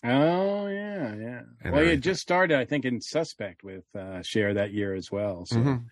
Oh 0.04 0.66
yeah, 0.66 1.14
yeah. 1.14 1.42
And 1.62 1.72
well, 1.72 1.82
he 1.84 1.90
had 1.90 2.02
just 2.02 2.20
started, 2.20 2.58
I 2.58 2.64
think, 2.64 2.84
in 2.84 3.00
Suspect 3.00 3.62
with 3.62 3.84
uh, 3.96 4.22
Cher 4.24 4.54
that 4.54 4.72
year 4.72 4.94
as 4.94 5.10
well. 5.12 5.44
So, 5.46 5.56
Mhm. 5.56 5.84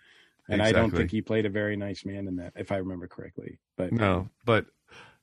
and 0.49 0.61
I 0.63 0.73
don't 0.73 0.91
think 0.91 1.13
he 1.13 1.23
played 1.23 1.47
a 1.47 1.51
very 1.51 1.77
nice 1.77 2.05
man 2.05 2.27
in 2.27 2.37
that, 2.37 2.55
if 2.57 2.73
I 2.73 2.79
remember 2.79 3.07
correctly. 3.07 3.61
But 3.77 3.93
No, 3.93 4.29
but 4.45 4.67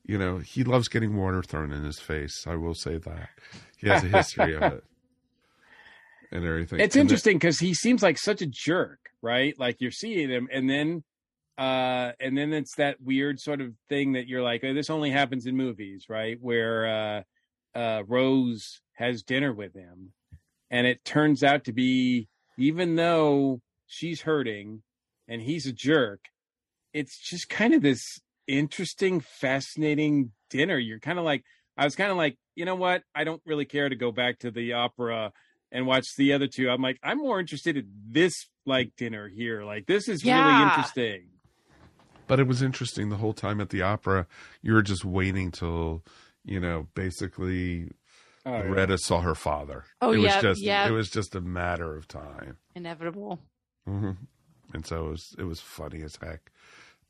you 0.06 0.18
know, 0.18 0.38
he 0.38 0.64
loves 0.64 0.88
getting 0.88 1.18
water 1.18 1.44
thrown 1.44 1.74
in 1.74 1.84
his 1.84 2.00
face. 2.00 2.46
I 2.48 2.56
will 2.56 2.76
say 2.76 2.98
that. 2.98 3.30
He 3.78 3.90
has 3.90 4.04
a 4.04 4.08
history 4.08 4.54
of 4.56 4.64
it. 4.64 4.84
And 6.30 6.44
everything. 6.44 6.82
it's 6.82 6.96
And 6.96 7.04
interesting 7.04 7.38
because 7.38 7.58
he 7.60 7.74
seems 7.74 8.04
like 8.04 8.18
such 8.18 8.42
a 8.42 8.46
jerk, 8.46 9.00
right? 9.22 9.58
Like 9.58 9.78
you're 9.80 9.92
seeing 9.92 10.30
him, 10.30 10.50
and 10.52 10.70
then, 10.70 11.06
uh, 11.58 12.12
and 12.20 12.38
then 12.38 12.53
it's 12.53 12.76
that 12.76 13.01
weird 13.01 13.39
sort 13.39 13.62
of 13.62 13.74
thing 13.89 14.14
that 14.14 14.28
you're 14.28 14.43
like, 14.43 14.64
oh, 14.64 14.74
this 14.74 14.89
only 14.89 15.10
happens 15.10 15.45
in 15.45 15.58
movies, 15.58 16.05
right? 16.08 16.38
Where 16.39 16.88
uh, 17.76 17.78
uh, 17.78 18.03
Rose 18.08 18.82
has 18.93 19.24
dinner 19.24 19.53
with 19.53 19.74
him, 19.74 20.14
and 20.70 20.86
it 20.86 21.03
turns 21.03 21.43
out 21.43 21.64
to 21.66 21.74
be, 21.74 22.28
even 22.58 22.95
though 22.95 23.62
she's 23.88 24.22
hurting 24.22 24.84
and 25.28 25.41
he's 25.41 25.66
a 25.66 25.74
jerk, 25.74 26.26
it's 26.93 27.18
just 27.18 27.49
kind 27.49 27.74
of 27.74 27.82
this 27.82 28.20
interesting, 28.47 29.20
fascinating 29.20 30.32
dinner. 30.49 30.78
You're 30.78 30.99
kind 30.99 31.20
of 31.20 31.26
like, 31.26 31.43
I 31.78 31.86
was 31.86 31.95
kind 31.95 32.12
of 32.12 32.18
like, 32.18 32.38
you 32.55 32.66
know 32.66 32.76
what? 32.76 33.03
I 33.14 33.24
don't 33.24 33.41
really 33.45 33.66
care 33.66 33.89
to 33.89 33.95
go 33.95 34.12
back 34.12 34.39
to 34.39 34.51
the 34.51 34.74
opera 34.74 35.32
and 35.72 35.86
watch 35.86 36.16
the 36.18 36.34
other 36.34 36.47
two. 36.47 36.70
I'm 36.70 36.82
like, 36.82 36.97
I'm 37.03 37.20
more 37.20 37.39
interested 37.39 37.78
in 37.78 37.88
this 38.10 38.47
like 38.66 38.91
dinner 38.97 39.28
here. 39.28 39.64
Like 39.64 39.86
this 39.86 40.08
is 40.08 40.24
really 40.24 40.64
interesting. 40.64 41.28
But 42.28 42.40
it 42.40 42.48
was 42.48 42.62
interesting 42.62 43.10
the 43.10 43.18
whole 43.18 43.34
time 43.34 43.62
at 43.62 43.70
the 43.70 43.82
opera. 43.82 44.28
You 44.62 44.74
were 44.74 44.82
just 44.82 45.06
waiting 45.06 45.52
till, 45.52 46.04
you 46.44 46.60
know, 46.60 46.88
basically 46.94 47.90
Oh, 48.48 48.74
yeah. 48.74 48.96
Saw 48.96 49.20
her 49.20 49.36
father. 49.36 49.84
Oh, 50.02 50.14
it 50.14 50.18
was 50.20 50.26
yeah, 50.28 50.42
just 50.42 50.62
yeah. 50.64 50.88
it 50.88 50.92
was 50.92 51.10
just 51.10 51.36
a 51.36 51.42
matter 51.42 51.98
of 51.98 52.08
time. 52.08 52.58
Inevitable. 52.76 53.40
hmm 53.86 54.12
And 54.74 54.86
so 54.86 55.08
it 55.08 55.10
was 55.10 55.36
it 55.40 55.44
was 55.44 55.60
funny 55.60 56.02
as 56.02 56.16
heck. 56.22 56.52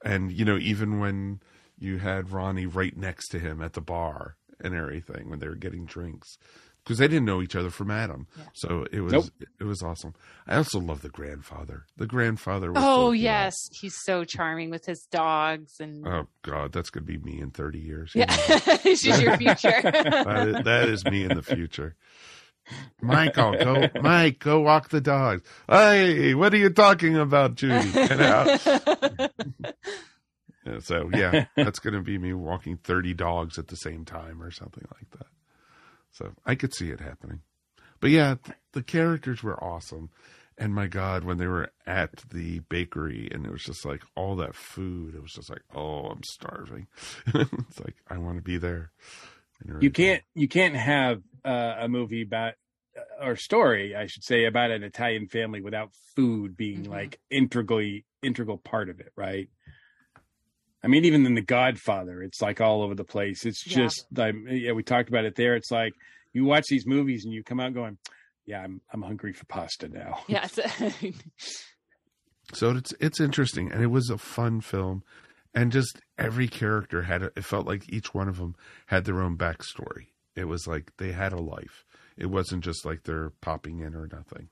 And 0.04 0.32
you 0.32 0.46
know, 0.46 0.58
even 0.58 1.00
when 1.00 1.42
you 1.78 2.00
had 2.00 2.32
Ronnie 2.32 2.66
right 2.66 2.98
next 2.98 3.28
to 3.30 3.40
him 3.40 3.62
at 3.62 3.74
the 3.74 3.82
bar 3.82 4.36
and 4.60 4.74
everything 4.74 5.30
when 5.30 5.38
they 5.38 5.48
were 5.48 5.54
getting 5.56 5.86
drinks, 5.86 6.40
because 6.88 7.00
they 7.00 7.08
didn't 7.10 7.26
know 7.26 7.42
each 7.42 7.56
other 7.56 7.70
from 7.70 7.92
Adam. 7.92 8.28
So 8.54 8.86
it 8.94 9.02
was 9.02 9.12
Nope. 9.12 9.26
it 9.60 9.66
was 9.66 9.84
awesome. 9.84 10.14
I 10.48 10.56
also 10.56 10.80
love 10.80 11.02
the 11.02 11.10
grandfather. 11.10 11.84
The 11.98 12.08
grandfather 12.08 12.72
was 12.72 12.82
Oh 12.82 12.86
so 12.86 13.02
cool. 13.08 13.16
yes, 13.16 13.56
he's 13.82 13.96
so 14.06 14.24
charming 14.24 14.70
with 14.70 14.86
his 14.86 15.02
dogs 15.12 15.80
and 15.82 16.08
Oh 16.08 16.28
God, 16.44 16.72
that's 16.72 16.90
gonna 16.90 17.06
be 17.06 17.18
me 17.18 17.42
in 17.42 17.52
thirty 17.52 17.80
years. 17.80 18.12
yeah, 18.16 18.26
this 18.84 19.06
is 19.06 19.22
your 19.22 19.36
future. 19.38 19.70
that, 19.84 20.48
is, 20.48 20.64
that 20.64 20.90
is 20.90 21.04
me 21.06 21.24
in 21.26 21.36
the 21.36 21.44
future. 21.44 21.96
Michael, 23.02 23.54
go, 23.54 23.88
Mike, 24.02 24.40
go 24.40 24.60
walk 24.62 24.90
the 24.90 25.00
dogs. 25.02 25.42
Hey, 25.70 26.34
what 26.36 26.54
are 26.54 26.58
you 26.58 26.70
talking 26.70 27.16
about, 27.18 27.56
Judy? 27.56 27.92
Get 27.92 28.20
out. 28.20 28.60
So 30.82 31.10
yeah, 31.14 31.46
that's 31.56 31.80
going 31.80 31.94
to 31.94 32.02
be 32.02 32.18
me 32.18 32.34
walking 32.34 32.76
30 32.78 33.14
dogs 33.14 33.58
at 33.58 33.68
the 33.68 33.78
same 33.78 34.04
time 34.04 34.44
or 34.44 34.52
something 34.52 34.84
like 34.96 35.10
that. 35.12 35.28
So 36.18 36.34
I 36.46 36.56
could 36.56 36.74
see 36.74 36.90
it 36.90 37.00
happening. 37.00 37.42
But 38.00 38.10
yeah, 38.12 38.36
th- 38.44 38.58
the 38.74 38.84
characters 38.84 39.44
were 39.44 39.62
awesome. 39.64 40.10
And 40.58 40.74
my 40.74 40.88
God, 40.88 41.24
when 41.24 41.38
they 41.38 41.46
were 41.48 41.70
at 41.86 42.24
the 42.32 42.60
bakery 42.62 43.28
and 43.32 43.46
it 43.46 43.52
was 43.52 43.64
just 43.64 43.86
like 43.86 44.02
all 44.16 44.36
that 44.38 44.56
food, 44.56 45.14
it 45.14 45.22
was 45.22 45.32
just 45.34 45.50
like, 45.52 45.62
oh, 45.76 46.06
I'm 46.08 46.24
starving. 46.24 46.88
it's 47.28 47.80
like, 47.80 47.96
I 48.08 48.18
want 48.18 48.38
to 48.38 48.42
be 48.42 48.58
there. 48.58 48.92
And 49.64 49.84
You 49.84 49.92
can't 49.92 50.24
you 50.34 50.48
can't 50.48 50.76
have 50.76 51.22
uh, 51.46 51.76
a 51.80 51.88
movie 51.88 52.24
about 52.24 52.54
or 53.22 53.36
story, 53.36 53.96
I 53.96 54.08
should 54.08 54.24
say, 54.24 54.46
about 54.46 54.72
an 54.72 54.82
Italian 54.84 55.28
family 55.28 55.62
without 55.62 55.92
food 56.16 56.58
being 56.58 56.86
Mhm. 56.86 56.90
like 56.90 57.20
integrally 57.30 58.06
integral 58.24 58.58
part 58.58 58.90
of 58.90 59.00
it, 59.00 59.12
right? 59.16 59.50
I 60.84 60.88
mean, 60.88 61.06
even 61.06 61.26
in 61.26 61.34
The 61.34 61.42
Godfather, 61.42 62.22
it's 62.22 62.42
like 62.42 62.62
all 62.62 62.82
over 62.84 62.96
the 62.96 63.04
place. 63.04 63.46
It's 63.46 63.66
Yeah. 63.68 63.86
just 63.86 64.06
like 64.16 64.36
yeah, 64.50 64.72
we 64.74 64.84
talked 64.84 65.10
about 65.10 65.26
it 65.26 65.36
there. 65.36 65.56
It's 65.56 65.72
like 65.72 65.94
you 66.34 66.46
watch 66.46 66.66
these 66.70 66.86
movies 66.86 67.26
and 67.26 67.34
you 67.34 67.44
come 67.44 67.60
out 67.60 67.74
going, 67.74 67.98
"Yeah, 68.46 68.62
I'm 68.62 68.82
I'm 68.94 69.02
hungry 69.02 69.34
for 69.34 69.46
pasta 69.46 69.90
now." 69.90 70.20
yeah, 70.28 70.48
So 72.54 72.72
it's 72.72 72.94
it's 73.00 73.20
interesting, 73.20 73.72
and 73.72 73.84
it 73.84 73.88
was 73.88 74.10
a 74.10 74.18
fun 74.18 74.62
film, 74.62 75.04
and 75.54 75.72
just 75.72 76.00
every 76.18 76.48
character 76.48 77.02
had 77.04 77.22
a, 77.24 77.26
it 77.36 77.44
felt 77.44 77.68
like 77.68 77.92
each 77.92 78.14
one 78.14 78.30
of 78.30 78.38
them 78.38 78.56
had 78.86 79.04
their 79.06 79.22
own 79.22 79.38
backstory. 79.38 80.08
It 80.36 80.46
was 80.46 80.66
like 80.68 80.92
they 80.98 81.12
had 81.12 81.34
a 81.34 81.42
life. 81.42 81.84
It 82.16 82.28
wasn't 82.28 82.64
just 82.64 82.86
like 82.86 83.04
they're 83.04 83.32
popping 83.42 83.80
in 83.80 83.94
or 83.96 84.08
nothing, 84.12 84.48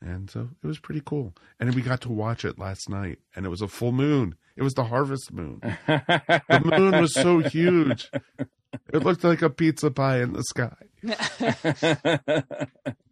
and 0.00 0.30
so 0.30 0.50
it 0.62 0.66
was 0.66 0.78
pretty 0.78 1.02
cool. 1.04 1.34
And 1.58 1.74
we 1.74 1.82
got 1.82 2.00
to 2.02 2.12
watch 2.12 2.44
it 2.44 2.58
last 2.58 2.88
night, 2.88 3.18
and 3.34 3.46
it 3.46 3.48
was 3.48 3.62
a 3.62 3.68
full 3.68 3.92
moon. 3.92 4.36
It 4.56 4.62
was 4.62 4.74
the 4.74 4.84
harvest 4.84 5.32
moon. 5.32 5.60
the 5.86 6.62
moon 6.64 7.00
was 7.00 7.14
so 7.14 7.38
huge. 7.38 8.10
It 8.92 9.02
looked 9.02 9.24
like 9.24 9.42
a 9.42 9.50
pizza 9.50 9.90
pie 9.90 10.20
in 10.20 10.32
the 10.32 10.42
sky. 10.42 10.76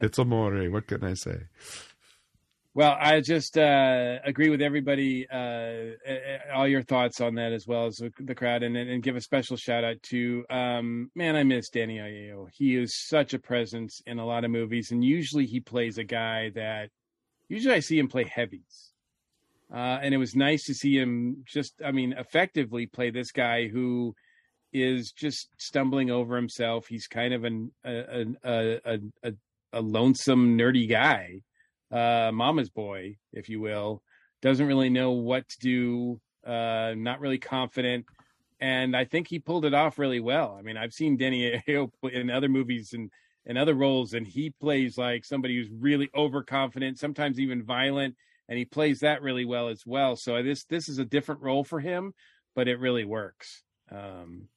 It's 0.00 0.18
amore. 0.18 0.70
What 0.70 0.86
can 0.86 1.02
I 1.02 1.14
say? 1.14 1.44
Well, 2.76 2.94
I 3.00 3.22
just 3.22 3.56
uh, 3.56 4.18
agree 4.22 4.50
with 4.50 4.60
everybody, 4.60 5.26
uh, 5.30 5.92
all 6.54 6.68
your 6.68 6.82
thoughts 6.82 7.22
on 7.22 7.36
that 7.36 7.54
as 7.54 7.66
well 7.66 7.86
as 7.86 7.96
the- 7.96 8.12
the 8.18 8.34
crowd, 8.34 8.62
and, 8.62 8.76
and 8.76 9.02
give 9.02 9.16
a 9.16 9.20
special 9.22 9.56
shout 9.56 9.82
out 9.82 10.02
to 10.10 10.44
um, 10.50 11.10
man, 11.14 11.36
I 11.36 11.42
miss 11.42 11.70
Danny 11.70 11.96
Aiello. 11.96 12.50
He 12.52 12.76
is 12.76 12.94
such 12.94 13.32
a 13.32 13.38
presence 13.38 14.02
in 14.06 14.18
a 14.18 14.26
lot 14.26 14.44
of 14.44 14.50
movies, 14.50 14.90
and 14.90 15.02
usually 15.02 15.46
he 15.46 15.58
plays 15.58 15.96
a 15.96 16.04
guy 16.04 16.50
that 16.50 16.90
usually 17.48 17.74
I 17.76 17.80
see 17.80 17.98
him 17.98 18.08
play 18.08 18.24
heavies, 18.24 18.92
uh, 19.72 19.98
and 20.02 20.12
it 20.12 20.18
was 20.18 20.36
nice 20.36 20.64
to 20.64 20.74
see 20.74 20.98
him 20.98 21.44
just, 21.46 21.80
I 21.82 21.92
mean, 21.92 22.12
effectively 22.12 22.84
play 22.84 23.08
this 23.08 23.32
guy 23.32 23.68
who 23.68 24.14
is 24.74 25.12
just 25.12 25.48
stumbling 25.56 26.10
over 26.10 26.36
himself. 26.36 26.88
He's 26.88 27.06
kind 27.06 27.32
of 27.32 27.44
an 27.44 27.72
a 27.86 28.26
a 28.44 28.74
a, 28.84 28.98
a, 29.22 29.32
a 29.72 29.80
lonesome, 29.80 30.58
nerdy 30.58 30.86
guy 30.90 31.40
uh 31.92 32.30
mama's 32.32 32.70
boy 32.70 33.16
if 33.32 33.48
you 33.48 33.60
will 33.60 34.02
doesn't 34.42 34.66
really 34.66 34.90
know 34.90 35.12
what 35.12 35.48
to 35.48 35.58
do 35.60 36.20
uh 36.46 36.94
not 36.96 37.20
really 37.20 37.38
confident 37.38 38.04
and 38.60 38.96
i 38.96 39.04
think 39.04 39.28
he 39.28 39.38
pulled 39.38 39.64
it 39.64 39.74
off 39.74 39.98
really 39.98 40.20
well. 40.20 40.56
I 40.58 40.62
mean 40.62 40.76
i've 40.76 40.92
seen 40.92 41.16
Danny 41.16 41.62
Aiello 41.68 41.90
in 42.12 42.30
other 42.30 42.48
movies 42.48 42.92
and 42.92 43.10
and 43.46 43.56
other 43.56 43.74
roles 43.74 44.12
and 44.14 44.26
he 44.26 44.50
plays 44.50 44.98
like 44.98 45.24
somebody 45.24 45.56
who's 45.56 45.70
really 45.70 46.10
overconfident 46.14 46.98
sometimes 46.98 47.38
even 47.38 47.62
violent 47.64 48.16
and 48.48 48.58
he 48.58 48.64
plays 48.64 49.00
that 49.00 49.22
really 49.22 49.44
well 49.44 49.68
as 49.68 49.84
well. 49.86 50.16
So 50.16 50.42
this 50.42 50.64
this 50.64 50.88
is 50.88 50.98
a 50.98 51.04
different 51.04 51.42
role 51.42 51.64
for 51.64 51.80
him 51.80 52.12
but 52.54 52.68
it 52.68 52.80
really 52.80 53.04
works. 53.04 53.62
Um 53.90 54.48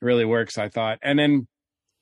really 0.00 0.24
works 0.24 0.58
i 0.58 0.68
thought. 0.68 0.98
And 1.02 1.18
then 1.18 1.46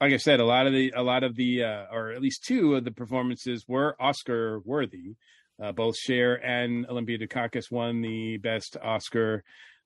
like 0.00 0.12
I 0.12 0.18
said, 0.18 0.40
a 0.40 0.44
lot 0.44 0.66
of 0.66 0.72
the 0.72 0.92
a 0.94 1.02
lot 1.02 1.24
of 1.24 1.36
the 1.36 1.64
uh, 1.64 1.84
or 1.92 2.12
at 2.12 2.20
least 2.20 2.44
two 2.44 2.74
of 2.74 2.84
the 2.84 2.90
performances 2.90 3.64
were 3.66 3.96
Oscar 4.00 4.60
worthy. 4.60 5.16
Uh, 5.62 5.72
both 5.72 5.96
Cher 5.96 6.34
and 6.44 6.86
Olympia 6.86 7.16
Dukakis 7.18 7.70
won 7.70 8.02
the 8.02 8.36
best 8.36 8.76
Oscar 8.82 9.42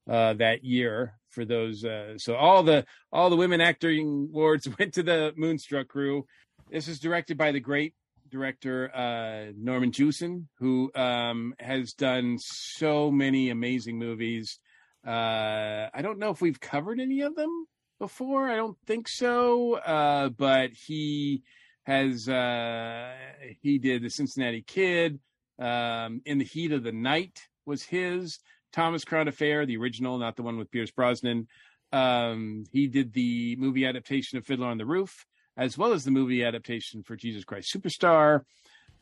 uh, 0.08 0.34
that 0.34 0.64
year 0.64 1.14
for 1.28 1.44
those. 1.44 1.84
Uh, 1.84 2.18
so 2.18 2.34
all 2.34 2.62
the 2.62 2.84
all 3.12 3.30
the 3.30 3.36
women 3.36 3.60
acting 3.60 4.28
awards 4.32 4.68
went 4.78 4.94
to 4.94 5.02
the 5.02 5.32
Moonstruck 5.36 5.88
crew. 5.88 6.26
This 6.70 6.88
is 6.88 6.98
directed 6.98 7.38
by 7.38 7.52
the 7.52 7.60
great 7.60 7.94
director 8.30 8.90
uh, 8.94 9.52
Norman 9.56 9.92
Jewison, 9.92 10.46
who 10.58 10.90
um, 10.94 11.54
has 11.58 11.92
done 11.92 12.36
so 12.38 13.10
many 13.10 13.50
amazing 13.50 13.98
movies. 13.98 14.58
Uh, 15.06 15.88
I 15.94 16.02
don't 16.02 16.18
know 16.18 16.30
if 16.30 16.40
we've 16.40 16.60
covered 16.60 17.00
any 17.00 17.22
of 17.22 17.34
them 17.34 17.66
before. 18.00 18.50
I 18.50 18.56
don't 18.56 18.76
think 18.86 19.06
so. 19.06 19.74
Uh, 19.74 20.30
but 20.30 20.70
he 20.72 21.44
has 21.84 22.28
uh, 22.28 23.12
he 23.60 23.78
did 23.78 24.02
the 24.02 24.10
Cincinnati 24.10 24.62
Kid. 24.62 25.20
Um, 25.60 26.22
In 26.24 26.38
the 26.38 26.44
Heat 26.44 26.72
of 26.72 26.82
the 26.82 26.90
Night 26.92 27.42
was 27.64 27.84
his. 27.84 28.40
Thomas 28.72 29.04
Crown 29.04 29.28
Affair, 29.28 29.66
the 29.66 29.76
original, 29.76 30.18
not 30.18 30.36
the 30.36 30.42
one 30.42 30.56
with 30.56 30.70
Pierce 30.70 30.90
Brosnan. 30.90 31.46
Um, 31.92 32.64
he 32.72 32.86
did 32.86 33.12
the 33.12 33.56
movie 33.56 33.84
adaptation 33.84 34.38
of 34.38 34.46
Fiddler 34.46 34.68
on 34.68 34.78
the 34.78 34.86
Roof, 34.86 35.26
as 35.56 35.76
well 35.76 35.92
as 35.92 36.04
the 36.04 36.10
movie 36.12 36.44
adaptation 36.44 37.02
for 37.02 37.16
Jesus 37.16 37.44
Christ 37.44 37.74
Superstar, 37.74 38.42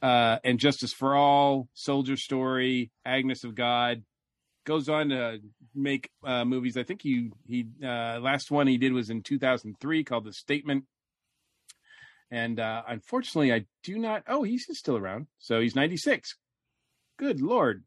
uh, 0.00 0.38
and 0.42 0.58
Justice 0.58 0.92
for 0.92 1.14
All, 1.14 1.68
Soldier 1.74 2.16
Story, 2.16 2.90
Agnes 3.04 3.44
of 3.44 3.54
God. 3.54 4.02
Goes 4.68 4.90
on 4.90 5.08
to 5.08 5.38
make 5.74 6.10
uh, 6.22 6.44
movies. 6.44 6.76
I 6.76 6.82
think 6.82 7.00
he 7.00 7.30
he 7.46 7.68
uh, 7.82 8.20
last 8.20 8.50
one 8.50 8.66
he 8.66 8.76
did 8.76 8.92
was 8.92 9.08
in 9.08 9.22
2003 9.22 10.04
called 10.04 10.24
The 10.24 10.32
Statement. 10.34 10.84
And 12.30 12.60
uh, 12.60 12.82
unfortunately, 12.86 13.50
I 13.50 13.64
do 13.82 13.96
not. 13.96 14.24
Oh, 14.28 14.42
he's 14.42 14.66
still 14.78 14.98
around. 14.98 15.28
So 15.38 15.58
he's 15.58 15.74
96. 15.74 16.36
Good 17.18 17.40
lord. 17.40 17.84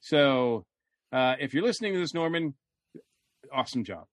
So 0.00 0.66
uh, 1.12 1.36
if 1.38 1.54
you're 1.54 1.62
listening 1.62 1.92
to 1.92 2.00
this, 2.00 2.14
Norman, 2.14 2.54
awesome 3.54 3.84
job. 3.84 4.06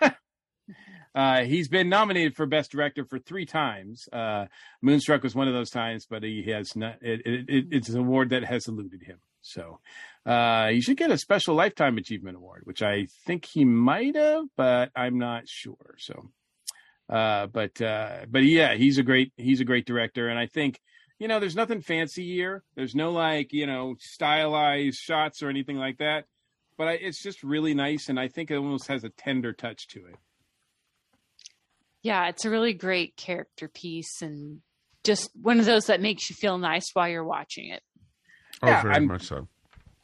uh, 1.14 1.44
he's 1.44 1.68
been 1.68 1.88
nominated 1.88 2.34
for 2.34 2.46
Best 2.46 2.72
Director 2.72 3.04
for 3.04 3.20
three 3.20 3.46
times. 3.46 4.08
Uh, 4.12 4.46
Moonstruck 4.82 5.22
was 5.22 5.36
one 5.36 5.46
of 5.46 5.54
those 5.54 5.70
times, 5.70 6.08
but 6.10 6.24
he 6.24 6.50
has 6.50 6.74
not. 6.74 6.96
It, 7.02 7.22
it, 7.24 7.66
it's 7.70 7.88
an 7.88 8.00
award 8.00 8.30
that 8.30 8.42
has 8.42 8.66
eluded 8.66 9.04
him. 9.04 9.20
So 9.40 9.80
uh, 10.26 10.68
he 10.68 10.80
should 10.80 10.96
get 10.96 11.10
a 11.10 11.18
special 11.18 11.54
Lifetime 11.54 11.96
Achievement 11.96 12.36
Award, 12.36 12.62
which 12.64 12.82
I 12.82 13.06
think 13.26 13.44
he 13.44 13.64
might 13.64 14.16
have, 14.16 14.44
but 14.56 14.90
I'm 14.94 15.18
not 15.18 15.48
sure. 15.48 15.96
So, 15.98 16.30
uh, 17.08 17.46
but 17.46 17.80
uh, 17.80 18.26
but 18.28 18.42
yeah, 18.44 18.74
he's 18.74 18.98
a 18.98 19.02
great 19.02 19.32
he's 19.36 19.60
a 19.60 19.64
great 19.64 19.86
director, 19.86 20.28
and 20.28 20.38
I 20.38 20.46
think 20.46 20.80
you 21.18 21.26
know, 21.26 21.40
there's 21.40 21.56
nothing 21.56 21.80
fancy 21.80 22.24
here. 22.24 22.62
There's 22.76 22.94
no 22.94 23.10
like, 23.10 23.52
you 23.52 23.66
know, 23.66 23.96
stylized 23.98 24.98
shots 24.98 25.42
or 25.42 25.48
anything 25.48 25.76
like 25.76 25.98
that. 25.98 26.24
But 26.76 26.88
I, 26.88 26.92
it's 26.92 27.22
just 27.22 27.42
really 27.42 27.74
nice, 27.74 28.08
and 28.08 28.20
I 28.20 28.28
think 28.28 28.50
it 28.50 28.56
almost 28.56 28.86
has 28.86 29.02
a 29.02 29.08
tender 29.08 29.52
touch 29.52 29.88
to 29.88 30.06
it. 30.06 30.16
Yeah, 32.02 32.28
it's 32.28 32.44
a 32.44 32.50
really 32.50 32.72
great 32.72 33.16
character 33.16 33.66
piece, 33.66 34.22
and 34.22 34.60
just 35.02 35.30
one 35.34 35.58
of 35.58 35.66
those 35.66 35.86
that 35.86 36.00
makes 36.00 36.30
you 36.30 36.36
feel 36.40 36.56
nice 36.56 36.90
while 36.94 37.08
you're 37.08 37.24
watching 37.24 37.70
it. 37.70 37.82
Oh, 38.62 38.68
Yeah, 38.68 38.82
very 38.82 38.94
I'm- 38.94 39.06
much 39.06 39.22
so. 39.22 39.48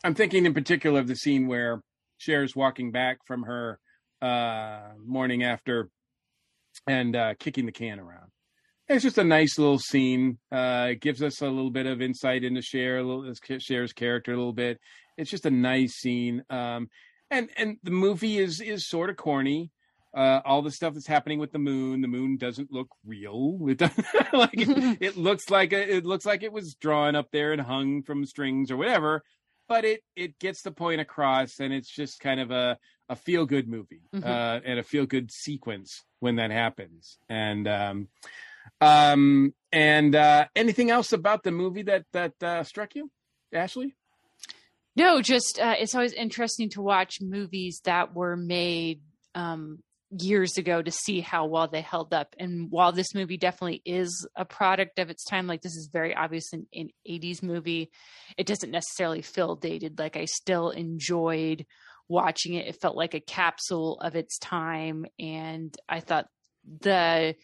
I'm 0.04 0.14
thinking 0.14 0.44
in 0.44 0.52
particular 0.54 1.00
of 1.00 1.06
the 1.08 1.16
scene 1.16 1.46
where 1.46 1.82
Cher's 2.18 2.54
walking 2.54 2.92
back 2.92 3.18
from 3.26 3.44
her 3.44 3.78
uh, 4.20 4.90
morning 5.02 5.42
after 5.42 5.88
and 6.86 7.16
uh, 7.16 7.34
kicking 7.38 7.64
the 7.66 7.72
can 7.72 7.98
around. 7.98 8.30
It's 8.86 9.02
just 9.02 9.16
a 9.16 9.24
nice 9.24 9.58
little 9.58 9.78
scene. 9.78 10.38
Uh, 10.52 10.88
it 10.90 11.00
gives 11.00 11.22
us 11.22 11.40
a 11.40 11.48
little 11.48 11.70
bit 11.70 11.86
of 11.86 12.02
insight 12.02 12.44
into 12.44 12.60
Cher, 12.60 12.98
a 12.98 13.02
little 13.02 13.32
Cher's 13.58 13.94
character 13.94 14.32
a 14.32 14.36
little 14.36 14.52
bit. 14.52 14.78
It's 15.16 15.30
just 15.30 15.46
a 15.46 15.50
nice 15.50 15.94
scene. 15.94 16.44
Um, 16.50 16.88
and 17.30 17.48
and 17.56 17.78
the 17.82 17.90
movie 17.90 18.38
is 18.38 18.60
is 18.60 18.86
sort 18.86 19.08
of 19.08 19.16
corny. 19.16 19.70
Uh, 20.14 20.40
all 20.44 20.62
the 20.62 20.70
stuff 20.70 20.94
that's 20.94 21.06
happening 21.08 21.40
with 21.40 21.50
the 21.50 21.58
moon, 21.58 22.00
the 22.00 22.06
moon 22.08 22.36
doesn't 22.36 22.70
look 22.72 22.88
real. 23.04 23.58
It 23.68 23.78
doesn't, 23.78 24.06
like 24.32 24.50
it, 24.54 24.98
it 25.00 25.16
looks 25.16 25.50
like 25.50 25.72
a, 25.72 25.96
it 25.96 26.04
looks 26.06 26.24
like 26.24 26.42
it 26.42 26.52
was 26.52 26.74
drawn 26.74 27.16
up 27.16 27.30
there 27.32 27.52
and 27.52 27.60
hung 27.60 28.02
from 28.02 28.24
strings 28.24 28.70
or 28.70 28.76
whatever. 28.76 29.22
But 29.66 29.84
it 29.84 30.02
it 30.14 30.38
gets 30.38 30.62
the 30.62 30.70
point 30.70 31.00
across, 31.00 31.58
and 31.58 31.72
it's 31.72 31.88
just 31.90 32.20
kind 32.20 32.38
of 32.38 32.50
a 32.50 32.78
a 33.08 33.16
feel 33.16 33.44
good 33.46 33.66
movie 33.68 34.02
Mhm. 34.14 34.24
uh, 34.24 34.60
and 34.64 34.78
a 34.78 34.82
feel 34.82 35.04
good 35.06 35.30
sequence 35.32 36.04
when 36.20 36.36
that 36.36 36.50
happens. 36.50 37.18
And 37.28 37.66
um, 37.66 38.08
um, 38.80 39.52
and 39.72 40.14
uh, 40.14 40.46
anything 40.54 40.90
else 40.90 41.12
about 41.12 41.42
the 41.42 41.50
movie 41.50 41.82
that 41.82 42.04
that 42.12 42.34
uh, 42.42 42.62
struck 42.62 42.94
you, 42.94 43.10
Ashley? 43.52 43.94
No, 44.96 45.20
just 45.22 45.58
uh, 45.58 45.74
it's 45.78 45.94
always 45.94 46.12
interesting 46.12 46.68
to 46.70 46.82
watch 46.82 47.20
movies 47.20 47.80
that 47.84 48.14
were 48.14 48.36
made 48.36 49.00
um, 49.34 49.82
years 50.20 50.56
ago 50.56 50.82
to 50.82 50.90
see 50.90 51.20
how 51.20 51.46
well 51.46 51.68
they 51.68 51.80
held 51.80 52.12
up. 52.12 52.34
And 52.38 52.70
while 52.70 52.92
this 52.92 53.14
movie 53.14 53.36
definitely 53.36 53.82
is 53.84 54.26
a 54.36 54.44
product 54.44 54.98
of 54.98 55.10
its 55.10 55.24
time, 55.24 55.46
like 55.46 55.62
this 55.62 55.74
is 55.74 55.90
very 55.92 56.14
obvious 56.14 56.52
in 56.52 56.66
an 56.74 56.88
80s 57.08 57.42
movie, 57.42 57.90
it 58.36 58.46
doesn't 58.46 58.70
necessarily 58.70 59.22
feel 59.22 59.56
dated. 59.56 59.98
Like 59.98 60.16
I 60.16 60.26
still 60.26 60.70
enjoyed 60.70 61.66
watching 62.08 62.54
it. 62.54 62.66
It 62.66 62.80
felt 62.80 62.96
like 62.96 63.14
a 63.14 63.20
capsule 63.20 63.98
of 64.00 64.16
its 64.16 64.38
time. 64.38 65.06
And 65.18 65.74
I 65.88 66.00
thought 66.00 66.26
the 66.80 67.34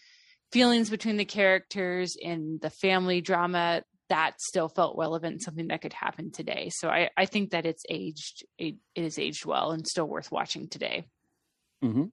feelings 0.53 0.91
between 0.91 1.17
the 1.17 1.25
characters 1.25 2.17
and 2.23 2.61
the 2.61 2.71
family 2.71 3.21
drama 3.21 3.83
that 4.09 4.41
still 4.41 4.69
felt 4.69 4.99
relevant 4.99 5.41
something 5.41 5.69
that 5.69 5.81
could 5.81 5.93
happen 5.93 6.33
today 6.33 6.69
so 6.73 6.89
i, 6.89 7.09
I 7.17 7.27
think 7.27 7.51
that 7.51 7.65
it's 7.65 7.85
aged 7.89 8.45
it, 8.59 8.75
it 8.97 9.05
is 9.05 9.21
aged 9.21 9.47
well 9.47 9.71
and 9.71 9.87
still 9.87 10.09
worth 10.09 10.33
watching 10.33 10.67
today 10.67 11.05
Mm-hmm. 11.83 12.05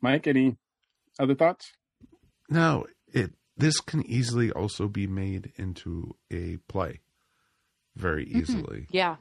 Mike, 0.00 0.26
any 0.26 0.56
other 1.18 1.34
thoughts? 1.34 1.72
No, 2.48 2.86
it 3.12 3.32
this 3.56 3.80
can 3.80 4.06
easily 4.06 4.52
also 4.52 4.86
be 4.88 5.06
made 5.08 5.52
into 5.56 6.14
a 6.30 6.58
play 6.68 7.00
very 7.96 8.24
Mhm. 8.26 8.36
easily. 8.42 8.86
yeah 8.90 9.16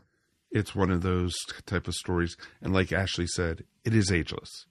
It's 0.51 0.75
one 0.75 0.91
of 0.91 1.01
those 1.01 1.34
type 1.65 1.88
of 1.88 1.93
stories 1.95 2.38
and 2.61 2.71
like 2.73 2.91
Ashley 2.93 3.25
said, 3.27 3.65
it 3.84 3.93
is 3.95 4.11
ageless. 4.11 4.65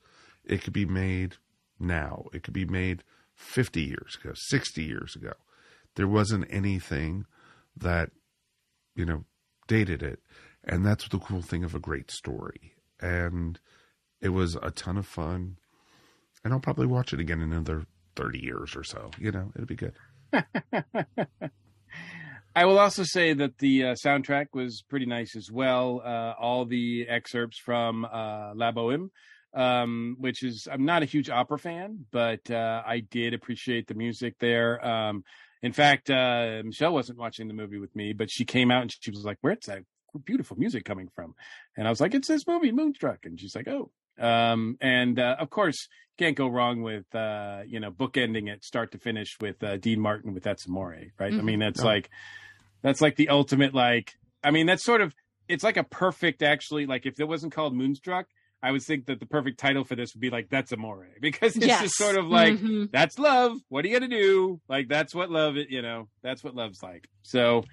It 0.45 0.63
could 0.63 0.73
be 0.73 0.87
made 0.87 1.37
now. 1.79 2.27
It 2.33 2.43
could 2.45 2.55
be 2.55 2.65
made 2.65 3.03
50 3.35 3.83
years 3.83 4.17
ago, 4.21 4.33
60 4.35 4.85
years 4.85 5.15
ago. 5.17 5.35
There 5.97 6.09
wasn't 6.09 6.47
anything 6.49 7.27
that 7.77 8.11
you 8.95 9.05
know 9.05 9.25
dated 9.67 10.03
it. 10.03 10.23
And 10.65 10.87
that's 10.87 11.09
the 11.09 11.19
cool 11.19 11.43
thing 11.43 11.65
of 11.65 11.75
a 11.75 11.81
great 11.81 12.11
story. 12.11 12.75
And 13.01 13.59
it 14.21 14.31
was 14.31 14.57
a 14.63 14.71
ton 14.71 14.97
of 14.97 15.07
fun. 15.07 15.59
And 16.47 16.55
I'll 16.55 16.61
probably 16.61 16.87
watch 16.87 17.13
it 17.13 17.19
again 17.19 17.41
in 17.41 17.51
another 17.51 17.87
30 18.15 18.39
years 18.39 18.77
or 18.77 18.85
so. 18.85 19.11
You 19.19 19.33
know, 19.33 19.51
it'll 19.57 19.67
be 19.67 19.75
good. 19.75 19.95
I 22.55 22.67
will 22.67 22.79
also 22.79 23.03
say 23.03 23.33
that 23.33 23.59
the 23.59 23.83
uh, 23.83 23.95
soundtrack 23.95 24.47
was 24.53 24.85
pretty 24.89 25.07
nice 25.07 25.35
as 25.35 25.51
well. 25.51 26.01
Uh, 26.05 26.35
all 26.39 26.65
the 26.65 27.09
excerpts 27.09 27.59
from 27.59 28.05
uh, 28.05 28.55
La 28.55 28.71
Boheme, 28.71 29.11
um, 29.55 30.15
which 30.21 30.45
is 30.45 30.69
I'm 30.71 30.85
not 30.85 31.03
a 31.03 31.07
huge 31.07 31.31
opera 31.31 31.59
fan, 31.59 32.07
but 32.13 32.49
uh, 32.49 32.81
I 32.87 33.01
did 33.01 33.35
appreciate 33.35 33.89
the 33.89 33.95
music 33.95 34.37
there. 34.39 34.87
Um, 34.87 35.25
in 35.65 35.73
fact, 35.73 36.11
uh, 36.11 36.63
Michelle 36.65 36.95
wasn't 36.95 37.19
watching 37.19 37.49
the 37.49 37.55
movie 37.55 37.79
with 37.79 37.97
me, 37.97 38.13
but 38.13 38.31
she 38.31 38.45
came 38.45 38.71
out 38.71 38.83
and 38.83 38.95
she 39.01 39.11
was 39.11 39.25
like, 39.25 39.39
"Where's 39.41 39.67
that 39.67 39.83
beautiful 40.25 40.57
music 40.57 40.85
coming 40.85 41.09
from?" 41.13 41.35
And 41.77 41.89
I 41.89 41.91
was 41.91 42.01
like, 42.01 42.15
"It's 42.15 42.29
this 42.29 42.47
movie, 42.47 42.71
Moonstruck," 42.71 43.25
and 43.25 43.41
she's 43.41 43.57
like, 43.57 43.67
"Oh." 43.67 43.91
Um, 44.19 44.77
and 44.81 45.19
uh, 45.19 45.37
of 45.39 45.51
course, 45.51 45.89
can't 46.19 46.37
go 46.37 46.49
wrong 46.49 46.83
with 46.83 47.13
uh, 47.15 47.63
you 47.67 47.81
know 47.81 47.91
bookending 47.91 48.49
it 48.49 48.65
start 48.65 48.93
to 48.93 48.99
finish 48.99 49.37
with 49.41 49.63
uh, 49.63 49.77
Dean 49.77 50.01
Martin 50.01 50.33
with 50.35 50.43
"That's 50.43 50.67
Amore," 50.67 50.97
right? 51.19 51.33
I 51.33 51.37
Mhm. 51.37 51.45
mean, 51.45 51.59
that's 51.59 51.83
Oh. 51.83 51.87
like 51.87 52.11
that's 52.83 53.01
like 53.01 53.17
the 53.17 53.29
ultimate 53.29 53.75
like. 53.75 54.15
I 54.45 54.51
mean, 54.51 54.67
that's 54.67 54.85
sort 54.85 55.01
of 55.01 55.15
it's 55.49 55.65
like 55.65 55.77
a 55.77 55.85
perfect 55.85 56.43
actually 56.43 56.87
like 56.87 57.07
if 57.07 57.19
it 57.21 57.25
wasn't 57.29 57.53
called 57.53 57.75
Moonstruck. 57.75 58.27
I 58.63 58.73
would 58.73 58.83
think 58.83 59.07
that 59.07 59.21
the 59.21 59.27
perfect 59.27 59.61
title 59.61 59.85
for 59.85 59.95
this 59.97 60.15
would 60.15 60.21
be 60.21 60.31
like 60.31 60.49
"That's 60.49 60.73
Amore" 60.73 61.09
because 61.21 61.57
it's 61.57 61.67
Yes. 61.67 61.83
just 61.83 61.97
sort 61.97 62.17
of 62.17 62.27
like 62.27 62.55
Mhm. 62.59 62.91
that's 62.91 63.19
love. 63.19 63.59
What 63.69 63.85
are 63.85 63.89
you 63.89 63.99
gonna 64.01 64.09
do? 64.09 64.61
Like 64.69 64.89
that's 64.89 65.15
what 65.15 65.31
love. 65.31 65.57
You 65.57 65.83
know, 65.83 66.09
that's 66.23 66.43
what 66.43 66.55
love's 66.55 66.83
like. 66.83 67.07
So, 67.23 67.65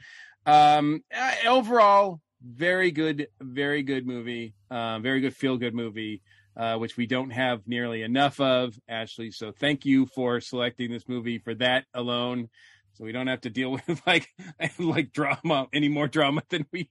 um, 0.45 1.02
uh, 1.15 1.34
overall, 1.48 2.20
very 2.44 2.91
good, 2.91 3.28
very 3.41 3.84
good 3.84 4.06
movie. 4.06 4.53
Uh, 4.70 4.99
very 4.99 5.22
good 5.22 5.36
feel 5.36 5.57
good 5.57 5.74
movie. 5.74 6.22
Uh, 6.56 6.78
which 6.78 6.98
we 6.98 7.07
don't 7.07 7.32
have 7.32 7.68
nearly 7.68 8.03
enough 8.03 8.40
of, 8.40 8.78
Ashley. 8.88 9.32
So 9.32 9.52
thank 9.52 9.86
you 9.86 10.06
for 10.06 10.40
selecting 10.40 10.91
this 10.91 11.07
movie 11.07 11.40
for 11.40 11.56
that 11.56 11.86
alone. 11.95 12.48
So 12.94 13.03
we 13.03 13.11
don't 13.11 13.26
have 13.26 13.41
to 13.41 13.49
deal 13.49 13.72
with 13.88 14.02
like 14.06 14.28
like 14.78 15.11
drama 15.11 15.68
any 15.74 15.90
more 15.90 16.07
drama 16.07 16.44
than 16.49 16.68
we 16.72 16.90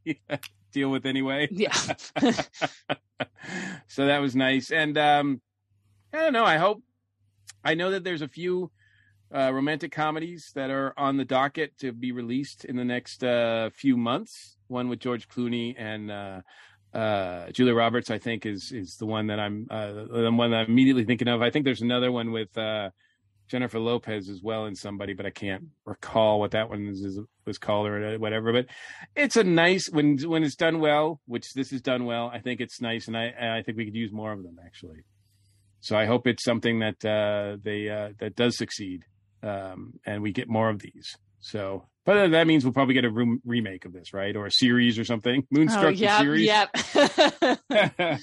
deal 0.72 0.90
with 0.90 1.06
anyway. 1.06 1.46
yeah 1.52 1.72
so 3.86 4.06
that 4.06 4.18
was 4.20 4.34
nice. 4.34 4.72
And 4.72 4.98
um 4.98 5.40
I 6.12 6.18
don't 6.18 6.32
know, 6.32 6.44
I 6.44 6.56
hope 6.56 6.82
I 7.64 7.74
know 7.74 7.90
that 7.92 8.04
there's 8.04 8.22
a 8.22 8.28
few 8.28 8.70
uh, 9.34 9.50
romantic 9.52 9.92
comedies 9.92 10.50
that 10.54 10.70
are 10.70 10.92
on 10.98 11.16
the 11.16 11.24
docket 11.24 11.78
to 11.78 11.92
be 11.92 12.12
released 12.12 12.64
in 12.64 12.76
the 12.76 12.84
next 12.84 13.24
uh, 13.24 13.70
few 13.72 13.96
months. 13.96 14.56
One 14.72 14.88
with 14.88 14.98
George 14.98 15.28
Clooney 15.28 15.74
and 15.78 16.10
uh, 16.10 16.40
uh, 16.96 17.50
Julia 17.52 17.74
Roberts, 17.74 18.10
I 18.10 18.18
think, 18.18 18.44
is 18.46 18.72
is 18.74 18.96
the 18.98 19.06
one 19.06 19.28
that 19.28 19.38
I'm 19.38 19.66
uh, 19.70 19.92
the 19.92 20.30
one 20.32 20.52
I'm 20.52 20.66
immediately 20.66 21.04
thinking 21.04 21.28
of. 21.28 21.42
I 21.42 21.50
think 21.50 21.64
there's 21.64 21.82
another 21.82 22.10
one 22.10 22.32
with 22.32 22.56
uh, 22.58 22.90
Jennifer 23.48 23.78
Lopez 23.78 24.28
as 24.28 24.40
well 24.42 24.64
and 24.64 24.76
somebody, 24.76 25.14
but 25.14 25.26
I 25.26 25.30
can't 25.30 25.64
recall 25.84 26.40
what 26.40 26.52
that 26.52 26.68
one 26.68 26.88
is, 26.88 27.00
is 27.00 27.20
was 27.46 27.58
called 27.58 27.86
or 27.86 28.18
whatever. 28.18 28.52
But 28.52 28.66
it's 29.14 29.36
a 29.36 29.44
nice 29.44 29.88
when 29.90 30.18
when 30.26 30.42
it's 30.42 30.56
done 30.56 30.80
well, 30.80 31.20
which 31.26 31.52
this 31.54 31.72
is 31.72 31.82
done 31.82 32.04
well. 32.04 32.30
I 32.32 32.40
think 32.40 32.60
it's 32.60 32.80
nice, 32.80 33.06
and 33.08 33.16
I 33.16 33.58
I 33.58 33.62
think 33.62 33.76
we 33.78 33.84
could 33.84 33.94
use 33.94 34.12
more 34.12 34.32
of 34.32 34.42
them 34.42 34.56
actually. 34.64 35.04
So 35.80 35.96
I 35.96 36.06
hope 36.06 36.26
it's 36.26 36.44
something 36.44 36.78
that 36.78 37.04
uh, 37.04 37.56
they 37.62 37.88
uh, 37.88 38.10
that 38.20 38.36
does 38.36 38.56
succeed, 38.56 39.04
um, 39.42 39.94
and 40.06 40.22
we 40.22 40.32
get 40.32 40.48
more 40.48 40.70
of 40.70 40.80
these. 40.80 41.16
So, 41.40 41.88
but 42.04 42.28
that 42.28 42.46
means 42.46 42.64
we'll 42.64 42.72
probably 42.72 42.94
get 42.94 43.04
a 43.04 43.10
re- 43.10 43.38
remake 43.44 43.84
of 43.84 43.92
this, 43.92 44.12
right, 44.12 44.34
or 44.34 44.46
a 44.46 44.50
series 44.50 44.98
or 44.98 45.04
something. 45.04 45.46
Moonstruck 45.50 45.84
oh, 45.84 45.88
yep, 45.88 46.20
series. 46.20 46.46
Yep. 46.46 48.18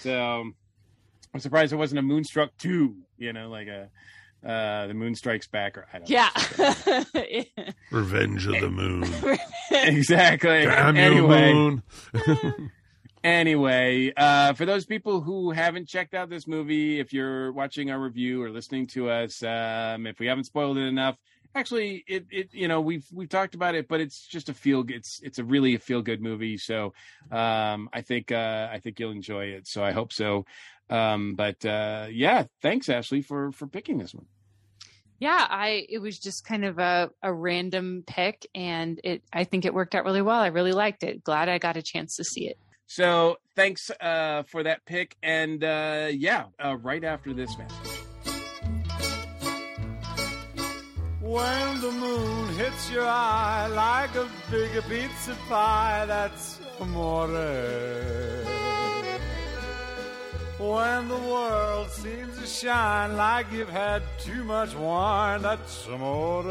so 0.00 0.44
I'm 1.34 1.40
surprised 1.40 1.72
there 1.72 1.78
wasn't 1.78 2.00
a 2.00 2.02
Moonstruck 2.02 2.50
two. 2.58 2.96
You 3.16 3.32
know, 3.32 3.48
like 3.48 3.68
a 3.68 3.90
uh 4.46 4.86
the 4.86 4.94
moon 4.94 5.16
strikes 5.16 5.48
back 5.48 5.76
or 5.76 5.86
i 5.92 5.98
don't 5.98 6.08
yeah 6.08 6.28
know. 6.56 7.04
Revenge 7.90 8.46
of 8.46 8.60
the 8.60 8.70
Moon. 8.70 9.02
exactly 9.72 10.64
Damn 10.64 10.94
you, 10.94 11.02
anyway 11.02 11.52
Moon. 11.52 11.82
anyway 13.24 14.12
uh 14.16 14.52
for 14.52 14.64
those 14.64 14.86
people 14.86 15.20
who 15.20 15.50
haven't 15.50 15.88
checked 15.88 16.14
out 16.14 16.30
this 16.30 16.46
movie 16.46 17.00
if 17.00 17.12
you're 17.12 17.50
watching 17.52 17.90
our 17.90 17.98
review 17.98 18.40
or 18.40 18.50
listening 18.50 18.86
to 18.86 19.10
us 19.10 19.42
um 19.42 20.06
if 20.06 20.20
we 20.20 20.28
haven't 20.28 20.44
spoiled 20.44 20.78
it 20.78 20.86
enough 20.86 21.16
actually 21.54 22.04
it 22.06 22.26
it 22.30 22.48
you 22.52 22.68
know 22.68 22.80
we've 22.80 23.06
we've 23.12 23.28
talked 23.28 23.54
about 23.54 23.74
it 23.74 23.88
but 23.88 24.00
it's 24.00 24.26
just 24.26 24.48
a 24.48 24.54
feel 24.54 24.84
it's 24.88 25.20
it's 25.22 25.38
a 25.38 25.44
really 25.44 25.74
a 25.74 25.78
feel 25.78 26.02
good 26.02 26.20
movie. 26.20 26.56
So 26.58 26.92
um 27.30 27.88
i 27.92 28.02
think 28.02 28.30
uh 28.32 28.68
i 28.70 28.78
think 28.78 29.00
you'll 29.00 29.12
enjoy 29.12 29.46
it. 29.46 29.66
So 29.66 29.82
i 29.82 29.92
hope 29.92 30.12
so. 30.12 30.46
Um 30.90 31.34
but 31.34 31.64
uh 31.64 32.06
yeah 32.10 32.44
thanks 32.62 32.88
ashley 32.88 33.22
for 33.22 33.52
for 33.52 33.66
picking 33.66 33.98
this 33.98 34.14
one. 34.14 34.26
Yeah 35.18 35.46
i 35.48 35.86
it 35.88 35.98
was 35.98 36.18
just 36.18 36.44
kind 36.44 36.64
of 36.64 36.78
a, 36.78 37.10
a 37.22 37.32
random 37.32 38.04
pick 38.06 38.46
and 38.54 39.00
it 39.02 39.22
i 39.32 39.44
think 39.44 39.64
it 39.64 39.74
worked 39.74 39.94
out 39.94 40.04
really 40.04 40.22
well. 40.22 40.40
I 40.40 40.48
really 40.48 40.72
liked 40.72 41.02
it. 41.02 41.24
Glad 41.24 41.48
i 41.48 41.58
got 41.58 41.76
a 41.76 41.82
chance 41.82 42.16
to 42.16 42.24
see 42.24 42.46
it. 42.48 42.58
So 42.86 43.36
thanks 43.56 43.90
uh 44.00 44.44
for 44.44 44.62
that 44.62 44.84
pick 44.86 45.16
and 45.22 45.62
uh 45.64 46.08
yeah 46.10 46.44
uh 46.62 46.76
right 46.76 47.04
after 47.04 47.34
this 47.34 47.56
message 47.58 48.07
When 51.28 51.80
the 51.82 51.92
moon 51.92 52.48
hits 52.56 52.90
your 52.90 53.04
eye 53.06 53.66
like 53.66 54.14
a 54.14 54.26
big 54.50 54.82
pizza 54.84 55.36
pie, 55.46 56.06
that's 56.06 56.58
amore. 56.80 57.28
When 60.56 61.08
the 61.08 61.18
world 61.18 61.90
seems 61.90 62.38
to 62.38 62.46
shine 62.46 63.18
like 63.18 63.52
you've 63.52 63.68
had 63.68 64.02
too 64.18 64.42
much 64.42 64.74
wine, 64.74 65.42
that's 65.42 65.86
amore. 65.88 66.50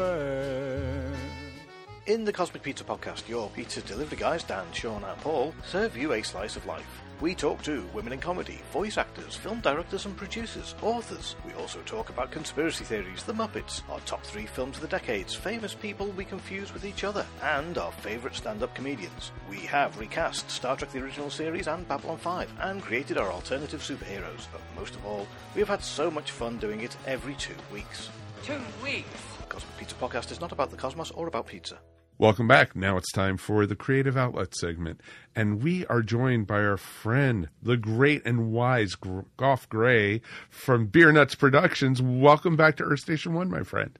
In 2.06 2.24
the 2.24 2.32
Cosmic 2.32 2.62
Pizza 2.62 2.84
Podcast, 2.84 3.28
your 3.28 3.50
pizza 3.50 3.80
delivery 3.80 4.16
guys, 4.16 4.44
Dan, 4.44 4.64
Sean, 4.72 5.02
and 5.02 5.20
Paul, 5.22 5.54
serve 5.66 5.96
you 5.96 6.12
a 6.12 6.22
slice 6.22 6.54
of 6.54 6.64
life. 6.66 7.02
We 7.20 7.34
talk 7.34 7.62
to 7.62 7.84
women 7.92 8.12
in 8.12 8.20
comedy, 8.20 8.60
voice 8.72 8.96
actors, 8.96 9.34
film 9.34 9.58
directors 9.58 10.06
and 10.06 10.16
producers, 10.16 10.76
authors. 10.82 11.34
We 11.44 11.52
also 11.54 11.80
talk 11.80 12.10
about 12.10 12.30
conspiracy 12.30 12.84
theories, 12.84 13.24
the 13.24 13.32
Muppets, 13.32 13.82
our 13.90 13.98
top 14.00 14.22
three 14.22 14.46
films 14.46 14.76
of 14.76 14.82
the 14.82 14.88
decades, 14.88 15.34
famous 15.34 15.74
people 15.74 16.06
we 16.12 16.24
confuse 16.24 16.72
with 16.72 16.84
each 16.84 17.02
other, 17.02 17.26
and 17.42 17.76
our 17.76 17.90
favourite 17.90 18.36
stand 18.36 18.62
up 18.62 18.72
comedians. 18.76 19.32
We 19.50 19.58
have 19.62 19.98
recast 19.98 20.48
Star 20.48 20.76
Trek 20.76 20.92
the 20.92 21.02
original 21.02 21.28
series 21.28 21.66
and 21.66 21.88
Babylon 21.88 22.18
5, 22.18 22.52
and 22.60 22.82
created 22.82 23.18
our 23.18 23.32
alternative 23.32 23.82
superheroes. 23.82 24.46
But 24.52 24.60
most 24.76 24.94
of 24.94 25.04
all, 25.04 25.26
we 25.56 25.60
have 25.60 25.68
had 25.68 25.82
so 25.82 26.12
much 26.12 26.30
fun 26.30 26.58
doing 26.58 26.82
it 26.82 26.96
every 27.04 27.34
two 27.34 27.56
weeks. 27.72 28.10
Two 28.44 28.60
weeks? 28.80 29.08
The 29.40 29.46
Cosmic 29.48 29.76
Pizza 29.76 29.96
Podcast 29.96 30.30
is 30.30 30.40
not 30.40 30.52
about 30.52 30.70
the 30.70 30.76
cosmos 30.76 31.10
or 31.10 31.26
about 31.26 31.48
pizza. 31.48 31.80
Welcome 32.20 32.48
back. 32.48 32.74
Now 32.74 32.96
it's 32.96 33.12
time 33.12 33.36
for 33.36 33.64
the 33.64 33.76
creative 33.76 34.16
outlet 34.16 34.52
segment. 34.52 35.00
And 35.36 35.62
we 35.62 35.86
are 35.86 36.02
joined 36.02 36.48
by 36.48 36.64
our 36.64 36.76
friend, 36.76 37.48
the 37.62 37.76
great 37.76 38.22
and 38.26 38.50
wise 38.50 38.96
Gough 38.96 39.68
Gray 39.68 40.20
from 40.50 40.86
Beer 40.86 41.12
Nuts 41.12 41.36
Productions. 41.36 42.02
Welcome 42.02 42.56
back 42.56 42.76
to 42.78 42.82
Earth 42.82 42.98
Station 42.98 43.34
One, 43.34 43.48
my 43.48 43.62
friend. 43.62 43.96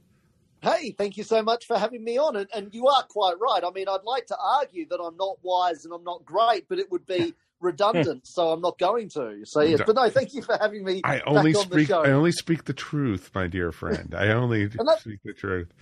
Hey, 0.62 0.96
thank 0.98 1.16
you 1.16 1.22
so 1.22 1.44
much 1.44 1.66
for 1.66 1.78
having 1.78 2.02
me 2.02 2.18
on. 2.18 2.34
And, 2.34 2.48
and 2.52 2.74
you 2.74 2.88
are 2.88 3.04
quite 3.04 3.36
right. 3.38 3.62
I 3.64 3.70
mean, 3.70 3.86
I'd 3.88 4.02
like 4.02 4.26
to 4.26 4.36
argue 4.36 4.88
that 4.88 5.00
I'm 5.00 5.16
not 5.16 5.38
wise 5.42 5.84
and 5.84 5.94
I'm 5.94 6.02
not 6.02 6.24
great, 6.24 6.68
but 6.68 6.80
it 6.80 6.90
would 6.90 7.06
be 7.06 7.34
redundant, 7.60 8.26
so 8.26 8.50
I'm 8.50 8.60
not 8.60 8.80
going 8.80 9.10
to. 9.10 9.42
So 9.44 9.60
yes, 9.60 9.80
but 9.86 9.94
no, 9.94 10.10
thank 10.10 10.34
you 10.34 10.42
for 10.42 10.58
having 10.60 10.82
me. 10.82 11.02
I 11.04 11.20
only 11.20 11.52
back 11.52 11.62
on 11.62 11.68
the 11.68 11.74
speak 11.76 11.86
show. 11.86 12.02
I 12.02 12.10
only 12.10 12.32
speak 12.32 12.64
the 12.64 12.72
truth, 12.72 13.30
my 13.32 13.46
dear 13.46 13.70
friend. 13.70 14.12
I 14.12 14.30
only 14.30 14.68
speak 14.70 15.20
the 15.24 15.34
truth. 15.34 15.72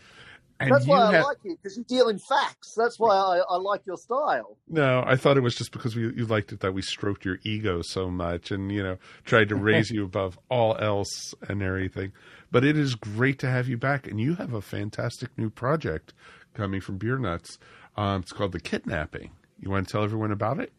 And 0.58 0.72
That's 0.72 0.86
why 0.86 1.02
I 1.02 1.12
have- 1.12 1.24
like 1.26 1.38
you 1.44 1.56
because 1.56 1.76
you 1.76 1.84
deal 1.84 2.08
in 2.08 2.18
facts. 2.18 2.72
That's 2.74 2.98
why 2.98 3.14
I, 3.14 3.42
I 3.48 3.56
like 3.58 3.82
your 3.86 3.98
style. 3.98 4.56
No, 4.68 5.02
I 5.06 5.16
thought 5.16 5.36
it 5.36 5.42
was 5.42 5.54
just 5.54 5.70
because 5.70 5.94
we, 5.94 6.02
you 6.02 6.24
liked 6.24 6.50
it 6.52 6.60
that 6.60 6.72
we 6.72 6.80
stroked 6.80 7.24
your 7.26 7.38
ego 7.44 7.82
so 7.82 8.10
much 8.10 8.50
and, 8.50 8.72
you 8.72 8.82
know, 8.82 8.96
tried 9.24 9.50
to 9.50 9.54
raise 9.54 9.90
you 9.90 10.04
above 10.06 10.38
all 10.50 10.76
else 10.78 11.34
and 11.48 11.62
everything. 11.62 12.12
But 12.50 12.64
it 12.64 12.78
is 12.78 12.94
great 12.94 13.38
to 13.40 13.50
have 13.50 13.68
you 13.68 13.76
back. 13.76 14.06
And 14.06 14.18
you 14.18 14.36
have 14.36 14.54
a 14.54 14.62
fantastic 14.62 15.36
new 15.36 15.50
project 15.50 16.14
coming 16.54 16.80
from 16.80 16.96
Beer 16.96 17.18
Nuts. 17.18 17.58
Um, 17.96 18.22
it's 18.22 18.32
called 18.32 18.52
The 18.52 18.60
Kidnapping. 18.60 19.32
You 19.60 19.70
want 19.70 19.88
to 19.88 19.92
tell 19.92 20.04
everyone 20.04 20.32
about 20.32 20.58
it? 20.58 20.72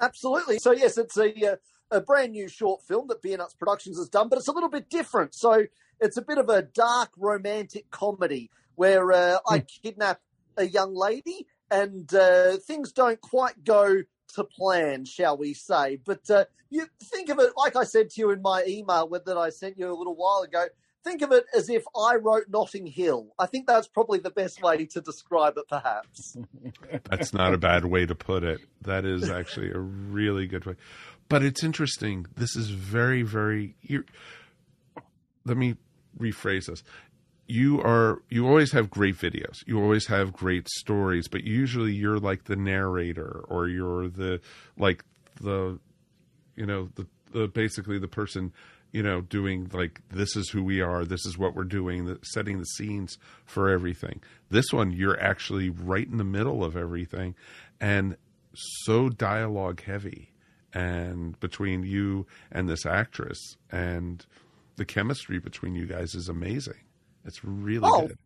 Absolutely. 0.00 0.58
So 0.58 0.72
yes, 0.72 0.98
it's 0.98 1.16
a 1.16 1.52
uh, 1.52 1.56
a 1.90 2.00
brand 2.00 2.32
new 2.32 2.48
short 2.48 2.82
film 2.86 3.08
that 3.08 3.20
Beer 3.20 3.36
Nuts 3.36 3.54
Productions 3.54 3.98
has 3.98 4.08
done, 4.08 4.28
but 4.28 4.38
it's 4.38 4.48
a 4.48 4.52
little 4.52 4.68
bit 4.68 4.88
different. 4.88 5.34
So 5.34 5.64
it's 6.00 6.16
a 6.16 6.22
bit 6.22 6.38
of 6.38 6.48
a 6.48 6.62
dark 6.62 7.10
romantic 7.18 7.90
comedy 7.90 8.50
where 8.74 9.12
uh, 9.12 9.38
I 9.48 9.60
kidnap 9.60 10.20
a 10.56 10.66
young 10.66 10.94
lady 10.94 11.46
and 11.70 12.12
uh, 12.14 12.56
things 12.58 12.92
don't 12.92 13.20
quite 13.20 13.64
go 13.64 14.02
to 14.34 14.44
plan, 14.44 15.04
shall 15.04 15.36
we 15.36 15.54
say. 15.54 15.98
But 16.04 16.28
uh, 16.30 16.44
you 16.70 16.86
think 17.02 17.28
of 17.28 17.38
it, 17.38 17.52
like 17.56 17.76
I 17.76 17.84
said 17.84 18.10
to 18.10 18.20
you 18.20 18.30
in 18.30 18.42
my 18.42 18.64
email 18.66 19.08
that 19.08 19.36
I 19.36 19.50
sent 19.50 19.78
you 19.78 19.92
a 19.92 19.96
little 19.96 20.14
while 20.14 20.42
ago, 20.42 20.66
think 21.04 21.22
of 21.22 21.32
it 21.32 21.44
as 21.54 21.68
if 21.68 21.84
I 21.96 22.16
wrote 22.16 22.44
Notting 22.48 22.86
Hill. 22.86 23.28
I 23.38 23.46
think 23.46 23.66
that's 23.66 23.88
probably 23.88 24.18
the 24.18 24.30
best 24.30 24.62
way 24.62 24.86
to 24.86 25.00
describe 25.00 25.56
it, 25.56 25.68
perhaps. 25.68 26.36
That's 27.10 27.32
not 27.32 27.54
a 27.54 27.58
bad 27.58 27.86
way 27.86 28.06
to 28.06 28.14
put 28.14 28.44
it. 28.44 28.60
That 28.82 29.04
is 29.04 29.30
actually 29.30 29.70
a 29.70 29.78
really 29.78 30.46
good 30.46 30.66
way. 30.66 30.74
But 31.28 31.42
it's 31.42 31.64
interesting. 31.64 32.26
This 32.36 32.56
is 32.56 32.70
very, 32.70 33.22
very. 33.22 33.76
Let 35.44 35.56
me 35.56 35.76
rephrase 36.18 36.66
this. 36.66 36.82
You 37.50 37.80
are. 37.80 38.22
You 38.28 38.46
always 38.46 38.70
have 38.70 38.90
great 38.90 39.16
videos. 39.16 39.56
You 39.66 39.82
always 39.82 40.06
have 40.06 40.32
great 40.32 40.68
stories. 40.68 41.26
But 41.26 41.42
usually, 41.42 41.92
you're 41.92 42.20
like 42.20 42.44
the 42.44 42.54
narrator, 42.54 43.44
or 43.48 43.66
you're 43.66 44.08
the 44.08 44.40
like 44.78 45.04
the, 45.40 45.80
you 46.54 46.64
know, 46.64 46.90
the 46.94 47.08
the 47.32 47.48
basically 47.48 47.98
the 47.98 48.06
person 48.06 48.52
you 48.92 49.02
know 49.02 49.20
doing 49.20 49.68
like 49.72 50.00
this 50.10 50.36
is 50.36 50.50
who 50.50 50.62
we 50.64 50.80
are 50.80 51.04
this 51.04 51.24
is 51.24 51.38
what 51.38 51.54
we're 51.54 51.62
doing 51.62 52.06
the, 52.06 52.18
setting 52.22 52.58
the 52.58 52.64
scenes 52.64 53.18
for 53.44 53.68
everything 53.68 54.20
this 54.50 54.72
one 54.72 54.90
you're 54.90 55.20
actually 55.20 55.70
right 55.70 56.08
in 56.08 56.16
the 56.16 56.24
middle 56.24 56.64
of 56.64 56.76
everything 56.76 57.36
and 57.80 58.16
so 58.52 59.08
dialogue 59.08 59.80
heavy 59.84 60.32
and 60.74 61.38
between 61.38 61.84
you 61.84 62.26
and 62.50 62.68
this 62.68 62.84
actress 62.84 63.56
and 63.70 64.26
the 64.74 64.84
chemistry 64.84 65.38
between 65.38 65.76
you 65.76 65.86
guys 65.86 66.16
is 66.16 66.28
amazing 66.28 66.82
it's 67.24 67.44
really 67.44 67.80
Oh, 67.82 68.08
good 68.08 68.18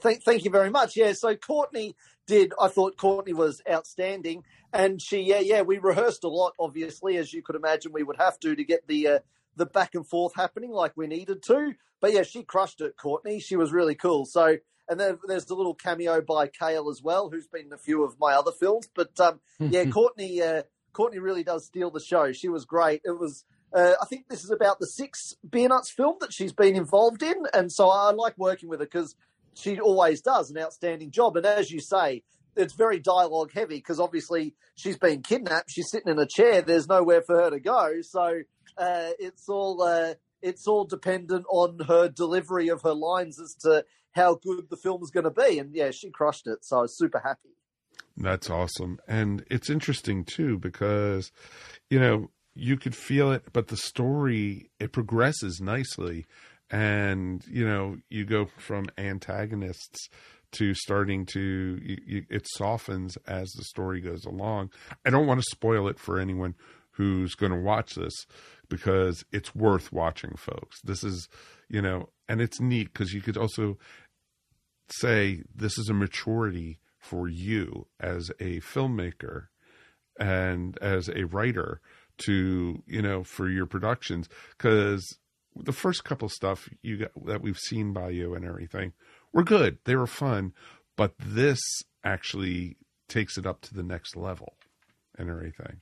Thank, 0.00 0.22
thank 0.22 0.44
you 0.44 0.50
very 0.50 0.70
much. 0.70 0.96
Yeah, 0.96 1.12
so 1.12 1.36
Courtney 1.36 1.94
did. 2.26 2.52
I 2.60 2.68
thought 2.68 2.96
Courtney 2.96 3.34
was 3.34 3.60
outstanding, 3.70 4.44
and 4.72 5.00
she, 5.00 5.20
yeah, 5.20 5.40
yeah, 5.40 5.62
we 5.62 5.78
rehearsed 5.78 6.24
a 6.24 6.28
lot. 6.28 6.54
Obviously, 6.58 7.16
as 7.16 7.32
you 7.32 7.42
could 7.42 7.56
imagine, 7.56 7.92
we 7.92 8.02
would 8.02 8.16
have 8.16 8.40
to 8.40 8.54
to 8.54 8.64
get 8.64 8.86
the 8.86 9.08
uh, 9.08 9.18
the 9.56 9.66
back 9.66 9.94
and 9.94 10.06
forth 10.06 10.34
happening 10.34 10.70
like 10.70 10.96
we 10.96 11.06
needed 11.06 11.42
to. 11.44 11.74
But 12.00 12.12
yeah, 12.12 12.22
she 12.22 12.42
crushed 12.42 12.80
it. 12.80 12.96
Courtney, 12.96 13.40
she 13.40 13.56
was 13.56 13.72
really 13.72 13.94
cool. 13.94 14.24
So, 14.24 14.56
and 14.88 14.98
then 14.98 15.18
there's 15.26 15.44
the 15.44 15.54
little 15.54 15.74
cameo 15.74 16.22
by 16.22 16.46
Kale 16.46 16.88
as 16.88 17.02
well, 17.02 17.28
who's 17.28 17.46
been 17.46 17.66
in 17.66 17.72
a 17.72 17.78
few 17.78 18.02
of 18.02 18.16
my 18.18 18.32
other 18.32 18.52
films. 18.52 18.88
But 18.94 19.20
um, 19.20 19.40
yeah, 19.58 19.84
Courtney, 19.90 20.40
uh, 20.40 20.62
Courtney 20.94 21.18
really 21.18 21.44
does 21.44 21.66
steal 21.66 21.90
the 21.90 22.00
show. 22.00 22.32
She 22.32 22.48
was 22.48 22.64
great. 22.64 23.02
It 23.04 23.18
was. 23.18 23.44
Uh, 23.72 23.92
I 24.00 24.06
think 24.06 24.28
this 24.28 24.44
is 24.44 24.50
about 24.50 24.80
the 24.80 24.86
sixth 24.86 25.36
Beer 25.48 25.68
Nuts 25.68 25.90
film 25.90 26.16
that 26.20 26.32
she's 26.32 26.52
been 26.52 26.76
involved 26.76 27.22
in, 27.22 27.36
and 27.54 27.70
so 27.70 27.88
I 27.88 28.10
like 28.12 28.36
working 28.36 28.68
with 28.68 28.80
her 28.80 28.86
because 28.86 29.14
she 29.54 29.78
always 29.78 30.20
does 30.20 30.50
an 30.50 30.58
outstanding 30.58 31.10
job. 31.10 31.36
And 31.36 31.46
as 31.46 31.70
you 31.70 31.80
say, 31.80 32.22
it's 32.56 32.74
very 32.74 32.98
dialogue 32.98 33.52
heavy 33.52 33.76
because 33.76 34.00
obviously 34.00 34.54
she's 34.74 34.98
been 34.98 35.22
kidnapped. 35.22 35.70
She's 35.70 35.90
sitting 35.90 36.10
in 36.10 36.18
a 36.18 36.26
chair. 36.26 36.62
There's 36.62 36.88
nowhere 36.88 37.22
for 37.22 37.36
her 37.36 37.50
to 37.50 37.60
go. 37.60 38.00
So 38.02 38.42
uh, 38.76 39.10
it's 39.18 39.48
all 39.48 39.82
uh, 39.82 40.14
it's 40.42 40.66
all 40.66 40.84
dependent 40.84 41.46
on 41.48 41.78
her 41.86 42.08
delivery 42.08 42.68
of 42.68 42.82
her 42.82 42.94
lines 42.94 43.40
as 43.40 43.54
to 43.62 43.84
how 44.12 44.34
good 44.34 44.68
the 44.70 44.76
film's 44.76 45.10
going 45.10 45.24
to 45.24 45.30
be. 45.30 45.58
And 45.58 45.74
yeah, 45.74 45.90
she 45.90 46.10
crushed 46.10 46.46
it. 46.46 46.64
So 46.64 46.78
I 46.78 46.82
was 46.82 46.96
super 46.96 47.20
happy. 47.20 47.50
That's 48.16 48.50
awesome. 48.50 48.98
And 49.06 49.44
it's 49.50 49.70
interesting 49.70 50.24
too 50.24 50.58
because, 50.58 51.30
you 51.88 52.00
know, 52.00 52.30
you 52.54 52.76
could 52.76 52.96
feel 52.96 53.32
it, 53.32 53.44
but 53.52 53.68
the 53.68 53.76
story, 53.76 54.70
it 54.78 54.92
progresses 54.92 55.60
nicely. 55.60 56.26
And, 56.70 57.44
you 57.48 57.66
know, 57.66 57.96
you 58.08 58.24
go 58.24 58.46
from 58.58 58.86
antagonists 58.96 60.08
to 60.52 60.74
starting 60.74 61.26
to, 61.26 61.80
you, 61.82 61.96
you, 62.06 62.26
it 62.28 62.46
softens 62.54 63.16
as 63.26 63.50
the 63.52 63.64
story 63.64 64.00
goes 64.00 64.24
along. 64.24 64.70
I 65.04 65.10
don't 65.10 65.26
want 65.26 65.40
to 65.40 65.46
spoil 65.50 65.88
it 65.88 65.98
for 65.98 66.18
anyone 66.18 66.54
who's 66.92 67.34
going 67.34 67.52
to 67.52 67.58
watch 67.58 67.94
this 67.94 68.26
because 68.68 69.24
it's 69.32 69.54
worth 69.54 69.92
watching, 69.92 70.34
folks. 70.36 70.80
This 70.82 71.02
is, 71.02 71.28
you 71.68 71.80
know, 71.80 72.10
and 72.28 72.40
it's 72.40 72.60
neat 72.60 72.92
because 72.92 73.12
you 73.12 73.20
could 73.20 73.36
also 73.36 73.78
say 74.90 75.42
this 75.54 75.78
is 75.78 75.88
a 75.88 75.94
maturity 75.94 76.78
for 76.98 77.28
you 77.28 77.86
as 77.98 78.30
a 78.40 78.60
filmmaker 78.60 79.46
and 80.18 80.76
as 80.78 81.08
a 81.08 81.24
writer 81.24 81.80
to 82.20 82.82
you 82.86 83.02
know 83.02 83.24
for 83.24 83.48
your 83.48 83.66
productions 83.66 84.28
because 84.56 85.18
the 85.56 85.72
first 85.72 86.04
couple 86.04 86.28
stuff 86.28 86.68
you 86.82 86.98
got 86.98 87.10
that 87.26 87.42
we've 87.42 87.58
seen 87.58 87.92
by 87.92 88.10
you 88.10 88.34
and 88.34 88.44
everything 88.44 88.92
were 89.32 89.44
good. 89.44 89.78
They 89.84 89.96
were 89.96 90.06
fun 90.06 90.52
but 90.96 91.14
this 91.18 91.60
actually 92.04 92.76
takes 93.08 93.38
it 93.38 93.46
up 93.46 93.60
to 93.62 93.74
the 93.74 93.82
next 93.82 94.16
level 94.16 94.54
and 95.18 95.28
everything. 95.30 95.80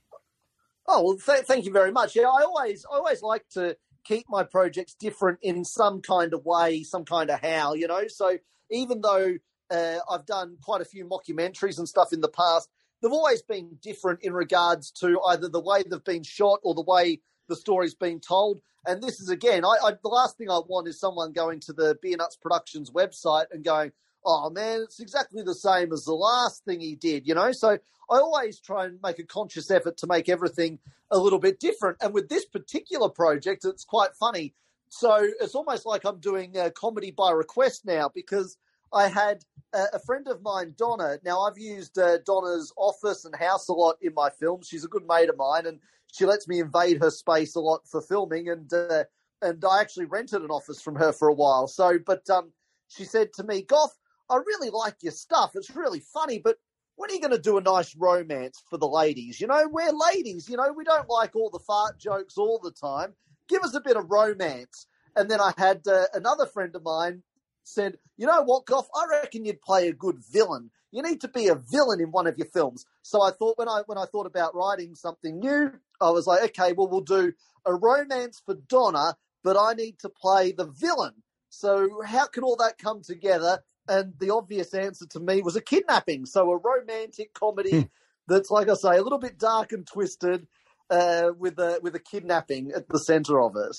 Oh 0.87 1.03
well 1.03 1.17
th- 1.17 1.45
thank 1.45 1.65
you 1.65 1.71
very 1.71 1.91
much. 1.91 2.15
Yeah 2.15 2.29
i 2.29 2.43
always 2.43 2.85
i 2.91 2.95
always 2.95 3.21
like 3.21 3.47
to 3.53 3.77
keep 4.03 4.25
my 4.29 4.43
projects 4.43 4.95
different 4.95 5.39
in 5.41 5.65
some 5.65 6.01
kind 6.01 6.33
of 6.33 6.45
way 6.45 6.83
some 6.83 7.05
kind 7.05 7.29
of 7.29 7.41
how 7.41 7.73
you 7.73 7.87
know? 7.87 8.07
So 8.07 8.37
even 8.71 9.01
though 9.01 9.35
uh, 9.71 9.99
I've 10.09 10.25
done 10.25 10.57
quite 10.61 10.81
a 10.81 10.85
few 10.85 11.05
mockumentaries 11.05 11.77
and 11.77 11.87
stuff 11.87 12.11
in 12.11 12.21
the 12.21 12.29
past. 12.29 12.69
They've 13.01 13.11
always 13.11 13.41
been 13.41 13.77
different 13.81 14.23
in 14.23 14.33
regards 14.33 14.91
to 14.91 15.19
either 15.27 15.47
the 15.47 15.59
way 15.59 15.83
they've 15.83 16.03
been 16.03 16.23
shot 16.23 16.59
or 16.63 16.73
the 16.73 16.81
way 16.81 17.21
the 17.47 17.55
story's 17.55 17.95
been 17.95 18.19
told. 18.19 18.61
And 18.85 19.01
this 19.01 19.19
is 19.19 19.29
again, 19.29 19.65
I, 19.65 19.75
I, 19.83 19.91
the 20.01 20.09
last 20.09 20.37
thing 20.37 20.49
I 20.49 20.59
want 20.67 20.87
is 20.87 20.99
someone 20.99 21.33
going 21.33 21.59
to 21.61 21.73
the 21.73 21.97
Beer 22.01 22.17
Nuts 22.17 22.37
Productions 22.37 22.91
website 22.91 23.45
and 23.51 23.63
going, 23.63 23.91
"Oh 24.25 24.49
man, 24.49 24.81
it's 24.81 24.99
exactly 24.99 25.43
the 25.43 25.55
same 25.55 25.91
as 25.91 26.05
the 26.05 26.13
last 26.13 26.63
thing 26.63 26.79
he 26.79 26.95
did," 26.95 27.27
you 27.27 27.35
know. 27.35 27.51
So 27.51 27.71
I 27.71 28.17
always 28.17 28.59
try 28.59 28.85
and 28.85 28.99
make 29.03 29.19
a 29.19 29.23
conscious 29.23 29.69
effort 29.69 29.97
to 29.97 30.07
make 30.07 30.29
everything 30.29 30.79
a 31.11 31.17
little 31.17 31.39
bit 31.39 31.59
different. 31.59 31.97
And 32.01 32.13
with 32.13 32.29
this 32.29 32.45
particular 32.45 33.09
project, 33.09 33.65
it's 33.65 33.85
quite 33.85 34.15
funny. 34.15 34.53
So 34.89 35.27
it's 35.39 35.55
almost 35.55 35.85
like 35.85 36.05
I'm 36.05 36.19
doing 36.19 36.57
a 36.57 36.71
comedy 36.71 37.11
by 37.11 37.31
request 37.31 37.85
now 37.85 38.09
because 38.13 38.57
I 38.93 39.07
had 39.07 39.43
a, 39.73 39.99
friend 39.99 40.27
of 40.27 40.41
mine, 40.41 40.73
Donna. 40.77 41.19
Now, 41.23 41.41
I've 41.41 41.57
used 41.57 41.97
uh, 41.97 42.17
Donna's 42.25 42.73
office 42.77 43.25
and 43.25 43.35
house 43.35 43.67
a 43.67 43.73
lot 43.73 43.97
in 44.01 44.13
my 44.13 44.29
films. 44.29 44.67
She's 44.67 44.83
a 44.83 44.89
good 44.89 45.05
mate 45.07 45.29
of 45.29 45.37
mine, 45.37 45.65
and 45.65 45.79
she 46.11 46.25
lets 46.25 46.47
me 46.47 46.59
invade 46.59 47.01
her 47.01 47.11
space 47.11 47.55
a 47.55 47.59
lot 47.59 47.87
for 47.87 48.01
filming. 48.01 48.49
And 48.49 48.71
uh, 48.73 49.03
and 49.41 49.63
I 49.63 49.81
actually 49.81 50.05
rented 50.05 50.41
an 50.41 50.49
office 50.49 50.81
from 50.81 50.95
her 50.95 51.11
for 51.11 51.27
a 51.27 51.33
while. 51.33 51.67
So, 51.67 51.99
but 52.03 52.29
um, 52.29 52.51
she 52.87 53.05
said 53.05 53.33
to 53.33 53.43
me, 53.43 53.61
"Gough, 53.61 53.95
I 54.29 54.37
really 54.37 54.69
like 54.69 54.95
your 55.01 55.13
stuff. 55.13 55.51
It's 55.55 55.75
really 55.75 55.99
funny, 55.99 56.39
but." 56.39 56.57
When 56.95 57.09
are 57.09 57.13
you 57.13 57.21
going 57.21 57.31
to 57.31 57.39
do 57.39 57.57
a 57.57 57.61
nice 57.61 57.95
romance 57.95 58.61
for 58.69 58.77
the 58.77 58.85
ladies? 58.85 59.39
You 59.39 59.47
know, 59.47 59.69
we're 59.71 59.93
ladies. 60.13 60.49
You 60.49 60.57
know, 60.57 60.73
we 60.75 60.83
don't 60.83 61.07
like 61.09 61.33
all 61.33 61.49
the 61.49 61.59
fart 61.59 61.97
jokes 61.97 62.37
all 62.37 62.59
the 62.61 62.73
time. 62.73 63.13
Give 63.47 63.61
us 63.61 63.73
a 63.73 63.79
bit 63.79 63.95
of 63.95 64.11
romance. 64.11 64.85
And 65.15 65.31
then 65.31 65.39
I 65.39 65.53
had 65.57 65.87
uh, 65.87 66.07
another 66.13 66.45
friend 66.45 66.75
of 66.75 66.83
mine 66.83 67.23
said, 67.69 67.97
you 68.17 68.27
know 68.27 68.41
what, 68.43 68.65
Gough, 68.65 68.89
I 68.95 69.05
reckon 69.09 69.45
you'd 69.45 69.61
play 69.61 69.87
a 69.87 69.93
good 69.93 70.19
villain. 70.31 70.71
You 70.91 71.03
need 71.03 71.21
to 71.21 71.27
be 71.27 71.47
a 71.47 71.55
villain 71.55 72.01
in 72.01 72.11
one 72.11 72.27
of 72.27 72.37
your 72.37 72.47
films. 72.47 72.85
So 73.01 73.21
I 73.21 73.31
thought 73.31 73.57
when 73.57 73.69
I 73.69 73.83
when 73.85 73.97
I 73.97 74.05
thought 74.05 74.25
about 74.25 74.55
writing 74.55 74.95
something 74.95 75.39
new, 75.39 75.71
I 76.01 76.09
was 76.09 76.25
like, 76.25 76.43
okay, 76.43 76.73
well 76.73 76.87
we'll 76.87 77.01
do 77.01 77.33
a 77.65 77.75
romance 77.75 78.41
for 78.43 78.55
Donna, 78.67 79.15
but 79.43 79.55
I 79.55 79.73
need 79.73 79.99
to 79.99 80.09
play 80.09 80.51
the 80.51 80.65
villain. 80.65 81.13
So 81.49 82.01
how 82.03 82.25
can 82.27 82.43
all 82.43 82.55
that 82.57 82.77
come 82.77 83.01
together? 83.01 83.59
And 83.87 84.13
the 84.19 84.33
obvious 84.33 84.73
answer 84.73 85.05
to 85.07 85.19
me 85.19 85.41
was 85.41 85.55
a 85.55 85.61
kidnapping. 85.61 86.25
So 86.25 86.51
a 86.51 86.57
romantic 86.57 87.33
comedy 87.33 87.81
hmm. 87.81 87.87
that's 88.27 88.51
like 88.51 88.69
I 88.69 88.73
say, 88.73 88.97
a 88.97 89.03
little 89.03 89.19
bit 89.19 89.37
dark 89.37 89.71
and 89.71 89.85
twisted, 89.85 90.47
uh, 90.89 91.31
with 91.37 91.59
a 91.59 91.79
with 91.81 91.95
a 91.95 91.99
kidnapping 91.99 92.71
at 92.75 92.89
the 92.89 92.99
center 92.99 93.39
of 93.39 93.55
it. 93.55 93.77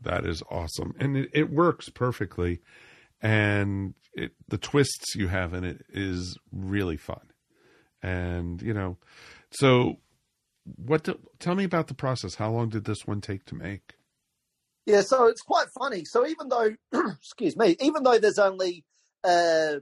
That 0.00 0.26
is 0.26 0.42
awesome, 0.50 0.94
and 0.98 1.16
it, 1.16 1.30
it 1.32 1.50
works 1.50 1.88
perfectly. 1.88 2.60
And 3.22 3.94
it, 4.12 4.32
the 4.48 4.58
twists 4.58 5.14
you 5.14 5.28
have 5.28 5.54
in 5.54 5.64
it 5.64 5.84
is 5.88 6.38
really 6.52 6.96
fun. 6.96 7.32
And 8.02 8.60
you 8.60 8.74
know, 8.74 8.98
so 9.50 9.96
what? 10.76 11.08
Tell 11.38 11.54
me 11.54 11.64
about 11.64 11.88
the 11.88 11.94
process. 11.94 12.34
How 12.34 12.50
long 12.50 12.68
did 12.68 12.84
this 12.84 13.06
one 13.06 13.20
take 13.20 13.44
to 13.46 13.54
make? 13.54 13.94
Yeah, 14.84 15.00
so 15.00 15.26
it's 15.26 15.42
quite 15.42 15.66
funny. 15.78 16.04
So 16.04 16.26
even 16.26 16.48
though, 16.48 16.74
excuse 17.18 17.56
me, 17.56 17.76
even 17.80 18.04
though 18.04 18.18
there's 18.18 18.38
only 18.38 18.84
uh, 19.24 19.76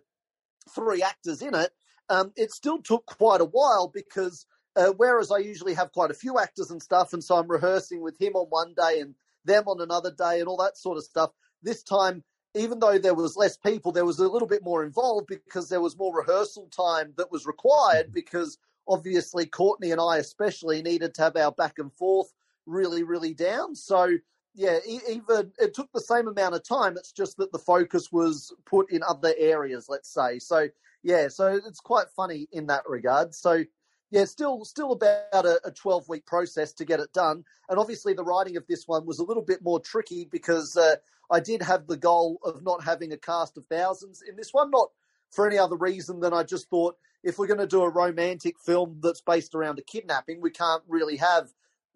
three 0.74 1.02
actors 1.02 1.42
in 1.42 1.54
it, 1.54 1.72
um, 2.08 2.32
it 2.36 2.50
still 2.50 2.80
took 2.80 3.04
quite 3.04 3.40
a 3.40 3.46
while 3.46 3.90
because 3.92 4.46
uh, 4.76 4.92
whereas 4.96 5.30
I 5.30 5.38
usually 5.38 5.74
have 5.74 5.92
quite 5.92 6.10
a 6.10 6.14
few 6.14 6.38
actors 6.38 6.70
and 6.70 6.82
stuff, 6.82 7.12
and 7.12 7.22
so 7.22 7.36
I'm 7.36 7.50
rehearsing 7.50 8.02
with 8.02 8.20
him 8.20 8.34
on 8.34 8.46
one 8.48 8.74
day 8.74 9.00
and 9.00 9.14
them 9.44 9.64
on 9.66 9.80
another 9.80 10.10
day 10.10 10.40
and 10.40 10.48
all 10.48 10.56
that 10.58 10.76
sort 10.76 10.98
of 10.98 11.04
stuff. 11.04 11.30
This 11.62 11.82
time, 11.82 12.22
even 12.54 12.78
though 12.78 12.98
there 12.98 13.14
was 13.14 13.36
less 13.36 13.56
people, 13.56 13.92
there 13.92 14.04
was 14.04 14.18
a 14.18 14.28
little 14.28 14.48
bit 14.48 14.62
more 14.62 14.84
involved 14.84 15.26
because 15.26 15.68
there 15.68 15.80
was 15.80 15.98
more 15.98 16.16
rehearsal 16.16 16.68
time 16.68 17.12
that 17.16 17.32
was 17.32 17.46
required 17.46 18.06
mm-hmm. 18.06 18.14
because 18.14 18.58
obviously 18.86 19.46
Courtney 19.46 19.90
and 19.90 20.00
I 20.00 20.18
especially 20.18 20.82
needed 20.82 21.14
to 21.14 21.22
have 21.22 21.36
our 21.36 21.52
back 21.52 21.78
and 21.78 21.92
forth 21.92 22.32
really, 22.66 23.02
really 23.02 23.34
down. 23.34 23.74
So 23.74 24.10
yeah, 24.54 24.78
even 24.86 25.52
it 25.58 25.74
took 25.74 25.90
the 25.92 26.00
same 26.00 26.28
amount 26.28 26.54
of 26.54 26.62
time. 26.66 26.96
It's 26.96 27.12
just 27.12 27.38
that 27.38 27.50
the 27.50 27.58
focus 27.58 28.12
was 28.12 28.54
put 28.66 28.90
in 28.90 29.02
other 29.02 29.34
areas, 29.36 29.86
let's 29.88 30.12
say. 30.12 30.38
So 30.38 30.68
yeah, 31.02 31.28
so 31.28 31.60
it's 31.66 31.80
quite 31.80 32.06
funny 32.14 32.48
in 32.52 32.68
that 32.68 32.84
regard. 32.88 33.34
So 33.34 33.64
yeah, 34.10 34.24
still 34.24 34.64
still 34.64 34.92
about 34.92 35.46
a, 35.46 35.60
a 35.64 35.70
12 35.70 36.08
week 36.08 36.26
process 36.26 36.72
to 36.74 36.84
get 36.84 37.00
it 37.00 37.12
done. 37.12 37.44
And 37.68 37.78
obviously, 37.78 38.14
the 38.14 38.24
writing 38.24 38.56
of 38.56 38.66
this 38.66 38.86
one 38.86 39.06
was 39.06 39.18
a 39.18 39.24
little 39.24 39.42
bit 39.42 39.62
more 39.62 39.80
tricky 39.80 40.28
because 40.30 40.76
uh, 40.76 40.96
I 41.30 41.40
did 41.40 41.62
have 41.62 41.86
the 41.86 41.96
goal 41.96 42.38
of 42.44 42.62
not 42.62 42.84
having 42.84 43.12
a 43.12 43.16
cast 43.16 43.56
of 43.56 43.66
thousands 43.66 44.22
in 44.22 44.36
this 44.36 44.52
one, 44.52 44.70
not 44.70 44.90
for 45.30 45.46
any 45.46 45.58
other 45.58 45.76
reason 45.76 46.20
than 46.20 46.32
I 46.32 46.44
just 46.44 46.70
thought 46.70 46.96
if 47.24 47.38
we're 47.38 47.46
going 47.46 47.58
to 47.58 47.66
do 47.66 47.82
a 47.82 47.88
romantic 47.88 48.58
film 48.60 48.98
that's 49.02 49.22
based 49.22 49.54
around 49.54 49.78
a 49.78 49.82
kidnapping, 49.82 50.40
we 50.40 50.50
can't 50.50 50.82
really 50.86 51.16
have 51.16 51.48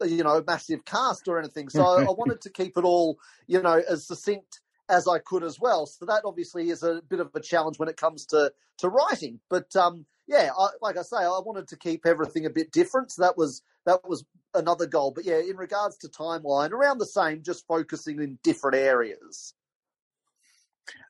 you 0.02 0.22
know 0.22 0.36
a 0.38 0.44
massive 0.44 0.84
cast 0.84 1.28
or 1.28 1.38
anything. 1.38 1.68
So 1.68 1.84
I, 1.84 2.02
I 2.02 2.10
wanted 2.16 2.40
to 2.42 2.50
keep 2.50 2.76
it 2.76 2.84
all 2.84 3.18
you 3.46 3.62
know 3.62 3.82
as 3.88 4.06
succinct 4.06 4.60
as 4.88 5.06
I 5.06 5.18
could 5.18 5.42
as 5.44 5.58
well. 5.60 5.86
So 5.86 6.06
that 6.06 6.22
obviously 6.24 6.70
is 6.70 6.82
a 6.82 7.02
bit 7.08 7.20
of 7.20 7.30
a 7.34 7.40
challenge 7.40 7.78
when 7.78 7.88
it 7.88 7.96
comes 7.96 8.26
to 8.26 8.52
to 8.78 8.88
writing, 8.88 9.40
but 9.48 9.74
um 9.76 10.06
yeah, 10.28 10.50
I, 10.56 10.68
like 10.82 10.98
I 10.98 11.02
say, 11.02 11.16
I 11.16 11.40
wanted 11.44 11.68
to 11.68 11.76
keep 11.76 12.04
everything 12.04 12.44
a 12.44 12.50
bit 12.50 12.70
different. 12.70 13.10
So 13.10 13.22
that 13.22 13.36
was 13.36 13.62
that 13.86 14.06
was 14.06 14.24
another 14.54 14.86
goal. 14.86 15.10
But 15.10 15.24
yeah, 15.24 15.38
in 15.38 15.56
regards 15.56 15.96
to 15.98 16.08
timeline, 16.08 16.70
around 16.70 16.98
the 16.98 17.06
same, 17.06 17.42
just 17.42 17.66
focusing 17.66 18.20
in 18.20 18.38
different 18.44 18.76
areas. 18.76 19.54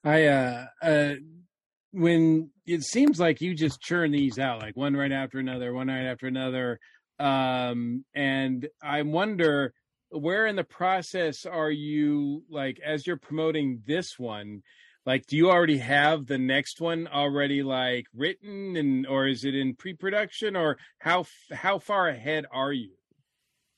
I 0.05 0.27
uh, 0.27 0.67
uh 0.81 1.15
when 1.91 2.51
it 2.67 2.85
seems 2.85 3.19
like 3.19 3.41
you 3.41 3.55
just 3.55 3.81
churn 3.81 4.13
these 4.13 4.39
out 4.39 4.61
like 4.61 4.77
one 4.77 4.95
right 4.95 5.13
after 5.13 5.39
another, 5.39 5.73
one 5.73 5.89
right 5.89 6.07
after 6.07 6.27
another. 6.27 6.79
Um, 7.19 8.05
and 8.15 8.69
I 8.81 9.03
wonder 9.03 9.75
where 10.11 10.47
in 10.47 10.57
the 10.57 10.65
process 10.65 11.45
are 11.47 11.71
you 11.71 12.43
like 12.49 12.81
as 12.85 13.07
you're 13.07 13.17
promoting 13.17 13.83
this 13.87 14.19
one 14.19 14.63
like 15.09 15.27
do 15.27 15.37
you 15.37 15.51
already 15.51 15.79
have 15.79 16.27
the 16.27 16.39
next 16.39 16.81
one 16.81 17.09
already 17.09 17.63
like 17.63 18.07
written 18.15 18.77
and 18.77 19.07
or 19.07 19.27
is 19.27 19.45
it 19.45 19.55
in 19.55 19.75
pre-production 19.75 20.57
or 20.57 20.77
how 20.99 21.25
how 21.51 21.79
far 21.79 22.09
ahead 22.09 22.45
are 22.53 22.73
you? 22.73 22.91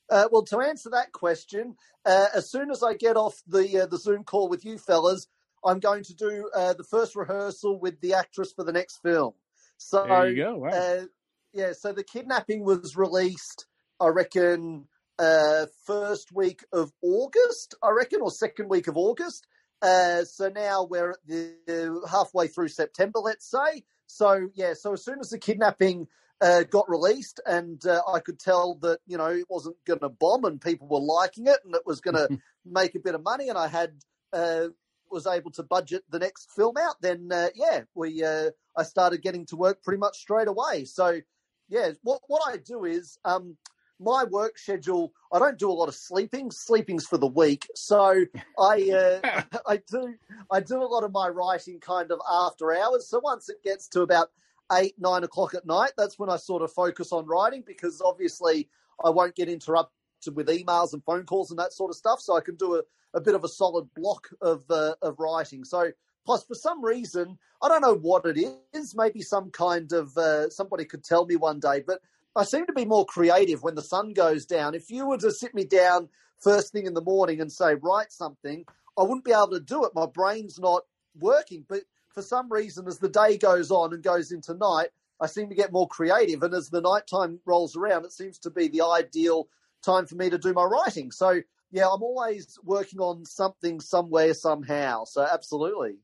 Uh, 0.09 0.27
well 0.31 0.43
to 0.43 0.59
answer 0.59 0.89
that 0.89 1.11
question 1.13 1.75
uh, 2.05 2.27
as 2.35 2.51
soon 2.51 2.69
as 2.69 2.83
i 2.83 2.93
get 2.93 3.15
off 3.15 3.41
the 3.47 3.81
uh, 3.81 3.85
the 3.85 3.97
zoom 3.97 4.23
call 4.23 4.49
with 4.49 4.65
you 4.65 4.77
fellas 4.77 5.27
i'm 5.65 5.79
going 5.79 6.03
to 6.03 6.13
do 6.13 6.49
uh, 6.53 6.73
the 6.73 6.83
first 6.83 7.15
rehearsal 7.15 7.79
with 7.79 7.99
the 8.01 8.13
actress 8.13 8.51
for 8.51 8.63
the 8.63 8.73
next 8.73 8.97
film. 8.97 9.33
So 9.77 10.05
there 10.05 10.29
you 10.29 10.35
go. 10.35 10.57
Wow. 10.57 10.69
Uh, 10.69 11.05
yeah 11.53 11.71
so 11.71 11.93
the 11.93 12.03
kidnapping 12.03 12.63
was 12.65 12.95
released 12.95 13.67
i 13.99 14.07
reckon 14.07 14.85
uh, 15.21 15.65
first 15.85 16.31
week 16.33 16.65
of 16.73 16.91
august 17.01 17.75
i 17.83 17.89
reckon 17.89 18.21
or 18.21 18.31
second 18.31 18.67
week 18.69 18.87
of 18.87 18.97
august 18.97 19.47
uh, 19.81 20.23
so 20.25 20.49
now 20.49 20.83
we're 20.83 21.15
the, 21.25 22.01
halfway 22.09 22.47
through 22.47 22.67
September, 22.67 23.19
let's 23.19 23.49
say. 23.49 23.83
So 24.07 24.49
yeah, 24.53 24.73
so 24.73 24.93
as 24.93 25.03
soon 25.03 25.19
as 25.19 25.29
the 25.29 25.39
kidnapping 25.39 26.07
uh, 26.39 26.63
got 26.63 26.89
released, 26.89 27.39
and 27.45 27.83
uh, 27.85 28.01
I 28.07 28.19
could 28.19 28.39
tell 28.39 28.75
that 28.81 28.99
you 29.07 29.17
know 29.17 29.27
it 29.27 29.45
wasn't 29.49 29.77
going 29.85 30.01
to 30.01 30.09
bomb, 30.09 30.45
and 30.45 30.61
people 30.61 30.87
were 30.87 30.99
liking 30.99 31.47
it, 31.47 31.59
and 31.65 31.73
it 31.73 31.83
was 31.85 32.01
going 32.01 32.15
to 32.17 32.37
make 32.65 32.95
a 32.95 32.99
bit 32.99 33.15
of 33.15 33.23
money, 33.23 33.49
and 33.49 33.57
I 33.57 33.67
had 33.67 33.93
uh, 34.33 34.67
was 35.09 35.27
able 35.27 35.51
to 35.51 35.63
budget 35.63 36.03
the 36.09 36.19
next 36.19 36.51
film 36.51 36.75
out. 36.77 36.95
Then 37.01 37.29
uh, 37.31 37.49
yeah, 37.55 37.81
we 37.95 38.23
uh, 38.23 38.51
I 38.77 38.83
started 38.83 39.21
getting 39.21 39.45
to 39.47 39.55
work 39.55 39.81
pretty 39.81 39.99
much 39.99 40.17
straight 40.17 40.47
away. 40.47 40.85
So 40.85 41.21
yeah, 41.69 41.91
what 42.03 42.21
what 42.27 42.43
I 42.45 42.57
do 42.57 42.83
is 42.85 43.17
um, 43.23 43.57
my 44.01 44.23
work 44.25 44.57
schedule. 44.57 45.13
I 45.31 45.39
don't 45.39 45.57
do 45.57 45.69
a 45.69 45.73
lot 45.73 45.87
of 45.87 45.95
sleeping. 45.95 46.51
Sleeping's 46.51 47.05
for 47.05 47.17
the 47.17 47.27
weak. 47.27 47.67
So 47.75 48.25
I 48.59 49.21
uh, 49.23 49.41
I 49.67 49.77
do 49.89 50.15
I 50.51 50.59
do 50.59 50.81
a 50.81 50.85
lot 50.85 51.03
of 51.03 51.11
my 51.11 51.29
writing 51.29 51.79
kind 51.79 52.11
of 52.11 52.19
after 52.29 52.73
hours. 52.73 53.07
So 53.07 53.19
once 53.19 53.49
it 53.49 53.63
gets 53.63 53.87
to 53.89 54.01
about 54.01 54.29
eight, 54.73 54.95
nine 54.97 55.23
o'clock 55.23 55.53
at 55.53 55.65
night, 55.65 55.91
that's 55.97 56.17
when 56.17 56.29
I 56.29 56.37
sort 56.37 56.63
of 56.63 56.71
focus 56.71 57.11
on 57.11 57.25
writing 57.25 57.63
because 57.65 58.01
obviously 58.03 58.67
I 59.03 59.09
won't 59.09 59.35
get 59.35 59.49
interrupted 59.49 60.35
with 60.35 60.47
emails 60.47 60.93
and 60.93 61.03
phone 61.03 61.25
calls 61.25 61.51
and 61.51 61.59
that 61.59 61.73
sort 61.73 61.89
of 61.89 61.95
stuff. 61.95 62.21
So 62.21 62.35
I 62.35 62.41
can 62.41 62.55
do 62.55 62.75
a, 62.75 62.81
a 63.13 63.21
bit 63.21 63.35
of 63.35 63.43
a 63.43 63.49
solid 63.49 63.87
block 63.95 64.29
of 64.41 64.63
uh, 64.69 64.95
of 65.01 65.19
writing. 65.19 65.63
So 65.63 65.91
plus 66.25 66.43
for 66.43 66.55
some 66.55 66.83
reason, 66.83 67.37
I 67.61 67.67
don't 67.67 67.81
know 67.81 67.95
what 67.95 68.25
it 68.25 68.37
is, 68.73 68.95
maybe 68.95 69.21
some 69.21 69.51
kind 69.51 69.91
of 69.91 70.17
uh, 70.17 70.49
somebody 70.49 70.85
could 70.85 71.03
tell 71.03 71.25
me 71.25 71.35
one 71.35 71.59
day, 71.59 71.83
but 71.85 72.01
I 72.35 72.43
seem 72.43 72.65
to 72.67 72.73
be 72.73 72.85
more 72.85 73.05
creative 73.05 73.61
when 73.61 73.75
the 73.75 73.81
sun 73.81 74.13
goes 74.13 74.45
down. 74.45 74.73
If 74.73 74.89
you 74.89 75.07
were 75.07 75.17
to 75.17 75.31
sit 75.31 75.53
me 75.53 75.65
down 75.65 76.09
first 76.39 76.71
thing 76.71 76.85
in 76.85 76.93
the 76.93 77.01
morning 77.01 77.41
and 77.41 77.51
say 77.51 77.75
write 77.75 78.11
something, 78.11 78.65
I 78.97 79.03
wouldn't 79.03 79.25
be 79.25 79.31
able 79.31 79.51
to 79.51 79.59
do 79.59 79.83
it. 79.85 79.91
My 79.93 80.05
brain's 80.05 80.59
not 80.59 80.83
working. 81.19 81.65
But 81.67 81.81
for 82.09 82.21
some 82.21 82.51
reason, 82.51 82.87
as 82.87 82.99
the 82.99 83.09
day 83.09 83.37
goes 83.37 83.71
on 83.71 83.93
and 83.93 84.03
goes 84.03 84.31
into 84.31 84.53
night, 84.53 84.89
I 85.19 85.27
seem 85.27 85.49
to 85.49 85.55
get 85.55 85.71
more 85.71 85.87
creative. 85.87 86.41
And 86.43 86.53
as 86.53 86.69
the 86.69 86.81
nighttime 86.81 87.39
rolls 87.45 87.75
around, 87.75 88.05
it 88.05 88.13
seems 88.13 88.39
to 88.39 88.49
be 88.49 88.67
the 88.67 88.81
ideal 88.81 89.47
time 89.83 90.05
for 90.05 90.15
me 90.15 90.29
to 90.29 90.37
do 90.37 90.53
my 90.53 90.63
writing. 90.63 91.11
So, 91.11 91.41
yeah, 91.71 91.87
I'm 91.87 92.01
always 92.01 92.57
working 92.63 92.99
on 92.99 93.25
something 93.25 93.79
somewhere, 93.79 94.33
somehow. 94.33 95.03
So, 95.05 95.25
absolutely. 95.31 95.97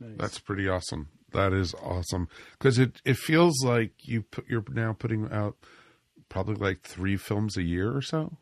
That's 0.00 0.38
pretty 0.38 0.68
awesome. 0.68 1.08
That 1.32 1.52
is 1.52 1.74
awesome 1.74 2.28
because 2.52 2.78
it, 2.78 3.00
it 3.04 3.16
feels 3.16 3.64
like 3.64 3.92
you 4.06 4.22
put, 4.22 4.48
you're 4.48 4.64
now 4.70 4.92
putting 4.92 5.30
out 5.30 5.56
probably 6.28 6.54
like 6.54 6.82
three 6.82 7.16
films 7.16 7.56
a 7.56 7.62
year 7.62 7.94
or 7.94 8.02
so. 8.02 8.38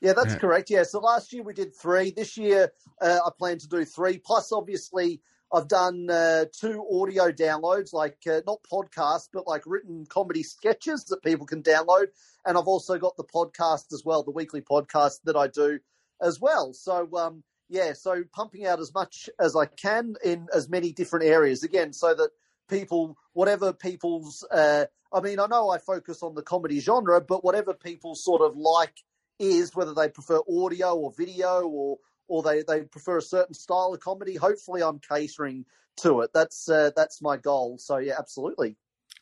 Yeah, 0.00 0.14
that's 0.14 0.34
correct. 0.34 0.70
Yeah, 0.70 0.84
so 0.84 0.98
last 0.98 1.32
year 1.32 1.42
we 1.42 1.52
did 1.52 1.76
three. 1.76 2.10
This 2.10 2.38
year 2.38 2.72
uh, 3.02 3.18
I 3.24 3.30
plan 3.36 3.58
to 3.58 3.68
do 3.68 3.84
three. 3.84 4.16
Plus, 4.16 4.50
obviously, 4.50 5.20
I've 5.52 5.68
done 5.68 6.08
uh, 6.08 6.46
two 6.58 6.82
audio 6.90 7.30
downloads, 7.30 7.92
like 7.92 8.16
uh, 8.26 8.40
not 8.46 8.60
podcasts, 8.62 9.28
but 9.32 9.46
like 9.46 9.62
written 9.66 10.06
comedy 10.08 10.42
sketches 10.42 11.04
that 11.10 11.22
people 11.22 11.44
can 11.44 11.62
download. 11.62 12.06
And 12.46 12.56
I've 12.56 12.66
also 12.68 12.98
got 12.98 13.16
the 13.16 13.24
podcast 13.24 13.92
as 13.92 14.02
well, 14.04 14.22
the 14.22 14.30
weekly 14.30 14.62
podcast 14.62 15.20
that 15.24 15.36
I 15.36 15.48
do 15.48 15.80
as 16.22 16.40
well. 16.40 16.72
So, 16.72 17.08
um, 17.16 17.42
yeah, 17.70 17.92
so 17.92 18.24
pumping 18.32 18.66
out 18.66 18.80
as 18.80 18.92
much 18.92 19.30
as 19.38 19.54
I 19.54 19.66
can 19.66 20.16
in 20.24 20.48
as 20.52 20.68
many 20.68 20.92
different 20.92 21.24
areas 21.24 21.62
again, 21.62 21.92
so 21.92 22.14
that 22.14 22.30
people, 22.68 23.16
whatever 23.32 23.72
people's, 23.72 24.44
uh, 24.50 24.86
I 25.12 25.20
mean, 25.20 25.38
I 25.38 25.46
know 25.46 25.70
I 25.70 25.78
focus 25.78 26.22
on 26.22 26.34
the 26.34 26.42
comedy 26.42 26.80
genre, 26.80 27.20
but 27.20 27.44
whatever 27.44 27.72
people 27.72 28.14
sort 28.16 28.42
of 28.42 28.56
like 28.56 28.94
is, 29.38 29.74
whether 29.74 29.94
they 29.94 30.08
prefer 30.08 30.40
audio 30.50 30.94
or 30.96 31.12
video 31.16 31.62
or 31.62 31.98
or 32.26 32.44
they, 32.44 32.62
they 32.62 32.82
prefer 32.82 33.18
a 33.18 33.22
certain 33.22 33.54
style 33.54 33.92
of 33.92 34.00
comedy. 34.00 34.36
Hopefully, 34.36 34.82
I'm 34.82 35.00
catering 35.00 35.64
to 35.98 36.20
it. 36.20 36.30
That's 36.34 36.68
uh, 36.68 36.90
that's 36.96 37.22
my 37.22 37.36
goal. 37.36 37.78
So 37.78 37.98
yeah, 37.98 38.14
absolutely. 38.18 38.76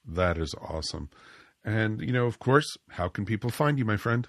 That 0.07 0.39
is 0.39 0.55
awesome. 0.61 1.11
And 1.65 2.01
you 2.01 2.12
know, 2.12 2.27
of 2.27 2.39
course, 2.39 2.77
how 2.91 3.09
can 3.09 3.25
people 3.25 3.51
find 3.51 3.79
you, 3.79 3.85
my 3.85 3.97
friend? 3.97 4.29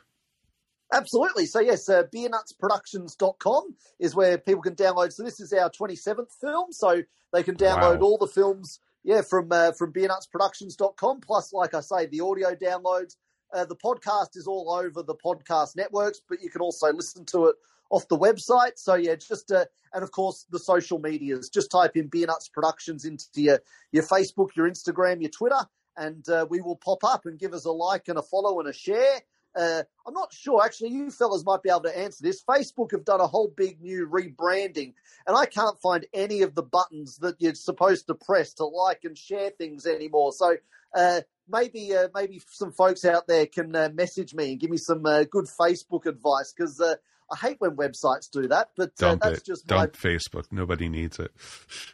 Absolutely. 0.91 1.45
So 1.45 1.59
yes, 1.59 1.87
uh, 1.89 2.03
beernutsproductions.com 2.13 3.75
is 3.99 4.15
where 4.15 4.37
people 4.37 4.61
can 4.61 4.75
download. 4.75 5.13
So 5.13 5.23
this 5.23 5.39
is 5.39 5.53
our 5.53 5.69
27th 5.69 6.31
film, 6.41 6.71
so 6.71 7.01
they 7.33 7.43
can 7.43 7.55
download 7.55 7.99
Wow. 7.99 8.05
all 8.07 8.17
the 8.17 8.27
films. 8.27 8.79
Yeah, 9.03 9.21
from 9.21 9.51
uh, 9.51 9.71
from 9.73 9.93
beernutsproductions.com. 9.93 11.21
Plus, 11.21 11.53
like 11.53 11.73
I 11.73 11.79
say, 11.81 12.05
the 12.07 12.21
audio 12.21 12.53
downloads. 12.55 13.15
Uh, 13.53 13.65
the 13.65 13.75
podcast 13.75 14.35
is 14.35 14.45
all 14.45 14.71
over 14.71 15.01
the 15.01 15.15
podcast 15.15 15.75
networks, 15.75 16.21
but 16.27 16.39
you 16.41 16.49
can 16.51 16.61
also 16.61 16.91
listen 16.93 17.25
to 17.25 17.47
it 17.47 17.55
off 17.89 18.07
the 18.07 18.17
website. 18.17 18.73
So 18.77 18.95
yeah, 18.95 19.15
just 19.15 19.51
uh, 19.51 19.65
and 19.93 20.03
of 20.03 20.11
course 20.11 20.45
the 20.51 20.59
social 20.59 20.99
medias. 20.99 21.49
Just 21.49 21.71
type 21.71 21.95
in 21.95 22.07
Beer 22.07 22.27
Nuts 22.27 22.49
Productions 22.49 23.05
into 23.05 23.25
your 23.35 23.59
your 23.91 24.03
Facebook, 24.03 24.49
your 24.55 24.69
Instagram, 24.69 25.21
your 25.21 25.31
Twitter, 25.31 25.65
and 25.97 26.27
uh, 26.29 26.45
we 26.49 26.61
will 26.61 26.75
pop 26.75 27.03
up 27.03 27.25
and 27.25 27.39
give 27.39 27.53
us 27.53 27.65
a 27.65 27.71
like 27.71 28.07
and 28.09 28.19
a 28.19 28.21
follow 28.21 28.59
and 28.59 28.67
a 28.69 28.73
share. 28.73 29.21
Uh, 29.59 29.83
I'm 30.07 30.13
not 30.13 30.31
sure. 30.31 30.63
Actually, 30.63 30.91
you 30.91 31.11
fellas 31.11 31.43
might 31.43 31.61
be 31.61 31.69
able 31.69 31.81
to 31.81 31.97
answer 31.97 32.23
this. 32.23 32.41
Facebook 32.41 32.91
have 32.91 33.03
done 33.03 33.19
a 33.19 33.27
whole 33.27 33.53
big 33.55 33.81
new 33.81 34.07
rebranding, 34.07 34.93
and 35.27 35.35
I 35.35 35.45
can't 35.45 35.77
find 35.81 36.05
any 36.13 36.43
of 36.43 36.55
the 36.55 36.63
buttons 36.63 37.17
that 37.17 37.35
you're 37.39 37.55
supposed 37.55 38.07
to 38.07 38.15
press 38.15 38.53
to 38.53 38.65
like 38.65 39.01
and 39.03 39.17
share 39.17 39.49
things 39.49 39.85
anymore. 39.85 40.31
So 40.31 40.55
uh, 40.95 41.21
maybe 41.49 41.93
uh, 41.93 42.07
maybe 42.15 42.41
some 42.49 42.71
folks 42.71 43.03
out 43.03 43.27
there 43.27 43.47
can 43.47 43.75
uh, 43.75 43.89
message 43.93 44.33
me 44.33 44.51
and 44.51 44.59
give 44.61 44.69
me 44.69 44.77
some 44.77 45.05
uh, 45.05 45.25
good 45.25 45.45
Facebook 45.45 46.05
advice 46.05 46.53
because 46.55 46.79
uh, 46.79 46.95
I 47.31 47.35
hate 47.35 47.57
when 47.59 47.71
websites 47.71 48.29
do 48.29 48.47
that. 48.47 48.69
But 48.75 48.89
uh, 49.01 49.09
Dump 49.09 49.21
that's 49.21 49.39
it. 49.39 49.45
just 49.45 49.69
my 49.69 49.87
Facebook. 49.87 50.45
Nobody 50.51 50.89
needs 50.89 51.19
it. 51.19 51.31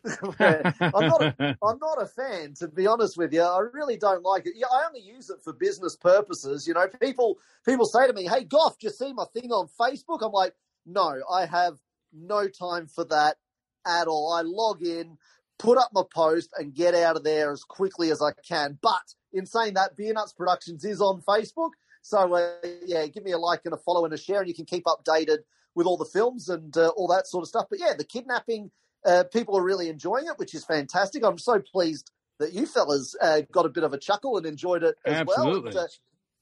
I'm 0.40 1.08
not. 1.08 1.22
A, 1.22 1.58
I'm 1.64 1.80
not 1.80 2.02
a 2.02 2.06
fan, 2.06 2.54
to 2.56 2.68
be 2.68 2.88
honest 2.88 3.18
with 3.18 3.34
you. 3.34 3.42
I 3.42 3.60
really 3.74 3.98
don't 3.98 4.24
like 4.24 4.46
it. 4.46 4.54
Yeah, 4.56 4.68
I 4.72 4.86
only 4.88 5.02
use 5.02 5.30
it 5.30 5.42
for 5.44 5.54
business 5.54 5.96
purposes. 5.96 6.68
You 6.68 6.74
know, 6.74 6.88
people 7.02 7.38
people 7.66 7.86
say 7.86 8.08
to 8.08 8.14
me, 8.14 8.26
"Hey, 8.26 8.44
Gough, 8.44 8.78
do 8.80 8.88
you 8.88 8.94
see 8.94 9.14
my 9.14 9.26
thing 9.34 9.52
on 9.52 9.68
Facebook?" 9.80 10.24
I'm 10.24 10.32
like, 10.32 10.54
"No, 10.86 11.22
I 11.32 11.46
have 11.46 11.78
no 12.14 12.48
time 12.48 12.88
for 12.88 13.04
that 13.06 13.38
at 13.86 14.08
all. 14.08 14.34
I 14.34 14.42
log 14.42 14.82
in, 14.82 15.18
put 15.60 15.78
up 15.78 15.90
my 15.94 16.04
post, 16.14 16.50
and 16.58 16.74
get 16.74 16.96
out 16.96 17.18
of 17.18 17.24
there 17.24 17.52
as 17.52 17.64
quickly 17.64 18.12
as 18.12 18.22
I 18.22 18.32
can." 18.48 18.78
But 18.82 19.14
in 19.34 19.46
saying 19.46 19.74
that, 19.74 19.98
Beer 19.98 20.14
Nuts 20.14 20.34
Productions 20.34 20.86
is 20.86 21.02
on 21.02 21.22
Facebook, 21.22 21.72
so 22.06 22.36
uh, 22.36 22.52
yeah, 22.86 23.08
give 23.08 23.24
me 23.24 23.32
a 23.32 23.38
like 23.40 23.62
and 23.66 23.74
a 23.74 23.78
follow 23.78 24.06
and 24.06 24.14
a 24.14 24.18
share, 24.18 24.40
and 24.40 24.48
you 24.48 24.54
can 24.54 24.66
keep 24.66 24.84
updated 24.84 25.40
with 25.74 25.88
all 25.88 25.98
the 25.98 26.06
films 26.06 26.50
and 26.50 26.78
uh, 26.78 26.90
all 26.90 27.08
that 27.08 27.26
sort 27.26 27.42
of 27.42 27.48
stuff. 27.48 27.66
But 27.68 27.80
yeah, 27.80 27.94
the 27.98 28.04
kidnapping 28.04 28.70
uh, 29.04 29.24
people 29.34 29.58
are 29.58 29.64
really 29.64 29.90
enjoying 29.90 30.28
it, 30.28 30.38
which 30.38 30.54
is 30.54 30.64
fantastic. 30.64 31.24
I'm 31.24 31.40
so 31.40 31.60
pleased 31.60 32.12
that 32.38 32.54
you 32.54 32.68
fellas 32.68 33.16
uh, 33.20 33.42
got 33.52 33.66
a 33.66 33.70
bit 33.70 33.84
of 33.84 33.92
a 33.92 33.98
chuckle 33.98 34.38
and 34.38 34.46
enjoyed 34.46 34.84
it 34.84 34.96
as 35.04 35.22
Absolutely. 35.22 35.74
well. 35.74 35.88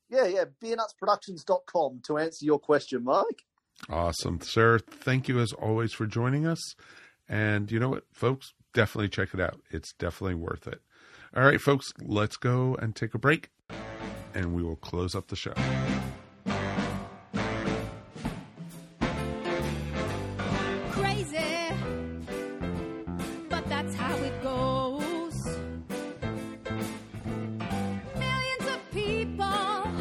And, 0.10 0.26
uh, 0.26 0.26
yeah, 0.26 0.26
yeah, 0.26 0.46
beernutsproductions.com 0.62 2.02
to 2.08 2.18
answer 2.18 2.46
your 2.46 2.60
question, 2.60 3.06
Mike. 3.06 3.46
Awesome, 3.90 4.42
sir. 4.42 4.80
Thank 4.80 5.30
you 5.30 5.40
as 5.40 5.54
always 5.54 5.94
for 5.94 6.06
joining 6.06 6.46
us. 6.46 6.76
And 7.30 7.72
you 7.72 7.80
know 7.80 7.90
what, 7.90 8.04
folks, 8.12 8.52
definitely 8.74 9.10
check 9.10 9.34
it 9.34 9.40
out. 9.40 9.62
It's 9.72 9.94
definitely 9.94 10.36
worth 10.36 10.68
it. 10.68 10.82
All 11.34 11.44
right, 11.44 11.62
folks, 11.62 11.94
let's 12.02 12.36
go 12.36 12.76
and 12.76 12.94
take 12.94 13.14
a 13.14 13.18
break, 13.18 13.50
and 14.36 14.54
we 14.54 14.64
will 14.64 14.76
close 14.78 15.16
up 15.16 15.28
the 15.28 15.36
show. 15.36 15.54
crazy, 20.92 21.74
but 23.50 23.68
that's 23.70 23.96
how 23.96 24.16
it 24.16 24.44
goes. 24.44 25.46
Millions 28.16 28.68
of 28.68 28.92
people 28.92 29.92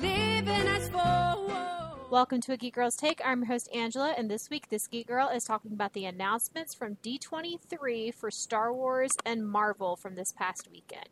living 0.00 0.48
as 0.48 0.88
foes. 0.88 2.10
Welcome 2.10 2.40
to 2.42 2.52
a 2.52 2.56
Geek 2.56 2.74
Girls 2.74 2.96
Take. 2.96 3.20
I'm 3.24 3.40
your 3.40 3.46
host 3.46 3.68
Angela, 3.74 4.14
and 4.16 4.30
this 4.30 4.48
week 4.50 4.68
this 4.68 4.86
Geek 4.86 5.08
Girl 5.08 5.28
is 5.28 5.44
talking 5.44 5.72
about 5.72 5.92
the 5.92 6.04
announcements 6.04 6.74
from 6.74 6.96
D23 6.96 8.14
for 8.14 8.30
Star 8.30 8.72
Wars 8.72 9.12
and 9.24 9.48
Marvel 9.48 9.96
from 9.96 10.14
this 10.14 10.32
past 10.32 10.68
weekend. 10.70 11.08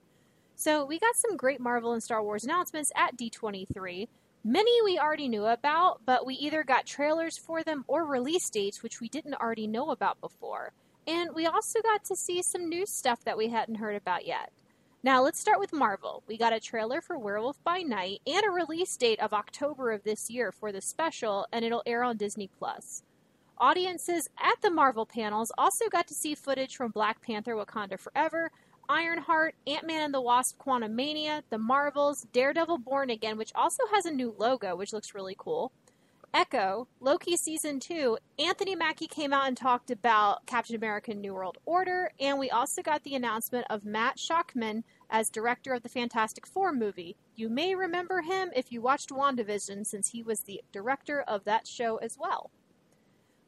So 0.59 0.87
we 0.87 0.99
got 0.99 1.17
some 1.17 1.37
great 1.37 1.61
Marvel 1.61 1.93
and 1.93 2.03
Star 2.03 2.23
Wars 2.23 2.43
announcements 2.43 2.91
at 2.97 3.15
D23. 3.15 4.09
Many 4.43 4.83
we 4.83 4.99
already 4.99 5.29
knew 5.29 5.45
about, 5.45 6.01
but 6.07 6.25
we 6.25 6.35
either 6.35 6.65
got 6.65 6.87
trailers 6.87 7.37
for 7.37 7.63
them 7.63 7.85
or 7.87 8.07
release 8.07 8.49
dates, 8.49 8.83
which 8.83 8.99
we 8.99 9.11
didn't 9.11 9.35
already 9.35 9.67
know 9.67 9.91
about 9.91 10.19
before. 10.19 10.73
And 11.07 11.35
we 11.35 11.45
also 11.45 11.83
got 11.83 12.05
to 12.05 12.17
see 12.17 12.41
some 12.41 12.71
new 12.71 12.87
stuff 12.87 13.23
that 13.25 13.37
we 13.37 13.49
hadn't 13.49 13.75
heard 13.75 13.97
about 13.97 14.27
yet. 14.27 14.51
Now, 15.03 15.23
let's 15.23 15.39
start 15.39 15.61
with 15.61 15.75
Marvel. 15.75 16.23
We 16.27 16.39
got 16.39 16.55
a 16.55 16.59
trailer 16.59 17.03
for 17.03 17.19
Werewolf 17.19 17.63
by 17.63 17.83
Night 17.83 18.23
and 18.27 18.43
a 18.47 18.51
release 18.51 18.97
date 18.97 19.21
of 19.21 19.35
October 19.35 19.93
of 19.93 20.05
this 20.05 20.31
year 20.31 20.53
for 20.53 20.73
the 20.73 20.81
special, 20.81 21.47
and 21.53 21.67
it'll 21.67 21.83
air 21.85 22.03
on 22.03 22.17
Disney 22.17 22.49
Plus. 22.59 23.03
Audiences 23.59 24.29
at 24.39 24.61
the 24.63 24.71
Marvel 24.71 25.05
panels 25.05 25.53
also 25.59 25.89
got 25.91 26.07
to 26.09 26.15
see 26.15 26.35
footage 26.35 26.77
from 26.77 26.93
Black 26.93 27.21
Panther 27.21 27.55
Wakanda 27.55 28.01
Forever, 28.01 28.51
Ironheart, 28.89 29.55
Ant 29.67 29.87
Man 29.87 30.03
and 30.03 30.15
the 30.15 30.21
Wasp 30.21 30.59
Quantumania, 30.59 31.43
The 31.51 31.59
Marvels, 31.59 32.27
Daredevil 32.33 32.79
Born 32.79 33.11
Again, 33.11 33.39
which 33.39 33.53
also 33.55 33.83
has 33.93 34.07
a 34.07 34.11
new 34.11 34.35
logo, 34.39 34.77
which 34.77 34.93
looks 34.93 35.15
really 35.15 35.37
cool, 35.39 35.73
Echo, 36.37 36.87
Loki 37.01 37.35
season 37.35 37.81
two, 37.81 38.19
Anthony 38.39 38.75
Mackie 38.75 39.07
came 39.07 39.33
out 39.33 39.49
and 39.49 39.57
talked 39.57 39.91
about 39.91 40.45
Captain 40.45 40.77
America 40.77 41.15
New 41.15 41.33
World 41.33 41.57
Order, 41.65 42.11
and 42.21 42.39
we 42.39 42.51
also 42.51 42.83
got 42.83 43.05
the 43.05 43.15
announcement 43.15 43.67
of 43.71 43.87
Matt 43.87 44.19
Shakman 44.19 44.83
as 45.09 45.31
director 45.31 45.73
of 45.73 45.83
the 45.83 45.89
Fantastic 45.89 46.47
Four 46.47 46.75
movie. 46.75 47.17
You 47.37 47.49
may 47.49 47.75
remember 47.75 48.21
him 48.21 48.51
if 48.55 48.71
you 48.71 48.83
watched 48.83 49.09
WandaVision, 49.09 49.87
since 49.87 50.11
he 50.11 50.23
was 50.23 50.41
the 50.41 50.63
director 50.73 51.23
of 51.23 51.45
that 51.45 51.67
show 51.67 51.97
as 51.97 52.19
well. 52.19 52.51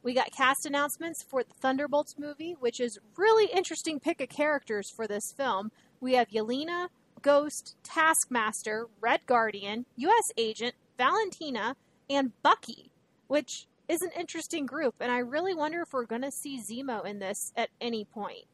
We 0.01 0.13
got 0.13 0.31
cast 0.31 0.65
announcements 0.65 1.23
for 1.23 1.43
the 1.43 1.53
Thunderbolts 1.61 2.15
movie, 2.17 2.55
which 2.59 2.79
is 2.79 2.99
really 3.17 3.47
interesting 3.53 3.99
pick 3.99 4.21
of 4.21 4.29
characters 4.29 4.89
for 4.89 5.07
this 5.07 5.33
film. 5.35 5.71
We 5.99 6.13
have 6.13 6.29
Yelena, 6.29 6.87
Ghost, 7.21 7.75
Taskmaster, 7.83 8.87
Red 9.01 9.25
Guardian, 9.25 9.85
U.S. 9.97 10.31
Agent, 10.37 10.75
Valentina, 10.97 11.75
and 12.09 12.31
Bucky, 12.41 12.91
which 13.27 13.67
is 13.89 14.01
an 14.01 14.11
interesting 14.17 14.65
group, 14.65 14.95
and 14.99 15.11
I 15.11 15.17
really 15.17 15.53
wonder 15.53 15.81
if 15.81 15.91
we're 15.91 16.05
going 16.05 16.21
to 16.21 16.31
see 16.31 16.61
Zemo 16.61 17.05
in 17.05 17.19
this 17.19 17.51
at 17.57 17.69
any 17.81 18.05
point. 18.05 18.45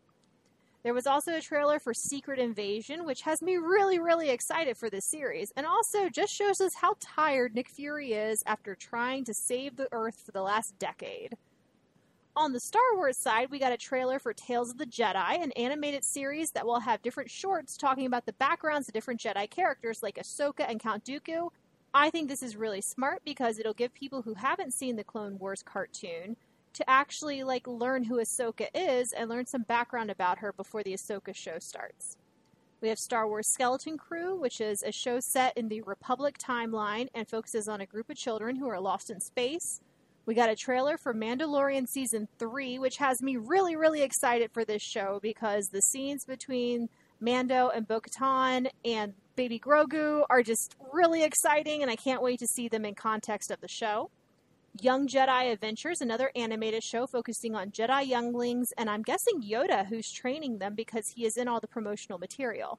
There 0.86 0.94
was 0.94 1.08
also 1.08 1.34
a 1.34 1.42
trailer 1.42 1.80
for 1.80 1.96
Secret 1.96 2.38
Invasion, 2.38 3.06
which 3.06 3.22
has 3.22 3.42
me 3.42 3.58
really, 3.58 3.98
really 3.98 4.30
excited 4.30 4.78
for 4.78 4.88
this 4.88 5.06
series, 5.06 5.52
and 5.58 5.66
also 5.66 6.10
just 6.10 6.32
shows 6.32 6.62
us 6.62 6.76
how 6.76 6.94
tired 7.00 7.56
Nick 7.56 7.70
Fury 7.70 8.14
is 8.14 8.44
after 8.46 8.76
trying 8.76 9.24
to 9.24 9.34
save 9.34 9.78
the 9.78 9.88
Earth 9.92 10.22
for 10.24 10.32
the 10.32 10.44
last 10.44 10.78
decade. 10.78 11.38
On 12.36 12.54
the 12.54 12.60
Star 12.60 12.84
Wars 12.94 13.18
side, 13.18 13.50
we 13.50 13.58
got 13.58 13.72
a 13.72 13.78
trailer 13.78 14.20
for 14.20 14.32
Tales 14.32 14.70
of 14.70 14.78
the 14.78 14.86
Jedi, 14.86 15.42
an 15.42 15.52
animated 15.54 16.04
series 16.04 16.52
that 16.52 16.68
will 16.68 16.82
have 16.82 17.02
different 17.02 17.32
shorts 17.32 17.78
talking 17.78 18.06
about 18.06 18.28
the 18.28 18.34
backgrounds 18.34 18.88
of 18.88 18.94
different 18.94 19.20
Jedi 19.20 19.50
characters 19.50 20.04
like 20.04 20.18
Ahsoka 20.18 20.70
and 20.70 20.80
Count 20.80 21.04
Dooku. 21.04 21.50
I 21.96 22.12
think 22.12 22.30
this 22.30 22.44
is 22.44 22.56
really 22.56 22.82
smart 22.82 23.24
because 23.26 23.58
it'll 23.58 23.74
give 23.74 23.92
people 23.96 24.22
who 24.22 24.36
haven't 24.36 24.76
seen 24.76 24.98
the 24.98 25.04
Clone 25.04 25.40
Wars 25.40 25.64
cartoon 25.64 26.38
to 26.76 26.90
actually 26.90 27.44
like 27.44 27.68
learn 27.68 28.04
who 28.04 28.22
Ahsoka 28.22 28.68
is 28.74 29.14
and 29.18 29.30
learn 29.30 29.46
some 29.46 29.64
background 29.64 30.10
about 30.10 30.40
her 30.40 30.54
before 30.54 30.84
the 30.84 30.94
Ahsoka 30.94 31.36
show 31.36 31.58
starts. 31.60 32.18
We 32.82 32.90
have 32.90 32.98
Star 32.98 33.28
Wars 33.28 33.52
Skeleton 33.54 33.98
Crew, 33.98 34.36
which 34.40 34.62
is 34.62 34.84
a 34.84 34.92
show 34.92 35.20
set 35.20 35.58
in 35.58 35.70
the 35.70 35.82
Republic 35.82 36.38
timeline 36.38 37.08
and 37.16 37.28
focuses 37.28 37.68
on 37.68 37.82
a 37.82 37.86
group 37.86 38.10
of 38.10 38.18
children 38.18 38.58
who 38.58 38.70
are 38.70 38.80
lost 38.80 39.10
in 39.10 39.20
space. 39.20 39.82
We 40.26 40.36
got 40.36 40.50
a 40.50 40.56
trailer 40.56 40.98
for 40.98 41.14
Mandalorian 41.14 41.88
season 41.88 42.28
3, 42.40 42.80
which 42.80 42.98
has 42.98 43.22
me 43.22 43.38
really, 43.38 43.76
really 43.76 44.02
excited 44.02 44.52
for 44.54 44.66
this 44.66 44.82
show 44.82 45.20
because 45.22 45.66
the 45.68 45.82
scenes 45.82 46.26
between 46.26 46.90
Mando 47.20 47.70
and 47.70 47.88
Bo 47.88 48.02
Katan 48.02 48.68
and 48.84 49.14
Baby 49.36 49.60
Grogu 49.60 50.24
are 50.30 50.44
just 50.44 50.76
really 50.92 51.24
exciting, 51.24 51.82
and 51.82 51.92
I 51.92 51.96
can't 51.96 52.22
wait 52.22 52.40
to 52.40 52.48
see 52.48 52.68
them 52.68 52.86
in 52.86 52.96
context 52.96 53.52
of 53.52 53.62
the 53.62 53.68
show. 53.68 54.10
Young 54.82 55.08
Jedi 55.08 55.54
Adventures, 55.54 56.02
another 56.02 56.32
animated 56.36 56.84
show 56.84 57.08
focusing 57.08 57.56
on 57.56 57.72
Jedi 57.72 58.06
younglings, 58.08 58.74
and 58.78 58.90
I'm 58.90 59.04
guessing 59.04 59.42
Yoda, 59.42 59.86
who's 59.86 60.12
training 60.12 60.58
them 60.58 60.76
because 60.76 61.08
he 61.16 61.26
is 61.26 61.38
in 61.38 61.48
all 61.48 61.62
the 61.62 61.68
promotional 61.68 62.20
material. 62.20 62.78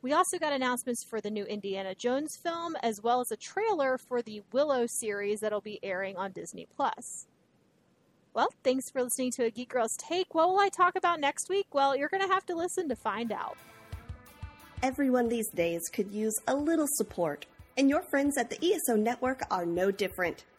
We 0.00 0.14
also 0.14 0.38
got 0.38 0.54
announcements 0.54 1.04
for 1.04 1.20
the 1.20 1.30
new 1.30 1.44
Indiana 1.44 1.94
Jones 1.94 2.38
film, 2.42 2.76
as 2.82 3.02
well 3.02 3.20
as 3.20 3.30
a 3.30 3.36
trailer 3.36 3.98
for 3.98 4.22
the 4.22 4.40
Willow 4.52 4.86
series 4.86 5.40
that'll 5.40 5.60
be 5.60 5.78
airing 5.82 6.16
on 6.16 6.32
Disney 6.32 6.66
Plus. 6.74 7.26
Well, 8.32 8.48
thanks 8.64 8.90
for 8.90 9.02
listening 9.02 9.32
to 9.32 9.44
a 9.44 9.50
Geek 9.50 9.68
Girls 9.68 9.96
Take. 9.98 10.34
What 10.34 10.48
will 10.48 10.60
I 10.60 10.70
talk 10.70 10.96
about 10.96 11.20
next 11.20 11.50
week? 11.50 11.66
Well, 11.74 11.94
you're 11.94 12.08
going 12.08 12.26
to 12.26 12.32
have 12.32 12.46
to 12.46 12.54
listen 12.54 12.88
to 12.88 12.96
find 12.96 13.32
out. 13.32 13.58
Everyone 14.82 15.28
these 15.28 15.50
days 15.50 15.90
could 15.92 16.10
use 16.10 16.40
a 16.46 16.56
little 16.56 16.88
support, 16.88 17.44
and 17.76 17.90
your 17.90 18.00
friends 18.00 18.38
at 18.38 18.48
the 18.48 18.58
ESO 18.64 18.96
Network 18.96 19.42
are 19.50 19.66
no 19.66 19.90
different. 19.90 20.44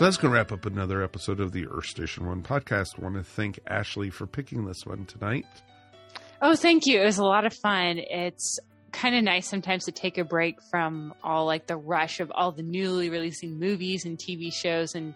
So 0.00 0.06
that's 0.06 0.16
going 0.16 0.32
to 0.32 0.38
wrap 0.38 0.50
up 0.50 0.64
another 0.64 1.02
episode 1.02 1.40
of 1.40 1.52
the 1.52 1.66
Earth 1.66 1.84
Station 1.84 2.26
One 2.26 2.42
podcast. 2.42 2.98
I 2.98 3.02
want 3.02 3.16
to 3.16 3.22
thank 3.22 3.60
Ashley 3.66 4.08
for 4.08 4.26
picking 4.26 4.64
this 4.64 4.86
one 4.86 5.04
tonight. 5.04 5.44
Oh, 6.40 6.56
thank 6.56 6.86
you. 6.86 7.02
It 7.02 7.04
was 7.04 7.18
a 7.18 7.22
lot 7.22 7.44
of 7.44 7.52
fun. 7.52 7.98
It's 7.98 8.58
kind 8.92 9.14
of 9.14 9.22
nice 9.22 9.46
sometimes 9.46 9.84
to 9.84 9.92
take 9.92 10.16
a 10.16 10.24
break 10.24 10.56
from 10.70 11.12
all 11.22 11.44
like 11.44 11.66
the 11.66 11.76
rush 11.76 12.20
of 12.20 12.32
all 12.34 12.50
the 12.50 12.62
newly 12.62 13.10
releasing 13.10 13.58
movies 13.58 14.06
and 14.06 14.16
TV 14.16 14.50
shows 14.50 14.94
and 14.94 15.14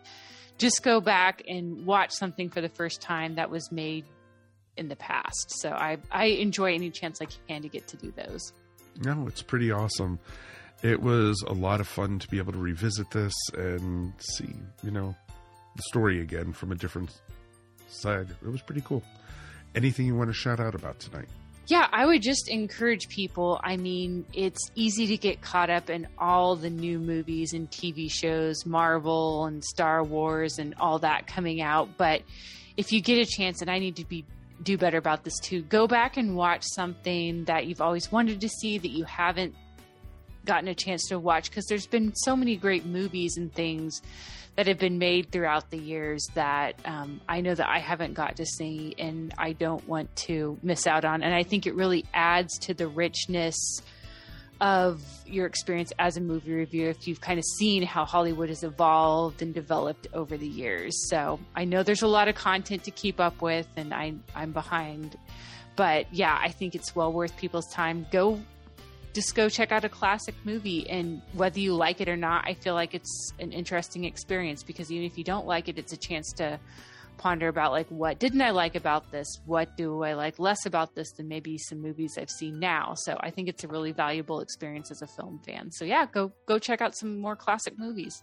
just 0.59 0.83
go 0.83 1.01
back 1.01 1.43
and 1.49 1.87
watch 1.87 2.11
something 2.11 2.51
for 2.51 2.61
the 2.61 2.69
first 2.69 3.01
time 3.01 3.37
that 3.37 3.49
was 3.49 3.73
made 3.73 4.05
in 4.77 4.89
the 4.89 4.97
past. 4.97 5.51
So 5.63 5.71
I 5.71 5.97
I 6.11 6.27
enjoy 6.27 6.75
any 6.75 6.91
chance 6.91 7.23
I 7.23 7.27
can 7.49 7.63
to 7.63 7.71
get 7.71 7.89
to 7.89 7.97
do 7.97 8.13
those. 8.15 8.53
No, 9.03 9.29
it's 9.29 9.41
pretty 9.41 9.73
awesome. 9.73 10.19
It 10.83 11.01
was 11.01 11.43
a 11.47 11.53
lot 11.53 11.81
of 11.81 11.89
fun 11.89 12.19
to 12.19 12.29
be 12.29 12.39
able 12.39 12.53
to 12.53 12.59
revisit 12.59 13.11
this 13.11 13.35
and 13.57 14.13
see, 14.19 14.55
you 14.83 14.91
know, 14.91 15.15
the 15.77 15.83
story 15.83 16.21
again 16.21 16.53
from 16.53 16.73
a 16.73 16.75
different 16.75 17.21
side. 17.89 18.29
It 18.31 18.49
was 18.51 18.61
pretty 18.61 18.83
cool. 18.83 19.03
Anything 19.75 20.07
you 20.07 20.15
want 20.15 20.31
to 20.31 20.35
shout 20.35 20.61
out 20.61 20.75
about 20.75 21.01
tonight? 21.01 21.29
Yeah, 21.67 21.89
I 21.91 22.05
would 22.05 22.21
just 22.21 22.51
encourage 22.51 23.09
people. 23.09 23.59
I 23.65 23.79
mean, 23.79 24.27
it's 24.35 24.71
easy 24.75 25.07
to 25.07 25.17
get 25.17 25.41
caught 25.41 25.71
up 25.71 25.89
in 25.89 26.07
all 26.19 26.57
the 26.57 26.69
new 26.69 26.99
movies 26.99 27.55
and 27.55 27.71
TV 27.71 28.11
shows, 28.11 28.67
Marvel 28.67 29.47
and 29.47 29.65
Star 29.65 30.05
Wars 30.05 30.59
and 30.59 30.75
all 30.79 30.99
that 30.99 31.27
coming 31.27 31.63
out. 31.63 31.97
But 31.97 32.21
if 32.77 32.93
you 32.93 33.01
get 33.01 33.17
a 33.17 33.25
chance, 33.25 33.63
and 33.63 33.71
I 33.71 33.79
need 33.79 33.97
to 33.97 34.05
be 34.05 34.27
do 34.63 34.77
better 34.77 34.99
about 34.99 35.25
this 35.25 35.39
too, 35.39 35.63
go 35.63 35.87
back 35.87 36.19
and 36.19 36.37
watch 36.37 36.65
something 36.65 37.45
that 37.45 37.67
you've 37.67 37.81
always 37.81 38.13
wanted 38.13 38.43
to 38.43 38.49
see 38.49 38.77
that 38.77 38.91
you 38.91 39.05
haven't 39.05 39.55
gotten 40.45 40.69
a 40.69 40.75
chance 40.75 41.09
to 41.09 41.19
watch 41.19 41.51
because 41.51 41.67
there's 41.67 41.87
been 41.87 42.15
so 42.15 42.37
many 42.37 42.57
great 42.57 42.85
movies 42.85 43.37
and 43.37 43.53
things 43.53 44.01
that 44.57 44.67
have 44.69 44.79
been 44.79 44.99
made 44.99 45.33
throughout 45.33 45.71
the 45.71 45.79
years 45.79 46.27
that 46.35 46.77
um, 46.85 47.21
I 47.29 47.41
know 47.41 47.55
that 47.55 47.69
I 47.69 47.81
haven't 47.81 48.15
got 48.15 48.37
to 48.37 48.47
see 48.47 48.95
and 48.99 49.35
I 49.37 49.53
don't 49.53 49.87
want 49.89 50.15
to 50.17 50.59
miss 50.63 50.87
out 50.87 51.05
on. 51.05 51.23
And 51.23 51.35
I 51.35 51.43
think 51.43 51.67
it 51.67 51.75
really 51.75 52.05
adds 52.15 52.59
to 52.61 52.75
the 52.75 52.87
richness 52.87 53.57
of 54.61 55.03
your 55.27 55.47
experience 55.47 55.93
as 55.99 56.17
a 56.17 56.21
movie 56.21 56.53
reviewer 56.53 56.89
if 56.89 57.09
you've 57.09 57.21
kind 57.21 57.39
of 57.39 57.45
seen 57.59 57.83
how 57.83 58.05
Hollywood 58.05 58.49
has 58.49 58.63
evolved 58.63 59.43
and 59.43 59.53
developed 59.53 60.07
over 60.15 60.37
the 60.37 60.47
years. 60.47 61.09
So 61.11 61.41
I 61.57 61.65
know 61.65 61.83
there's 61.83 62.03
a 62.03 62.09
lot 62.09 62.29
of 62.29 62.37
content 62.37 62.85
to 62.85 62.93
keep 62.93 63.19
up 63.19 63.43
with 63.43 63.67
and 63.77 63.93
I, 63.93 64.15
I'm 64.37 64.53
behind. 64.53 65.19
But 65.75 66.07
yeah, 66.15 66.39
I 66.41 66.51
think 66.51 66.77
it's 66.77 66.95
well 66.95 67.13
worth 67.13 67.37
people's 67.37 67.69
time. 67.73 68.07
Go 68.13 68.41
just 69.15 69.35
go 69.35 69.49
check 69.49 69.73
out 69.73 69.85
a 69.85 69.89
classic 69.89 70.35
movie 70.45 70.89
and 70.91 71.23
whether 71.33 71.59
you 71.61 71.73
like 71.75 72.01
it 72.01 72.09
or 72.09 72.17
not 72.17 72.45
i 72.47 72.53
feel 72.55 72.75
like 72.75 72.95
it's 72.95 73.33
an 73.39 73.53
interesting 73.53 74.05
experience 74.05 74.63
because 74.63 74.91
even 74.93 75.05
if 75.05 75.17
you 75.17 75.25
don't 75.25 75.47
like 75.47 75.69
it 75.69 75.79
it's 75.79 75.93
a 75.93 75.97
chance 75.97 76.33
to 76.33 76.59
ponder 77.17 77.47
about 77.47 77.71
like 77.71 77.87
what 77.91 78.19
didn't 78.19 78.43
i 78.43 78.51
like 78.51 78.75
about 78.75 79.11
this 79.13 79.27
what 79.47 79.77
do 79.77 80.03
i 80.03 80.15
like 80.15 80.39
less 80.41 80.67
about 80.67 80.95
this 80.97 81.13
than 81.13 81.29
maybe 81.29 81.57
some 81.57 81.81
movies 81.81 82.19
i've 82.21 82.29
seen 82.29 82.59
now 82.59 82.93
so 82.97 83.17
i 83.21 83.31
think 83.31 83.49
it's 83.49 83.63
a 83.63 83.69
really 83.69 83.93
valuable 83.93 84.41
experience 84.41 84.91
as 84.91 85.01
a 85.01 85.07
film 85.07 85.39
fan 85.47 85.71
so 85.71 85.85
yeah 85.85 86.05
go 86.13 86.33
go 86.47 86.59
check 86.59 86.81
out 86.81 86.95
some 86.97 87.19
more 87.21 87.37
classic 87.37 87.79
movies 87.79 88.23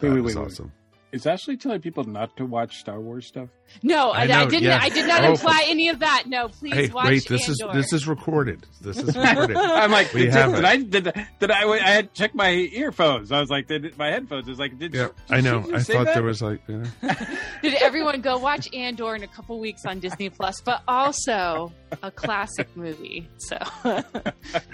That 0.00 0.12
wait, 0.12 0.20
was 0.20 0.34
wait, 0.36 0.42
wait. 0.42 0.46
awesome. 0.52 0.72
Is 1.10 1.26
Ashley 1.26 1.56
telling 1.56 1.80
people 1.80 2.04
not 2.04 2.36
to 2.36 2.44
watch 2.44 2.76
Star 2.76 3.00
Wars 3.00 3.26
stuff? 3.26 3.48
no 3.82 4.10
I 4.12 4.22
i, 4.22 4.26
know, 4.26 4.34
I 4.40 4.44
didn't 4.46 4.62
yeah. 4.62 4.78
i 4.80 4.88
did 4.88 5.06
not 5.06 5.22
Oh. 5.24 5.32
imply 5.32 5.64
any 5.66 5.90
of 5.90 5.98
that 5.98 6.24
no 6.26 6.48
please 6.48 6.72
Hey, 6.72 6.88
watch 6.88 7.06
wait! 7.06 7.28
This 7.28 7.48
is 7.50 7.62
this 7.74 7.92
is 7.92 8.06
recorded. 8.08 8.64
This 8.80 8.96
is 8.96 9.14
recorded. 9.16 9.56
I'm 9.56 9.90
like, 9.90 10.12
we 10.14 10.22
did, 10.24 10.32
have 10.34 10.50
did 10.52 10.58
it. 10.60 10.64
I 10.64 10.76
did, 10.76 11.26
did 11.40 11.50
I 11.50 11.68
I 11.68 11.76
had 11.90 12.14
checked 12.14 12.34
my 12.34 12.50
earphones. 12.50 13.30
I 13.32 13.40
was 13.40 13.50
like, 13.50 13.66
did 13.68 13.96
my 13.98 14.08
headphones? 14.10 14.46
I 14.48 14.50
was 14.50 14.58
like, 14.58 14.78
did 14.78 14.94
Yeah, 14.94 15.08
did 15.08 15.14
I 15.30 15.40
know. 15.42 15.58
I 15.74 15.82
thought 15.82 16.06
that? 16.06 16.14
there 16.14 16.22
was 16.22 16.40
like, 16.40 16.60
yeah. 16.66 16.84
did 17.62 17.74
everyone 17.74 18.20
go 18.22 18.38
watch 18.38 18.68
andor 18.74 19.14
in 19.14 19.22
a 19.22 19.28
couple 19.28 19.58
weeks 19.58 19.84
on 19.84 19.98
disney 20.00 20.30
plus 20.30 20.60
but 20.62 20.82
also 20.88 21.72
a 22.02 22.10
classic 22.10 22.68
movie 22.76 23.28
so 23.38 23.58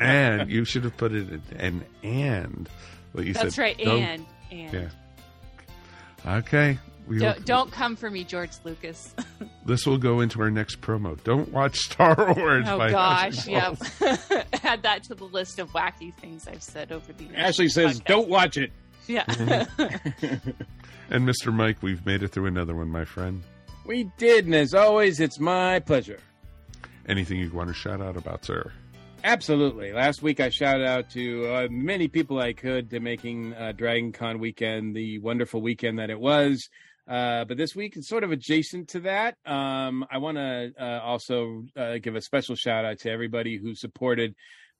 and 0.01 0.51
you 0.51 0.65
should 0.65 0.85
have 0.85 0.97
put 0.97 1.13
it 1.13 1.29
in 1.31 1.43
an 1.59 1.85
and. 2.03 2.69
What 3.13 3.25
you 3.27 3.33
That's 3.35 3.55
said? 3.57 3.63
right, 3.63 3.79
Don't- 3.79 4.03
and- 4.03 4.27
and. 4.51 4.73
Yeah. 4.73 4.89
Okay. 6.27 6.79
We 7.07 7.19
Don't, 7.19 7.45
don't 7.45 7.71
come 7.71 7.97
for 7.97 8.11
me, 8.11 8.25
George 8.25 8.51
Lucas. 8.65 9.15
This 9.67 9.87
will 9.87 9.97
go 9.97 10.21
into 10.21 10.43
our 10.43 10.51
next 10.51 10.83
promo. 10.83 11.23
Don't 11.25 11.51
watch 11.51 11.79
Star 11.79 12.35
Wars. 12.37 12.67
oh 12.69 12.77
by 12.77 12.91
gosh, 12.91 13.49
Ashley 13.49 13.53
yep. 13.55 13.79
Add 14.63 14.83
that 14.83 15.05
to 15.05 15.15
the 15.15 15.25
list 15.25 15.59
of 15.59 15.71
wacky 15.71 16.13
things 16.17 16.47
I've 16.47 16.63
said 16.63 16.93
over 16.93 17.15
the 17.15 17.25
years. 17.25 17.35
Ashley 17.35 17.69
says, 17.71 17.99
Podcast. 17.99 18.05
"Don't 18.05 18.29
watch 18.29 18.59
it." 18.59 18.73
Yeah. 19.07 19.25
And 21.09 21.27
Mr. 21.27 21.51
Mike, 21.51 21.79
we've 21.83 22.05
made 22.05 22.23
it 22.23 22.29
through 22.29 22.45
another 22.47 22.75
one, 22.75 22.89
my 22.89 23.07
friend. 23.07 23.43
We 23.87 24.05
did, 24.19 24.45
and 24.45 24.55
as 24.55 24.75
always, 24.75 25.19
it's 25.19 25.39
my 25.41 25.81
pleasure. 25.81 26.19
Anything 27.09 27.39
you 27.39 27.51
want 27.51 27.69
to 27.69 27.75
shout 27.75 28.03
out 28.03 28.19
about, 28.19 28.45
sir? 28.45 28.71
Absolutely. 29.25 29.91
Last 29.91 30.23
week 30.23 30.39
I 30.39 30.51
shouted 30.51 30.85
out 30.85 31.09
to 31.13 31.47
uh, 31.47 31.69
many 31.71 32.09
people 32.09 32.39
I 32.39 32.53
could 32.53 32.91
to 32.91 33.01
making 33.01 33.55
uh, 33.55 33.73
Dragon 33.73 34.13
Con 34.13 34.39
weekend 34.39 34.95
the 34.95 35.19
wonderful 35.19 35.63
weekend 35.63 35.99
that 35.99 36.11
it 36.11 36.21
was. 36.21 36.69
Uh, 37.09 37.47
but 37.47 37.57
this 37.57 37.75
week 37.75 37.97
it's 37.97 38.07
sort 38.07 38.23
of 38.23 38.33
adjacent 38.33 38.89
to 38.91 39.01
that. 39.01 39.39
Um, 39.47 40.05
I 40.11 40.19
want 40.19 40.37
to 40.37 40.73
uh, 40.79 41.01
also 41.03 41.65
uh, 41.75 41.97
give 42.03 42.17
a 42.17 42.21
special 42.21 42.55
shout 42.55 42.85
out 42.85 42.99
to 42.99 43.11
everybody 43.11 43.57
who 43.57 43.75
supported 43.75 44.35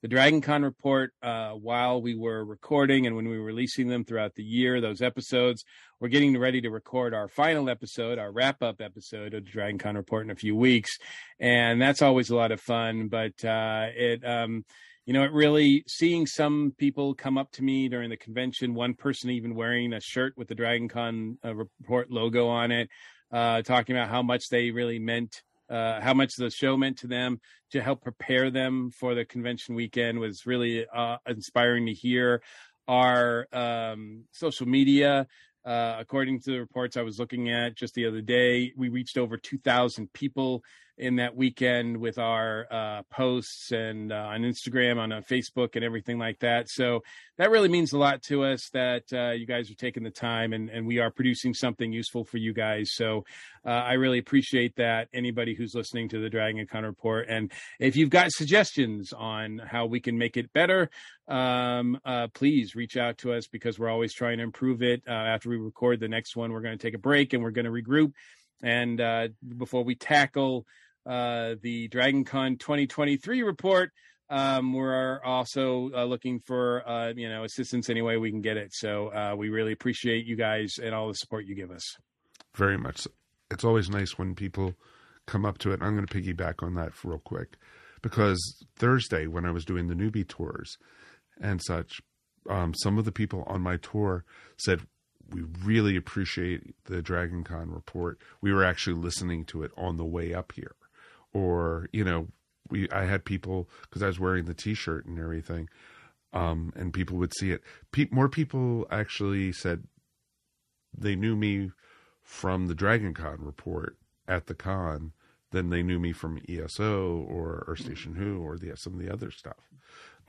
the 0.05 0.09
Dragon 0.09 0.39
Con 0.39 0.61
report 0.61 1.13
uh, 1.23 1.53
while 1.53 1.99
we 1.99 2.13
were 2.13 2.45
recording 2.45 3.07
and 3.07 3.15
when 3.15 3.27
we 3.27 3.39
were 3.39 3.43
releasing 3.43 3.87
them 3.87 4.05
throughout 4.05 4.35
the 4.35 4.43
year. 4.43 4.79
Those 4.79 5.01
episodes, 5.01 5.65
we're 5.99 6.09
getting 6.09 6.37
ready 6.37 6.61
to 6.61 6.69
record 6.69 7.15
our 7.15 7.27
final 7.27 7.71
episode, 7.71 8.19
our 8.19 8.31
wrap 8.31 8.61
up 8.61 8.81
episode 8.81 9.33
of 9.33 9.45
the 9.45 9.49
Dragon 9.49 9.79
Con 9.79 9.95
report 9.95 10.23
in 10.23 10.29
a 10.29 10.35
few 10.35 10.55
weeks, 10.55 10.99
and 11.39 11.81
that's 11.81 12.03
always 12.03 12.29
a 12.29 12.35
lot 12.35 12.51
of 12.51 12.61
fun. 12.61 13.07
But 13.07 13.43
uh, 13.43 13.87
it, 13.95 14.23
um, 14.23 14.63
you 15.07 15.13
know, 15.13 15.23
it 15.23 15.31
really 15.31 15.83
seeing 15.87 16.27
some 16.27 16.75
people 16.77 17.15
come 17.15 17.39
up 17.39 17.51
to 17.53 17.63
me 17.63 17.89
during 17.89 18.11
the 18.11 18.15
convention. 18.15 18.75
One 18.75 18.93
person 18.93 19.31
even 19.31 19.55
wearing 19.55 19.91
a 19.91 19.99
shirt 19.99 20.33
with 20.37 20.49
the 20.49 20.53
Dragon 20.53 20.87
Con 20.87 21.39
uh, 21.43 21.55
report 21.55 22.11
logo 22.11 22.47
on 22.47 22.71
it, 22.71 22.89
uh, 23.31 23.63
talking 23.63 23.95
about 23.95 24.09
how 24.09 24.21
much 24.21 24.49
they 24.49 24.69
really 24.69 24.99
meant 24.99 25.41
uh, 25.69 26.01
how 26.01 26.13
much 26.13 26.35
the 26.35 26.49
show 26.49 26.77
meant 26.77 26.97
to 26.99 27.07
them 27.07 27.39
to 27.71 27.81
help 27.81 28.01
prepare 28.01 28.51
them 28.51 28.91
for 28.91 29.15
the 29.15 29.25
convention 29.25 29.75
weekend 29.75 30.19
was 30.19 30.45
really 30.45 30.85
uh, 30.93 31.17
inspiring 31.27 31.85
to 31.87 31.93
hear. 31.93 32.41
Our 32.87 33.47
um, 33.51 34.25
social 34.31 34.67
media, 34.67 35.27
uh, 35.65 35.95
according 35.99 36.41
to 36.41 36.51
the 36.51 36.59
reports 36.59 36.97
I 36.97 37.01
was 37.01 37.17
looking 37.19 37.49
at 37.49 37.75
just 37.75 37.95
the 37.95 38.05
other 38.05 38.21
day, 38.21 38.73
we 38.77 38.89
reached 38.89 39.17
over 39.17 39.37
2,000 39.37 40.13
people 40.13 40.63
in 40.97 41.17
that 41.17 41.35
weekend 41.35 41.97
with 41.97 42.17
our 42.17 42.67
uh, 42.71 43.01
posts 43.11 43.71
and 43.71 44.13
uh, 44.13 44.15
on 44.15 44.41
Instagram, 44.41 44.97
on 44.97 45.11
uh, 45.11 45.21
Facebook, 45.29 45.75
and 45.75 45.83
everything 45.83 46.17
like 46.17 46.39
that. 46.39 46.69
So 46.69 47.03
that 47.37 47.51
really 47.51 47.67
means 47.67 47.91
a 47.91 47.97
lot 47.97 48.21
to 48.23 48.45
us 48.45 48.69
that 48.71 49.03
uh, 49.11 49.31
you 49.31 49.45
guys 49.45 49.69
are 49.69 49.75
taking 49.75 50.03
the 50.03 50.09
time 50.09 50.53
and, 50.53 50.69
and 50.69 50.87
we 50.87 50.99
are 50.99 51.11
producing 51.11 51.53
something 51.53 51.91
useful 51.91 52.23
for 52.23 52.37
you 52.37 52.53
guys. 52.53 52.91
So 52.93 53.25
uh, 53.65 53.69
I 53.71 53.93
really 53.93 54.19
appreciate 54.19 54.77
that. 54.77 55.09
Anybody 55.13 55.53
who's 55.53 55.75
listening 55.75 56.07
to 56.09 56.19
the 56.19 56.29
Dragon 56.29 56.65
Con 56.65 56.85
report, 56.85 57.27
and 57.27 57.51
if 57.77 57.97
you've 57.97 58.09
got 58.09 58.31
suggestions 58.31 59.11
on 59.11 59.57
how 59.57 59.87
we 59.87 59.99
can 59.99 60.17
make 60.17 60.37
it 60.37 60.53
better, 60.53 60.89
um, 61.27 61.99
uh, 62.05 62.27
please 62.33 62.73
reach 62.73 62.95
out 62.95 63.17
to 63.17 63.33
us 63.33 63.47
because 63.47 63.77
we're 63.77 63.89
always 63.89 64.13
trying 64.13 64.37
to 64.37 64.43
improve 64.43 64.81
it. 64.81 65.01
After 65.07 65.49
we 65.49 65.57
record 65.57 65.99
the 65.99 66.07
next 66.07 66.37
one, 66.37 66.53
we're 66.53 66.61
going 66.61 66.77
to 66.77 66.81
take 66.81 66.93
a 66.93 66.99
break 66.99 67.33
and 67.33 67.43
we're 67.43 67.51
going 67.51 67.65
to 67.65 67.71
regroup. 67.71 68.13
And 68.63 69.01
before 69.57 69.83
we 69.83 69.95
tackle 69.95 70.65
uh, 71.05 71.55
the 71.61 71.87
Dragon 71.89 72.23
Con 72.23 72.57
2023 72.57 73.43
report, 73.43 73.91
um, 74.29 74.73
we're 74.73 75.21
also 75.23 75.91
uh, 75.95 76.03
looking 76.03 76.39
for 76.39 76.87
uh, 76.87 77.13
you 77.15 77.29
know 77.29 77.43
assistance 77.43 77.89
any 77.89 78.01
way 78.01 78.17
we 78.17 78.31
can 78.31 78.41
get 78.41 78.57
it. 78.57 78.73
So 78.73 79.07
uh, 79.09 79.35
we 79.37 79.49
really 79.49 79.71
appreciate 79.71 80.25
you 80.25 80.35
guys 80.35 80.75
and 80.81 80.95
all 80.95 81.07
the 81.07 81.13
support 81.13 81.45
you 81.45 81.55
give 81.55 81.71
us. 81.71 81.83
Very 82.55 82.77
much. 82.77 83.07
It's 83.51 83.63
always 83.63 83.89
nice 83.89 84.17
when 84.17 84.33
people 84.33 84.73
come 85.27 85.45
up 85.45 85.57
to 85.59 85.71
it. 85.71 85.79
I'm 85.81 85.95
going 85.95 86.07
to 86.07 86.13
piggyback 86.13 86.63
on 86.63 86.73
that 86.75 86.91
real 87.03 87.19
quick 87.19 87.57
because 88.01 88.65
Thursday, 88.75 89.27
when 89.27 89.45
I 89.45 89.51
was 89.51 89.65
doing 89.65 89.87
the 89.87 89.95
newbie 89.95 90.27
tours 90.27 90.77
and 91.39 91.61
such, 91.63 92.01
um, 92.49 92.73
some 92.75 92.97
of 92.97 93.05
the 93.05 93.11
people 93.11 93.43
on 93.47 93.61
my 93.61 93.77
tour 93.77 94.23
said, 94.57 94.81
We 95.31 95.43
really 95.63 95.95
appreciate 95.95 96.75
the 96.85 97.01
Dragon 97.01 97.43
Con 97.43 97.71
report. 97.71 98.19
We 98.41 98.53
were 98.53 98.63
actually 98.63 98.97
listening 98.97 99.45
to 99.45 99.63
it 99.63 99.71
on 99.77 99.97
the 99.97 100.05
way 100.05 100.33
up 100.33 100.53
here. 100.55 100.75
Or, 101.35 101.89
you 101.91 102.05
know, 102.05 102.29
we 102.69 102.89
I 102.91 103.03
had 103.03 103.25
people 103.25 103.69
because 103.81 104.01
I 104.01 104.07
was 104.07 104.19
wearing 104.19 104.45
the 104.45 104.53
T-shirt 104.53 105.05
and 105.05 105.19
everything, 105.19 105.67
um, 106.31 106.71
and 106.77 106.93
people 106.93 107.17
would 107.17 107.33
see 107.37 107.51
it. 107.51 107.61
Pe- 107.91 108.07
more 108.09 108.29
people 108.29 108.87
actually 108.89 109.51
said 109.51 109.83
they 110.97 111.15
knew 111.15 111.35
me 111.35 111.71
from 112.23 112.67
the 112.67 112.73
Dragon 112.73 113.13
Con 113.13 113.39
report 113.41 113.97
at 114.29 114.47
the 114.47 114.55
con 114.55 115.11
than 115.51 115.69
they 115.69 115.83
knew 115.83 115.99
me 115.99 116.13
from 116.13 116.41
ESO 116.47 117.25
or 117.29 117.65
Earth 117.67 117.81
Station 117.81 118.15
Who 118.15 118.41
or 118.41 118.57
the 118.57 118.73
some 118.77 118.93
of 118.93 118.99
the 118.99 119.11
other 119.11 119.29
stuff. 119.29 119.69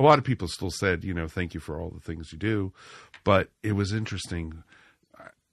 A 0.01 0.03
lot 0.03 0.19
of 0.19 0.25
people 0.25 0.49
still 0.49 0.73
said, 0.73 1.05
you 1.05 1.15
know, 1.15 1.29
thank 1.29 1.55
you 1.55 1.61
for 1.61 1.81
all 1.81 1.91
the 1.91 2.01
things 2.01 2.33
you 2.33 2.39
do, 2.39 2.73
but 3.23 3.51
it 3.63 3.73
was 3.73 3.93
interesting. 3.93 4.65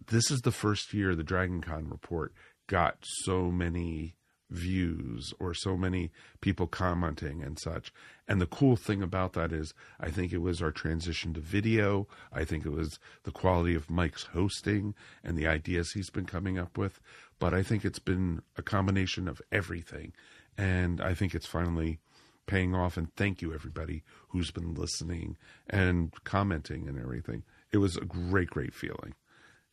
This 0.07 0.31
is 0.31 0.41
the 0.41 0.51
first 0.51 0.95
year 0.95 1.13
the 1.15 1.23
Dragon 1.23 1.61
Con 1.61 1.88
report 1.88 2.34
got 2.65 2.97
so 3.03 3.51
many 3.51 4.15
views 4.53 5.34
or 5.39 5.53
so 5.53 5.75
many 5.75 6.11
people 6.39 6.67
commenting 6.67 7.43
and 7.43 7.59
such. 7.59 7.91
And 8.27 8.39
the 8.39 8.45
cool 8.45 8.75
thing 8.75 9.01
about 9.01 9.34
that 9.34 9.51
is, 9.51 9.73
I 9.99 10.09
think 10.09 10.31
it 10.31 10.41
was 10.41 10.61
our 10.61 10.71
transition 10.71 11.34
to 11.34 11.41
video. 11.41 12.07
I 12.31 12.45
think 12.45 12.65
it 12.65 12.71
was 12.71 12.99
the 13.23 13.31
quality 13.31 13.75
of 13.75 13.89
Mike's 13.89 14.23
hosting 14.23 14.93
and 15.23 15.38
the 15.38 15.47
ideas 15.47 15.91
he's 15.91 16.09
been 16.09 16.25
coming 16.25 16.57
up 16.57 16.77
with. 16.77 17.01
But 17.39 17.53
I 17.53 17.63
think 17.63 17.84
it's 17.84 17.99
been 17.99 18.41
a 18.57 18.61
combination 18.61 19.27
of 19.27 19.41
everything. 19.51 20.13
And 20.57 21.01
I 21.01 21.13
think 21.13 21.34
it's 21.34 21.47
finally 21.47 21.99
paying 22.45 22.75
off. 22.75 22.95
And 22.95 23.13
thank 23.15 23.41
you, 23.41 23.53
everybody 23.53 24.03
who's 24.30 24.51
been 24.51 24.75
listening 24.75 25.35
and 25.69 26.13
commenting 26.23 26.88
and 26.88 26.99
everything. 26.99 27.43
It 27.71 27.77
was 27.80 27.97
a 27.97 28.05
great, 28.05 28.49
great 28.49 28.73
feeling. 28.73 29.15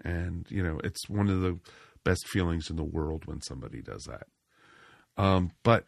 And, 0.03 0.47
you 0.49 0.63
know, 0.63 0.81
it's 0.83 1.09
one 1.09 1.29
of 1.29 1.43
the 1.43 1.59
best 2.03 2.27
feelings 2.29 2.71
in 2.71 2.77
the 2.77 2.83
world 2.83 3.27
when 3.27 3.43
somebody 3.43 3.83
does 3.83 4.05
that. 4.05 4.27
Um, 5.21 5.53
but 5.63 5.87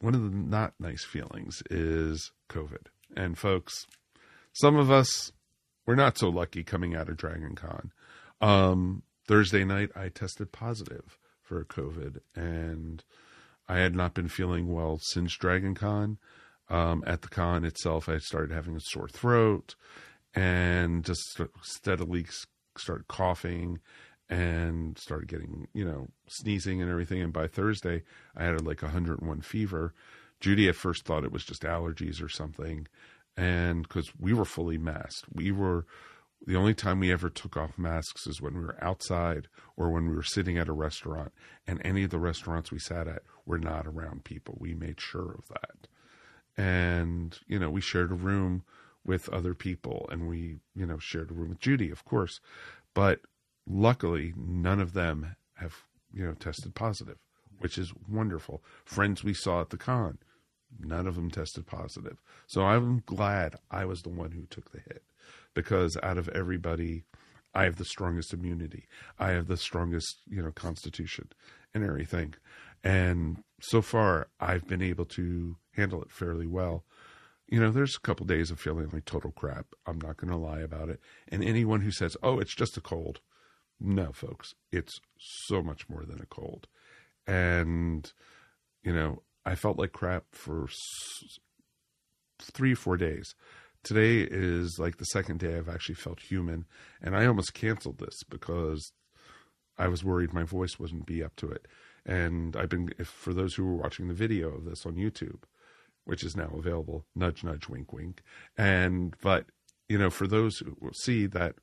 one 0.00 0.14
of 0.14 0.22
the 0.22 0.36
not 0.36 0.74
nice 0.78 1.04
feelings 1.04 1.62
is 1.70 2.32
COVID. 2.50 2.88
And 3.16 3.38
folks, 3.38 3.86
some 4.52 4.76
of 4.76 4.90
us 4.90 5.32
we're 5.86 5.94
not 5.94 6.18
so 6.18 6.28
lucky 6.28 6.64
coming 6.64 6.94
out 6.94 7.08
of 7.08 7.16
Dragon 7.16 7.54
Con. 7.54 7.92
Um, 8.40 9.04
Thursday 9.26 9.64
night, 9.64 9.90
I 9.94 10.08
tested 10.08 10.52
positive 10.52 11.16
for 11.40 11.64
COVID, 11.64 12.18
and 12.34 13.04
I 13.68 13.78
had 13.78 13.94
not 13.94 14.12
been 14.12 14.28
feeling 14.28 14.72
well 14.72 14.98
since 15.00 15.36
Dragon 15.36 15.74
Con. 15.74 16.18
Um, 16.68 17.04
at 17.06 17.22
the 17.22 17.28
con 17.28 17.64
itself, 17.64 18.08
I 18.08 18.18
started 18.18 18.52
having 18.52 18.74
a 18.74 18.80
sore 18.80 19.08
throat 19.08 19.76
and 20.34 21.04
just 21.04 21.40
steadily 21.62 22.26
started 22.76 23.06
coughing 23.06 23.78
and 24.28 24.98
started 24.98 25.28
getting, 25.28 25.68
you 25.72 25.84
know, 25.84 26.08
sneezing 26.26 26.82
and 26.82 26.90
everything. 26.90 27.22
And 27.22 27.32
by 27.32 27.46
Thursday, 27.46 28.02
I 28.36 28.44
had 28.44 28.66
like 28.66 28.82
101 28.82 29.40
fever. 29.42 29.94
Judy 30.40 30.68
at 30.68 30.74
first 30.74 31.04
thought 31.04 31.24
it 31.24 31.32
was 31.32 31.44
just 31.44 31.62
allergies 31.62 32.22
or 32.22 32.28
something. 32.28 32.86
And 33.36 33.82
because 33.82 34.10
we 34.18 34.32
were 34.32 34.44
fully 34.44 34.78
masked, 34.78 35.26
we 35.32 35.52
were 35.52 35.86
the 36.44 36.56
only 36.56 36.74
time 36.74 37.00
we 37.00 37.12
ever 37.12 37.30
took 37.30 37.56
off 37.56 37.78
masks 37.78 38.26
is 38.26 38.40
when 38.40 38.54
we 38.54 38.60
were 38.60 38.82
outside 38.82 39.48
or 39.76 39.90
when 39.90 40.08
we 40.08 40.14
were 40.14 40.22
sitting 40.22 40.58
at 40.58 40.68
a 40.68 40.72
restaurant. 40.72 41.32
And 41.66 41.80
any 41.84 42.04
of 42.04 42.10
the 42.10 42.18
restaurants 42.18 42.70
we 42.70 42.78
sat 42.78 43.08
at 43.08 43.22
were 43.44 43.58
not 43.58 43.86
around 43.86 44.24
people. 44.24 44.56
We 44.60 44.74
made 44.74 45.00
sure 45.00 45.32
of 45.32 45.48
that. 45.48 45.88
And, 46.56 47.38
you 47.46 47.58
know, 47.58 47.70
we 47.70 47.80
shared 47.80 48.10
a 48.10 48.14
room 48.14 48.64
with 49.04 49.28
other 49.28 49.54
people 49.54 50.08
and 50.10 50.28
we, 50.28 50.56
you 50.74 50.86
know, 50.86 50.98
shared 50.98 51.30
a 51.30 51.34
room 51.34 51.50
with 51.50 51.60
Judy, 51.60 51.90
of 51.90 52.04
course. 52.04 52.40
But 52.94 53.20
luckily, 53.66 54.32
none 54.36 54.80
of 54.80 54.92
them 54.92 55.36
have, 55.54 55.74
you 56.12 56.24
know, 56.24 56.34
tested 56.34 56.74
positive, 56.74 57.18
which 57.58 57.78
is 57.78 57.92
wonderful. 58.08 58.62
Friends 58.84 59.24
we 59.24 59.34
saw 59.34 59.60
at 59.60 59.70
the 59.70 59.76
con, 59.76 60.18
none 60.78 61.06
of 61.06 61.14
them 61.14 61.30
tested 61.30 61.66
positive. 61.66 62.22
So 62.46 62.62
I'm 62.62 63.02
glad 63.06 63.56
I 63.70 63.84
was 63.84 64.02
the 64.02 64.10
one 64.10 64.32
who 64.32 64.46
took 64.46 64.72
the 64.72 64.80
hit 64.80 65.02
because 65.54 65.96
out 66.02 66.18
of 66.18 66.28
everybody, 66.28 67.04
I 67.54 67.64
have 67.64 67.76
the 67.76 67.84
strongest 67.84 68.34
immunity. 68.34 68.86
I 69.18 69.30
have 69.30 69.48
the 69.48 69.56
strongest, 69.56 70.20
you 70.28 70.42
know, 70.42 70.52
constitution 70.52 71.30
and 71.74 71.82
everything. 71.82 72.34
And 72.84 73.42
so 73.60 73.80
far, 73.80 74.28
I've 74.38 74.68
been 74.68 74.82
able 74.82 75.06
to 75.06 75.56
handle 75.72 76.02
it 76.02 76.10
fairly 76.10 76.46
well. 76.46 76.84
You 77.48 77.60
know, 77.60 77.70
there's 77.70 77.96
a 77.96 78.00
couple 78.00 78.26
days 78.26 78.50
of 78.50 78.60
feeling 78.60 78.90
like 78.92 79.06
total 79.06 79.30
crap. 79.30 79.66
I'm 79.86 80.00
not 80.00 80.18
going 80.18 80.30
to 80.30 80.36
lie 80.36 80.60
about 80.60 80.90
it. 80.90 81.00
And 81.28 81.42
anyone 81.42 81.80
who 81.80 81.90
says, 81.90 82.16
oh, 82.22 82.38
it's 82.38 82.54
just 82.54 82.76
a 82.76 82.80
cold, 82.80 83.20
no, 83.80 84.12
folks, 84.12 84.54
it's 84.72 85.00
so 85.18 85.62
much 85.62 85.88
more 85.88 86.04
than 86.04 86.20
a 86.20 86.26
cold. 86.26 86.66
And, 87.26 88.10
you 88.82 88.92
know, 88.92 89.22
I 89.44 89.54
felt 89.54 89.78
like 89.78 89.92
crap 89.92 90.24
for 90.32 90.68
three, 92.40 92.74
four 92.74 92.96
days. 92.96 93.34
Today 93.82 94.26
is 94.28 94.78
like 94.78 94.96
the 94.96 95.04
second 95.04 95.38
day 95.38 95.56
I've 95.56 95.68
actually 95.68 95.94
felt 95.94 96.20
human. 96.20 96.64
And 97.00 97.14
I 97.14 97.26
almost 97.26 97.54
canceled 97.54 97.98
this 97.98 98.22
because 98.28 98.92
I 99.78 99.88
was 99.88 100.04
worried 100.04 100.32
my 100.32 100.44
voice 100.44 100.78
wouldn't 100.78 101.06
be 101.06 101.22
up 101.22 101.36
to 101.36 101.50
it. 101.50 101.66
And 102.04 102.56
I've 102.56 102.68
been, 102.68 102.90
if, 102.98 103.08
for 103.08 103.34
those 103.34 103.54
who 103.54 103.64
were 103.64 103.76
watching 103.76 104.08
the 104.08 104.14
video 104.14 104.48
of 104.48 104.64
this 104.64 104.86
on 104.86 104.94
YouTube, 104.94 105.42
which 106.04 106.22
is 106.22 106.36
now 106.36 106.50
available, 106.56 107.04
nudge, 107.14 107.42
nudge, 107.44 107.68
wink, 107.68 107.92
wink. 107.92 108.22
And, 108.56 109.14
but, 109.20 109.46
you 109.88 109.98
know, 109.98 110.10
for 110.10 110.26
those 110.26 110.58
who 110.58 110.76
will 110.80 110.92
see 110.94 111.26
that 111.26 111.56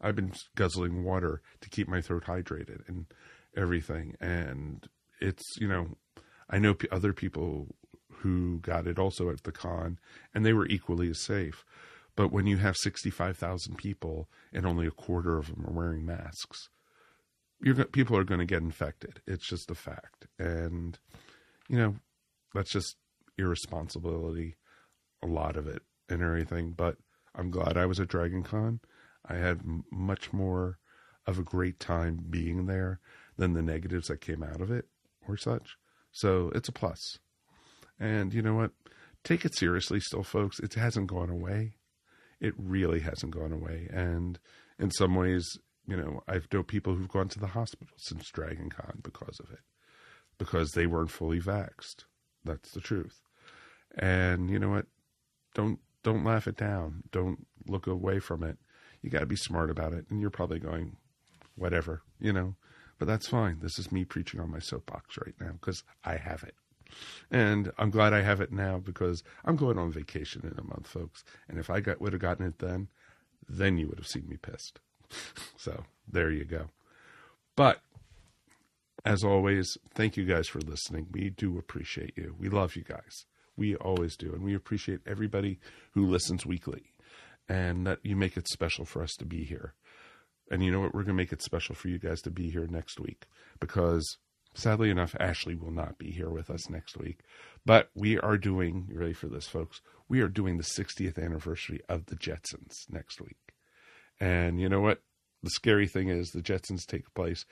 I've 0.00 0.16
been 0.16 0.32
guzzling 0.54 1.04
water 1.04 1.40
to 1.60 1.70
keep 1.70 1.88
my 1.88 2.00
throat 2.00 2.24
hydrated 2.24 2.86
and 2.88 3.06
everything. 3.56 4.16
And 4.20 4.86
it's, 5.20 5.56
you 5.58 5.68
know, 5.68 5.96
I 6.50 6.58
know 6.58 6.74
p- 6.74 6.88
other 6.90 7.12
people 7.12 7.74
who 8.18 8.58
got 8.60 8.86
it 8.86 8.98
also 8.98 9.30
at 9.30 9.42
the 9.44 9.52
con 9.52 9.98
and 10.34 10.44
they 10.44 10.52
were 10.52 10.66
equally 10.66 11.10
as 11.10 11.20
safe. 11.20 11.64
But 12.16 12.32
when 12.32 12.46
you 12.46 12.58
have 12.58 12.76
65,000 12.76 13.76
people 13.76 14.28
and 14.52 14.66
only 14.66 14.86
a 14.86 14.92
quarter 14.92 15.38
of 15.38 15.48
them 15.48 15.64
are 15.66 15.72
wearing 15.72 16.06
masks, 16.06 16.68
you're 17.60 17.84
people 17.86 18.16
are 18.16 18.24
going 18.24 18.40
to 18.40 18.46
get 18.46 18.62
infected. 18.62 19.20
It's 19.26 19.48
just 19.48 19.70
a 19.70 19.74
fact. 19.74 20.26
And 20.38 20.98
you 21.68 21.78
know, 21.78 21.96
that's 22.54 22.70
just 22.70 22.96
irresponsibility 23.38 24.56
a 25.22 25.26
lot 25.26 25.56
of 25.56 25.66
it 25.66 25.82
and 26.08 26.22
everything, 26.22 26.72
but 26.72 26.96
I'm 27.34 27.50
glad 27.50 27.76
I 27.76 27.86
was 27.86 27.98
at 27.98 28.08
Dragon 28.08 28.42
Con. 28.42 28.80
I 29.28 29.34
had 29.34 29.60
m- 29.60 29.84
much 29.90 30.32
more 30.32 30.78
of 31.26 31.38
a 31.38 31.42
great 31.42 31.80
time 31.80 32.20
being 32.28 32.66
there 32.66 33.00
than 33.36 33.54
the 33.54 33.62
negatives 33.62 34.08
that 34.08 34.20
came 34.20 34.42
out 34.42 34.60
of 34.60 34.70
it 34.70 34.86
or 35.26 35.36
such. 35.36 35.76
So 36.12 36.50
it's 36.54 36.68
a 36.68 36.72
plus. 36.72 37.18
And 37.98 38.32
you 38.34 38.42
know 38.42 38.54
what? 38.54 38.72
Take 39.22 39.44
it 39.44 39.56
seriously 39.56 40.00
still, 40.00 40.22
folks. 40.22 40.60
It 40.60 40.74
hasn't 40.74 41.06
gone 41.06 41.30
away. 41.30 41.76
It 42.40 42.54
really 42.58 43.00
hasn't 43.00 43.34
gone 43.34 43.52
away. 43.52 43.88
And 43.90 44.38
in 44.78 44.90
some 44.90 45.14
ways, 45.14 45.58
you 45.86 45.96
know, 45.96 46.22
I've 46.28 46.46
known 46.52 46.64
people 46.64 46.94
who've 46.94 47.08
gone 47.08 47.28
to 47.28 47.40
the 47.40 47.48
hospital 47.48 47.94
since 47.98 48.30
Dragon 48.30 48.70
Con 48.70 49.00
because 49.02 49.40
of 49.40 49.50
it, 49.50 49.60
because 50.38 50.72
they 50.72 50.86
weren't 50.86 51.10
fully 51.10 51.40
vaxxed. 51.40 52.04
That's 52.44 52.70
the 52.72 52.80
truth. 52.80 53.22
And 53.96 54.50
you 54.50 54.58
know 54.58 54.70
what? 54.70 54.86
Don't 55.54 55.78
don't 56.02 56.24
laugh 56.24 56.46
it 56.46 56.56
down. 56.56 57.04
Don't 57.10 57.46
look 57.66 57.86
away 57.86 58.18
from 58.18 58.42
it. 58.42 58.58
You 59.04 59.10
got 59.10 59.20
to 59.20 59.26
be 59.26 59.36
smart 59.36 59.68
about 59.68 59.92
it. 59.92 60.06
And 60.08 60.18
you're 60.18 60.30
probably 60.30 60.58
going, 60.58 60.96
whatever, 61.56 62.00
you 62.18 62.32
know. 62.32 62.54
But 62.98 63.06
that's 63.06 63.28
fine. 63.28 63.58
This 63.60 63.78
is 63.78 63.92
me 63.92 64.06
preaching 64.06 64.40
on 64.40 64.50
my 64.50 64.60
soapbox 64.60 65.18
right 65.18 65.34
now 65.38 65.52
because 65.60 65.84
I 66.04 66.16
have 66.16 66.42
it. 66.42 66.54
And 67.30 67.70
I'm 67.76 67.90
glad 67.90 68.14
I 68.14 68.22
have 68.22 68.40
it 68.40 68.50
now 68.50 68.78
because 68.78 69.22
I'm 69.44 69.56
going 69.56 69.78
on 69.78 69.92
vacation 69.92 70.40
in 70.50 70.58
a 70.58 70.66
month, 70.66 70.86
folks. 70.86 71.22
And 71.48 71.58
if 71.58 71.68
I 71.68 71.80
got 71.80 72.00
would 72.00 72.14
have 72.14 72.22
gotten 72.22 72.46
it 72.46 72.60
then, 72.60 72.88
then 73.46 73.76
you 73.76 73.88
would 73.88 73.98
have 73.98 74.06
seen 74.06 74.26
me 74.26 74.38
pissed. 74.38 74.80
so 75.58 75.84
there 76.10 76.30
you 76.30 76.46
go. 76.46 76.70
But 77.56 77.80
as 79.04 79.22
always, 79.22 79.76
thank 79.94 80.16
you 80.16 80.24
guys 80.24 80.48
for 80.48 80.60
listening. 80.60 81.08
We 81.12 81.28
do 81.28 81.58
appreciate 81.58 82.16
you. 82.16 82.36
We 82.38 82.48
love 82.48 82.74
you 82.74 82.84
guys. 82.84 83.26
We 83.54 83.76
always 83.76 84.16
do. 84.16 84.32
And 84.32 84.42
we 84.42 84.54
appreciate 84.54 85.00
everybody 85.06 85.58
who 85.92 86.06
listens 86.06 86.46
weekly 86.46 86.93
and 87.48 87.86
that 87.86 87.98
you 88.02 88.16
make 88.16 88.36
it 88.36 88.48
special 88.48 88.84
for 88.84 89.02
us 89.02 89.14
to 89.14 89.24
be 89.24 89.44
here. 89.44 89.74
And 90.50 90.62
you 90.62 90.70
know 90.70 90.80
what? 90.80 90.94
We're 90.94 91.02
going 91.02 91.16
to 91.16 91.22
make 91.22 91.32
it 91.32 91.42
special 91.42 91.74
for 91.74 91.88
you 91.88 91.98
guys 91.98 92.20
to 92.22 92.30
be 92.30 92.50
here 92.50 92.66
next 92.66 93.00
week 93.00 93.26
because 93.60 94.18
sadly 94.54 94.90
enough, 94.90 95.16
Ashley 95.18 95.54
will 95.54 95.70
not 95.70 95.98
be 95.98 96.10
here 96.10 96.30
with 96.30 96.50
us 96.50 96.70
next 96.70 96.96
week. 96.96 97.20
But 97.64 97.90
we 97.94 98.18
are 98.18 98.38
doing, 98.38 98.88
you 98.90 98.98
ready 98.98 99.12
for 99.12 99.26
this, 99.26 99.46
folks? 99.46 99.80
We 100.08 100.20
are 100.20 100.28
doing 100.28 100.56
the 100.56 100.64
60th 100.64 101.22
anniversary 101.22 101.80
of 101.88 102.06
the 102.06 102.16
Jetsons 102.16 102.88
next 102.88 103.20
week. 103.20 103.54
And 104.20 104.60
you 104.60 104.68
know 104.68 104.80
what? 104.80 105.02
The 105.42 105.50
scary 105.50 105.88
thing 105.88 106.08
is 106.08 106.30
the 106.30 106.42
Jetsons 106.42 106.86
take 106.86 107.12
place 107.14 107.44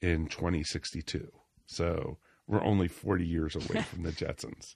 in 0.00 0.26
2062. 0.26 1.30
So 1.66 2.18
we're 2.46 2.62
only 2.62 2.88
40 2.88 3.24
years 3.24 3.56
away 3.56 3.82
from 3.90 4.02
the 4.02 4.12
Jetsons. 4.12 4.74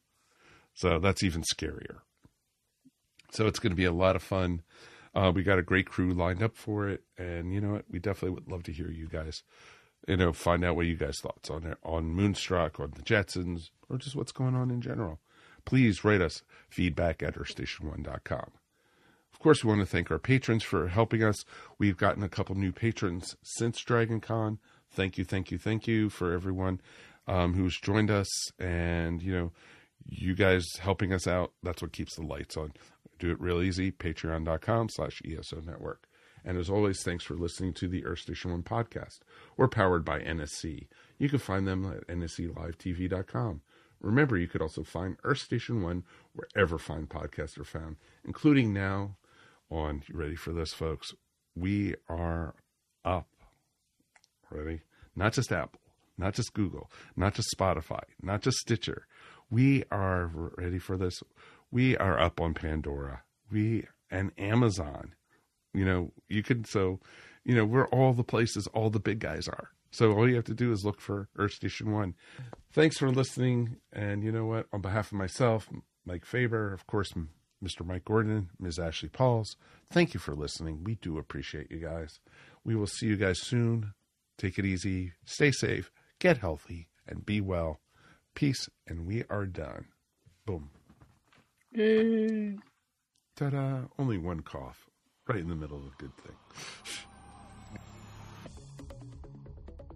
So 0.75 0.99
that's 0.99 1.23
even 1.23 1.43
scarier. 1.43 1.99
So 3.35 3.49
it's 3.49 3.59
going 3.59 3.73
to 3.73 3.77
be 3.77 3.85
a 3.85 3.93
lot 3.93 4.15
of 4.15 4.23
fun. 4.23 4.63
Uh, 5.13 5.33
we 5.35 5.43
got 5.43 5.59
a 5.59 5.63
great 5.63 5.87
crew 5.87 6.13
lined 6.13 6.41
up 6.41 6.57
for 6.57 6.89
it, 6.89 7.03
and 7.19 7.53
you 7.53 7.61
know 7.61 7.73
what? 7.73 7.85
We 7.91 7.99
definitely 7.99 8.31
would 8.31 8.49
love 8.49 8.63
to 8.65 8.73
hear 8.73 8.91
you 8.91 9.09
guys. 9.09 9.43
You 10.07 10.17
know, 10.17 10.33
find 10.33 10.65
out 10.65 10.77
what 10.77 10.87
you 10.87 10.97
guys' 10.97 11.19
thoughts 11.21 11.51
on 11.51 11.75
on 11.83 12.13
Moonstruck, 12.13 12.79
on 12.79 12.93
the 12.95 13.03
Jetsons, 13.03 13.71
or 13.89 13.99
just 13.99 14.15
what's 14.15 14.31
going 14.31 14.55
on 14.55 14.71
in 14.71 14.81
general. 14.81 15.19
Please 15.65 16.05
write 16.05 16.21
us 16.21 16.43
feedback 16.69 17.23
at 17.23 17.35
earthstation1.com. 17.35 18.51
Of 19.33 19.39
course, 19.41 19.65
we 19.65 19.69
want 19.69 19.81
to 19.81 19.87
thank 19.87 20.13
our 20.13 20.19
patrons 20.21 20.63
for 20.63 20.87
helping 20.87 21.25
us. 21.25 21.45
We've 21.79 21.97
gotten 21.97 22.23
a 22.23 22.29
couple 22.29 22.55
new 22.55 22.71
patrons 22.71 23.35
since 23.43 23.81
Dragon 23.81 24.21
Con. 24.21 24.59
Thank 24.91 25.19
you, 25.19 25.25
thank 25.25 25.51
you, 25.51 25.59
thank 25.59 25.89
you 25.89 26.09
for 26.09 26.33
everyone 26.33 26.81
um, 27.27 27.55
who's 27.55 27.81
joined 27.81 28.13
us. 28.13 28.29
And, 28.61 29.23
you 29.23 29.35
know, 29.35 29.53
you 30.07 30.35
guys 30.35 30.65
helping 30.79 31.13
us 31.13 31.27
out, 31.27 31.53
that's 31.63 31.83
what 31.83 31.93
keeps 31.93 32.15
the 32.15 32.23
lights 32.23 32.57
on. 32.57 32.73
Do 33.19 33.31
it 33.31 33.41
real 33.41 33.63
easy, 33.63 33.93
patreon.com 33.93 34.89
slash 34.89 35.23
ESO 35.25 35.61
network. 35.61 36.09
And 36.45 36.59
as 36.59 36.69
always, 36.69 37.03
thanks 37.03 37.25
for 37.25 37.35
listening 37.35 37.73
to 37.75 37.89
the 37.89 38.05
Earth 38.05 38.19
Station 38.21 38.51
One 38.51 38.63
podcast. 38.63 39.21
We're 39.57 39.69
powered 39.69 40.05
by 40.05 40.21
NSC. 40.21 40.89
You 41.19 41.29
can 41.29 41.39
find 41.39 41.67
them 41.67 41.87
at 41.91 42.07
nsclivetv.com. 42.07 43.63
Remember, 44.01 44.37
you 44.37 44.49
could 44.49 44.61
also 44.61 44.83
find 44.83 45.17
Earth 45.25 45.39
Station 45.39 45.83
One 45.83 46.05
wherever 46.35 46.77
fine 46.77 47.07
podcasts 47.07 47.59
are 47.59 47.65
found, 47.65 47.97
including 48.25 48.75
now 48.75 49.17
on, 49.71 50.03
you 50.07 50.17
ready 50.17 50.37
for 50.37 50.53
this, 50.53 50.75
folks? 50.75 51.15
We 51.55 51.95
are 52.09 52.55
up. 53.05 53.29
Ready? 54.51 54.83
Not 55.17 55.33
just 55.33 55.53
Apple, 55.53 55.81
not 56.19 56.35
just 56.35 56.53
Google, 56.53 56.91
not 57.17 57.35
just 57.35 57.55
Spotify, 57.57 58.03
not 58.21 58.43
just 58.43 58.59
Stitcher. 58.59 59.07
We 59.51 59.85
are 59.91 60.31
ready 60.59 60.79
for 60.79 60.97
this. 60.97 61.23
We 61.71 61.97
are 61.97 62.19
up 62.19 62.41
on 62.41 62.55
Pandora. 62.55 63.23
We 63.51 63.87
and 64.11 64.33
Amazon. 64.39 65.15
You 65.73 65.85
know, 65.85 66.13
you 66.29 66.43
can 66.43 66.65
so, 66.65 67.01
you 67.45 67.55
know, 67.55 67.65
we're 67.65 67.89
all 67.89 68.13
the 68.13 68.25
places 68.25 68.67
all 68.69 68.91
the 68.91 69.01
big 69.01 69.19
guys 69.19 69.49
are. 69.49 69.71
So 69.91 70.13
all 70.13 70.29
you 70.29 70.37
have 70.37 70.45
to 70.47 70.55
do 70.55 70.73
is 70.73 70.85
look 70.85 71.01
for 71.01 71.29
Earth 71.37 71.53
Station 71.53 71.93
One. 71.93 72.15
Thanks 72.73 72.99
for 72.99 73.11
listening. 73.11 73.77
And 73.93 74.25
you 74.25 74.33
know 74.33 74.47
what? 74.47 74.67
On 74.73 74.81
behalf 74.81 75.13
of 75.13 75.19
myself, 75.19 75.69
Mike 76.05 76.25
Faber, 76.25 76.73
of 76.73 76.87
course, 76.87 77.13
Mr. 77.63 77.87
Mike 77.87 78.05
Gordon, 78.05 78.51
Ms. 78.59 78.79
Ashley 78.79 79.09
Pauls, 79.09 79.57
thank 79.91 80.13
you 80.13 80.21
for 80.21 80.35
listening. 80.35 80.85
We 80.85 80.97
do 80.97 81.19
appreciate 81.19 81.71
you 81.71 81.79
guys. 81.79 82.19
We 82.65 82.75
will 82.75 82.87
see 82.87 83.07
you 83.07 83.17
guys 83.17 83.41
soon. 83.41 83.95
Take 84.37 84.59
it 84.59 84.67
easy. 84.67 85.13
Stay 85.25 85.53
safe. 85.53 85.91
Get 86.19 86.39
healthy 86.39 86.89
and 87.07 87.25
be 87.25 87.41
well. 87.41 87.81
Peace. 88.35 88.69
And 88.87 89.07
we 89.07 89.25
are 89.31 89.47
done. 89.47 89.87
Boom. 90.45 90.71
Mm-hmm. 91.77 91.81
Yay. 91.81 92.57
Ta 93.37 93.51
da. 93.51 93.81
Only 93.99 94.19
one 94.19 94.41
cough. 94.41 94.79
Right 95.29 95.41
in 95.41 95.49
the 95.49 95.57
middle 95.57 95.79
of 95.79 95.85
a 95.85 95.97
good 95.99 96.17
thing. 96.19 96.37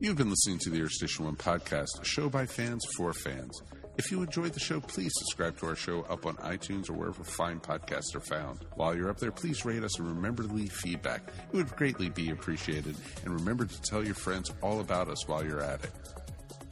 You've 0.01 0.17
been 0.17 0.31
listening 0.31 0.59
to 0.61 0.71
the 0.71 0.81
Earth 0.83 0.93
Station 0.93 1.25
One 1.25 1.35
podcast, 1.37 2.01
a 2.01 2.05
show 2.05 2.29
by 2.29 2.47
fans 2.47 2.85
for 2.97 3.13
fans. 3.13 3.61
If 3.99 4.13
you 4.13 4.23
enjoyed 4.23 4.53
the 4.53 4.61
show, 4.61 4.79
please 4.81 5.11
subscribe 5.17 5.59
to 5.59 5.67
our 5.67 5.75
show 5.75 6.03
up 6.03 6.25
on 6.25 6.37
iTunes 6.37 6.89
or 6.89 6.93
wherever 6.93 7.25
fine 7.25 7.59
podcasts 7.59 8.15
are 8.15 8.21
found. 8.21 8.65
While 8.77 8.97
you're 8.97 9.11
up 9.11 9.19
there, 9.19 9.33
please 9.33 9.65
rate 9.65 9.83
us 9.83 9.99
and 9.99 10.07
remember 10.07 10.45
to 10.45 10.53
leave 10.53 10.71
feedback. 10.71 11.33
It 11.53 11.57
would 11.57 11.75
greatly 11.75 12.09
be 12.09 12.31
appreciated. 12.31 12.95
And 13.25 13.35
remember 13.35 13.65
to 13.65 13.83
tell 13.83 14.05
your 14.05 14.15
friends 14.15 14.53
all 14.63 14.79
about 14.79 15.09
us 15.09 15.27
while 15.27 15.45
you're 15.45 15.63
at 15.63 15.83
it. 15.83 15.91